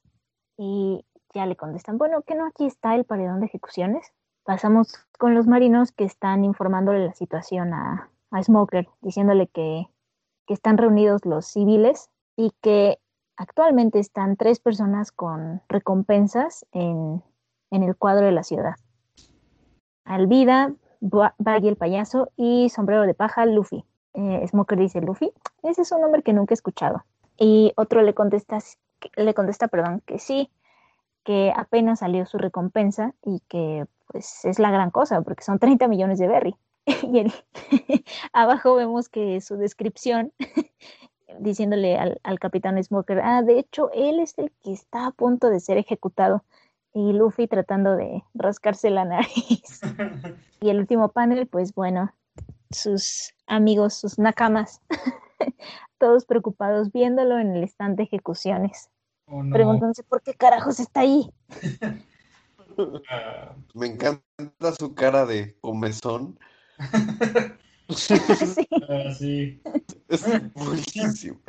Y 0.57 1.05
ya 1.33 1.45
le 1.45 1.55
contestan, 1.55 1.97
bueno, 1.97 2.21
que 2.21 2.35
no 2.35 2.45
aquí 2.45 2.65
está 2.65 2.95
el 2.95 3.05
paredón 3.05 3.39
de 3.39 3.47
ejecuciones. 3.47 4.11
Pasamos 4.43 4.93
con 5.17 5.33
los 5.33 5.47
marinos 5.47 5.91
que 5.91 6.03
están 6.05 6.43
informándole 6.43 7.05
la 7.05 7.13
situación 7.13 7.73
a, 7.73 8.11
a 8.31 8.43
Smoker, 8.43 8.87
diciéndole 9.01 9.47
que 9.47 9.87
que 10.45 10.53
están 10.53 10.77
reunidos 10.77 11.25
los 11.25 11.45
civiles 11.45 12.09
y 12.35 12.51
que 12.61 12.99
actualmente 13.37 13.99
están 13.99 14.37
tres 14.37 14.59
personas 14.59 15.11
con 15.11 15.61
recompensas 15.67 16.65
en, 16.71 17.23
en 17.71 17.83
el 17.83 17.95
cuadro 17.95 18.25
de 18.25 18.31
la 18.31 18.43
ciudad. 18.43 18.75
Alvida, 20.03 20.73
Baggy 21.01 21.67
el 21.67 21.77
payaso 21.77 22.31
y 22.35 22.69
Sombrero 22.69 23.03
de 23.03 23.13
paja 23.13 23.45
Luffy. 23.45 23.85
Eh, 24.13 24.47
Smoker 24.47 24.77
dice 24.77 25.01
Luffy, 25.01 25.31
ese 25.63 25.81
es 25.81 25.91
un 25.91 26.01
nombre 26.01 26.23
que 26.23 26.33
nunca 26.33 26.53
he 26.53 26.55
escuchado. 26.55 27.03
Y 27.37 27.73
otro 27.75 28.01
le 28.01 28.13
contesta, 28.13 28.59
le 29.17 29.33
contesta, 29.33 29.67
perdón, 29.67 30.01
que 30.05 30.19
sí, 30.19 30.49
que 31.23 31.51
apenas 31.55 31.99
salió 31.99 32.25
su 32.25 32.37
recompensa 32.37 33.13
y 33.23 33.41
que 33.49 33.85
pues 34.07 34.45
es 34.45 34.59
la 34.59 34.71
gran 34.71 34.91
cosa 34.91 35.21
porque 35.21 35.43
son 35.43 35.59
30 35.59 35.87
millones 35.87 36.19
de 36.19 36.27
berry. 36.27 36.55
y 36.85 37.25
abajo 38.33 38.75
vemos 38.75 39.09
que 39.09 39.41
su 39.41 39.57
descripción, 39.57 40.31
diciéndole 41.39 41.97
al, 41.97 42.21
al, 42.23 42.39
capitán 42.39 42.81
Smoker, 42.81 43.19
ah, 43.19 43.41
de 43.41 43.59
hecho, 43.59 43.89
él 43.93 44.19
es 44.19 44.37
el 44.37 44.51
que 44.63 44.71
está 44.71 45.07
a 45.07 45.11
punto 45.11 45.49
de 45.49 45.59
ser 45.59 45.77
ejecutado. 45.77 46.43
Y 46.95 47.13
Luffy 47.13 47.47
tratando 47.47 47.95
de 47.95 48.23
rascarse 48.33 48.89
la 48.89 49.05
nariz. 49.05 49.81
y 50.61 50.69
el 50.69 50.79
último 50.79 51.09
panel, 51.09 51.45
pues 51.45 51.75
bueno, 51.75 52.11
sus 52.71 53.35
amigos, 53.45 53.93
sus 53.93 54.17
nakamas, 54.17 54.81
todos 55.99 56.25
preocupados 56.25 56.91
viéndolo 56.91 57.37
en 57.37 57.55
el 57.55 57.63
stand 57.65 57.97
de 57.97 58.03
ejecuciones. 58.03 58.89
Oh, 59.27 59.43
no. 59.43 59.53
Preguntándose 59.53 60.01
por 60.03 60.23
qué 60.23 60.33
carajos 60.33 60.79
está 60.79 61.01
ahí. 61.01 61.29
Me 63.75 63.87
encanta 63.87 64.73
su 64.77 64.95
cara 64.95 65.25
de 65.25 65.55
comezón 65.61 66.37
sí. 67.93 68.15
Ah, 68.89 69.13
sí. 69.13 69.61
Es 70.07 70.25
buenísimo. 70.53 71.39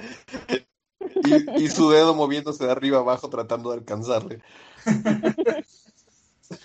Y, 1.24 1.64
y, 1.64 1.68
su 1.68 1.90
dedo 1.90 2.14
moviéndose 2.14 2.64
de 2.64 2.70
arriba 2.70 2.98
abajo 2.98 3.28
tratando 3.28 3.70
de 3.70 3.78
alcanzarle. 3.78 4.40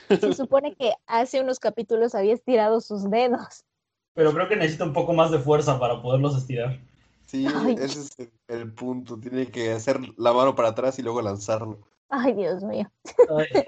Se 0.09 0.33
supone 0.33 0.75
que 0.75 0.93
hace 1.07 1.41
unos 1.41 1.59
capítulos 1.59 2.15
había 2.15 2.33
estirado 2.33 2.81
sus 2.81 3.09
dedos. 3.09 3.63
Pero 4.13 4.33
creo 4.33 4.49
que 4.49 4.55
necesita 4.55 4.83
un 4.83 4.93
poco 4.93 5.13
más 5.13 5.31
de 5.31 5.39
fuerza 5.39 5.79
para 5.79 6.01
poderlos 6.01 6.37
estirar. 6.37 6.79
Sí, 7.25 7.47
Ay. 7.53 7.75
ese 7.79 8.01
es 8.01 8.19
el, 8.19 8.31
el, 8.47 8.71
punto. 8.73 9.17
Tiene 9.17 9.47
que 9.47 9.71
hacer 9.71 9.99
la 10.17 10.33
mano 10.33 10.53
para 10.53 10.69
atrás 10.69 10.99
y 10.99 11.01
luego 11.01 11.21
lanzarlo. 11.21 11.79
Ay, 12.09 12.33
Dios 12.33 12.61
mío. 12.63 12.91
Ay. 13.29 13.63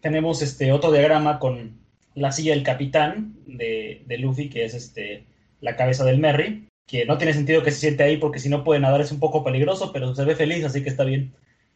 Tenemos 0.00 0.40
este 0.40 0.72
otro 0.72 0.90
diagrama 0.90 1.38
con 1.38 1.78
la 2.14 2.32
silla 2.32 2.54
del 2.54 2.62
capitán 2.62 3.36
de, 3.46 4.02
de, 4.06 4.18
Luffy, 4.18 4.48
que 4.48 4.64
es 4.64 4.74
este, 4.74 5.26
la 5.60 5.76
cabeza 5.76 6.04
del 6.04 6.18
Merry, 6.18 6.69
que 6.90 7.06
no 7.06 7.16
tiene 7.18 7.32
sentido 7.32 7.62
que 7.62 7.70
se 7.70 7.78
siente 7.78 8.02
ahí 8.02 8.16
porque 8.16 8.40
si 8.40 8.48
no 8.48 8.64
puede 8.64 8.80
nadar 8.80 9.00
es 9.00 9.12
un 9.12 9.20
poco 9.20 9.44
peligroso, 9.44 9.92
pero 9.92 10.12
se 10.12 10.24
ve 10.24 10.34
feliz, 10.34 10.64
así 10.64 10.82
que 10.82 10.88
está 10.88 11.04
bien. 11.04 11.32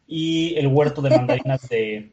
Y 0.08 0.56
el 0.56 0.66
huerto 0.66 1.02
de 1.02 1.10
mandarinas 1.10 1.68
de, 1.68 2.12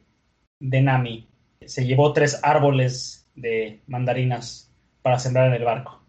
de 0.59 0.81
Nami. 0.81 1.27
Se 1.65 1.83
llevó 1.83 2.13
tres 2.13 2.39
árboles 2.43 3.27
de 3.33 3.81
mandarinas 3.87 4.71
para 5.01 5.17
sembrar 5.17 5.47
en 5.47 5.53
el 5.53 5.63
barco. 5.63 5.99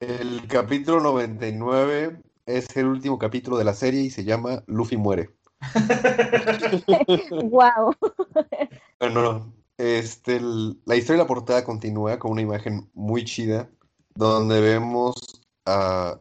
El 0.00 0.46
capítulo 0.46 1.00
99 1.00 2.22
es 2.46 2.74
el 2.78 2.86
último 2.86 3.18
capítulo 3.18 3.58
de 3.58 3.64
la 3.64 3.74
serie 3.74 4.00
y 4.00 4.10
se 4.10 4.24
llama 4.24 4.62
Luffy 4.66 4.96
muere. 4.96 5.28
wow. 7.42 7.94
Bueno, 8.98 9.52
este, 9.76 10.36
el, 10.36 10.80
la 10.86 10.96
historia 10.96 11.18
de 11.18 11.24
la 11.24 11.28
portada 11.28 11.62
continúa 11.62 12.18
con 12.18 12.32
una 12.32 12.40
imagen 12.40 12.88
muy 12.94 13.26
chida, 13.26 13.68
donde 14.14 14.62
vemos 14.62 15.42
a 15.66 16.18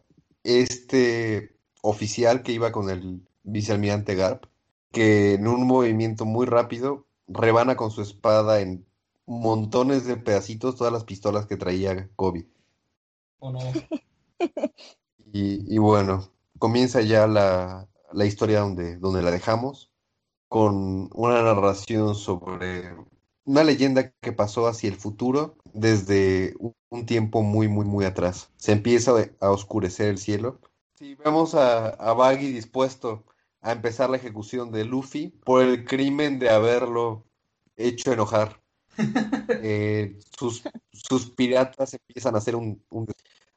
este 0.47 1.57
oficial 1.81 2.41
que 2.41 2.53
iba 2.53 2.71
con 2.71 2.89
el 2.89 3.21
vicealmirante 3.43 4.15
Garp, 4.15 4.45
que 4.91 5.33
en 5.33 5.47
un 5.47 5.67
movimiento 5.67 6.23
muy 6.23 6.45
rápido 6.45 7.05
rebana 7.27 7.75
con 7.75 7.91
su 7.91 8.01
espada 8.01 8.61
en 8.61 8.85
montones 9.25 10.05
de 10.05 10.15
pedacitos 10.15 10.77
todas 10.77 10.93
las 10.93 11.03
pistolas 11.03 11.47
que 11.47 11.57
traía 11.57 12.09
Kobe. 12.15 12.47
Oh, 13.39 13.51
no. 13.51 13.59
y, 15.33 15.75
y, 15.75 15.77
bueno, 15.79 16.31
comienza 16.57 17.01
ya 17.01 17.27
la, 17.27 17.89
la 18.13 18.25
historia 18.25 18.61
donde, 18.61 18.97
donde 18.97 19.21
la 19.21 19.31
dejamos, 19.31 19.91
con 20.47 21.09
una 21.13 21.41
narración 21.41 22.15
sobre 22.15 22.95
una 23.47 23.63
leyenda 23.63 24.11
que 24.21 24.33
pasó 24.33 24.67
hacia 24.67 24.89
el 24.89 24.97
futuro 24.97 25.55
desde 25.73 26.53
un 26.89 27.05
tiempo 27.05 27.43
muy, 27.43 27.69
muy, 27.69 27.85
muy 27.85 28.03
atrás. 28.03 28.51
Se 28.57 28.73
empieza 28.73 29.13
a 29.39 29.51
oscurecer 29.51 30.09
el 30.09 30.17
cielo. 30.17 30.59
Si 30.99 31.15
vemos 31.15 31.55
a, 31.55 31.87
a 31.87 32.13
Baggy 32.13 32.51
dispuesto 32.51 33.23
a 33.61 33.71
empezar 33.71 34.09
la 34.09 34.17
ejecución 34.17 34.69
de 34.71 34.83
Luffy 34.83 35.29
por 35.45 35.63
el 35.63 35.85
crimen 35.85 36.39
de 36.39 36.49
haberlo 36.49 37.25
hecho 37.77 38.11
enojar. 38.11 38.61
Eh, 39.49 40.17
sus, 40.37 40.63
sus, 40.91 41.29
piratas 41.29 41.93
empiezan 41.93 42.35
a 42.35 42.39
hacer 42.39 42.55
un, 42.55 42.83
un, 42.89 43.07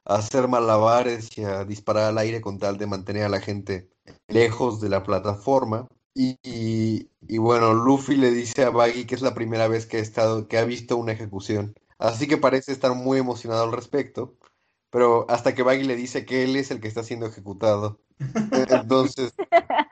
a 0.05 0.15
hacer 0.15 0.47
malabares 0.47 1.35
y 1.37 1.43
a 1.43 1.65
disparar 1.65 2.05
al 2.05 2.17
aire 2.19 2.41
con 2.41 2.59
tal 2.59 2.77
de 2.77 2.87
mantener 2.87 3.23
a 3.23 3.29
la 3.29 3.41
gente 3.41 3.89
lejos 4.27 4.79
de 4.79 4.89
la 4.89 5.03
plataforma. 5.03 5.87
Y, 6.13 6.37
y, 6.43 7.09
y, 7.27 7.37
bueno, 7.37 7.73
Luffy 7.73 8.15
le 8.15 8.31
dice 8.31 8.63
a 8.63 8.69
Baggy 8.69 9.05
que 9.05 9.15
es 9.15 9.21
la 9.21 9.33
primera 9.33 9.67
vez 9.67 9.85
que 9.85 9.97
ha, 9.97 10.01
estado, 10.01 10.47
que 10.47 10.57
ha 10.57 10.65
visto 10.65 10.97
una 10.97 11.13
ejecución. 11.13 11.73
Así 11.97 12.27
que 12.27 12.37
parece 12.37 12.71
estar 12.71 12.93
muy 12.95 13.19
emocionado 13.19 13.63
al 13.63 13.71
respecto. 13.71 14.35
Pero 14.89 15.25
hasta 15.29 15.55
que 15.55 15.63
Baggy 15.63 15.85
le 15.85 15.95
dice 15.95 16.25
que 16.25 16.43
él 16.43 16.55
es 16.57 16.69
el 16.69 16.81
que 16.81 16.89
está 16.89 17.03
siendo 17.03 17.25
ejecutado. 17.25 18.01
Entonces, 18.69 19.33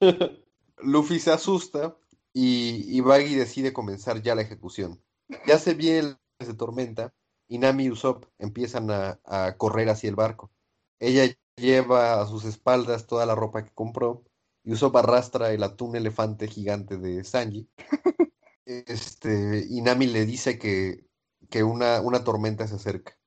Luffy 0.82 1.18
se 1.18 1.32
asusta 1.32 1.96
y, 2.32 2.84
y, 2.86 3.00
Baggy 3.00 3.34
decide 3.34 3.72
comenzar 3.72 4.22
ya 4.22 4.34
la 4.34 4.42
ejecución. 4.42 5.02
Ya 5.46 5.58
se 5.58 5.74
viene 5.74 6.16
de 6.38 6.54
tormenta 6.54 7.12
y 7.48 7.58
Nami 7.58 7.84
y 7.84 7.90
Usopp 7.90 8.26
empiezan 8.38 8.90
a, 8.90 9.20
a 9.24 9.56
correr 9.56 9.88
hacia 9.88 10.08
el 10.08 10.16
barco. 10.16 10.50
Ella 11.00 11.24
lleva 11.56 12.20
a 12.20 12.26
sus 12.26 12.44
espaldas 12.44 13.06
toda 13.06 13.26
la 13.26 13.34
ropa 13.34 13.64
que 13.64 13.72
compró 13.74 14.24
y 14.64 14.72
Usopp 14.72 14.96
arrastra 14.96 15.52
el 15.52 15.62
atún 15.62 15.96
elefante 15.96 16.48
gigante 16.48 16.98
de 16.98 17.24
Sanji. 17.24 17.68
Este, 18.64 19.66
y 19.68 19.80
Nami 19.82 20.06
le 20.06 20.24
dice 20.26 20.58
que, 20.58 21.06
que 21.50 21.62
una, 21.64 22.00
una 22.00 22.24
tormenta 22.24 22.66
se 22.68 22.76
acerca. 22.76 23.18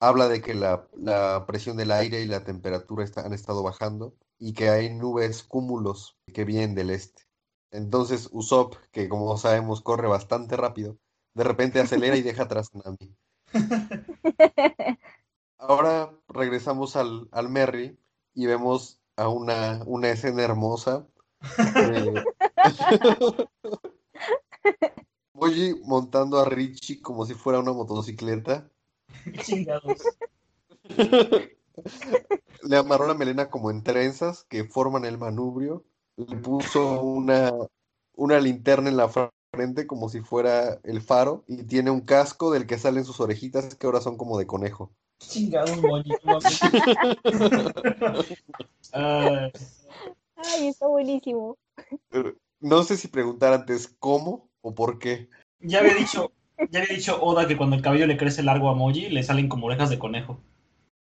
habla 0.00 0.28
de 0.28 0.42
que 0.42 0.54
la, 0.54 0.88
la 0.96 1.44
presión 1.46 1.76
del 1.78 1.90
aire 1.92 2.22
y 2.22 2.26
la 2.26 2.44
temperatura 2.44 3.04
está- 3.04 3.22
han 3.26 3.32
estado 3.34 3.62
bajando 3.62 4.16
y 4.38 4.54
que 4.54 4.70
hay 4.70 4.94
nubes, 4.94 5.42
cúmulos 5.44 6.18
que 6.34 6.44
vienen 6.44 6.74
del 6.74 6.90
este. 6.90 7.24
Entonces 7.72 8.28
Usopp, 8.32 8.76
que 8.92 9.08
como 9.08 9.36
sabemos 9.38 9.82
corre 9.82 10.08
bastante 10.08 10.56
rápido, 10.56 10.98
de 11.34 11.44
repente 11.44 11.80
acelera 11.80 12.16
y 12.16 12.22
deja 12.22 12.44
atrás 12.44 12.70
a 12.74 12.78
Nami. 12.90 13.16
Ahora 15.58 16.12
regresamos 16.28 16.96
al, 16.96 17.28
al 17.32 17.48
Merry 17.48 17.98
y 18.34 18.46
vemos 18.46 18.99
a 19.20 19.28
una, 19.28 19.82
una 19.86 20.08
escena 20.08 20.42
hermosa. 20.42 21.06
Moji 25.34 25.74
montando 25.84 26.38
a 26.38 26.44
Richie 26.44 27.00
como 27.00 27.26
si 27.26 27.34
fuera 27.34 27.58
una 27.58 27.72
motocicleta. 27.72 28.70
Chingados. 29.42 30.02
Le 32.62 32.76
amarró 32.76 33.06
la 33.06 33.14
melena 33.14 33.50
como 33.50 33.70
en 33.70 33.82
trenzas 33.82 34.44
que 34.44 34.64
forman 34.64 35.04
el 35.04 35.18
manubrio. 35.18 35.84
Le 36.16 36.36
puso 36.36 37.02
una, 37.02 37.52
una 38.14 38.40
linterna 38.40 38.90
en 38.90 38.96
la 38.96 39.10
frente 39.52 39.86
como 39.86 40.08
si 40.08 40.20
fuera 40.20 40.80
el 40.82 41.02
faro. 41.02 41.44
Y 41.46 41.64
tiene 41.64 41.90
un 41.90 42.02
casco 42.02 42.50
del 42.50 42.66
que 42.66 42.78
salen 42.78 43.04
sus 43.04 43.20
orejitas 43.20 43.74
que 43.74 43.86
ahora 43.86 44.00
son 44.00 44.16
como 44.16 44.38
de 44.38 44.46
conejo. 44.46 44.92
Chingados, 45.20 45.76
mames. 45.82 46.18
Ay, 48.92 49.52
Ay, 50.36 50.68
está 50.68 50.86
buenísimo. 50.86 51.58
No 52.60 52.82
sé 52.82 52.96
si 52.96 53.08
preguntar 53.08 53.52
antes 53.52 53.94
cómo 53.98 54.48
o 54.62 54.74
por 54.74 54.98
qué. 54.98 55.28
ya 55.60 55.80
había 55.80 55.94
dicho, 55.94 56.32
ya 56.70 56.80
había 56.80 56.94
dicho 56.96 57.22
Oda 57.22 57.46
que 57.46 57.56
cuando 57.56 57.76
el 57.76 57.82
cabello 57.82 58.06
le 58.06 58.16
crece 58.16 58.42
largo 58.42 58.68
a 58.70 58.74
Moji, 58.74 59.08
le 59.10 59.22
salen 59.22 59.48
como 59.48 59.66
orejas 59.66 59.90
de 59.90 59.98
conejo. 59.98 60.40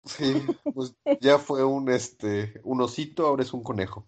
Sí, 0.05 0.35
pues 0.75 0.95
ya 1.21 1.39
fue 1.39 1.65
un 1.65 1.91
este 1.91 2.61
un 2.65 2.81
osito, 2.81 3.27
ahora 3.27 3.43
es 3.43 3.53
un 3.53 3.63
conejo. 3.63 4.07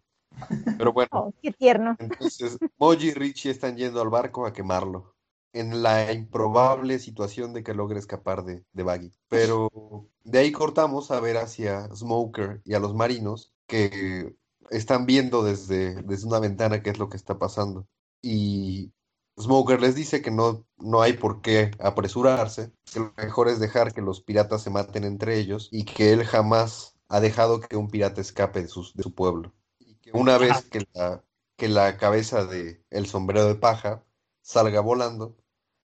Pero 0.79 0.93
bueno, 0.93 1.09
Oh, 1.13 1.35
qué 1.43 1.53
tierno. 1.53 1.97
entonces 1.99 2.57
Moji 2.79 3.09
y 3.09 3.15
Richie 3.15 3.51
están 3.51 3.77
yendo 3.77 4.01
al 4.01 4.09
barco 4.09 4.47
a 4.47 4.53
quemarlo. 4.53 5.15
En 5.53 5.83
la 5.83 6.13
improbable 6.13 6.99
situación 7.01 7.53
de 7.53 7.63
que 7.65 7.75
logre 7.75 7.99
escapar 7.99 8.45
de, 8.45 8.65
de 8.73 8.83
Baggy. 8.85 9.13
Pero 9.29 9.69
de 10.25 10.39
ahí 10.39 10.53
cortamos 10.53 11.11
a 11.11 11.21
ver 11.21 11.37
hacia 11.39 11.89
Smoker 11.95 12.63
y 12.65 12.75
a 12.75 12.79
los 12.81 12.95
marinos 12.95 13.53
que 13.67 14.37
están 14.71 15.07
viendo 15.07 15.43
desde, 15.43 16.03
desde 16.03 16.27
una 16.29 16.39
ventana 16.41 16.83
qué 16.83 16.91
es 16.91 16.99
lo 16.99 17.09
que 17.09 17.17
está 17.17 17.39
pasando. 17.39 17.87
Y 18.23 18.93
Smoker 19.41 19.81
les 19.81 19.95
dice 19.95 20.23
que 20.23 20.31
no, 20.31 20.67
no 20.79 21.03
hay 21.03 21.15
por 21.15 21.41
qué 21.41 21.71
apresurarse, 21.81 22.73
que 22.93 23.01
lo 23.01 23.13
mejor 23.17 23.49
es 23.49 23.59
dejar 23.59 23.93
que 23.93 24.03
los 24.03 24.21
piratas 24.23 24.63
se 24.63 24.71
maten 24.71 25.05
entre 25.05 25.39
ellos 25.39 25.69
y 25.73 25.85
que 25.85 26.13
él 26.13 26.25
jamás 26.25 26.95
ha 27.09 27.21
dejado 27.21 27.61
que 27.61 27.77
un 27.77 27.91
pirata 27.91 28.21
escape 28.21 28.63
de, 28.63 28.69
sus- 28.69 28.95
de 28.95 29.03
su 29.03 29.15
pueblo. 29.15 29.53
Y 29.79 29.97
que 29.97 30.13
una 30.13 30.39
vez 30.39 30.63
que 30.63 30.87
la, 30.95 31.25
que 31.57 31.69
la 31.69 31.97
cabeza 31.97 32.45
de 32.45 32.85
el 32.91 33.07
sombrero 33.07 33.47
de 33.47 33.55
paja 33.57 34.05
salga 34.43 34.81
volando, 34.81 35.37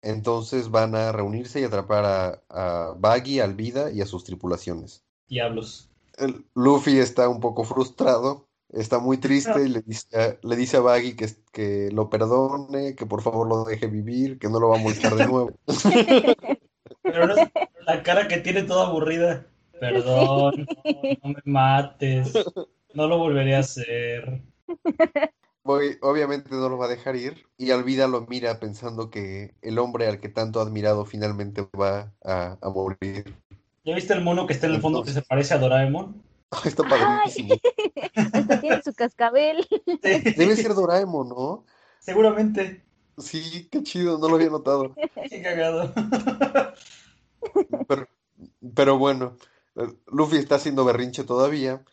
entonces 0.01 0.69
van 0.71 0.95
a 0.95 1.11
reunirse 1.11 1.61
y 1.61 1.63
atrapar 1.63 2.05
a, 2.05 2.41
a 2.49 2.93
Baggy, 2.97 3.39
a 3.39 3.45
Alvida 3.45 3.91
y 3.91 4.01
a 4.01 4.05
sus 4.05 4.23
tripulaciones. 4.23 5.03
Diablos. 5.27 5.89
El- 6.17 6.45
Luffy 6.55 6.97
está 6.99 7.29
un 7.29 7.39
poco 7.39 7.63
frustrado, 7.63 8.47
está 8.69 8.99
muy 8.99 9.17
triste 9.17 9.63
y 9.65 9.69
le 9.69 9.81
dice 9.81 10.07
a, 10.19 10.37
le 10.41 10.55
dice 10.55 10.77
a 10.77 10.81
Baggy 10.81 11.15
que, 11.15 11.29
que 11.51 11.89
lo 11.91 12.09
perdone, 12.09 12.95
que 12.95 13.05
por 13.05 13.21
favor 13.21 13.47
lo 13.47 13.63
deje 13.63 13.87
vivir, 13.87 14.39
que 14.39 14.49
no 14.49 14.59
lo 14.59 14.69
va 14.69 14.77
a 14.77 14.81
molestar 14.81 15.15
de 15.15 15.27
nuevo. 15.27 15.51
Pero 17.03 17.27
no 17.27 17.35
es- 17.35 17.49
la 17.87 18.03
cara 18.03 18.27
que 18.27 18.37
tiene 18.37 18.63
toda 18.63 18.87
aburrida. 18.87 19.45
Perdón, 19.79 20.67
no, 20.85 21.01
no 21.23 21.29
me 21.29 21.41
mates. 21.45 22.33
No 22.93 23.07
lo 23.07 23.17
volveré 23.17 23.55
a 23.55 23.59
hacer. 23.59 24.41
Voy- 25.63 25.97
obviamente 26.01 26.49
no 26.51 26.69
lo 26.69 26.77
va 26.77 26.85
a 26.85 26.89
dejar 26.89 27.15
ir 27.15 27.45
y 27.57 27.71
Alvida 27.71 28.07
lo 28.07 28.25
mira 28.25 28.59
pensando 28.59 29.09
que 29.11 29.53
el 29.61 29.77
hombre 29.77 30.07
al 30.07 30.19
que 30.19 30.29
tanto 30.29 30.59
ha 30.59 30.63
admirado 30.63 31.05
finalmente 31.05 31.67
va 31.79 32.11
a, 32.23 32.57
a 32.61 32.69
morir. 32.69 33.35
¿Ya 33.83 33.95
viste 33.95 34.13
el 34.13 34.23
mono 34.23 34.47
que 34.47 34.53
está 34.53 34.67
en 34.67 34.73
el 34.73 34.81
fondo 34.81 35.03
que 35.03 35.11
se 35.11 35.21
parece 35.21 35.53
a 35.53 35.59
Doraemon? 35.59 36.21
Está 36.65 36.83
padrísimo. 36.83 37.55
Hasta 38.15 38.59
tiene 38.61 38.81
su 38.83 38.93
cascabel. 38.93 39.65
Sí, 39.69 39.97
Debe 40.35 40.55
ser 40.55 40.73
Doraemon, 40.73 41.29
¿no? 41.29 41.65
seguramente. 41.99 42.83
Sí, 43.17 43.67
qué 43.71 43.83
chido, 43.83 44.17
no 44.17 44.27
lo 44.27 44.35
había 44.35 44.49
notado. 44.49 44.95
Qué 45.29 45.41
cagado. 45.41 45.93
Pero, 47.87 48.07
pero 48.75 48.97
bueno, 48.97 49.37
Luffy 50.07 50.37
está 50.37 50.55
haciendo 50.55 50.85
berrinche 50.85 51.23
todavía 51.23 51.83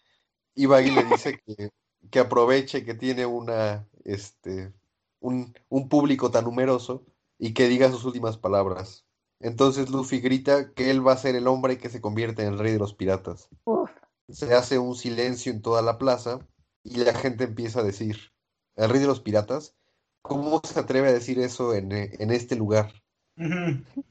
y 0.54 0.66
Baggy 0.66 0.90
le 0.90 1.04
dice 1.04 1.40
que, 1.44 1.70
que 2.10 2.20
aproveche 2.20 2.84
que 2.84 2.94
tiene 2.94 3.26
una, 3.26 3.88
este, 4.04 4.72
un, 5.20 5.54
un 5.68 5.88
público 5.88 6.30
tan 6.30 6.44
numeroso 6.44 7.04
y 7.38 7.54
que 7.54 7.68
diga 7.68 7.90
sus 7.90 8.04
últimas 8.04 8.38
palabras. 8.38 9.06
Entonces 9.40 9.90
Luffy 9.90 10.20
grita 10.20 10.72
que 10.72 10.90
él 10.90 11.06
va 11.06 11.12
a 11.12 11.16
ser 11.18 11.36
el 11.36 11.46
hombre 11.46 11.78
que 11.78 11.90
se 11.90 12.00
convierte 12.00 12.42
en 12.42 12.54
el 12.54 12.58
rey 12.58 12.72
de 12.72 12.78
los 12.78 12.94
piratas. 12.94 13.48
Uf, 13.64 13.90
Se 14.28 14.54
hace 14.54 14.78
un 14.78 14.94
silencio 14.94 15.52
en 15.52 15.62
toda 15.62 15.82
la 15.82 15.98
plaza 15.98 16.40
y 16.82 16.96
la 16.96 17.14
gente 17.14 17.44
empieza 17.44 17.80
a 17.80 17.84
decir, 17.84 18.32
¿el 18.76 18.90
rey 18.90 19.00
de 19.00 19.06
los 19.06 19.20
piratas? 19.20 19.76
¿Cómo 20.22 20.60
se 20.64 20.78
atreve 20.80 21.08
a 21.08 21.12
decir 21.12 21.38
eso 21.38 21.74
en, 21.74 21.92
en 21.92 22.30
este 22.30 22.56
lugar? 22.56 22.92
Ujú. 23.36 24.02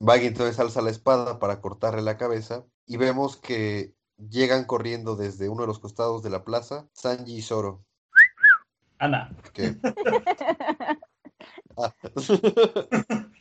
Baggy 0.00 0.26
entonces 0.26 0.58
alza 0.58 0.82
la 0.82 0.90
espada 0.90 1.38
para 1.38 1.60
cortarle 1.60 2.02
la 2.02 2.16
cabeza 2.16 2.66
y 2.86 2.96
vemos 2.96 3.36
que 3.36 3.93
llegan 4.18 4.64
corriendo 4.64 5.16
desde 5.16 5.48
uno 5.48 5.62
de 5.62 5.66
los 5.68 5.78
costados 5.78 6.22
de 6.22 6.30
la 6.30 6.44
plaza 6.44 6.88
Sanji 6.92 7.36
y 7.36 7.42
Zoro. 7.42 7.84
Ana. 8.98 9.36
que- 9.52 9.76
Ah. 11.76 11.92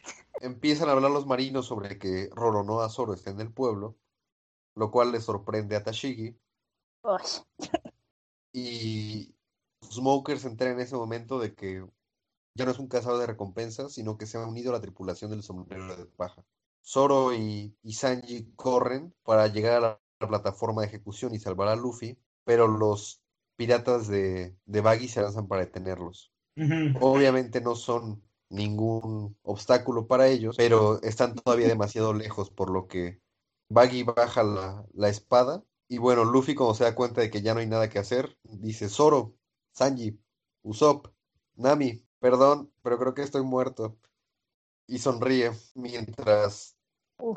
Empiezan 0.41 0.89
a 0.89 0.93
hablar 0.93 1.11
los 1.11 1.27
marinos 1.27 1.67
sobre 1.67 1.97
que 1.99 2.29
Roronoa 2.33 2.89
Zoro 2.89 3.13
está 3.13 3.29
en 3.29 3.39
el 3.39 3.53
pueblo, 3.53 3.95
lo 4.75 4.89
cual 4.91 5.11
le 5.11 5.21
sorprende 5.21 5.75
a 5.75 5.83
Tashigi 5.83 6.35
y 8.51 9.35
Smoker 9.83 10.39
se 10.39 10.47
entera 10.47 10.71
en 10.71 10.79
ese 10.79 10.95
momento 10.95 11.39
de 11.39 11.53
que 11.53 11.85
ya 12.55 12.65
no 12.65 12.71
es 12.71 12.79
un 12.79 12.87
cazador 12.87 13.19
de 13.19 13.27
recompensas, 13.27 13.93
sino 13.93 14.17
que 14.17 14.25
se 14.25 14.37
ha 14.37 14.45
unido 14.45 14.71
a 14.71 14.73
la 14.73 14.81
tripulación 14.81 15.31
del 15.31 15.43
sombrero 15.43 15.95
de 15.95 16.05
paja. 16.05 16.43
Zoro 16.85 17.33
y, 17.33 17.75
y 17.83 17.93
Sanji 17.93 18.51
corren 18.55 19.13
para 19.23 19.47
llegar 19.47 19.73
a 19.77 19.79
la 19.79 20.01
plataforma 20.27 20.81
de 20.81 20.87
ejecución 20.87 21.33
y 21.33 21.39
salvar 21.39 21.67
a 21.67 21.75
Luffy, 21.75 22.17
pero 22.43 22.67
los 22.67 23.21
piratas 23.55 24.07
de, 24.07 24.55
de 24.65 24.81
Baggy 24.81 25.07
se 25.07 25.21
lanzan 25.21 25.47
para 25.47 25.65
detenerlos. 25.65 26.31
Obviamente 27.01 27.61
no 27.61 27.75
son 27.75 28.21
ningún 28.49 29.35
obstáculo 29.41 30.05
para 30.07 30.27
ellos, 30.27 30.55
pero 30.55 31.01
están 31.01 31.33
todavía 31.35 31.67
demasiado 31.67 32.13
lejos, 32.13 32.51
por 32.51 32.69
lo 32.69 32.87
que 32.87 33.21
Baggy 33.69 34.03
baja 34.03 34.43
la, 34.43 34.85
la 34.93 35.09
espada 35.09 35.63
y 35.93 35.99
bueno, 35.99 36.25
Luffy 36.25 36.55
cuando 36.55 36.73
se 36.73 36.85
da 36.85 36.95
cuenta 36.95 37.21
de 37.21 37.29
que 37.29 37.43
ya 37.43 37.53
no 37.53 37.59
hay 37.59 37.67
nada 37.67 37.87
que 37.87 37.99
hacer, 37.99 38.35
dice 38.41 38.89
Zoro, 38.89 39.35
Sanji, 39.73 40.19
Usopp, 40.63 41.07
Nami, 41.53 42.03
perdón, 42.17 42.73
pero 42.81 42.97
creo 42.97 43.13
que 43.13 43.21
estoy 43.21 43.43
muerto. 43.43 43.95
Y 44.87 44.97
sonríe 44.97 45.51
mientras 45.75 46.77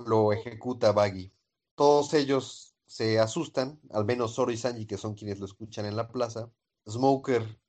lo 0.07 0.33
ejecuta 0.33 0.93
Baggy. 0.93 1.35
Todos 1.75 2.15
ellos 2.15 2.66
se 2.87 3.19
asustan, 3.19 3.81
al 3.91 4.05
menos 4.05 4.35
Zoro 4.35 4.53
y 4.53 4.57
Sanji, 4.57 4.87
que 4.87 4.97
son 4.97 5.15
quienes 5.15 5.39
lo 5.39 5.47
escuchan 5.47 5.87
en 5.87 5.97
la 5.97 6.09
plaza. 6.09 6.51
Smoker 6.89 7.61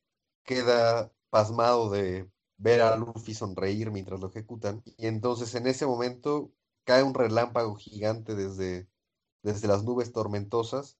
queda 0.43 1.11
pasmado 1.29 1.89
de 1.89 2.29
ver 2.57 2.81
a 2.81 2.95
Luffy 2.95 3.33
sonreír 3.33 3.91
mientras 3.91 4.19
lo 4.19 4.29
ejecutan. 4.29 4.83
Y 4.85 5.07
entonces 5.07 5.53
en 5.55 5.67
ese 5.67 5.85
momento 5.85 6.51
cae 6.83 7.03
un 7.03 7.13
relámpago 7.13 7.75
gigante 7.75 8.35
desde, 8.35 8.87
desde 9.43 9.67
las 9.67 9.83
nubes 9.83 10.11
tormentosas, 10.11 10.97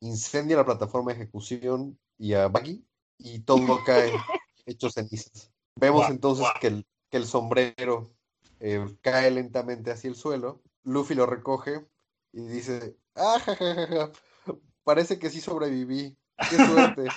incendia 0.00 0.56
la 0.56 0.64
plataforma 0.64 1.12
de 1.12 1.22
ejecución 1.22 1.98
y 2.18 2.34
a 2.34 2.48
Baggy, 2.48 2.84
y 3.18 3.40
todo 3.40 3.58
cae 3.86 4.12
hecho 4.66 4.90
cenizas. 4.90 5.52
Vemos 5.76 6.08
entonces 6.10 6.46
que 6.60 6.66
el, 6.66 6.86
que 7.10 7.16
el 7.18 7.26
sombrero 7.26 8.10
eh, 8.58 8.84
cae 9.00 9.30
lentamente 9.30 9.90
hacia 9.90 10.08
el 10.08 10.16
suelo. 10.16 10.62
Luffy 10.82 11.14
lo 11.14 11.26
recoge 11.26 11.86
y 12.32 12.46
dice, 12.46 12.96
¡ah, 13.16 13.38
ja, 13.44 13.56
ja, 13.56 13.74
ja, 13.74 13.86
ja! 13.86 14.10
Parece 14.84 15.18
que 15.18 15.30
sí 15.30 15.40
sobreviví. 15.40 16.16
¡Qué 16.48 16.56
suerte! 16.56 17.08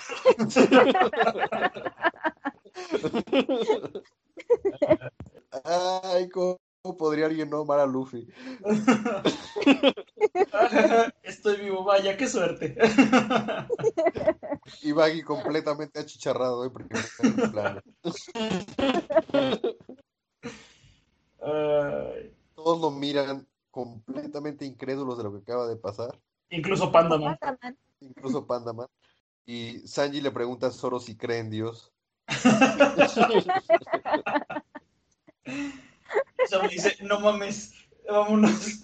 Ay, 5.64 6.28
¿cómo 6.30 6.60
podría 6.98 7.28
alguien 7.28 7.50
no 7.50 7.62
amar 7.62 7.80
a 7.80 7.86
Luffy? 7.86 8.28
Estoy 11.24 11.56
vivo, 11.58 11.84
vaya, 11.84 12.18
qué 12.18 12.28
suerte. 12.28 12.76
Y 14.82 14.92
Baggy 14.92 15.22
completamente 15.24 16.00
achicharrado 16.00 16.64
de 16.64 16.72
primer 16.72 17.06
plano. 17.52 17.82
Todos 22.56 22.82
lo 22.82 22.92
miran 22.92 23.48
completamente 23.74 24.66
incrédulos 24.66 25.18
de 25.18 25.24
lo 25.24 25.34
que 25.34 25.40
acaba 25.40 25.68
de 25.68 25.76
pasar. 25.76 26.22
Incluso 26.52 26.92
Pandaman. 26.92 27.40
Pandaman. 27.40 27.76
Incluso 28.02 28.46
Pandaman. 28.46 28.86
Y 29.48 29.80
Sanji 29.88 30.22
le 30.22 30.30
pregunta 30.30 30.68
a 30.68 30.72
Zoro 30.72 31.00
si 31.00 31.18
cree 31.18 31.40
en 31.40 31.50
Dios. 31.50 31.92
Zoro 36.48 36.68
dice, 36.70 36.98
no 37.02 37.20
mames, 37.20 37.74
vámonos. 38.08 38.84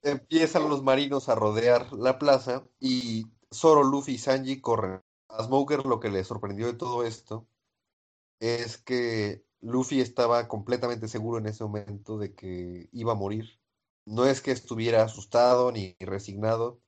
Empiezan 0.00 0.70
los 0.70 0.82
marinos 0.82 1.28
a 1.28 1.34
rodear 1.34 1.92
la 1.92 2.18
plaza 2.18 2.64
y 2.80 3.26
Zoro, 3.52 3.82
Luffy 3.82 4.12
y 4.12 4.18
Sanji 4.18 4.62
corren. 4.62 5.02
A 5.28 5.44
Smoker 5.44 5.84
lo 5.84 6.00
que 6.00 6.08
le 6.08 6.24
sorprendió 6.24 6.68
de 6.68 6.72
todo 6.72 7.04
esto 7.04 7.46
es 8.40 8.78
que 8.78 9.44
Luffy 9.62 10.00
estaba 10.00 10.48
completamente 10.48 11.08
seguro 11.08 11.38
en 11.38 11.46
ese 11.46 11.64
momento 11.64 12.18
de 12.18 12.34
que 12.34 12.88
iba 12.92 13.12
a 13.12 13.16
morir. 13.16 13.58
No 14.04 14.26
es 14.26 14.42
que 14.42 14.50
estuviera 14.50 15.04
asustado 15.04 15.70
ni 15.70 15.96
resignado, 16.00 16.80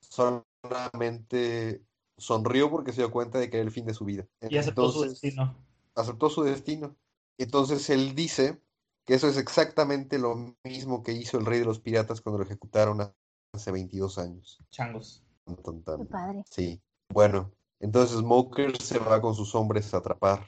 solamente 0.00 1.82
sonrió 2.18 2.70
porque 2.70 2.92
se 2.92 3.00
dio 3.00 3.10
cuenta 3.10 3.38
de 3.38 3.48
que 3.48 3.56
era 3.56 3.64
el 3.64 3.72
fin 3.72 3.86
de 3.86 3.94
su 3.94 4.04
vida. 4.04 4.26
Y 4.42 4.58
aceptó 4.58 4.90
su 4.92 5.02
destino. 5.02 5.56
aceptó 5.94 6.28
su 6.28 6.42
destino. 6.42 6.94
Entonces 7.38 7.88
él 7.88 8.14
dice 8.14 8.60
que 9.06 9.14
eso 9.14 9.26
es 9.26 9.38
exactamente 9.38 10.18
lo 10.18 10.54
mismo 10.62 11.02
que 11.02 11.12
hizo 11.12 11.38
el 11.38 11.46
rey 11.46 11.60
de 11.60 11.64
los 11.64 11.80
piratas 11.80 12.20
cuando 12.20 12.38
lo 12.38 12.44
ejecutaron 12.44 13.10
hace 13.54 13.72
22 13.72 14.18
años. 14.18 14.62
Changos. 14.70 15.24
Tan, 15.46 15.56
tan, 15.56 15.82
tan. 15.82 15.98
Qué 16.00 16.04
padre. 16.04 16.44
Sí. 16.50 16.82
Bueno, 17.08 17.50
entonces 17.80 18.18
Smoker 18.18 18.76
se 18.80 18.98
va 18.98 19.22
con 19.22 19.34
sus 19.34 19.54
hombres 19.54 19.94
a 19.94 19.98
atrapar 19.98 20.46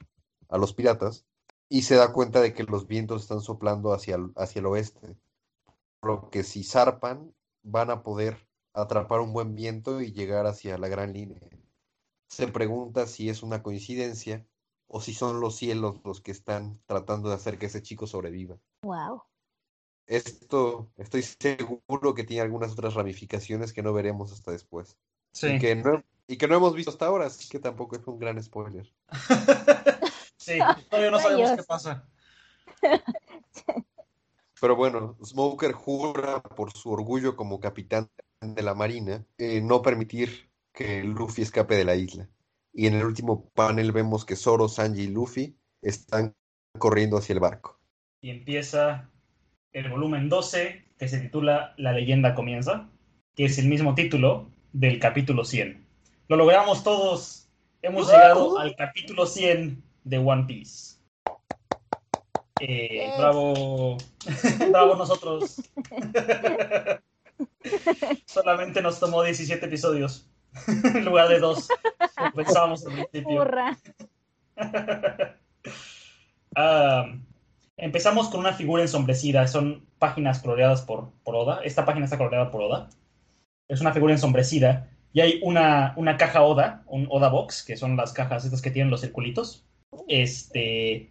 a 0.51 0.59
los 0.59 0.75
piratas 0.75 1.25
y 1.73 1.81
se 1.81 1.95
da 1.95 2.13
cuenta 2.13 2.43
de 2.43 2.53
que 2.53 2.65
los 2.65 2.87
vientos 2.87 3.23
están 3.23 3.41
soplando 3.41 3.95
hacia 3.95 4.17
el, 4.17 4.31
hacia 4.37 4.59
el 4.61 4.67
oeste. 4.67 5.17
Por 6.01 6.11
lo 6.11 6.29
que 6.29 6.43
si 6.43 6.65
zarpan, 6.65 7.35
van 7.63 7.89
a 7.89 8.03
poder 8.03 8.47
atrapar 8.75 9.21
un 9.21 9.33
buen 9.33 9.55
viento 9.55 10.03
y 10.03 10.13
llegar 10.13 10.47
hacia 10.47 10.77
la 10.77 10.89
gran 10.89 11.15
línea. 11.15 11.41
Se 12.29 12.47
pregunta 12.47 13.07
si 13.07 13.31
es 13.31 13.43
una 13.43 13.63
coincidencia 13.63 14.47
o 14.87 15.01
si 15.01 15.15
son 15.15 15.41
los 15.41 15.57
cielos 15.57 15.99
los 16.05 16.21
que 16.21 16.33
están 16.33 16.79
tratando 16.85 17.31
de 17.31 17.37
hacer 17.37 17.59
que 17.59 17.67
ese 17.67 17.81
chico 17.81 18.07
sobreviva. 18.07 18.59
Wow. 18.83 19.23
Esto 20.07 20.91
estoy 20.99 21.23
seguro 21.23 22.13
que 22.13 22.25
tiene 22.25 22.43
algunas 22.43 22.73
otras 22.73 22.93
ramificaciones 22.93 23.73
que 23.73 23.83
no 23.83 23.95
veremos 23.95 24.31
hasta 24.31 24.51
después. 24.51 24.99
Sí. 25.33 25.47
Y 25.47 25.59
que 25.59 25.75
no, 25.75 26.05
y 26.27 26.37
que 26.37 26.49
no 26.49 26.57
hemos 26.57 26.75
visto 26.75 26.91
hasta 26.91 27.07
ahora, 27.07 27.25
así 27.25 27.49
que 27.49 27.61
tampoco 27.61 27.97
es 27.97 28.07
un 28.07 28.19
gran 28.19 28.43
spoiler. 28.43 28.93
sí, 30.43 30.59
todavía 30.89 31.11
no 31.11 31.19
sabemos 31.19 31.53
qué 31.57 31.63
pasa. 31.63 32.05
Pero 34.61 34.77
bueno, 34.77 35.17
Smoker 35.25 35.73
jura 35.73 36.41
por 36.41 36.73
su 36.73 36.91
orgullo 36.93 37.35
como 37.35 37.59
capitán 37.59 38.09
de 38.41 38.63
la 38.63 38.75
Marina 38.75 39.25
eh, 39.39 39.61
no 39.61 39.83
permitir 39.83 40.51
que 40.73 41.03
Luffy 41.03 41.43
escape 41.43 41.75
de 41.75 41.85
la 41.85 41.97
isla. 41.97 42.29
Y 42.73 42.87
en 42.87 42.95
el 42.95 43.05
último 43.05 43.51
panel 43.55 43.93
vemos 43.93 44.25
que 44.25 44.37
Zoro, 44.37 44.69
Sanji 44.69 45.03
y 45.03 45.09
Luffy 45.09 45.57
están 45.83 46.35
corriendo 46.79 47.19
hacia 47.19 47.33
el 47.35 47.41
barco. 47.41 47.79
Y 48.21 48.31
empieza 48.31 49.11
el 49.73 49.91
volumen 49.91 50.29
12, 50.29 50.85
que 50.97 51.09
se 51.09 51.19
titula 51.19 51.75
La 51.77 51.93
leyenda 51.93 52.35
comienza, 52.35 52.89
que 53.35 53.47
es 53.47 53.59
el 53.59 53.67
mismo 53.67 53.95
título 53.95 54.49
del 54.73 54.99
capítulo 55.01 55.45
100. 55.45 55.85
Lo 56.29 56.37
logramos 56.37 56.85
todos. 56.85 57.49
Hemos 57.83 58.07
llegado 58.07 58.59
al 58.59 58.77
capítulo 58.77 59.27
100 59.27 59.83
de 60.05 60.19
One 60.19 60.45
Piece. 60.45 60.97
Eh, 62.61 63.13
bravo, 63.19 63.97
bravo 64.71 64.95
nosotros. 64.95 65.61
Solamente 68.27 68.83
nos 68.83 69.01
tomó 69.01 69.23
17 69.23 69.67
episodios 69.67 70.29
en 70.85 71.05
lugar 71.05 71.29
de 71.29 71.41
dos, 71.41 71.69
como 72.17 72.33
pensábamos 72.33 72.87
al 72.87 72.95
principio. 72.95 73.47
Ah, 76.55 77.07
empezamos 77.77 78.29
con 78.29 78.41
una 78.41 78.53
figura 78.53 78.83
ensombrecida. 78.83 79.47
Son 79.49 79.87
páginas 79.99 80.41
coloreadas 80.41 80.83
por, 80.83 81.11
por 81.25 81.35
Oda. 81.35 81.61
Esta 81.65 81.85
página 81.85 82.05
está 82.05 82.19
coloreada 82.19 82.51
por 82.51 82.63
Oda. 82.63 82.91
Es 83.69 83.81
una 83.81 83.93
figura 83.93 84.13
ensombrecida. 84.13 84.89
Y 85.13 85.21
hay 85.21 85.41
una, 85.43 85.95
una 85.97 86.17
caja 86.17 86.43
Oda, 86.43 86.85
un 86.87 87.07
Oda 87.11 87.29
Box, 87.29 87.65
que 87.65 87.77
son 87.77 87.97
las 87.97 88.13
cajas 88.13 88.45
estas 88.45 88.63
que 88.63 88.71
tienen 88.71 88.91
los 88.91 89.01
circulitos. 89.01 89.67
Este, 90.09 91.11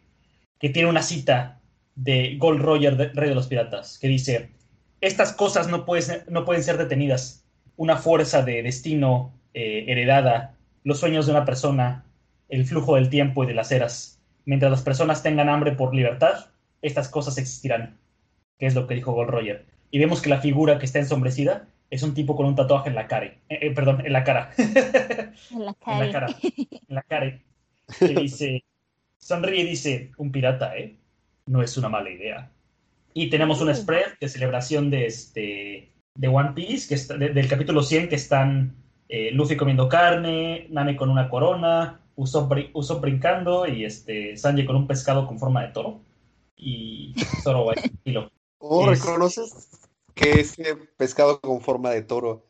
que 0.59 0.69
tiene 0.69 0.89
una 0.89 1.01
cita 1.03 1.59
de 1.95 2.35
Gold 2.37 2.61
Roger, 2.61 2.97
de- 2.97 3.09
rey 3.09 3.29
de 3.29 3.35
los 3.35 3.47
piratas, 3.47 3.97
que 3.99 4.07
dice: 4.07 4.49
Estas 5.01 5.33
cosas 5.33 5.67
no, 5.67 5.85
pueden 5.85 6.03
ser- 6.03 6.25
no 6.31 6.45
pueden 6.45 6.63
ser 6.63 6.77
detenidas. 6.77 7.45
Una 7.77 7.97
fuerza 7.97 8.43
de 8.43 8.61
destino 8.63 9.33
eh, 9.53 9.85
heredada, 9.87 10.55
los 10.83 10.99
sueños 10.99 11.25
de 11.25 11.31
una 11.31 11.45
persona, 11.45 12.05
el 12.49 12.65
flujo 12.65 12.95
del 12.95 13.09
tiempo 13.09 13.43
y 13.43 13.47
de 13.47 13.53
las 13.53 13.71
eras. 13.71 14.19
Mientras 14.45 14.71
las 14.71 14.81
personas 14.81 15.23
tengan 15.23 15.49
hambre 15.49 15.71
por 15.73 15.93
libertad, 15.95 16.45
estas 16.81 17.09
cosas 17.09 17.37
existirán. 17.37 17.97
Que 18.57 18.65
es 18.67 18.75
lo 18.75 18.85
que 18.87 18.95
dijo 18.95 19.13
Gold 19.13 19.29
Roger. 19.29 19.65
Y 19.89 19.99
vemos 19.99 20.21
que 20.21 20.29
la 20.29 20.39
figura 20.41 20.77
que 20.79 20.85
está 20.85 20.99
ensombrecida 20.99 21.67
es 21.89 22.03
un 22.03 22.13
tipo 22.13 22.35
con 22.35 22.45
un 22.45 22.55
tatuaje 22.55 22.89
en 22.89 22.95
la 22.95 23.07
cara. 23.07 23.25
Eh, 23.25 23.39
eh, 23.49 23.71
perdón, 23.71 24.05
en 24.05 24.13
la 24.13 24.23
cara. 24.23 24.51
En 24.57 24.73
la 24.73 25.33
en 25.51 25.65
la 25.65 25.73
cara. 25.75 26.11
cara. 26.11 26.27
En 26.41 26.95
la 26.95 27.01
cara. 27.03 27.39
Que 27.99 28.07
dice, 28.21 28.63
sonríe 29.21 29.61
y 29.61 29.67
dice, 29.69 30.11
un 30.17 30.31
pirata, 30.31 30.75
¿eh? 30.77 30.97
No 31.45 31.61
es 31.61 31.77
una 31.77 31.89
mala 31.89 32.09
idea. 32.09 32.51
Y 33.13 33.29
tenemos 33.29 33.61
un 33.61 33.73
spread 33.73 34.17
de 34.19 34.29
celebración 34.29 34.89
de 34.89 35.05
este 35.05 35.87
de 36.15 36.27
One 36.27 36.51
Piece, 36.53 36.87
que 36.89 36.95
está, 36.95 37.17
de- 37.17 37.29
del 37.29 37.47
capítulo 37.47 37.83
100, 37.83 38.09
que 38.09 38.15
están 38.15 38.75
eh, 39.07 39.31
Luffy 39.31 39.55
comiendo 39.57 39.87
carne, 39.89 40.67
Nami 40.69 40.95
con 40.95 41.09
una 41.09 41.29
corona, 41.29 42.01
Usopp, 42.15 42.51
brin- 42.51 42.69
Usopp 42.73 43.01
brincando 43.01 43.65
y 43.67 43.85
este 43.85 44.35
Sanji 44.37 44.65
con 44.65 44.75
un 44.75 44.87
pescado 44.87 45.27
con 45.27 45.39
forma 45.39 45.61
de 45.65 45.69
toro. 45.73 46.01
Y 46.57 47.13
Zoro 47.43 47.65
va 47.65 47.73
tranquilo. 47.73 48.29
¿O 48.59 48.89
Es- 48.91 49.03
reconoces 49.03 49.69
que 50.15 50.39
ese 50.41 50.75
pescado 50.97 51.39
con 51.41 51.61
forma 51.61 51.91
de 51.91 52.01
toro 52.03 52.45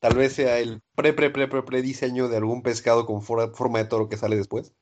tal 0.00 0.14
vez 0.16 0.34
sea 0.34 0.58
el 0.58 0.80
pre 0.94 1.12
pre 1.12 1.30
pre 1.30 1.48
pre 1.48 1.62
pre 1.62 1.82
diseño 1.82 2.28
de 2.28 2.36
algún 2.36 2.62
pescado 2.62 3.06
con 3.06 3.22
for- 3.22 3.54
forma 3.54 3.78
de 3.78 3.86
toro 3.86 4.08
que 4.08 4.16
sale 4.16 4.36
después? 4.36 4.72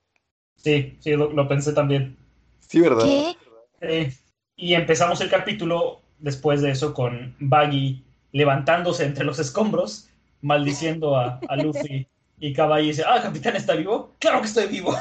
Sí, 0.57 0.97
sí, 1.01 1.13
lo, 1.13 1.31
lo 1.31 1.49
pensé 1.49 1.73
también. 1.73 2.17
Sí, 2.61 2.81
¿verdad? 2.81 3.05
¿Qué? 3.05 3.37
Eh, 3.81 4.13
y 4.57 4.75
empezamos 4.75 5.21
el 5.21 5.31
capítulo 5.31 6.01
después 6.19 6.63
de 6.63 6.71
eso 6.71 6.95
con 6.95 7.35
Baggy 7.39 8.03
levantándose 8.33 9.05
entre 9.05 9.25
los 9.25 9.39
escombros, 9.39 10.09
maldiciendo 10.41 11.17
a, 11.17 11.41
a 11.49 11.57
Luffy. 11.57 12.07
Y 12.39 12.53
Caballo 12.53 12.87
dice, 12.87 13.05
ah, 13.07 13.21
capitán, 13.23 13.57
¿está 13.57 13.75
vivo? 13.75 14.15
Claro 14.19 14.41
que 14.41 14.49
estoy 14.49 14.67
vivo. 14.67 14.95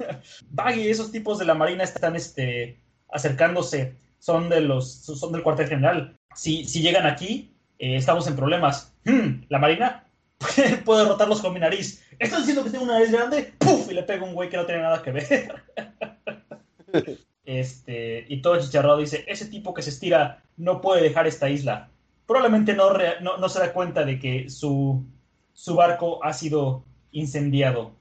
Baggy 0.50 0.82
y 0.82 0.88
esos 0.88 1.12
tipos 1.12 1.38
de 1.38 1.44
la 1.44 1.54
marina 1.54 1.84
están 1.84 2.16
este, 2.16 2.78
acercándose, 3.10 3.94
son, 4.18 4.48
de 4.48 4.62
los, 4.62 4.90
son 4.90 5.32
del 5.32 5.42
cuartel 5.42 5.68
general. 5.68 6.16
Si, 6.34 6.64
si 6.64 6.80
llegan 6.80 7.06
aquí, 7.06 7.52
eh, 7.78 7.96
estamos 7.96 8.26
en 8.26 8.36
problemas. 8.36 8.94
Hmm, 9.04 9.42
¿La 9.48 9.58
marina? 9.58 10.07
Puedo 10.84 11.00
derrotarlos 11.02 11.40
con 11.40 11.52
mi 11.52 11.60
nariz. 11.60 12.04
¿Estás 12.18 12.40
diciendo 12.40 12.64
que 12.64 12.70
tengo 12.70 12.84
una 12.84 12.94
nariz 12.94 13.10
grande? 13.10 13.54
¡Puf! 13.58 13.90
Y 13.90 13.94
le 13.94 14.02
pego 14.02 14.26
a 14.26 14.28
un 14.28 14.34
güey 14.34 14.48
que 14.48 14.56
no 14.56 14.66
tiene 14.66 14.82
nada 14.82 15.02
que 15.02 15.12
ver. 15.12 15.54
Este, 17.44 18.26
y 18.28 18.42
todo 18.42 18.60
chicharrado 18.60 18.98
dice, 18.98 19.24
ese 19.26 19.46
tipo 19.46 19.72
que 19.72 19.80
se 19.80 19.88
estira 19.88 20.42
no 20.58 20.82
puede 20.82 21.00
dejar 21.00 21.26
esta 21.26 21.48
isla. 21.48 21.88
Probablemente 22.26 22.74
no, 22.74 22.92
no, 23.22 23.38
no 23.38 23.48
se 23.48 23.58
da 23.58 23.72
cuenta 23.72 24.04
de 24.04 24.18
que 24.18 24.50
su, 24.50 25.02
su 25.54 25.74
barco 25.74 26.22
ha 26.22 26.34
sido 26.34 26.84
incendiado. 27.10 27.92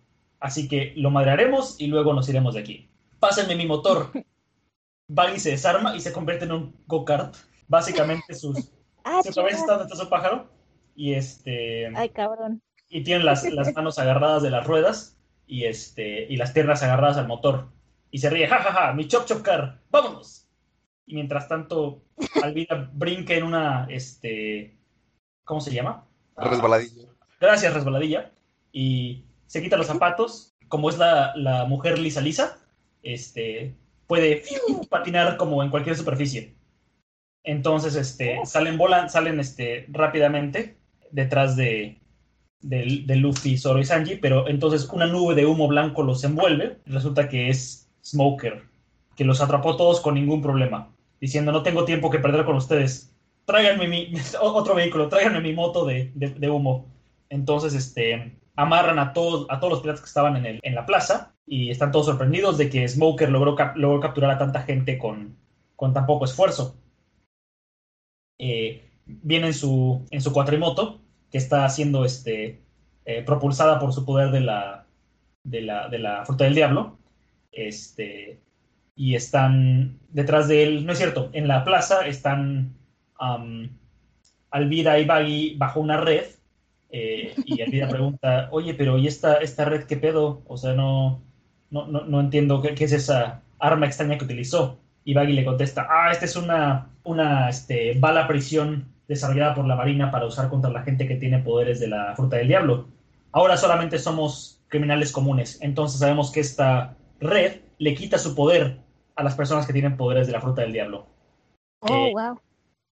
Así 0.42 0.68
que 0.68 0.92
lo 0.98 1.12
madrearemos 1.12 1.80
y 1.80 1.88
luego 1.88 2.14
nos 2.14 2.28
iremos 2.28 2.56
de 2.56 2.60
aquí. 2.60 2.90
Pásenme 3.22 3.56
mi 3.56 3.66
motor. 3.66 4.12
Baggy 5.08 5.40
se 5.40 5.52
desarma 5.52 5.96
y 5.96 6.02
se 6.02 6.12
convierte 6.12 6.44
en 6.44 6.52
un 6.52 6.76
go-kart. 6.86 7.36
Básicamente 7.68 8.36
sus... 8.36 8.58
Ah, 9.10 9.22
¿Se 9.24 9.30
otra 9.30 9.44
vez 9.44 9.54
está 9.54 9.88
su 9.96 10.10
pájaro? 10.10 10.50
Y 10.98 11.14
este 11.14 11.92
Ay, 11.96 12.10
cabrón. 12.10 12.62
y 12.90 13.04
tiene 13.04 13.24
las, 13.24 13.44
las 13.54 13.74
manos 13.76 14.00
agarradas 14.00 14.42
de 14.42 14.50
las 14.50 14.66
ruedas 14.66 15.16
y 15.46 15.66
este 15.66 16.26
y 16.28 16.36
las 16.38 16.52
piernas 16.52 16.82
agarradas 16.84 17.18
al 17.18 17.28
motor 17.28 17.70
y 18.10 18.18
se 18.18 18.30
ríe, 18.32 18.48
jajaja, 18.48 18.94
mi 18.94 19.08
chop 19.08 19.26
chop 19.26 19.44
car, 19.44 19.80
vámonos. 19.92 20.48
Y 21.06 21.14
mientras 21.14 21.48
tanto, 21.48 22.02
Alvida 22.44 22.90
brinca 22.94 23.34
en 23.36 23.44
una, 23.44 23.86
este, 23.90 24.76
¿cómo 25.44 25.62
se 25.62 25.72
llama? 25.72 26.06
Ah, 26.36 26.50
Resbaladillo. 26.50 27.16
Gracias, 27.40 27.74
resbaladilla. 27.74 28.32
Y 28.72 29.26
se 29.46 29.62
quita 29.62 29.78
los 29.78 29.88
zapatos, 29.88 30.56
como 30.68 30.90
es 30.90 30.98
la, 30.98 31.34
la 31.36 31.66
mujer 31.66 32.00
lisa 32.00 32.22
lisa, 32.22 32.58
este, 33.04 33.76
puede 34.08 34.38
¡fiu! 34.38 34.88
patinar 34.90 35.38
como 35.38 35.62
en 35.62 35.70
cualquier 35.70 35.96
superficie. 35.96 36.56
Entonces, 37.44 37.96
este, 37.96 38.40
salen, 38.46 38.78
volan, 38.78 39.10
salen 39.10 39.40
este, 39.40 39.86
rápidamente 39.90 40.78
detrás 41.12 41.56
de, 41.56 42.00
de, 42.62 43.04
de 43.06 43.16
Luffy, 43.16 43.58
Zoro 43.58 43.80
y 43.80 43.86
Sanji, 43.86 44.16
pero 44.16 44.48
entonces 44.48 44.88
una 44.92 45.08
nube 45.08 45.36
de 45.36 45.46
humo 45.46 45.68
blanco 45.68 46.04
los 46.04 46.24
envuelve. 46.24 46.78
Resulta 46.86 47.30
que 47.30 47.50
es 47.50 47.90
Smoker, 48.04 48.64
que 49.16 49.26
los 49.26 49.42
atrapó 49.42 49.76
todos 49.76 50.00
con 50.02 50.16
ningún 50.16 50.42
problema. 50.42 50.94
diciendo, 51.20 51.52
no 51.52 51.64
tengo 51.64 51.86
tiempo 51.86 52.10
que 52.10 52.20
perder 52.20 52.46
con 52.46 52.56
ustedes. 52.56 53.14
Tráiganme 53.46 53.88
mi, 53.88 54.14
otro 54.42 54.76
vehículo, 54.76 55.10
tráiganme 55.10 55.42
mi 55.42 55.54
moto 55.54 55.86
de, 55.86 56.12
de, 56.14 56.50
humo. 56.50 56.86
Entonces, 57.30 57.74
este, 57.74 58.38
amarran 58.56 59.00
a 59.00 59.14
todos, 59.14 59.48
a 59.50 59.60
todos 59.60 59.74
los 59.74 59.82
piratas 59.82 60.02
que 60.02 60.08
estaban 60.08 60.38
en, 60.38 60.46
el, 60.46 60.60
en 60.64 60.76
la 60.76 60.86
plaza 60.86 61.34
y 61.46 61.72
están 61.72 61.92
todos 61.92 62.08
sorprendidos 62.08 62.58
de 62.58 62.70
que 62.70 62.88
Smoker 62.88 63.30
logró, 63.30 63.56
logró 63.76 64.00
capturar 64.00 64.32
a 64.32 64.38
tanta 64.38 64.64
gente 64.64 64.98
con, 64.98 65.36
con 65.76 65.94
tan 65.94 66.06
poco 66.06 66.26
esfuerzo. 66.26 66.76
Eh, 68.40 68.87
viene 69.08 69.48
en 69.48 69.54
su, 69.54 70.06
en 70.12 70.22
su 70.22 70.34
cuatrimoto, 70.34 71.02
que 71.32 71.38
está 71.38 71.68
siendo 71.70 72.06
este, 72.06 72.62
eh, 73.06 73.24
propulsada 73.24 73.80
por 73.80 73.94
su 73.94 74.06
poder 74.06 74.32
de 74.32 74.42
la, 74.42 74.86
de 75.44 75.62
la, 75.62 75.88
de 75.90 76.00
la 76.00 76.26
fruta 76.26 76.44
del 76.44 76.56
diablo. 76.56 76.98
Este, 77.52 78.40
y 78.96 79.16
están 79.16 80.00
detrás 80.10 80.48
de 80.48 80.64
él, 80.64 80.86
no 80.86 80.92
es 80.92 80.98
cierto, 80.98 81.30
en 81.34 81.48
la 81.48 81.64
plaza 81.64 82.08
están 82.08 82.74
Alvira 84.52 85.00
y 85.00 85.06
Baggy 85.06 85.56
bajo 85.56 85.80
una 85.80 85.98
red. 85.98 86.26
Eh, 86.90 87.34
y 87.46 87.62
Alvira 87.62 87.88
pregunta, 87.90 88.50
oye, 88.52 88.74
pero 88.74 88.98
¿y 88.98 89.08
esta, 89.08 89.36
esta 89.36 89.66
red 89.66 89.84
qué 89.84 89.98
pedo? 89.98 90.42
O 90.48 90.58
sea, 90.58 90.74
no, 90.74 91.22
no, 91.70 91.86
no, 91.88 92.20
entiendo 92.20 92.62
qué, 92.62 92.74
es 92.84 92.92
esa 92.92 93.42
arma 93.60 93.86
extraña 93.86 94.18
que 94.18 94.26
utilizó. 94.26 94.80
Y 95.04 95.14
Baggy 95.14 95.34
le 95.34 95.46
contesta, 95.46 95.88
ah, 95.90 96.12
esta 96.12 96.26
es 96.26 96.36
una, 96.36 96.90
una 97.04 97.50
este, 97.50 97.94
bala 98.00 98.28
prisión 98.28 98.97
desarrollada 99.08 99.56
por 99.56 99.66
la 99.66 99.76
Marina 99.76 100.12
para 100.12 100.26
usar 100.26 100.50
contra 100.50 100.70
la 100.70 100.84
gente 100.84 101.08
que 101.08 101.16
tiene 101.16 101.40
poderes 101.40 101.80
de 101.80 101.88
la 101.88 102.16
fruta 102.16 102.38
del 102.38 102.48
diablo. 102.48 102.88
Ahora 103.32 103.58
solamente 103.58 104.00
somos 104.00 104.62
criminales 104.68 105.12
comunes, 105.12 105.60
entonces 105.62 106.00
sabemos 106.00 106.32
que 106.32 106.42
esta 106.42 106.98
red 107.20 107.62
le 107.78 107.96
quita 107.96 108.18
su 108.18 108.36
poder 108.36 108.80
a 109.16 109.24
las 109.24 109.36
personas 109.36 109.66
que 109.66 109.74
tienen 109.74 109.98
poderes 109.98 110.28
de 110.28 110.34
la 110.34 110.42
fruta 110.42 110.62
del 110.62 110.74
diablo. 110.74 111.08
Oh, 111.80 112.08
eh, 112.08 112.12
wow. 112.14 112.40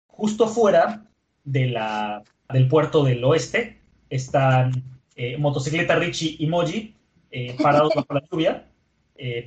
Justo 0.07 0.47
fuera 0.47 1.05
de 1.43 1.67
la, 1.67 2.23
del 2.49 2.67
puerto 2.67 3.03
del 3.03 3.23
oeste 3.23 3.81
están 4.09 4.71
eh, 5.15 5.37
motocicleta 5.37 5.95
Richie 5.95 6.37
y 6.39 6.47
Moji 6.47 6.95
eh, 7.31 7.57
parados 7.61 7.91
bajo 7.95 8.13
la 8.13 8.23
lluvia, 8.31 8.67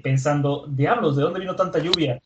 pensando, 0.03 0.67
diablos, 0.67 1.17
¿de 1.17 1.23
dónde 1.23 1.41
vino 1.41 1.55
tanta 1.55 1.79
lluvia? 1.79 2.21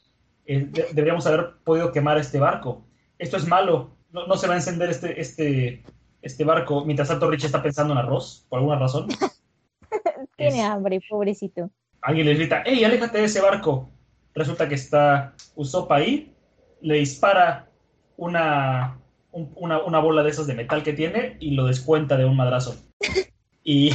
deberíamos 0.44 1.27
haber 1.27 1.55
podido 1.64 1.93
quemar 1.93 2.19
este 2.19 2.39
barco. 2.39 2.82
Esto 3.19 3.36
es 3.36 3.47
malo, 3.47 3.90
no, 4.12 4.36
se 4.36 4.47
va 4.47 4.55
a 4.55 4.56
encender 4.56 4.90
este, 4.90 5.20
este, 5.20 5.82
este 6.20 6.44
barco. 6.44 6.84
Mientras 6.84 7.09
tanto, 7.09 7.30
Rich 7.30 7.44
está 7.44 7.62
pensando 7.62 7.93
en 7.93 7.98
arroz, 7.98 8.47
por 8.48 8.59
alguna 8.59 8.78
razón. 8.78 9.09
Tiene 10.36 10.62
hambre, 10.62 11.01
pobrecito. 11.09 11.70
Alguien 12.01 12.26
le 12.26 12.34
grita, 12.34 12.62
¡Ey, 12.62 12.84
aléjate 12.84 13.18
de 13.18 13.24
ese 13.24 13.40
barco! 13.40 13.90
Resulta 14.34 14.68
que 14.68 14.74
está 14.74 15.34
Usopp 15.55 15.93
ahí, 15.93 16.34
le 16.80 16.97
dispara 16.97 17.68
una, 18.16 18.98
una, 19.30 19.98
bola 20.01 20.22
de 20.22 20.30
esas 20.30 20.47
de 20.47 20.55
metal 20.55 20.82
que 20.82 20.94
tiene 20.94 21.36
y 21.39 21.52
lo 21.52 21.66
descuenta 21.66 22.16
de 22.16 22.24
un 22.24 22.36
madrazo. 22.36 22.76
Y 23.64 23.93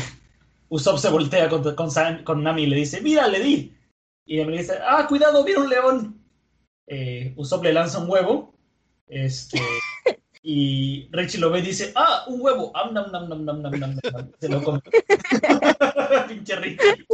Usopp 0.69 0.97
se 0.97 1.09
voltea 1.09 1.49
con, 1.49 1.75
con, 2.23 2.41
Nami 2.41 2.63
y 2.63 2.67
le 2.67 2.77
dice, 2.77 3.01
¡Mira, 3.01 3.27
le 3.27 3.41
di! 3.41 3.75
Y 4.25 4.37
Nami 4.37 4.53
le 4.53 4.59
dice, 4.59 4.75
¡Ah, 4.81 5.05
cuidado, 5.09 5.43
viene 5.43 5.61
un 5.61 5.69
león! 5.69 6.23
Eh, 6.87 7.33
Usopp 7.35 7.65
le 7.65 7.73
lanza 7.73 7.99
un 7.99 8.09
huevo 8.09 8.57
este, 9.07 9.59
y 10.49 11.09
Richie 11.11 11.41
lo 11.41 11.51
ve 11.51 11.59
y 11.59 11.63
dice, 11.63 11.91
ah, 11.93 12.23
un 12.27 12.39
huevo. 12.39 12.71
Se 14.39 14.47
lo 14.47 14.63
come. 14.63 14.79
Pinche 16.29 16.55
Richie. 16.55 17.05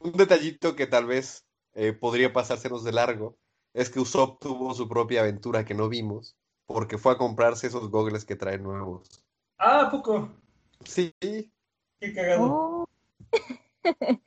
Un 0.00 0.12
detallito 0.14 0.74
que 0.74 0.88
tal 0.88 1.06
vez 1.06 1.44
eh, 1.74 1.92
podría 1.92 2.32
pasársenos 2.32 2.82
de 2.82 2.90
largo 2.90 3.38
es 3.74 3.90
que 3.90 4.00
Usopp 4.00 4.42
tuvo 4.42 4.74
su 4.74 4.88
propia 4.88 5.20
aventura 5.20 5.64
que 5.64 5.74
no 5.74 5.88
vimos 5.88 6.34
porque 6.66 6.98
fue 6.98 7.12
a 7.12 7.18
comprarse 7.18 7.68
esos 7.68 7.90
gogles 7.90 8.24
que 8.24 8.34
traen 8.34 8.64
nuevos. 8.64 9.24
Ah, 9.56 9.86
poco? 9.88 10.30
Sí. 10.84 11.14
Qué 11.20 12.12
cagado. 12.12 12.42
Oh. 12.42 12.88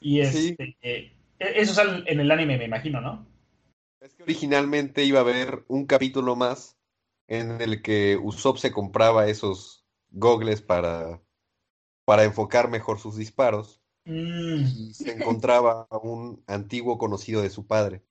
y 0.00 0.20
este, 0.20 0.76
eh, 0.82 1.16
e-, 1.40 1.60
eso 1.60 1.74
sale 1.74 2.04
en 2.06 2.20
el 2.20 2.30
anime, 2.30 2.58
me 2.58 2.66
imagino, 2.66 3.00
¿no? 3.00 3.33
Es 4.04 4.12
que 4.12 4.22
originalmente 4.22 5.02
iba 5.04 5.20
a 5.20 5.22
haber 5.22 5.64
un 5.66 5.86
capítulo 5.86 6.36
más 6.36 6.76
en 7.26 7.62
el 7.62 7.80
que 7.80 8.18
Usopp 8.22 8.58
se 8.58 8.70
compraba 8.70 9.28
esos 9.28 9.86
gogles 10.10 10.60
para, 10.60 11.22
para 12.04 12.24
enfocar 12.24 12.68
mejor 12.68 13.00
sus 13.00 13.16
disparos. 13.16 13.80
Mm. 14.04 14.66
Y 14.76 14.92
se 14.92 15.12
encontraba 15.12 15.86
a 15.88 15.96
un 15.96 16.44
antiguo 16.46 16.98
conocido 16.98 17.40
de 17.40 17.48
su 17.48 17.66
padre. 17.66 18.04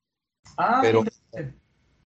Ah, 0.56 0.80
pero, 0.82 1.04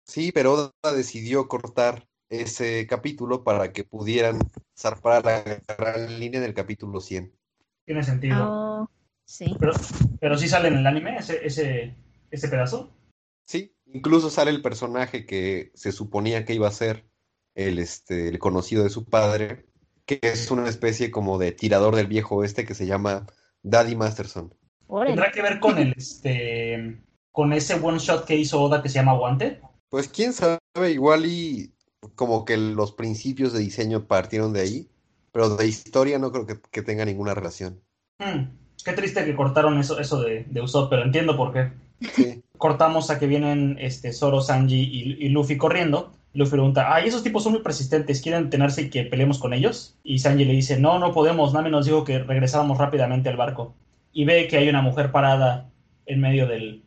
sí, 0.05 0.33
pero 0.33 0.53
Oda 0.53 0.95
decidió 0.95 1.49
cortar 1.49 2.07
ese 2.29 2.87
capítulo 2.87 3.43
para 3.43 3.73
que 3.73 3.85
pudieran 3.85 4.39
zarpar 4.79 5.25
la 5.25 5.63
gran 5.79 6.21
línea 6.21 6.43
del 6.43 6.53
capítulo 6.53 7.01
100. 7.01 7.35
Tiene 7.87 8.03
sentido. 8.03 8.37
Oh. 8.39 8.91
Sí. 9.25 9.57
Pero, 9.59 9.73
pero 10.21 10.37
sí 10.37 10.47
sale 10.47 10.69
en 10.69 10.77
el 10.77 10.87
anime 10.87 11.17
ese, 11.17 11.47
ese, 11.47 11.97
ese 12.31 12.49
pedazo. 12.49 12.93
Sí, 13.47 13.75
incluso 13.93 14.31
sale 14.31 14.51
el 14.51 14.63
personaje 14.63 15.27
que 15.27 15.71
se 15.75 15.93
suponía 15.93 16.45
que 16.45 16.55
iba 16.55 16.69
a 16.69 16.73
ser 16.73 17.07
el, 17.55 17.79
este, 17.79 18.29
el 18.29 18.39
conocido 18.39 18.85
de 18.85 18.91
su 18.91 19.05
padre, 19.05 19.67
que 20.07 20.21
es 20.23 20.51
una 20.51 20.69
especie 20.69 21.11
como 21.11 21.39
de 21.39 21.53
tirador 21.53 21.97
del 21.97 22.07
viejo 22.07 22.37
oeste 22.37 22.65
que 22.65 22.75
se 22.75 22.87
llama 22.87 23.27
Daddy 23.63 23.97
Masterson. 23.97 24.55
¿Tendrá 25.07 25.31
que 25.33 25.43
ver 25.43 25.61
con 25.61 25.79
el 25.79 25.93
este 25.97 27.03
con 27.31 27.53
ese 27.53 27.75
one 27.75 27.99
shot 27.99 28.25
que 28.25 28.37
hizo 28.37 28.61
Oda 28.61 28.83
que 28.83 28.89
se 28.89 28.97
llama 28.97 29.15
Guante? 29.15 29.61
Pues 29.91 30.09
quién 30.09 30.33
sabe, 30.33 30.59
igual 30.91 31.27
y 31.27 31.75
como 32.15 32.45
que 32.45 32.57
los 32.57 32.93
principios 32.93 33.53
de 33.53 33.61
diseño 33.61 34.07
partieron 34.07 34.53
de 34.53 34.61
ahí, 34.61 34.91
pero 35.33 35.57
de 35.57 35.67
historia 35.67 36.19
no 36.19 36.33
creo 36.33 36.47
que, 36.47 36.83
tenga 36.83 37.05
ninguna 37.05 37.35
relación. 37.35 37.81
Hmm. 38.19 38.57
Qué 38.85 38.93
triste 38.93 39.25
que 39.25 39.37
cortaron 39.37 39.79
eso, 39.79 39.99
eso 39.99 40.23
de, 40.23 40.45
de 40.45 40.61
Usopp, 40.61 40.91
pero 40.91 41.03
entiendo 41.03 41.37
por 41.37 41.53
qué. 41.53 41.71
Cortamos 42.57 43.11
a 43.11 43.19
que 43.19 43.27
vienen 43.27 43.77
este, 43.81 44.13
Zoro, 44.13 44.41
Sanji 44.41 45.17
y, 45.21 45.29
Luffy 45.29 45.57
corriendo. 45.57 46.13
Luffy 46.35 46.53
pregunta, 46.53 46.95
ay, 46.95 47.09
esos 47.09 47.23
tipos 47.23 47.43
son 47.43 47.53
muy 47.53 47.63
persistentes, 47.63 48.21
¿quieren 48.21 48.51
tenerse 48.51 48.83
y 48.83 48.91
que 48.91 49.05
peleemos 49.05 49.39
con 49.39 49.55
ellos? 49.55 49.97
Y 50.05 50.19
Sanji 50.19 50.45
le 50.45 50.53
dice, 50.53 50.79
no, 50.79 50.99
no 50.99 51.13
podemos, 51.13 51.53
Nami 51.53 51.71
nos 51.71 51.87
dijo 51.87 52.05
que 52.05 52.19
regresáramos 52.19 52.79
rápidamente 52.79 53.29
al 53.29 53.37
barco. 53.37 53.75
Y 54.13 54.25
ve 54.25 54.47
que 54.49 54.59
hay 54.59 54.69
una 54.69 54.83
mujer 54.83 55.11
parada 55.11 55.71
en 56.07 56.21
medio 56.21 56.47
del, 56.47 56.83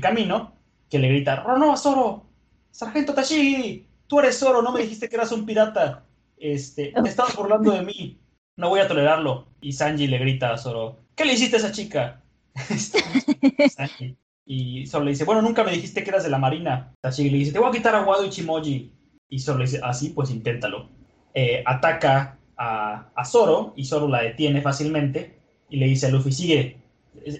camino 0.00 0.52
que 0.88 0.98
le 0.98 1.08
grita, 1.08 1.36
¡Rono, 1.36 1.76
Zoro! 1.76 2.24
¡Sargento 2.70 3.14
Tashigi! 3.14 3.86
Tú 4.06 4.20
eres 4.20 4.38
Zoro, 4.38 4.62
no 4.62 4.72
me 4.72 4.82
dijiste 4.82 5.08
que 5.08 5.16
eras 5.16 5.32
un 5.32 5.44
pirata. 5.44 6.04
Este, 6.36 6.92
te 6.92 7.08
estabas 7.08 7.34
burlando 7.36 7.72
de 7.72 7.82
mí. 7.82 8.20
No 8.56 8.68
voy 8.68 8.80
a 8.80 8.88
tolerarlo. 8.88 9.48
Y 9.60 9.72
Sanji 9.72 10.06
le 10.06 10.18
grita 10.18 10.52
a 10.52 10.58
Zoro, 10.58 11.00
¿qué 11.14 11.24
le 11.24 11.34
hiciste 11.34 11.56
a 11.56 11.58
esa 11.58 11.72
chica? 11.72 12.22
y 14.46 14.86
solo 14.86 15.06
le 15.06 15.10
dice, 15.10 15.24
bueno, 15.24 15.42
nunca 15.42 15.64
me 15.64 15.72
dijiste 15.72 16.04
que 16.04 16.10
eras 16.10 16.22
de 16.22 16.30
la 16.30 16.38
marina. 16.38 16.92
Tashigi 17.00 17.30
le 17.30 17.38
dice, 17.38 17.52
te 17.52 17.58
voy 17.58 17.68
a 17.68 17.72
quitar 17.72 17.96
a 17.96 18.04
Wado 18.04 18.24
Ichimoji. 18.24 18.92
Y 19.28 19.38
solo 19.40 19.58
le 19.58 19.64
dice, 19.64 19.80
así, 19.82 20.10
pues 20.10 20.30
inténtalo. 20.30 20.88
Eh, 21.34 21.64
ataca 21.66 22.38
a, 22.56 23.10
a, 23.14 23.24
Zoro 23.24 23.74
y 23.76 23.84
Zoro 23.84 24.06
la 24.08 24.22
detiene 24.22 24.62
fácilmente 24.62 25.40
y 25.68 25.78
le 25.78 25.86
dice 25.86 26.06
a 26.06 26.10
Luffy, 26.10 26.30
sigue, 26.30 26.80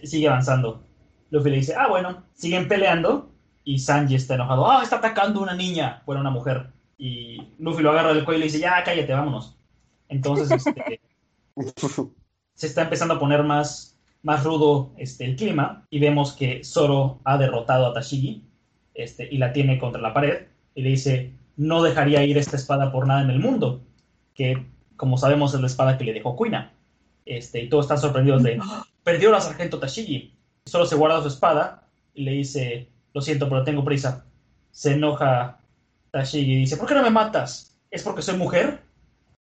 sigue 0.02 0.28
avanzando. 0.28 0.82
Luffy 1.30 1.50
le 1.50 1.56
dice, 1.58 1.74
ah, 1.78 1.86
bueno, 1.88 2.24
siguen 2.34 2.66
peleando 2.66 3.30
y 3.64 3.78
Sanji 3.78 4.16
está 4.16 4.34
enojado, 4.34 4.68
ah, 4.68 4.82
está 4.82 4.96
atacando 4.96 5.40
una 5.40 5.54
niña, 5.54 6.02
bueno, 6.06 6.20
una 6.20 6.30
mujer. 6.30 6.72
Y 6.98 7.38
Luffy 7.58 7.82
lo 7.82 7.92
agarra 7.92 8.14
del 8.14 8.24
cuello 8.24 8.38
y 8.38 8.40
le 8.40 8.46
dice, 8.46 8.58
ya, 8.58 8.82
cállate, 8.84 9.12
vámonos. 9.12 9.56
Entonces, 10.08 10.50
este, 10.50 11.00
se 12.54 12.66
está 12.66 12.82
empezando 12.82 13.14
a 13.14 13.20
poner 13.20 13.44
más, 13.44 13.95
más 14.26 14.42
rudo 14.42 14.90
este, 14.96 15.24
el 15.24 15.36
clima 15.36 15.86
y 15.88 16.00
vemos 16.00 16.32
que 16.32 16.64
Zoro 16.64 17.20
ha 17.22 17.38
derrotado 17.38 17.86
a 17.86 17.92
Tashigi 17.92 18.42
este, 18.92 19.28
y 19.30 19.38
la 19.38 19.52
tiene 19.52 19.78
contra 19.78 20.02
la 20.02 20.12
pared 20.12 20.46
y 20.74 20.82
le 20.82 20.90
dice, 20.90 21.32
no 21.56 21.80
dejaría 21.80 22.24
ir 22.24 22.36
esta 22.36 22.56
espada 22.56 22.90
por 22.90 23.06
nada 23.06 23.22
en 23.22 23.30
el 23.30 23.38
mundo, 23.38 23.84
que 24.34 24.66
como 24.96 25.16
sabemos 25.16 25.54
es 25.54 25.60
la 25.60 25.68
espada 25.68 25.96
que 25.96 26.02
le 26.02 26.12
dejó 26.12 26.34
Kuina. 26.34 26.72
Este, 27.24 27.62
y 27.62 27.68
todos 27.68 27.84
están 27.84 27.98
sorprendidos 27.98 28.42
de, 28.42 28.60
perdió 29.04 29.30
la 29.30 29.40
sargento 29.40 29.78
Tashigi. 29.78 30.34
Solo 30.64 30.86
se 30.86 30.96
guarda 30.96 31.22
su 31.22 31.28
espada 31.28 31.86
y 32.12 32.24
le 32.24 32.32
dice, 32.32 32.88
lo 33.14 33.20
siento, 33.20 33.48
pero 33.48 33.62
tengo 33.62 33.84
prisa. 33.84 34.26
Se 34.72 34.94
enoja 34.94 35.60
Tashigi 36.10 36.52
y 36.52 36.56
dice, 36.56 36.76
¿por 36.76 36.88
qué 36.88 36.94
no 36.94 37.02
me 37.04 37.10
matas? 37.10 37.78
¿Es 37.92 38.02
porque 38.02 38.22
soy 38.22 38.36
mujer? 38.36 38.80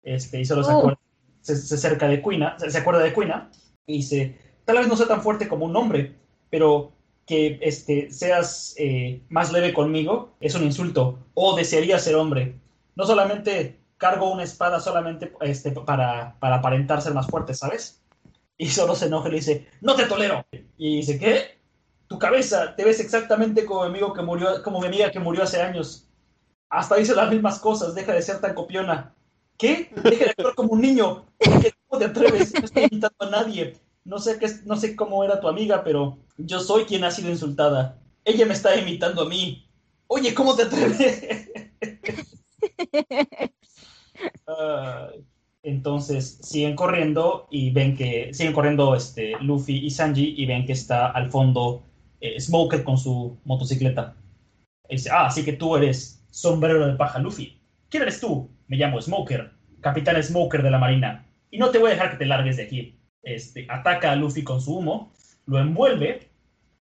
Este, 0.04 0.42
y 0.42 0.46
solo 0.46 0.62
se 0.62 0.74
oh. 0.74 0.80
acuerda 0.80 1.00
se, 1.40 1.54
acerca 1.76 2.10
de 2.10 2.22
Quina, 2.22 2.58
se, 2.60 2.78
acuerda 2.78 3.02
de 3.02 3.14
Quina 3.14 3.50
y 3.86 3.98
dice, 3.98 4.38
tal 4.68 4.80
vez 4.80 4.88
no 4.90 4.98
sea 4.98 5.08
tan 5.08 5.24
fuerte 5.24 5.48
como 5.48 5.66
un 5.66 5.76
hombre, 5.78 6.14
pero 6.50 6.92
que 7.26 7.58
este, 7.62 8.12
seas 8.12 8.76
eh, 8.78 9.22
más 9.30 9.54
leve 9.54 9.74
conmigo 9.74 10.36
es 10.42 10.56
un 10.56 10.64
insulto, 10.64 11.20
o 11.34 11.56
desearía 11.56 11.98
ser 12.00 12.16
hombre. 12.16 12.60
No 12.96 13.06
solamente 13.06 13.80
cargo 13.96 14.30
una 14.30 14.44
espada 14.44 14.82
solamente 14.82 15.32
este, 15.40 15.72
para, 15.72 16.36
aparentar 16.42 17.02
ser 17.02 17.14
más 17.14 17.28
fuerte, 17.28 17.54
¿sabes? 17.54 18.04
Y 18.58 18.68
solo 18.68 18.94
se 18.94 19.06
enoja 19.06 19.30
y 19.30 19.32
le 19.32 19.38
dice, 19.38 19.68
no 19.80 19.96
te 19.96 20.06
tolero. 20.06 20.46
Y 20.78 20.98
dice, 20.98 21.18
¿qué? 21.18 21.58
tu 22.08 22.20
cabeza, 22.20 22.76
te 22.76 22.84
ves 22.84 23.00
exactamente 23.00 23.66
como 23.66 23.84
mi 23.84 23.88
amigo 23.88 24.14
que 24.14 24.22
murió, 24.22 24.64
como 24.64 24.82
mi 24.82 24.88
amiga 24.88 25.12
que 25.12 25.20
murió 25.20 25.44
hace 25.44 25.62
años. 25.62 26.10
Hasta 26.70 26.96
dice 26.96 27.16
las 27.16 27.30
mismas 27.30 27.60
cosas, 27.60 27.96
deja 27.96 28.12
de 28.12 28.22
ser 28.22 28.42
tan 28.42 28.54
copiona. 28.54 29.14
¿Qué? 29.58 29.92
Deja 30.04 30.26
de 30.26 30.32
actuar 30.32 30.56
como 30.56 30.74
un 30.74 30.82
niño. 30.82 31.26
¿Cómo 31.88 32.00
te 32.00 32.06
atreves? 32.06 32.54
No 32.54 32.66
estoy 32.66 32.88
imitando 32.92 33.16
a 33.20 33.30
nadie. 33.30 33.78
No 34.08 34.20
sé, 34.20 34.40
qué, 34.40 34.48
no 34.66 34.78
sé 34.78 34.96
cómo 34.96 35.22
era 35.26 35.42
tu 35.42 35.50
amiga, 35.50 35.84
pero 35.84 36.18
yo 36.38 36.62
soy 36.62 36.86
quien 36.86 37.04
ha 37.04 37.12
sido 37.12 37.30
insultada. 37.30 38.00
Ella 38.24 38.46
me 38.46 38.54
está 38.54 38.74
imitando 38.78 39.24
a 39.24 39.30
mí. 39.30 39.70
Oye, 40.08 40.34
¿cómo 40.34 40.56
te 40.56 40.64
atreves? 40.64 41.50
uh, 44.48 45.22
entonces 45.62 46.40
siguen 46.42 46.78
corriendo 46.78 47.50
y 47.52 47.72
ven 47.72 47.98
que 47.98 48.34
siguen 48.34 48.54
corriendo 48.54 48.96
este, 48.96 49.34
Luffy 49.42 49.86
y 49.86 49.90
Sanji 49.90 50.36
y 50.38 50.46
ven 50.46 50.66
que 50.66 50.72
está 50.72 51.08
al 51.08 51.30
fondo 51.30 51.84
eh, 52.22 52.40
Smoker 52.40 52.86
con 52.86 52.98
su 52.98 53.38
motocicleta. 53.44 54.16
Y 54.88 54.96
dice, 54.96 55.10
ah, 55.12 55.26
así 55.26 55.44
que 55.44 55.52
tú 55.52 55.76
eres 55.76 56.26
sombrero 56.32 56.88
de 56.88 56.94
paja 56.94 57.20
Luffy. 57.20 57.60
¿Quién 57.90 58.04
eres 58.04 58.22
tú? 58.22 58.50
Me 58.68 58.78
llamo 58.78 59.02
Smoker, 59.02 59.52
capitán 59.82 60.24
Smoker 60.24 60.64
de 60.64 60.72
la 60.72 60.80
Marina. 60.80 61.26
Y 61.52 61.58
no 61.58 61.72
te 61.72 61.78
voy 61.78 61.90
a 61.90 61.94
dejar 61.96 62.12
que 62.12 62.18
te 62.18 62.26
largues 62.26 62.56
de 62.56 62.64
aquí. 62.64 62.97
Este, 63.28 63.66
ataca 63.68 64.14
a 64.14 64.16
Luffy 64.16 64.42
con 64.42 64.62
su 64.62 64.78
humo, 64.78 65.12
lo 65.48 65.60
envuelve 65.60 66.30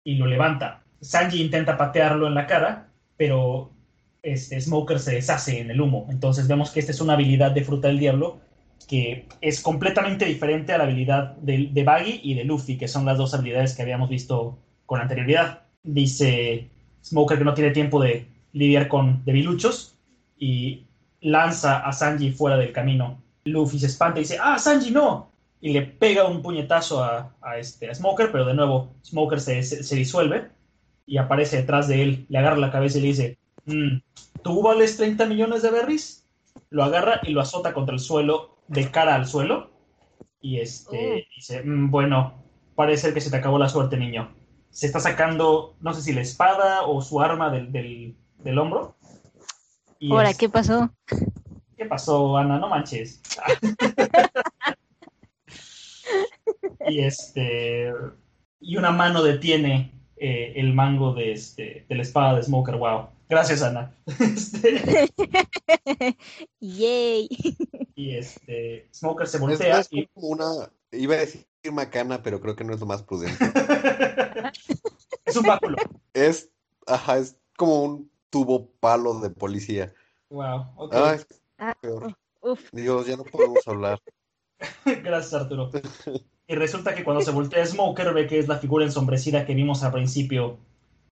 y 0.02 0.16
lo 0.16 0.26
levanta. 0.26 0.82
Sanji 1.00 1.40
intenta 1.40 1.76
patearlo 1.76 2.26
en 2.26 2.34
la 2.34 2.48
cara, 2.48 2.88
pero 3.16 3.70
este, 4.24 4.60
Smoker 4.60 4.98
se 4.98 5.14
deshace 5.14 5.60
en 5.60 5.70
el 5.70 5.80
humo. 5.80 6.08
Entonces 6.10 6.48
vemos 6.48 6.72
que 6.72 6.80
esta 6.80 6.90
es 6.90 7.00
una 7.00 7.12
habilidad 7.12 7.52
de 7.52 7.62
fruta 7.62 7.86
del 7.86 8.00
diablo 8.00 8.40
que 8.88 9.28
es 9.40 9.60
completamente 9.60 10.24
diferente 10.24 10.72
a 10.72 10.78
la 10.78 10.84
habilidad 10.84 11.36
de, 11.36 11.68
de 11.72 11.84
Baggy 11.84 12.20
y 12.24 12.34
de 12.34 12.42
Luffy, 12.42 12.76
que 12.76 12.88
son 12.88 13.04
las 13.04 13.18
dos 13.18 13.34
habilidades 13.34 13.76
que 13.76 13.82
habíamos 13.82 14.10
visto 14.10 14.58
con 14.84 15.00
anterioridad. 15.00 15.62
Dice 15.84 16.68
Smoker 17.04 17.38
que 17.38 17.44
no 17.44 17.54
tiene 17.54 17.70
tiempo 17.70 18.02
de 18.02 18.26
lidiar 18.52 18.88
con 18.88 19.24
debiluchos 19.24 19.96
y 20.36 20.86
lanza 21.20 21.78
a 21.78 21.92
Sanji 21.92 22.32
fuera 22.32 22.56
del 22.56 22.72
camino. 22.72 23.22
Luffy 23.44 23.78
se 23.78 23.86
espanta 23.86 24.18
y 24.18 24.24
dice, 24.24 24.38
ah, 24.42 24.58
Sanji 24.58 24.90
no. 24.90 25.31
Y 25.62 25.72
le 25.72 25.82
pega 25.82 26.26
un 26.26 26.42
puñetazo 26.42 27.04
a, 27.04 27.32
este, 27.56 27.94
Smoker, 27.94 28.32
pero 28.32 28.44
de 28.44 28.52
nuevo 28.52 28.96
Smoker 29.04 29.40
se, 29.40 29.62
se, 29.62 29.94
disuelve 29.94 30.50
y 31.06 31.18
aparece 31.18 31.56
detrás 31.56 31.86
de 31.86 32.02
él, 32.02 32.26
le 32.28 32.38
agarra 32.38 32.56
la 32.56 32.72
cabeza 32.72 32.98
y 32.98 33.02
le 33.02 33.06
dice, 33.06 33.38
mm, 33.66 33.98
¿tú 34.42 34.60
vales 34.60 34.96
30 34.96 35.24
millones 35.26 35.62
de 35.62 35.70
berries? 35.70 36.28
Lo 36.68 36.82
agarra 36.82 37.20
y 37.22 37.30
lo 37.30 37.40
azota 37.40 37.72
contra 37.72 37.94
el 37.94 38.00
suelo, 38.00 38.58
de 38.66 38.90
cara 38.90 39.14
al 39.14 39.26
suelo. 39.26 39.70
Y 40.40 40.58
este, 40.58 41.24
oh. 41.24 41.34
dice, 41.36 41.62
mm, 41.62 41.92
bueno, 41.92 42.42
parece 42.74 43.14
que 43.14 43.20
se 43.20 43.30
te 43.30 43.36
acabó 43.36 43.56
la 43.56 43.68
suerte, 43.68 43.96
niño. 43.96 44.34
Se 44.70 44.86
está 44.86 44.98
sacando, 44.98 45.76
no 45.80 45.94
sé 45.94 46.02
si 46.02 46.12
la 46.12 46.22
espada 46.22 46.82
o 46.82 47.00
su 47.02 47.20
arma 47.20 47.50
del, 47.50 47.70
del, 47.70 48.58
hombro. 48.58 48.96
Ahora, 50.10 50.34
¿qué 50.34 50.48
pasó? 50.48 50.90
¿Qué 51.76 51.84
pasó, 51.84 52.36
Ana? 52.36 52.58
No 52.58 52.68
manches. 52.68 53.20
y 56.88 57.00
este. 57.00 57.92
Y 58.60 58.76
una 58.76 58.90
mano 58.90 59.22
detiene 59.22 59.92
eh, 60.16 60.52
el 60.56 60.72
mango 60.72 61.14
de, 61.14 61.32
este, 61.32 61.84
de 61.88 61.94
la 61.94 62.02
espada 62.02 62.36
de 62.36 62.42
Smoker. 62.42 62.76
Wow. 62.76 63.08
Gracias, 63.28 63.62
Ana. 63.62 63.94
Este, 64.20 65.08
Yay. 66.60 67.28
Y 67.94 68.16
este. 68.16 68.88
Smoker 68.92 69.26
se 69.26 69.38
voltea. 69.38 69.80
Es, 69.80 69.88
y... 69.90 70.06
como 70.08 70.28
una. 70.28 70.70
Iba 70.92 71.14
a 71.14 71.18
decir 71.18 71.46
macana, 71.72 72.22
pero 72.22 72.40
creo 72.40 72.56
que 72.56 72.64
no 72.64 72.74
es 72.74 72.80
lo 72.80 72.86
más 72.86 73.02
prudente. 73.02 73.44
es 75.24 75.36
un 75.36 75.44
báculo. 75.44 75.76
Es. 76.12 76.50
Ajá, 76.86 77.18
es 77.18 77.36
como 77.56 77.82
un 77.82 78.10
tubo 78.30 78.70
palo 78.80 79.20
de 79.20 79.30
policía. 79.30 79.94
Wow. 80.30 80.66
ok. 80.76 80.94
Ah, 81.58 81.76
Dios, 82.72 83.06
ya 83.06 83.16
no 83.16 83.24
podemos 83.24 83.66
hablar. 83.68 84.00
Gracias, 84.84 85.34
Arturo. 85.34 85.70
Y 86.46 86.54
resulta 86.54 86.94
que 86.94 87.04
cuando 87.04 87.22
se 87.22 87.30
voltea 87.30 87.64
Smoker 87.64 88.12
ve 88.12 88.26
que 88.26 88.38
es 88.38 88.48
la 88.48 88.58
figura 88.58 88.84
ensombrecida 88.84 89.46
que 89.46 89.54
vimos 89.54 89.82
al 89.82 89.92
principio 89.92 90.58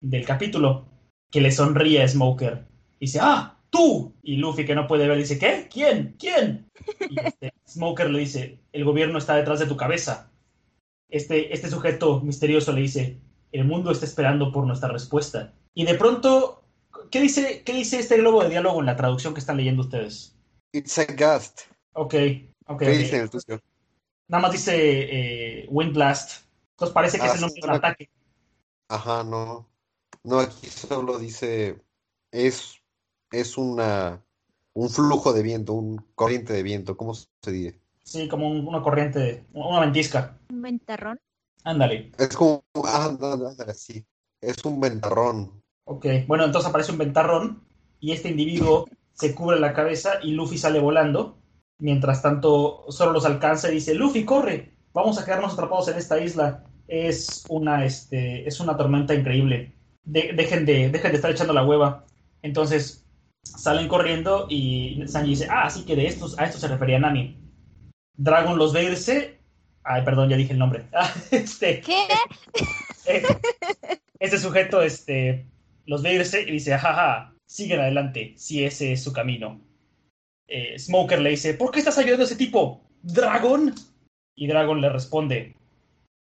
del 0.00 0.24
capítulo, 0.24 0.86
que 1.30 1.40
le 1.40 1.50
sonríe 1.50 2.02
a 2.02 2.08
Smoker. 2.08 2.66
Y 2.98 3.06
dice, 3.06 3.18
¡ah! 3.20 3.56
¡Tú! 3.70 4.14
Y 4.22 4.36
Luffy, 4.36 4.64
que 4.64 4.74
no 4.74 4.86
puede 4.86 5.06
ver, 5.06 5.18
dice, 5.18 5.38
¿qué? 5.38 5.68
¿Quién? 5.70 6.16
¿Quién? 6.18 6.70
Y 7.10 7.20
este, 7.20 7.52
Smoker 7.68 8.10
le 8.10 8.20
dice, 8.20 8.60
el 8.72 8.84
gobierno 8.84 9.18
está 9.18 9.36
detrás 9.36 9.58
de 9.60 9.66
tu 9.66 9.76
cabeza. 9.76 10.30
Este, 11.10 11.52
este 11.52 11.68
sujeto 11.68 12.20
misterioso 12.20 12.72
le 12.72 12.80
dice, 12.80 13.20
el 13.52 13.64
mundo 13.64 13.90
está 13.90 14.06
esperando 14.06 14.52
por 14.52 14.66
nuestra 14.66 14.88
respuesta. 14.88 15.54
Y 15.74 15.84
de 15.84 15.94
pronto, 15.94 16.64
¿qué 17.10 17.20
dice, 17.20 17.62
qué 17.64 17.74
dice 17.74 17.98
este 17.98 18.16
globo 18.18 18.42
de 18.42 18.50
diálogo 18.50 18.80
en 18.80 18.86
la 18.86 18.96
traducción 18.96 19.34
que 19.34 19.40
están 19.40 19.58
leyendo 19.58 19.82
ustedes? 19.82 20.34
It's 20.72 20.98
a 20.98 21.04
gust. 21.04 21.60
Ok, 21.92 22.14
ok. 22.66 22.80
¿Qué 22.80 22.90
dice 22.90 23.20
el 23.20 23.30
tuyo? 23.30 23.60
Nada 24.28 24.42
más 24.42 24.52
dice 24.52 24.74
eh, 24.76 25.66
Wind 25.70 25.94
Blast. 25.94 26.44
Entonces 26.72 26.94
parece 26.94 27.18
que 27.18 27.26
es 27.26 27.34
el 27.34 27.40
nombre 27.40 27.60
del 27.60 27.70
ataque. 27.70 28.10
Ajá, 28.88 29.24
no. 29.24 29.68
No, 30.22 30.38
aquí 30.38 30.66
solo 30.66 31.18
dice 31.18 31.80
es, 32.30 32.82
es 33.30 33.56
una 33.56 34.22
un 34.78 34.88
flujo 34.90 35.32
de 35.32 35.42
viento, 35.42 35.72
un 35.72 36.04
corriente 36.14 36.52
de 36.52 36.62
viento, 36.62 36.96
¿cómo 36.96 37.12
se 37.14 37.50
dice? 37.50 37.80
Sí, 38.04 38.28
como 38.28 38.48
una 38.48 38.80
corriente, 38.80 39.44
una 39.52 39.80
ventisca. 39.80 40.38
Un 40.50 40.62
ventarrón. 40.62 41.20
Ándale. 41.64 42.12
Es 42.16 42.36
como, 42.36 42.64
ah, 42.84 43.06
ándale, 43.06 43.74
sí. 43.74 44.06
Es 44.40 44.64
un 44.64 44.80
ventarrón. 44.80 45.62
Ok, 45.84 46.06
bueno, 46.28 46.44
entonces 46.44 46.68
aparece 46.68 46.92
un 46.92 46.98
ventarrón 46.98 47.64
y 47.98 48.12
este 48.12 48.28
individuo 48.28 48.86
se 49.14 49.34
cubre 49.34 49.58
la 49.58 49.74
cabeza 49.74 50.20
y 50.22 50.30
Luffy 50.30 50.58
sale 50.58 50.78
volando. 50.78 51.37
Mientras 51.78 52.22
tanto, 52.22 52.84
solo 52.88 53.12
los 53.12 53.24
alcanza 53.24 53.70
y 53.70 53.74
dice, 53.74 53.94
Luffy, 53.94 54.24
corre, 54.24 54.72
vamos 54.92 55.18
a 55.18 55.24
quedarnos 55.24 55.52
atrapados 55.52 55.88
en 55.88 55.98
esta 55.98 56.20
isla. 56.20 56.64
Es 56.88 57.44
una, 57.48 57.84
este, 57.84 58.46
es 58.48 58.58
una 58.60 58.76
tormenta 58.76 59.14
increíble. 59.14 59.74
dejen, 60.04 60.64
de, 60.64 60.90
dejen 60.90 61.12
de 61.12 61.16
estar 61.16 61.30
echando 61.30 61.52
la 61.52 61.64
hueva. 61.64 62.04
Entonces, 62.42 63.04
salen 63.42 63.88
corriendo 63.88 64.46
y 64.48 65.02
Sanji 65.06 65.30
dice, 65.30 65.48
ah, 65.50 65.64
así 65.64 65.84
que 65.84 65.96
de 65.96 66.06
estos, 66.06 66.38
a 66.38 66.44
estos 66.44 66.60
se 66.60 66.68
refería 66.68 66.98
Nami. 66.98 67.38
Dragon 68.16 68.58
los 68.58 68.72
ve 68.72 68.84
irse. 68.84 69.38
Ay, 69.84 70.02
perdón, 70.04 70.28
ya 70.28 70.36
dije 70.36 70.52
el 70.52 70.58
nombre. 70.58 70.86
este, 71.30 71.80
¿Qué? 71.80 72.06
Este, 74.20 74.36
sujeto, 74.36 74.82
este, 74.82 75.46
los 75.86 76.02
ve 76.02 76.14
irse 76.14 76.42
y 76.42 76.50
dice, 76.50 76.76
jaja, 76.76 77.34
siguen 77.46 77.78
adelante, 77.78 78.34
si 78.36 78.64
ese 78.64 78.92
es 78.92 79.04
su 79.04 79.12
camino. 79.12 79.60
Eh, 80.48 80.78
Smoker 80.78 81.20
le 81.20 81.30
dice, 81.30 81.54
¿por 81.54 81.70
qué 81.70 81.78
estás 81.78 81.98
ayudando 81.98 82.22
a 82.22 82.26
ese 82.26 82.36
tipo? 82.36 82.80
¿Dragon? 83.02 83.74
Y 84.34 84.46
Dragon 84.46 84.80
le 84.80 84.88
responde, 84.88 85.54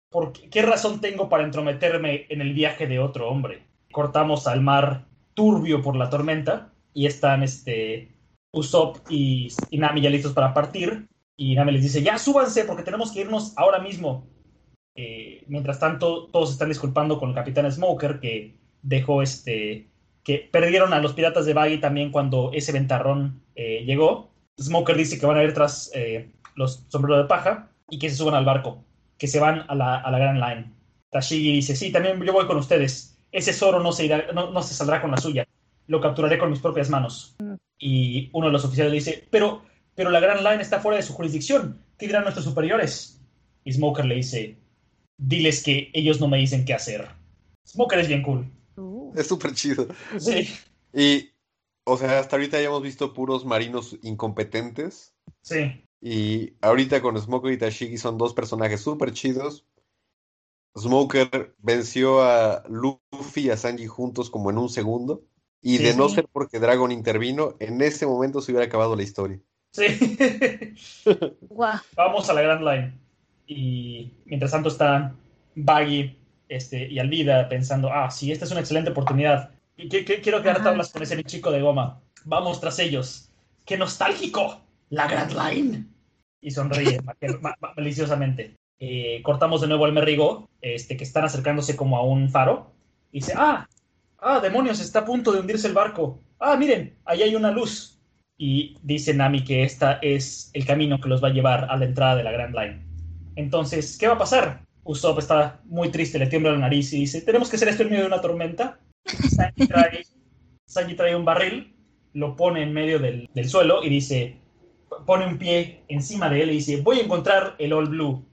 ¿por 0.09 0.33
qué, 0.33 0.61
razón 0.63 0.99
tengo 0.99 1.29
para 1.29 1.43
entrometerme 1.43 2.25
en 2.29 2.41
el 2.41 2.53
viaje 2.53 2.87
de 2.87 2.99
otro 2.99 3.29
hombre? 3.29 3.67
Cortamos 3.91 4.47
al 4.47 4.61
mar 4.61 5.05
turbio 5.35 5.81
por 5.81 5.95
la 5.95 6.09
tormenta 6.09 6.73
y 6.93 7.05
están 7.05 7.43
este, 7.43 8.15
Usopp 8.51 8.97
y, 9.09 9.49
Nami 9.71 10.01
ya 10.01 10.09
listos 10.09 10.33
para 10.33 10.53
partir. 10.53 11.07
Y 11.37 11.53
Nami 11.53 11.73
les 11.73 11.83
dice, 11.83 12.01
ya 12.01 12.17
súbanse 12.17 12.63
porque 12.63 12.83
tenemos 12.83 13.11
que 13.11 13.21
irnos 13.21 13.53
ahora 13.57 13.79
mismo. 13.79 14.25
Eh, 14.95 15.43
mientras 15.47 15.79
tanto, 15.79 16.27
todos 16.27 16.51
están 16.51 16.69
disculpando 16.69 17.19
con 17.19 17.29
el 17.29 17.35
Capitán 17.35 17.69
Smoker 17.71 18.19
que 18.19 18.57
dejó 18.81 19.21
este 19.21 19.89
que 20.23 20.49
perdieron 20.51 20.93
a 20.93 20.99
los 20.99 21.13
piratas 21.13 21.45
de 21.45 21.53
Baggy 21.53 21.79
también 21.79 22.11
cuando 22.11 22.51
ese 22.53 22.71
ventarrón 22.71 23.44
eh, 23.55 23.83
llegó. 23.85 24.31
Smoker 24.59 24.95
dice 24.95 25.19
que 25.19 25.25
van 25.25 25.37
a 25.37 25.43
ir 25.43 25.53
tras 25.53 25.91
eh, 25.93 26.31
los 26.55 26.85
sombreros 26.87 27.23
de 27.23 27.27
paja 27.27 27.69
y 27.89 27.99
que 27.99 28.09
se 28.09 28.15
suban 28.15 28.35
al 28.35 28.45
barco, 28.45 28.83
que 29.17 29.27
se 29.27 29.39
van 29.39 29.65
a 29.67 29.75
la, 29.75 29.97
a 29.97 30.11
la 30.11 30.19
Grand 30.19 30.39
Line. 30.39 30.71
Tashigi 31.09 31.53
dice, 31.53 31.75
sí, 31.75 31.91
también 31.91 32.21
yo 32.21 32.33
voy 32.33 32.45
con 32.45 32.57
ustedes. 32.57 33.17
Ese 33.31 33.53
Zoro 33.53 33.79
no 33.79 33.91
se, 33.91 34.05
irá, 34.05 34.31
no, 34.33 34.61
se 34.61 34.73
saldrá 34.73 35.01
con 35.01 35.11
la 35.11 35.17
suya. 35.17 35.47
Lo 35.87 36.01
capturaré 36.01 36.37
con 36.37 36.49
mis 36.49 36.59
propias 36.59 36.89
manos. 36.89 37.35
Y 37.77 38.29
uno 38.33 38.47
de 38.47 38.53
los 38.53 38.65
oficiales 38.65 38.91
le 38.91 38.97
dice, 38.97 39.27
pero, 39.29 39.61
pero 39.93 40.09
la 40.09 40.19
Grand 40.19 40.41
Line 40.41 40.61
está 40.61 40.79
fuera 40.79 40.97
de 40.97 41.03
su 41.03 41.13
jurisdicción. 41.13 41.81
¿Qué 41.97 42.07
dirán 42.07 42.23
nuestros 42.23 42.45
superiores? 42.45 43.21
Y 43.63 43.73
Smoker 43.73 44.05
le 44.05 44.15
dice, 44.15 44.57
diles 45.17 45.63
que 45.63 45.89
ellos 45.93 46.19
no 46.19 46.27
me 46.27 46.37
dicen 46.37 46.65
qué 46.65 46.73
hacer. 46.73 47.07
Smoker 47.67 47.99
es 47.99 48.07
bien 48.07 48.23
cool. 48.23 48.49
Es 49.15 49.27
súper 49.27 49.53
chido. 49.53 49.87
Sí. 50.17 50.49
Y, 50.93 51.29
o 51.85 51.97
sea, 51.97 52.19
hasta 52.19 52.35
ahorita 52.35 52.59
ya 52.59 52.67
hemos 52.67 52.81
visto 52.83 53.13
puros 53.13 53.45
marinos 53.45 53.97
incompetentes. 54.01 55.15
Sí. 55.41 55.85
Y 56.01 56.53
ahorita 56.61 57.01
con 57.01 57.19
Smoker 57.19 57.51
y 57.51 57.57
Tashigi 57.57 57.97
son 57.97 58.17
dos 58.17 58.33
personajes 58.33 58.81
súper 58.81 59.13
chidos. 59.13 59.65
Smoker 60.77 61.55
venció 61.59 62.21
a 62.21 62.63
Luffy 62.67 63.41
y 63.41 63.49
a 63.49 63.57
Sanji 63.57 63.87
juntos 63.87 64.29
como 64.29 64.49
en 64.49 64.57
un 64.57 64.69
segundo. 64.69 65.23
Y 65.61 65.79
de 65.79 65.95
no 65.95 66.09
ser 66.09 66.27
porque 66.31 66.59
Dragon 66.59 66.91
intervino, 66.91 67.55
en 67.59 67.81
ese 67.81 68.05
momento 68.05 68.39
se 68.39 68.51
hubiera 68.51 68.67
acabado 68.67 68.95
la 68.95 69.01
historia. 69.01 69.39
Sí. 69.71 69.85
Vamos 71.95 72.29
a 72.29 72.33
la 72.33 72.41
Grand 72.41 72.61
Line. 72.61 72.93
Y 73.47 74.11
mientras 74.25 74.51
tanto 74.51 74.69
está 74.69 75.15
Baggy 75.55 76.17
este, 76.49 76.87
y 76.87 76.99
Alvida 76.99 77.49
pensando, 77.49 77.91
ah, 77.91 78.11
sí, 78.11 78.31
esta 78.31 78.45
es 78.45 78.51
una 78.51 78.59
excelente 78.59 78.91
oportunidad. 78.91 79.54
Quiero 79.75 80.37
Ajá. 80.39 80.63
tablas 80.63 80.91
con 80.91 81.03
ese 81.03 81.21
chico 81.23 81.51
de 81.51 81.61
goma. 81.61 82.01
Vamos 82.23 82.61
tras 82.61 82.79
ellos. 82.79 83.29
¡Qué 83.65 83.77
nostálgico! 83.77 84.61
La 84.89 85.07
Grand 85.07 85.31
Line. 85.33 85.85
Y 86.41 86.51
sonríe 86.51 87.01
ma- 87.03 87.15
ma- 87.41 87.55
ma- 87.59 87.73
maliciosamente. 87.75 88.55
Eh, 88.79 89.21
cortamos 89.23 89.61
de 89.61 89.67
nuevo 89.67 89.85
al 89.85 89.93
Merrigo, 89.93 90.49
este, 90.61 90.95
que 90.97 91.03
están 91.03 91.23
acercándose 91.25 91.75
como 91.75 91.97
a 91.97 92.03
un 92.03 92.29
faro. 92.29 92.71
Y 93.11 93.19
dice, 93.19 93.33
ah, 93.35 93.67
ah, 94.19 94.39
demonios, 94.39 94.79
está 94.79 94.99
a 94.99 95.05
punto 95.05 95.31
de 95.31 95.39
hundirse 95.39 95.67
el 95.67 95.73
barco. 95.73 96.19
Ah, 96.39 96.55
miren, 96.55 96.97
ahí 97.05 97.23
hay 97.23 97.35
una 97.35 97.51
luz. 97.51 97.99
Y 98.37 98.77
dice 98.83 99.13
Nami 99.13 99.43
que 99.43 99.63
esta 99.63 99.93
es 100.01 100.49
el 100.53 100.65
camino 100.65 100.99
que 100.99 101.07
los 101.09 101.23
va 101.23 101.29
a 101.29 101.33
llevar 101.33 101.67
a 101.69 101.77
la 101.77 101.85
entrada 101.85 102.17
de 102.17 102.23
la 102.23 102.31
Grand 102.31 102.53
Line. 102.55 102.85
Entonces, 103.35 103.97
¿qué 103.97 104.07
va 104.07 104.15
a 104.15 104.19
pasar? 104.19 104.61
Usopp 104.83 105.19
está 105.19 105.61
muy 105.65 105.89
triste, 105.89 106.19
le 106.19 106.27
tiembla 106.27 106.51
la 106.51 106.59
nariz 106.59 106.93
y 106.93 106.99
dice, 106.99 107.21
tenemos 107.21 107.49
que 107.49 107.55
hacer 107.55 107.69
esto 107.69 107.83
en 107.83 107.89
medio 107.89 108.01
de 108.03 108.07
una 108.07 108.21
tormenta. 108.21 108.79
Sanji 109.05 109.67
trae, 109.67 110.05
trae 110.95 111.15
un 111.15 111.25
barril, 111.25 111.75
lo 112.13 112.35
pone 112.35 112.63
en 112.63 112.73
medio 112.73 112.99
del, 112.99 113.29
del 113.33 113.49
suelo 113.49 113.83
y 113.83 113.89
dice, 113.89 114.39
pone 115.05 115.25
un 115.25 115.37
pie 115.37 115.83
encima 115.87 116.29
de 116.29 116.41
él 116.41 116.49
y 116.51 116.55
dice, 116.55 116.81
voy 116.81 116.99
a 116.99 117.03
encontrar 117.03 117.55
el 117.59 117.73
All 117.73 117.89
Blue. 117.89 118.25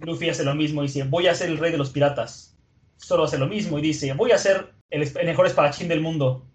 Luffy 0.00 0.30
hace 0.30 0.44
lo 0.44 0.54
mismo 0.54 0.82
y 0.82 0.86
dice, 0.86 1.04
voy 1.04 1.26
a 1.26 1.34
ser 1.34 1.50
el 1.50 1.58
rey 1.58 1.72
de 1.72 1.78
los 1.78 1.90
piratas. 1.90 2.58
Zoro 2.98 3.24
hace 3.24 3.38
lo 3.38 3.46
mismo 3.46 3.78
y 3.78 3.82
dice, 3.82 4.12
voy 4.14 4.32
a 4.32 4.38
ser 4.38 4.72
el, 4.90 5.02
el 5.02 5.26
mejor 5.26 5.46
espadachín 5.46 5.88
del 5.88 6.00
mundo. 6.00 6.46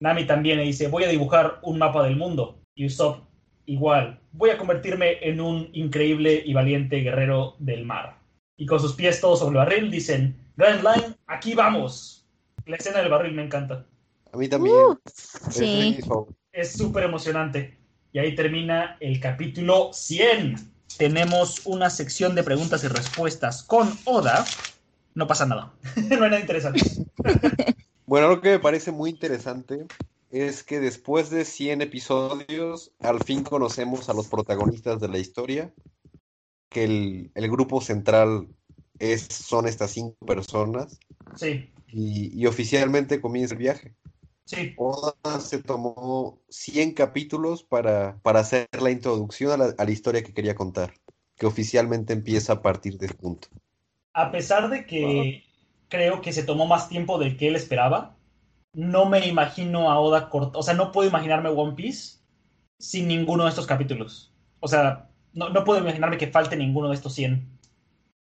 Nami 0.00 0.26
también 0.26 0.58
le 0.58 0.64
dice, 0.64 0.88
voy 0.88 1.04
a 1.04 1.08
dibujar 1.08 1.58
un 1.62 1.78
mapa 1.78 2.04
del 2.04 2.16
mundo. 2.16 2.60
Y 2.74 2.86
Usopp, 2.86 3.24
igual, 3.66 4.20
voy 4.32 4.50
a 4.50 4.58
convertirme 4.58 5.18
en 5.22 5.40
un 5.40 5.70
increíble 5.72 6.42
y 6.44 6.52
valiente 6.52 7.00
guerrero 7.00 7.56
del 7.58 7.84
mar. 7.84 8.18
Y 8.56 8.66
con 8.66 8.80
sus 8.80 8.94
pies 8.94 9.20
todos 9.20 9.40
sobre 9.40 9.58
el 9.58 9.64
barril 9.64 9.90
dicen, 9.90 10.36
Grand 10.56 10.82
Line, 10.82 11.14
aquí 11.26 11.54
vamos. 11.54 12.17
La 12.68 12.76
escena 12.76 12.98
del 12.98 13.10
barril 13.10 13.34
me 13.34 13.42
encanta. 13.42 13.86
A 14.30 14.36
mí 14.36 14.46
también. 14.46 14.76
Uh, 14.76 14.98
Es 15.06 15.54
sí. 15.54 15.98
Es 16.52 16.72
súper 16.72 17.04
emocionante. 17.04 17.78
Y 18.12 18.18
ahí 18.18 18.34
termina 18.34 18.98
el 19.00 19.20
capítulo 19.20 19.90
100. 19.94 20.56
Tenemos 20.98 21.64
una 21.64 21.88
sección 21.88 22.34
de 22.34 22.42
preguntas 22.42 22.84
y 22.84 22.88
respuestas 22.88 23.62
con 23.62 23.90
Oda. 24.04 24.44
No 25.14 25.26
pasa 25.26 25.46
nada. 25.46 25.72
no 25.96 26.24
hay 26.24 26.30
nada 26.30 26.40
interesante. 26.40 26.80
Bueno, 28.06 28.28
algo 28.28 28.40
que 28.40 28.52
me 28.52 28.58
parece 28.58 28.90
muy 28.90 29.10
interesante 29.10 29.86
es 30.30 30.64
que 30.64 30.80
después 30.80 31.28
de 31.28 31.44
100 31.44 31.82
episodios, 31.82 32.90
al 33.00 33.22
fin 33.22 33.44
conocemos 33.44 34.08
a 34.08 34.14
los 34.14 34.28
protagonistas 34.28 34.98
de 34.98 35.08
la 35.08 35.18
historia, 35.18 35.74
que 36.70 36.84
el, 36.84 37.30
el 37.34 37.50
grupo 37.50 37.82
central 37.82 38.48
es, 38.98 39.24
son 39.24 39.68
estas 39.68 39.90
cinco 39.90 40.16
personas 40.24 40.98
Sí, 41.36 41.70
y, 41.88 42.30
y 42.40 42.46
oficialmente 42.46 43.20
comienza 43.20 43.54
el 43.54 43.58
viaje. 43.60 43.94
sí. 44.44 44.76
Oda 44.76 45.40
se 45.40 45.62
tomó 45.62 46.40
100 46.48 46.94
capítulos 46.94 47.62
para, 47.64 48.18
para 48.22 48.40
hacer 48.40 48.68
la 48.80 48.90
introducción 48.90 49.52
a 49.52 49.56
la, 49.58 49.74
a 49.76 49.84
la 49.84 49.90
historia 49.90 50.22
que 50.22 50.34
quería 50.34 50.54
contar, 50.54 50.94
que 51.36 51.46
oficialmente 51.46 52.12
empieza 52.14 52.54
a 52.54 52.62
partir 52.62 52.98
de 52.98 53.06
este 53.06 53.18
punto. 53.18 53.48
A 54.12 54.30
pesar 54.32 54.68
de 54.70 54.86
que 54.86 55.44
creo 55.88 56.20
que 56.20 56.32
se 56.32 56.42
tomó 56.42 56.66
más 56.66 56.88
tiempo 56.88 57.18
del 57.18 57.36
que 57.36 57.48
él 57.48 57.56
esperaba, 57.56 58.16
no 58.72 59.06
me 59.08 59.26
imagino 59.26 59.90
a 59.90 60.00
Oda 60.00 60.30
cort- 60.30 60.52
O 60.56 60.62
sea, 60.62 60.74
no 60.74 60.92
puedo 60.92 61.08
imaginarme 61.08 61.48
One 61.50 61.74
Piece 61.74 62.18
sin 62.78 63.08
ninguno 63.08 63.44
de 63.44 63.50
estos 63.50 63.66
capítulos. 63.66 64.34
O 64.60 64.68
sea, 64.68 65.10
no, 65.32 65.50
no 65.50 65.64
puedo 65.64 65.80
imaginarme 65.80 66.18
que 66.18 66.28
falte 66.28 66.56
ninguno 66.56 66.88
de 66.88 66.94
estos 66.96 67.14
100. 67.14 67.48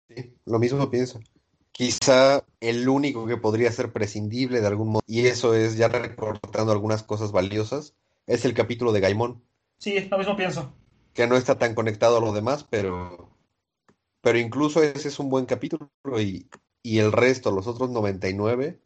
Sí, 0.10 0.34
lo 0.45 0.60
mismo 0.60 0.89
pienso. 0.89 1.19
Quizá 1.77 2.43
el 2.59 2.89
único 2.89 3.27
que 3.27 3.37
podría 3.37 3.71
ser 3.71 3.93
prescindible 3.93 4.61
de 4.61 4.67
algún 4.67 4.89
modo, 4.89 5.03
y 5.05 5.27
eso 5.27 5.53
es 5.53 5.77
ya 5.77 5.87
recortando 5.89 6.71
algunas 6.71 7.03
cosas 7.03 7.31
valiosas, 7.31 7.93
es 8.25 8.45
el 8.45 8.55
capítulo 8.55 8.91
de 8.93 8.99
Gaimon, 8.99 9.43
Sí, 9.77 9.93
lo 10.09 10.17
mismo 10.17 10.35
pienso. 10.35 10.73
que 11.13 11.27
no 11.27 11.35
está 11.37 11.59
tan 11.59 11.75
conectado 11.75 12.17
a 12.17 12.19
lo 12.19 12.33
demás, 12.33 12.65
pero, 12.67 13.29
pero 14.21 14.39
incluso 14.39 14.81
ese 14.81 15.07
es 15.07 15.19
un 15.19 15.29
buen 15.29 15.45
capítulo 15.45 15.91
y, 16.19 16.49
y 16.81 16.97
el 16.97 17.11
resto, 17.11 17.51
los 17.51 17.67
otros 17.67 17.91
99, 17.91 18.81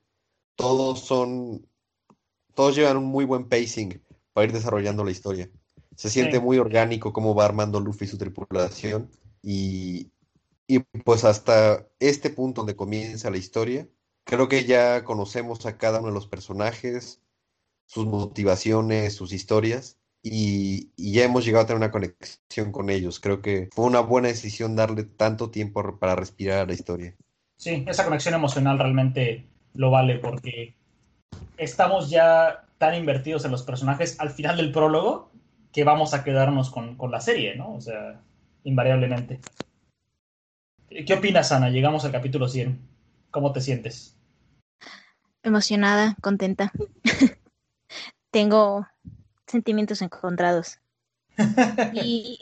todos 0.57 0.99
son, 0.99 1.65
todos 2.55 2.76
llevan 2.76 2.97
un 2.97 3.05
muy 3.05 3.23
buen 3.23 3.47
pacing 3.47 4.01
para 4.34 4.47
ir 4.47 4.51
desarrollando 4.51 5.05
la 5.05 5.11
historia. 5.11 5.49
Se 5.95 6.09
siente 6.09 6.38
Sí. 6.39 6.43
muy 6.43 6.57
orgánico 6.57 7.13
cómo 7.13 7.34
va 7.35 7.45
armando 7.45 7.80
Luffy 7.80 8.05
su 8.05 8.18
tripulación 8.18 9.09
y, 9.41 10.11
y 10.72 10.80
pues 10.80 11.26
hasta 11.26 11.85
este 11.99 12.30
punto 12.30 12.61
donde 12.61 12.77
comienza 12.77 13.30
la 13.30 13.35
historia, 13.35 13.89
creo 14.23 14.48
que 14.48 14.64
ya 14.64 15.03
conocemos 15.03 15.65
a 15.65 15.77
cada 15.77 15.99
uno 15.99 16.07
de 16.07 16.14
los 16.14 16.27
personajes, 16.27 17.22
sus 17.88 18.06
motivaciones, 18.06 19.14
sus 19.14 19.34
historias 19.34 19.98
y, 20.23 20.91
ya 20.95 21.26
hemos 21.26 21.43
llegado 21.43 21.64
a 21.64 21.68
tener 21.68 21.77
una 21.77 21.91
conexión 21.91 22.72
con 22.72 22.89
ellos. 22.89 23.19
Creo 23.19 23.41
que 23.41 23.68
fue 23.73 23.84
una 23.84 23.99
buena 23.99 24.30
decisión 24.30 24.77
darle 24.77 25.03
tanto 25.03 25.49
tiempo 25.49 25.99
para 25.99 26.15
respirar 26.15 26.60
a 26.60 26.65
la 26.65 26.73
historia. 26.73 27.15
Sí, 27.57 27.84
esa 27.85 28.06
conexión 28.06 28.34
emocional 28.34 28.80
realmente 28.80 29.43
lo 29.73 29.91
vale 29.91 30.19
porque 30.19 30.73
estamos 31.57 32.10
ya 32.10 32.64
tan 32.77 32.95
invertidos 32.95 33.43
en 33.43 33.52
los 33.52 33.64
personajes 33.64 34.18
al 34.22 34.30
final 34.30 34.56
del 34.56 34.72
prólogo 34.72 35.31
que 35.73 35.84
vamos 35.84 36.14
a 36.14 36.23
quedarnos 36.23 36.69
con, 36.69 36.95
con 36.95 37.11
la 37.11 37.19
serie, 37.19 37.57
¿no? 37.57 37.76
O 37.76 37.81
sea, 37.81 38.22
invariablemente. 38.64 39.41
¿Qué 40.91 41.13
opinas, 41.13 41.53
Ana? 41.53 41.69
Llegamos 41.69 42.03
al 42.03 42.11
capítulo 42.11 42.49
100. 42.49 42.77
¿Cómo 43.31 43.53
te 43.53 43.61
sientes? 43.61 44.18
Emocionada, 45.41 46.18
contenta. 46.22 46.73
Tengo 48.30 48.85
sentimientos 49.47 50.01
encontrados. 50.01 50.80
Y 51.93 52.39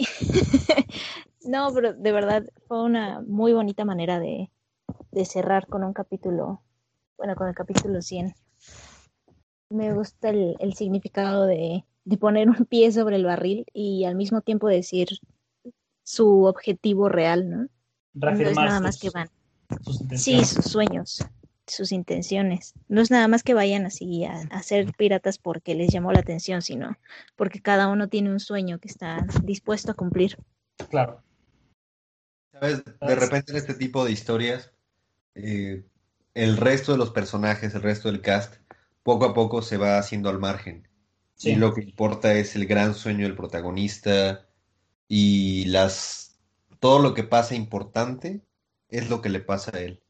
no, 1.46 1.72
pero 1.76 1.94
de 1.94 2.12
verdad 2.12 2.44
fue 2.68 2.82
una 2.84 3.22
muy 3.22 3.54
bonita 3.54 3.86
manera 3.86 4.20
de, 4.20 4.50
de 5.12 5.26
cerrar 5.26 5.68
con 5.68 5.84
un 5.84 5.94
capítulo, 5.94 6.64
bueno, 7.18 7.36
con 7.36 7.50
el 7.50 7.54
capítulo 7.54 8.02
100. 8.02 8.34
Me 9.70 9.94
gusta 9.94 10.30
el, 10.30 10.56
el 10.60 10.74
significado 10.74 11.46
de, 11.46 11.86
de 12.04 12.18
poner 12.18 12.50
un 12.50 12.66
pie 12.66 12.92
sobre 12.92 13.18
el 13.18 13.26
barril 13.26 13.68
y 13.74 14.06
al 14.06 14.16
mismo 14.16 14.42
tiempo 14.42 14.68
decir 14.68 15.08
su 16.04 16.46
objetivo 16.46 17.10
real, 17.10 17.48
¿no? 17.48 17.68
No 18.14 18.30
es 18.32 18.56
nada 18.56 18.80
más 18.80 18.96
sus- 18.96 19.02
que 19.02 19.10
van. 19.12 19.30
sus 19.84 20.02
Sí, 20.22 20.44
sus 20.46 20.66
sueños, 20.66 21.24
sus 21.68 21.92
intenciones. 21.92 22.74
No 22.88 23.02
es 23.02 23.12
nada 23.12 23.28
más 23.28 23.44
que 23.44 23.54
vayan 23.54 23.86
así 23.86 24.26
a, 24.26 24.42
a 24.50 24.64
ser 24.64 24.92
piratas 24.94 25.38
porque 25.38 25.76
les 25.76 25.92
llamó 25.92 26.12
la 26.12 26.20
atención, 26.20 26.62
sino 26.62 26.98
porque 27.36 27.62
cada 27.62 27.88
uno 27.88 28.08
tiene 28.10 28.32
un 28.32 28.40
sueño 28.40 28.80
que 28.80 28.88
está 28.88 29.26
dispuesto 29.44 29.92
a 29.92 29.96
cumplir. 29.96 30.38
Claro. 30.90 31.22
¿Sabes? 32.52 32.84
De 32.86 33.16
repente 33.16 33.52
en 33.52 33.58
este 33.58 33.74
tipo 33.76 34.04
de 34.06 34.12
historias, 34.12 34.72
eh, 35.36 35.86
el 36.34 36.58
resto 36.58 36.92
de 36.92 36.98
los 36.98 37.12
personajes, 37.12 37.74
el 37.76 37.82
resto 37.82 38.12
del 38.12 38.22
cast, 38.22 38.56
poco 39.04 39.26
a 39.26 39.34
poco 39.34 39.62
se 39.62 39.78
va 39.78 39.98
haciendo 39.98 40.30
al 40.30 40.40
margen. 40.40 40.88
Sí. 41.36 41.52
Y 41.52 41.56
lo 41.56 41.74
que 41.74 41.82
importa 41.82 42.34
es 42.34 42.56
el 42.56 42.66
gran 42.66 42.94
sueño 42.96 43.26
del 43.26 43.36
protagonista 43.36 44.48
y 45.08 45.66
las 45.66 46.29
todo 46.80 47.00
lo 47.00 47.14
que 47.14 47.24
pasa 47.24 47.56
importante 47.56 48.42
es 48.90 49.10
lo 49.10 49.22
que 49.22 49.30
le 49.30 49.40
pasa 49.40 49.76
a 49.76 49.80
él. 49.80 50.02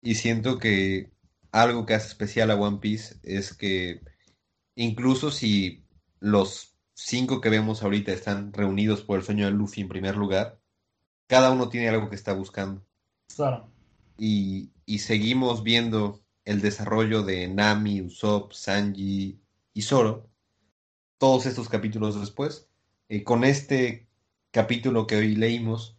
Y 0.00 0.14
siento 0.14 0.58
que 0.58 1.10
algo 1.50 1.86
que 1.86 1.94
hace 1.94 2.08
especial 2.08 2.50
a 2.50 2.56
One 2.56 2.78
Piece 2.78 3.16
es 3.22 3.54
que 3.54 4.02
incluso 4.74 5.30
si 5.30 5.84
los 6.20 6.76
cinco 6.94 7.40
que 7.40 7.48
vemos 7.48 7.82
ahorita 7.82 8.12
están 8.12 8.52
reunidos 8.52 9.02
por 9.02 9.18
el 9.18 9.24
sueño 9.24 9.46
de 9.46 9.52
Luffy 9.52 9.82
en 9.82 9.88
primer 9.88 10.16
lugar, 10.16 10.60
cada 11.26 11.50
uno 11.50 11.68
tiene 11.68 11.88
algo 11.88 12.08
que 12.08 12.16
está 12.16 12.32
buscando. 12.32 12.86
Claro. 13.34 13.70
Y, 14.18 14.70
y 14.84 14.98
seguimos 15.00 15.62
viendo 15.62 16.22
el 16.44 16.60
desarrollo 16.60 17.22
de 17.22 17.46
Nami, 17.48 18.00
Usopp, 18.00 18.52
Sanji 18.52 19.40
y 19.74 19.82
Zoro, 19.82 20.28
todos 21.18 21.46
estos 21.46 21.68
capítulos 21.68 22.18
después. 22.18 22.68
Eh, 23.08 23.22
con 23.22 23.44
este 23.44 24.07
capítulo 24.62 25.06
que 25.06 25.14
hoy 25.14 25.36
leímos, 25.36 25.96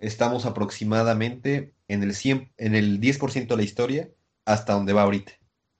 estamos 0.00 0.44
aproximadamente 0.44 1.72
en 1.86 2.02
el, 2.02 2.12
100, 2.12 2.52
en 2.56 2.74
el 2.74 3.00
10% 3.00 3.46
de 3.46 3.56
la 3.56 3.62
historia 3.62 4.08
hasta 4.44 4.72
donde 4.72 4.92
va 4.92 5.02
ahorita. 5.02 5.30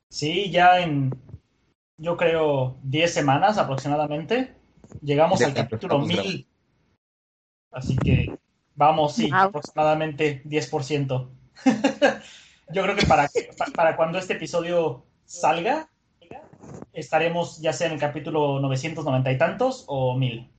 Sí, 0.09 0.52
ya 0.52 0.78
en, 0.80 1.10
yo 1.97 2.16
creo, 2.16 2.78
10 2.85 3.12
semanas 3.12 3.59
aproximadamente, 3.59 4.55
llegamos 5.02 5.43
al 5.43 5.52
capítulo 5.52 6.05
estamos 6.05 6.24
1000. 6.26 6.47
Así 7.72 7.97
que 7.97 8.39
vamos, 8.76 9.16
sí, 9.16 9.28
Wow. 9.28 9.40
aproximadamente 9.40 10.43
10%. 10.44 11.28
Yo 12.72 12.82
creo 12.85 12.94
que 12.94 13.06
para, 13.06 13.26
que- 13.26 13.51
para 13.74 13.97
cuando 13.97 14.18
este 14.18 14.35
episodio 14.35 15.06
salga, 15.24 15.90
estaremos 16.93 17.60
ya 17.60 17.72
sea 17.72 17.89
en 17.89 17.94
el 17.94 17.98
capítulo 17.98 18.60
990 18.60 19.32
y 19.32 19.39
tantos 19.39 19.85
o 19.89 20.16
1000. 20.16 20.52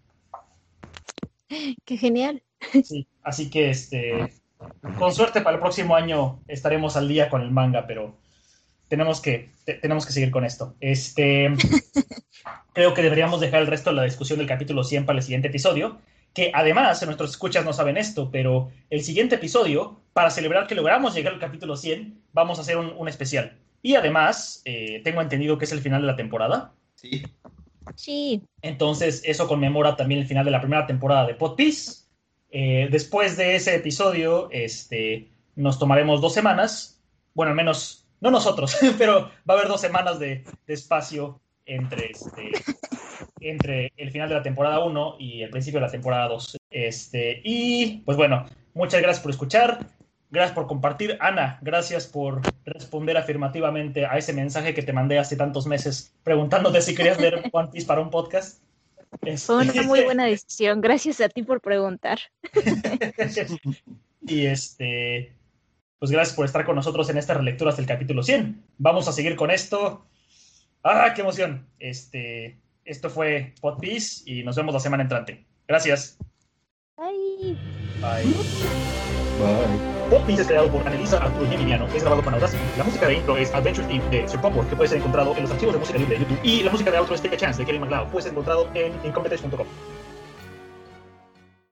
¡Qué 1.85 1.97
genial! 1.97 2.43
Sí, 2.84 3.07
así 3.23 3.49
que 3.49 3.69
este, 3.69 4.34
con 4.97 5.13
suerte 5.13 5.41
para 5.41 5.55
el 5.55 5.61
próximo 5.61 5.95
año 5.95 6.41
estaremos 6.47 6.97
al 6.97 7.07
día 7.07 7.30
con 7.30 7.41
el 7.41 7.51
manga, 7.51 7.88
pero 7.88 8.17
tenemos 8.88 9.21
que, 9.21 9.51
tenemos 9.81 10.05
que 10.05 10.13
seguir 10.13 10.31
con 10.31 10.45
esto. 10.45 10.76
Este, 10.80 11.53
creo 12.73 12.93
que 12.93 13.01
deberíamos 13.01 13.39
dejar 13.39 13.61
el 13.61 13.67
resto 13.67 13.91
de 13.91 13.97
la 13.97 14.03
discusión 14.03 14.39
del 14.39 14.47
capítulo 14.47 14.84
100 14.84 15.05
para 15.05 15.19
el 15.19 15.23
siguiente 15.23 15.47
episodio, 15.47 15.99
que 16.34 16.51
además, 16.53 17.03
nuestros 17.05 17.31
escuchas 17.31 17.65
no 17.65 17.73
saben 17.73 17.97
esto, 17.97 18.30
pero 18.31 18.71
el 18.89 19.03
siguiente 19.03 19.35
episodio, 19.35 19.99
para 20.13 20.30
celebrar 20.30 20.67
que 20.67 20.76
logramos 20.76 21.15
llegar 21.15 21.34
al 21.34 21.39
capítulo 21.39 21.76
100, 21.76 22.21
vamos 22.34 22.57
a 22.57 22.61
hacer 22.61 22.77
un, 22.77 23.07
especial. 23.07 23.57
Y 23.81 23.95
además, 23.95 24.61
eh, 24.65 25.01
tengo 25.03 25.21
entendido 25.21 25.57
que 25.57 25.65
es 25.65 25.71
el 25.71 25.81
final 25.81 26.01
de 26.01 26.07
la 26.07 26.15
temporada. 26.15 26.73
Sí. 26.95 27.23
Sí. 27.95 28.43
Entonces, 28.61 29.22
eso 29.26 29.47
conmemora 29.47 29.95
también 29.95 30.22
el 30.22 30.27
final 30.27 30.45
de 30.45 30.51
la 30.51 30.61
primera 30.61 30.85
temporada 30.88 31.26
de 31.26 31.35
Pod 31.35 31.56
Piece. 31.56 32.03
Eh, 32.51 32.88
después 32.91 33.38
de 33.38 33.56
ese 33.56 33.76
episodio, 33.76 34.49
este, 34.51 35.30
nos 35.56 35.80
tomaremos 35.80 36.22
dos 36.22 36.34
semanas. 36.34 37.01
Bueno, 37.34 37.51
al 37.51 37.56
menos, 37.56 38.07
no 38.22 38.31
nosotros, 38.31 38.77
pero 38.97 39.30
va 39.49 39.53
a 39.53 39.57
haber 39.57 39.68
dos 39.68 39.81
semanas 39.81 40.19
de, 40.19 40.43
espacio 40.68 41.39
entre, 41.65 42.11
este, 42.11 42.51
entre 43.39 43.93
el 43.97 44.11
final 44.11 44.30
de 44.30 44.35
la 44.35 44.43
temporada 44.43 44.84
1 44.84 45.18
y 45.19 45.41
el 45.43 45.49
principio 45.49 45.80
de 45.80 45.85
la 45.85 45.91
temporada 45.91 46.27
2. 46.27 46.57
Este, 46.72 47.41
y 47.43 47.97
pues 48.06 48.18
bueno, 48.18 48.45
muchas 48.73 49.01
gracias 49.01 49.22
por 49.22 49.31
escuchar. 49.31 49.98
Gracias 50.31 50.53
por 50.53 50.68
compartir. 50.68 51.18
Ana, 51.22 51.57
gracias 51.61 52.06
por 52.06 52.41
responder 52.65 53.18
afirmativamente 53.18 54.06
a 54.06 54.18
ese 54.18 54.31
mensaje 54.34 54.73
que 54.73 54.84
te 54.84 54.93
mandé 54.93 55.18
hace 55.18 55.35
tantos 55.35 55.65
meses 55.65 56.14
preguntándote 56.23 56.81
si 56.81 56.93
querías 56.93 57.18
ver 57.18 57.49
One 57.51 57.69
Piece 57.72 57.88
para 57.88 58.01
un 58.01 58.11
podcast. 58.11 58.61
Fue 59.38 59.56
una 59.56 59.84
muy 59.84 60.03
buena 60.03 60.26
decisión. 60.26 60.81
Gracias 60.81 61.19
a 61.19 61.30
ti 61.30 61.41
por 61.41 61.61
preguntar. 61.61 62.19
y 64.22 64.45
este, 64.45 65.34
pues 65.97 66.11
gracias 66.11 66.35
por 66.35 66.45
estar 66.45 66.64
con 66.64 66.76
nosotros 66.76 67.10
en 67.10 67.18
esta 67.18 67.34
relectura 67.34 67.72
hasta 67.72 67.81
el 67.81 67.88
capítulo 67.88 68.22
100. 68.22 68.64
Vamos 68.77 69.07
a 69.07 69.11
seguir 69.11 69.35
con 69.35 69.49
esto. 69.49 70.06
¡Ah, 70.84 71.11
qué 71.15 71.22
emoción! 71.22 71.68
Este, 71.80 72.60
esto 72.85 73.10
fue 73.10 73.56
Pod 73.60 73.80
Piece 73.80 74.23
y 74.26 74.43
nos 74.43 74.56
vemos 74.56 74.73
la 74.73 74.80
semana 74.80 75.03
entrante. 75.03 75.45
Gracias. 75.68 76.18
Bye. 76.95 77.57
Bye. 77.99 78.34
Bye. 79.39 79.98
Pop 80.10 80.27
es 80.27 80.48
creado 80.48 80.68
por 80.69 80.86
Anelisa 80.88 81.18
Arturo 81.18 81.45
y 81.52 81.53
Emiliano, 81.53 81.86
es 81.94 82.02
grabado 82.02 82.23
con 82.23 82.34
Audacity. 82.34 82.64
La 82.77 82.84
música 82.84 83.07
de 83.07 83.14
intro 83.15 83.38
es 83.38 83.53
Adventure 83.53 83.88
Theme 83.88 84.10
de 84.10 84.27
Sir 84.27 84.41
Popor, 84.41 84.65
que 84.65 84.76
puede 84.76 84.90
ser 84.90 84.98
encontrado 84.98 85.36
en 85.36 85.44
los 85.44 85.52
archivos 85.52 85.73
de 85.76 85.80
música 85.80 85.99
libre 85.99 86.15
de 86.18 86.22
YouTube. 86.22 86.40
Y 86.41 86.64
la 86.64 86.72
música 86.72 86.90
de 86.90 86.98
outro 86.98 87.14
es 87.14 87.22
Take 87.22 87.36
a 87.36 87.38
Chance 87.38 87.60
de 87.60 87.65
Kelly 87.65 87.77
McLeod, 87.77 88.07
puede 88.07 88.23
ser 88.23 88.31
encontrado 88.31 88.68
en 88.73 88.91
incompetence.com. 89.03 89.68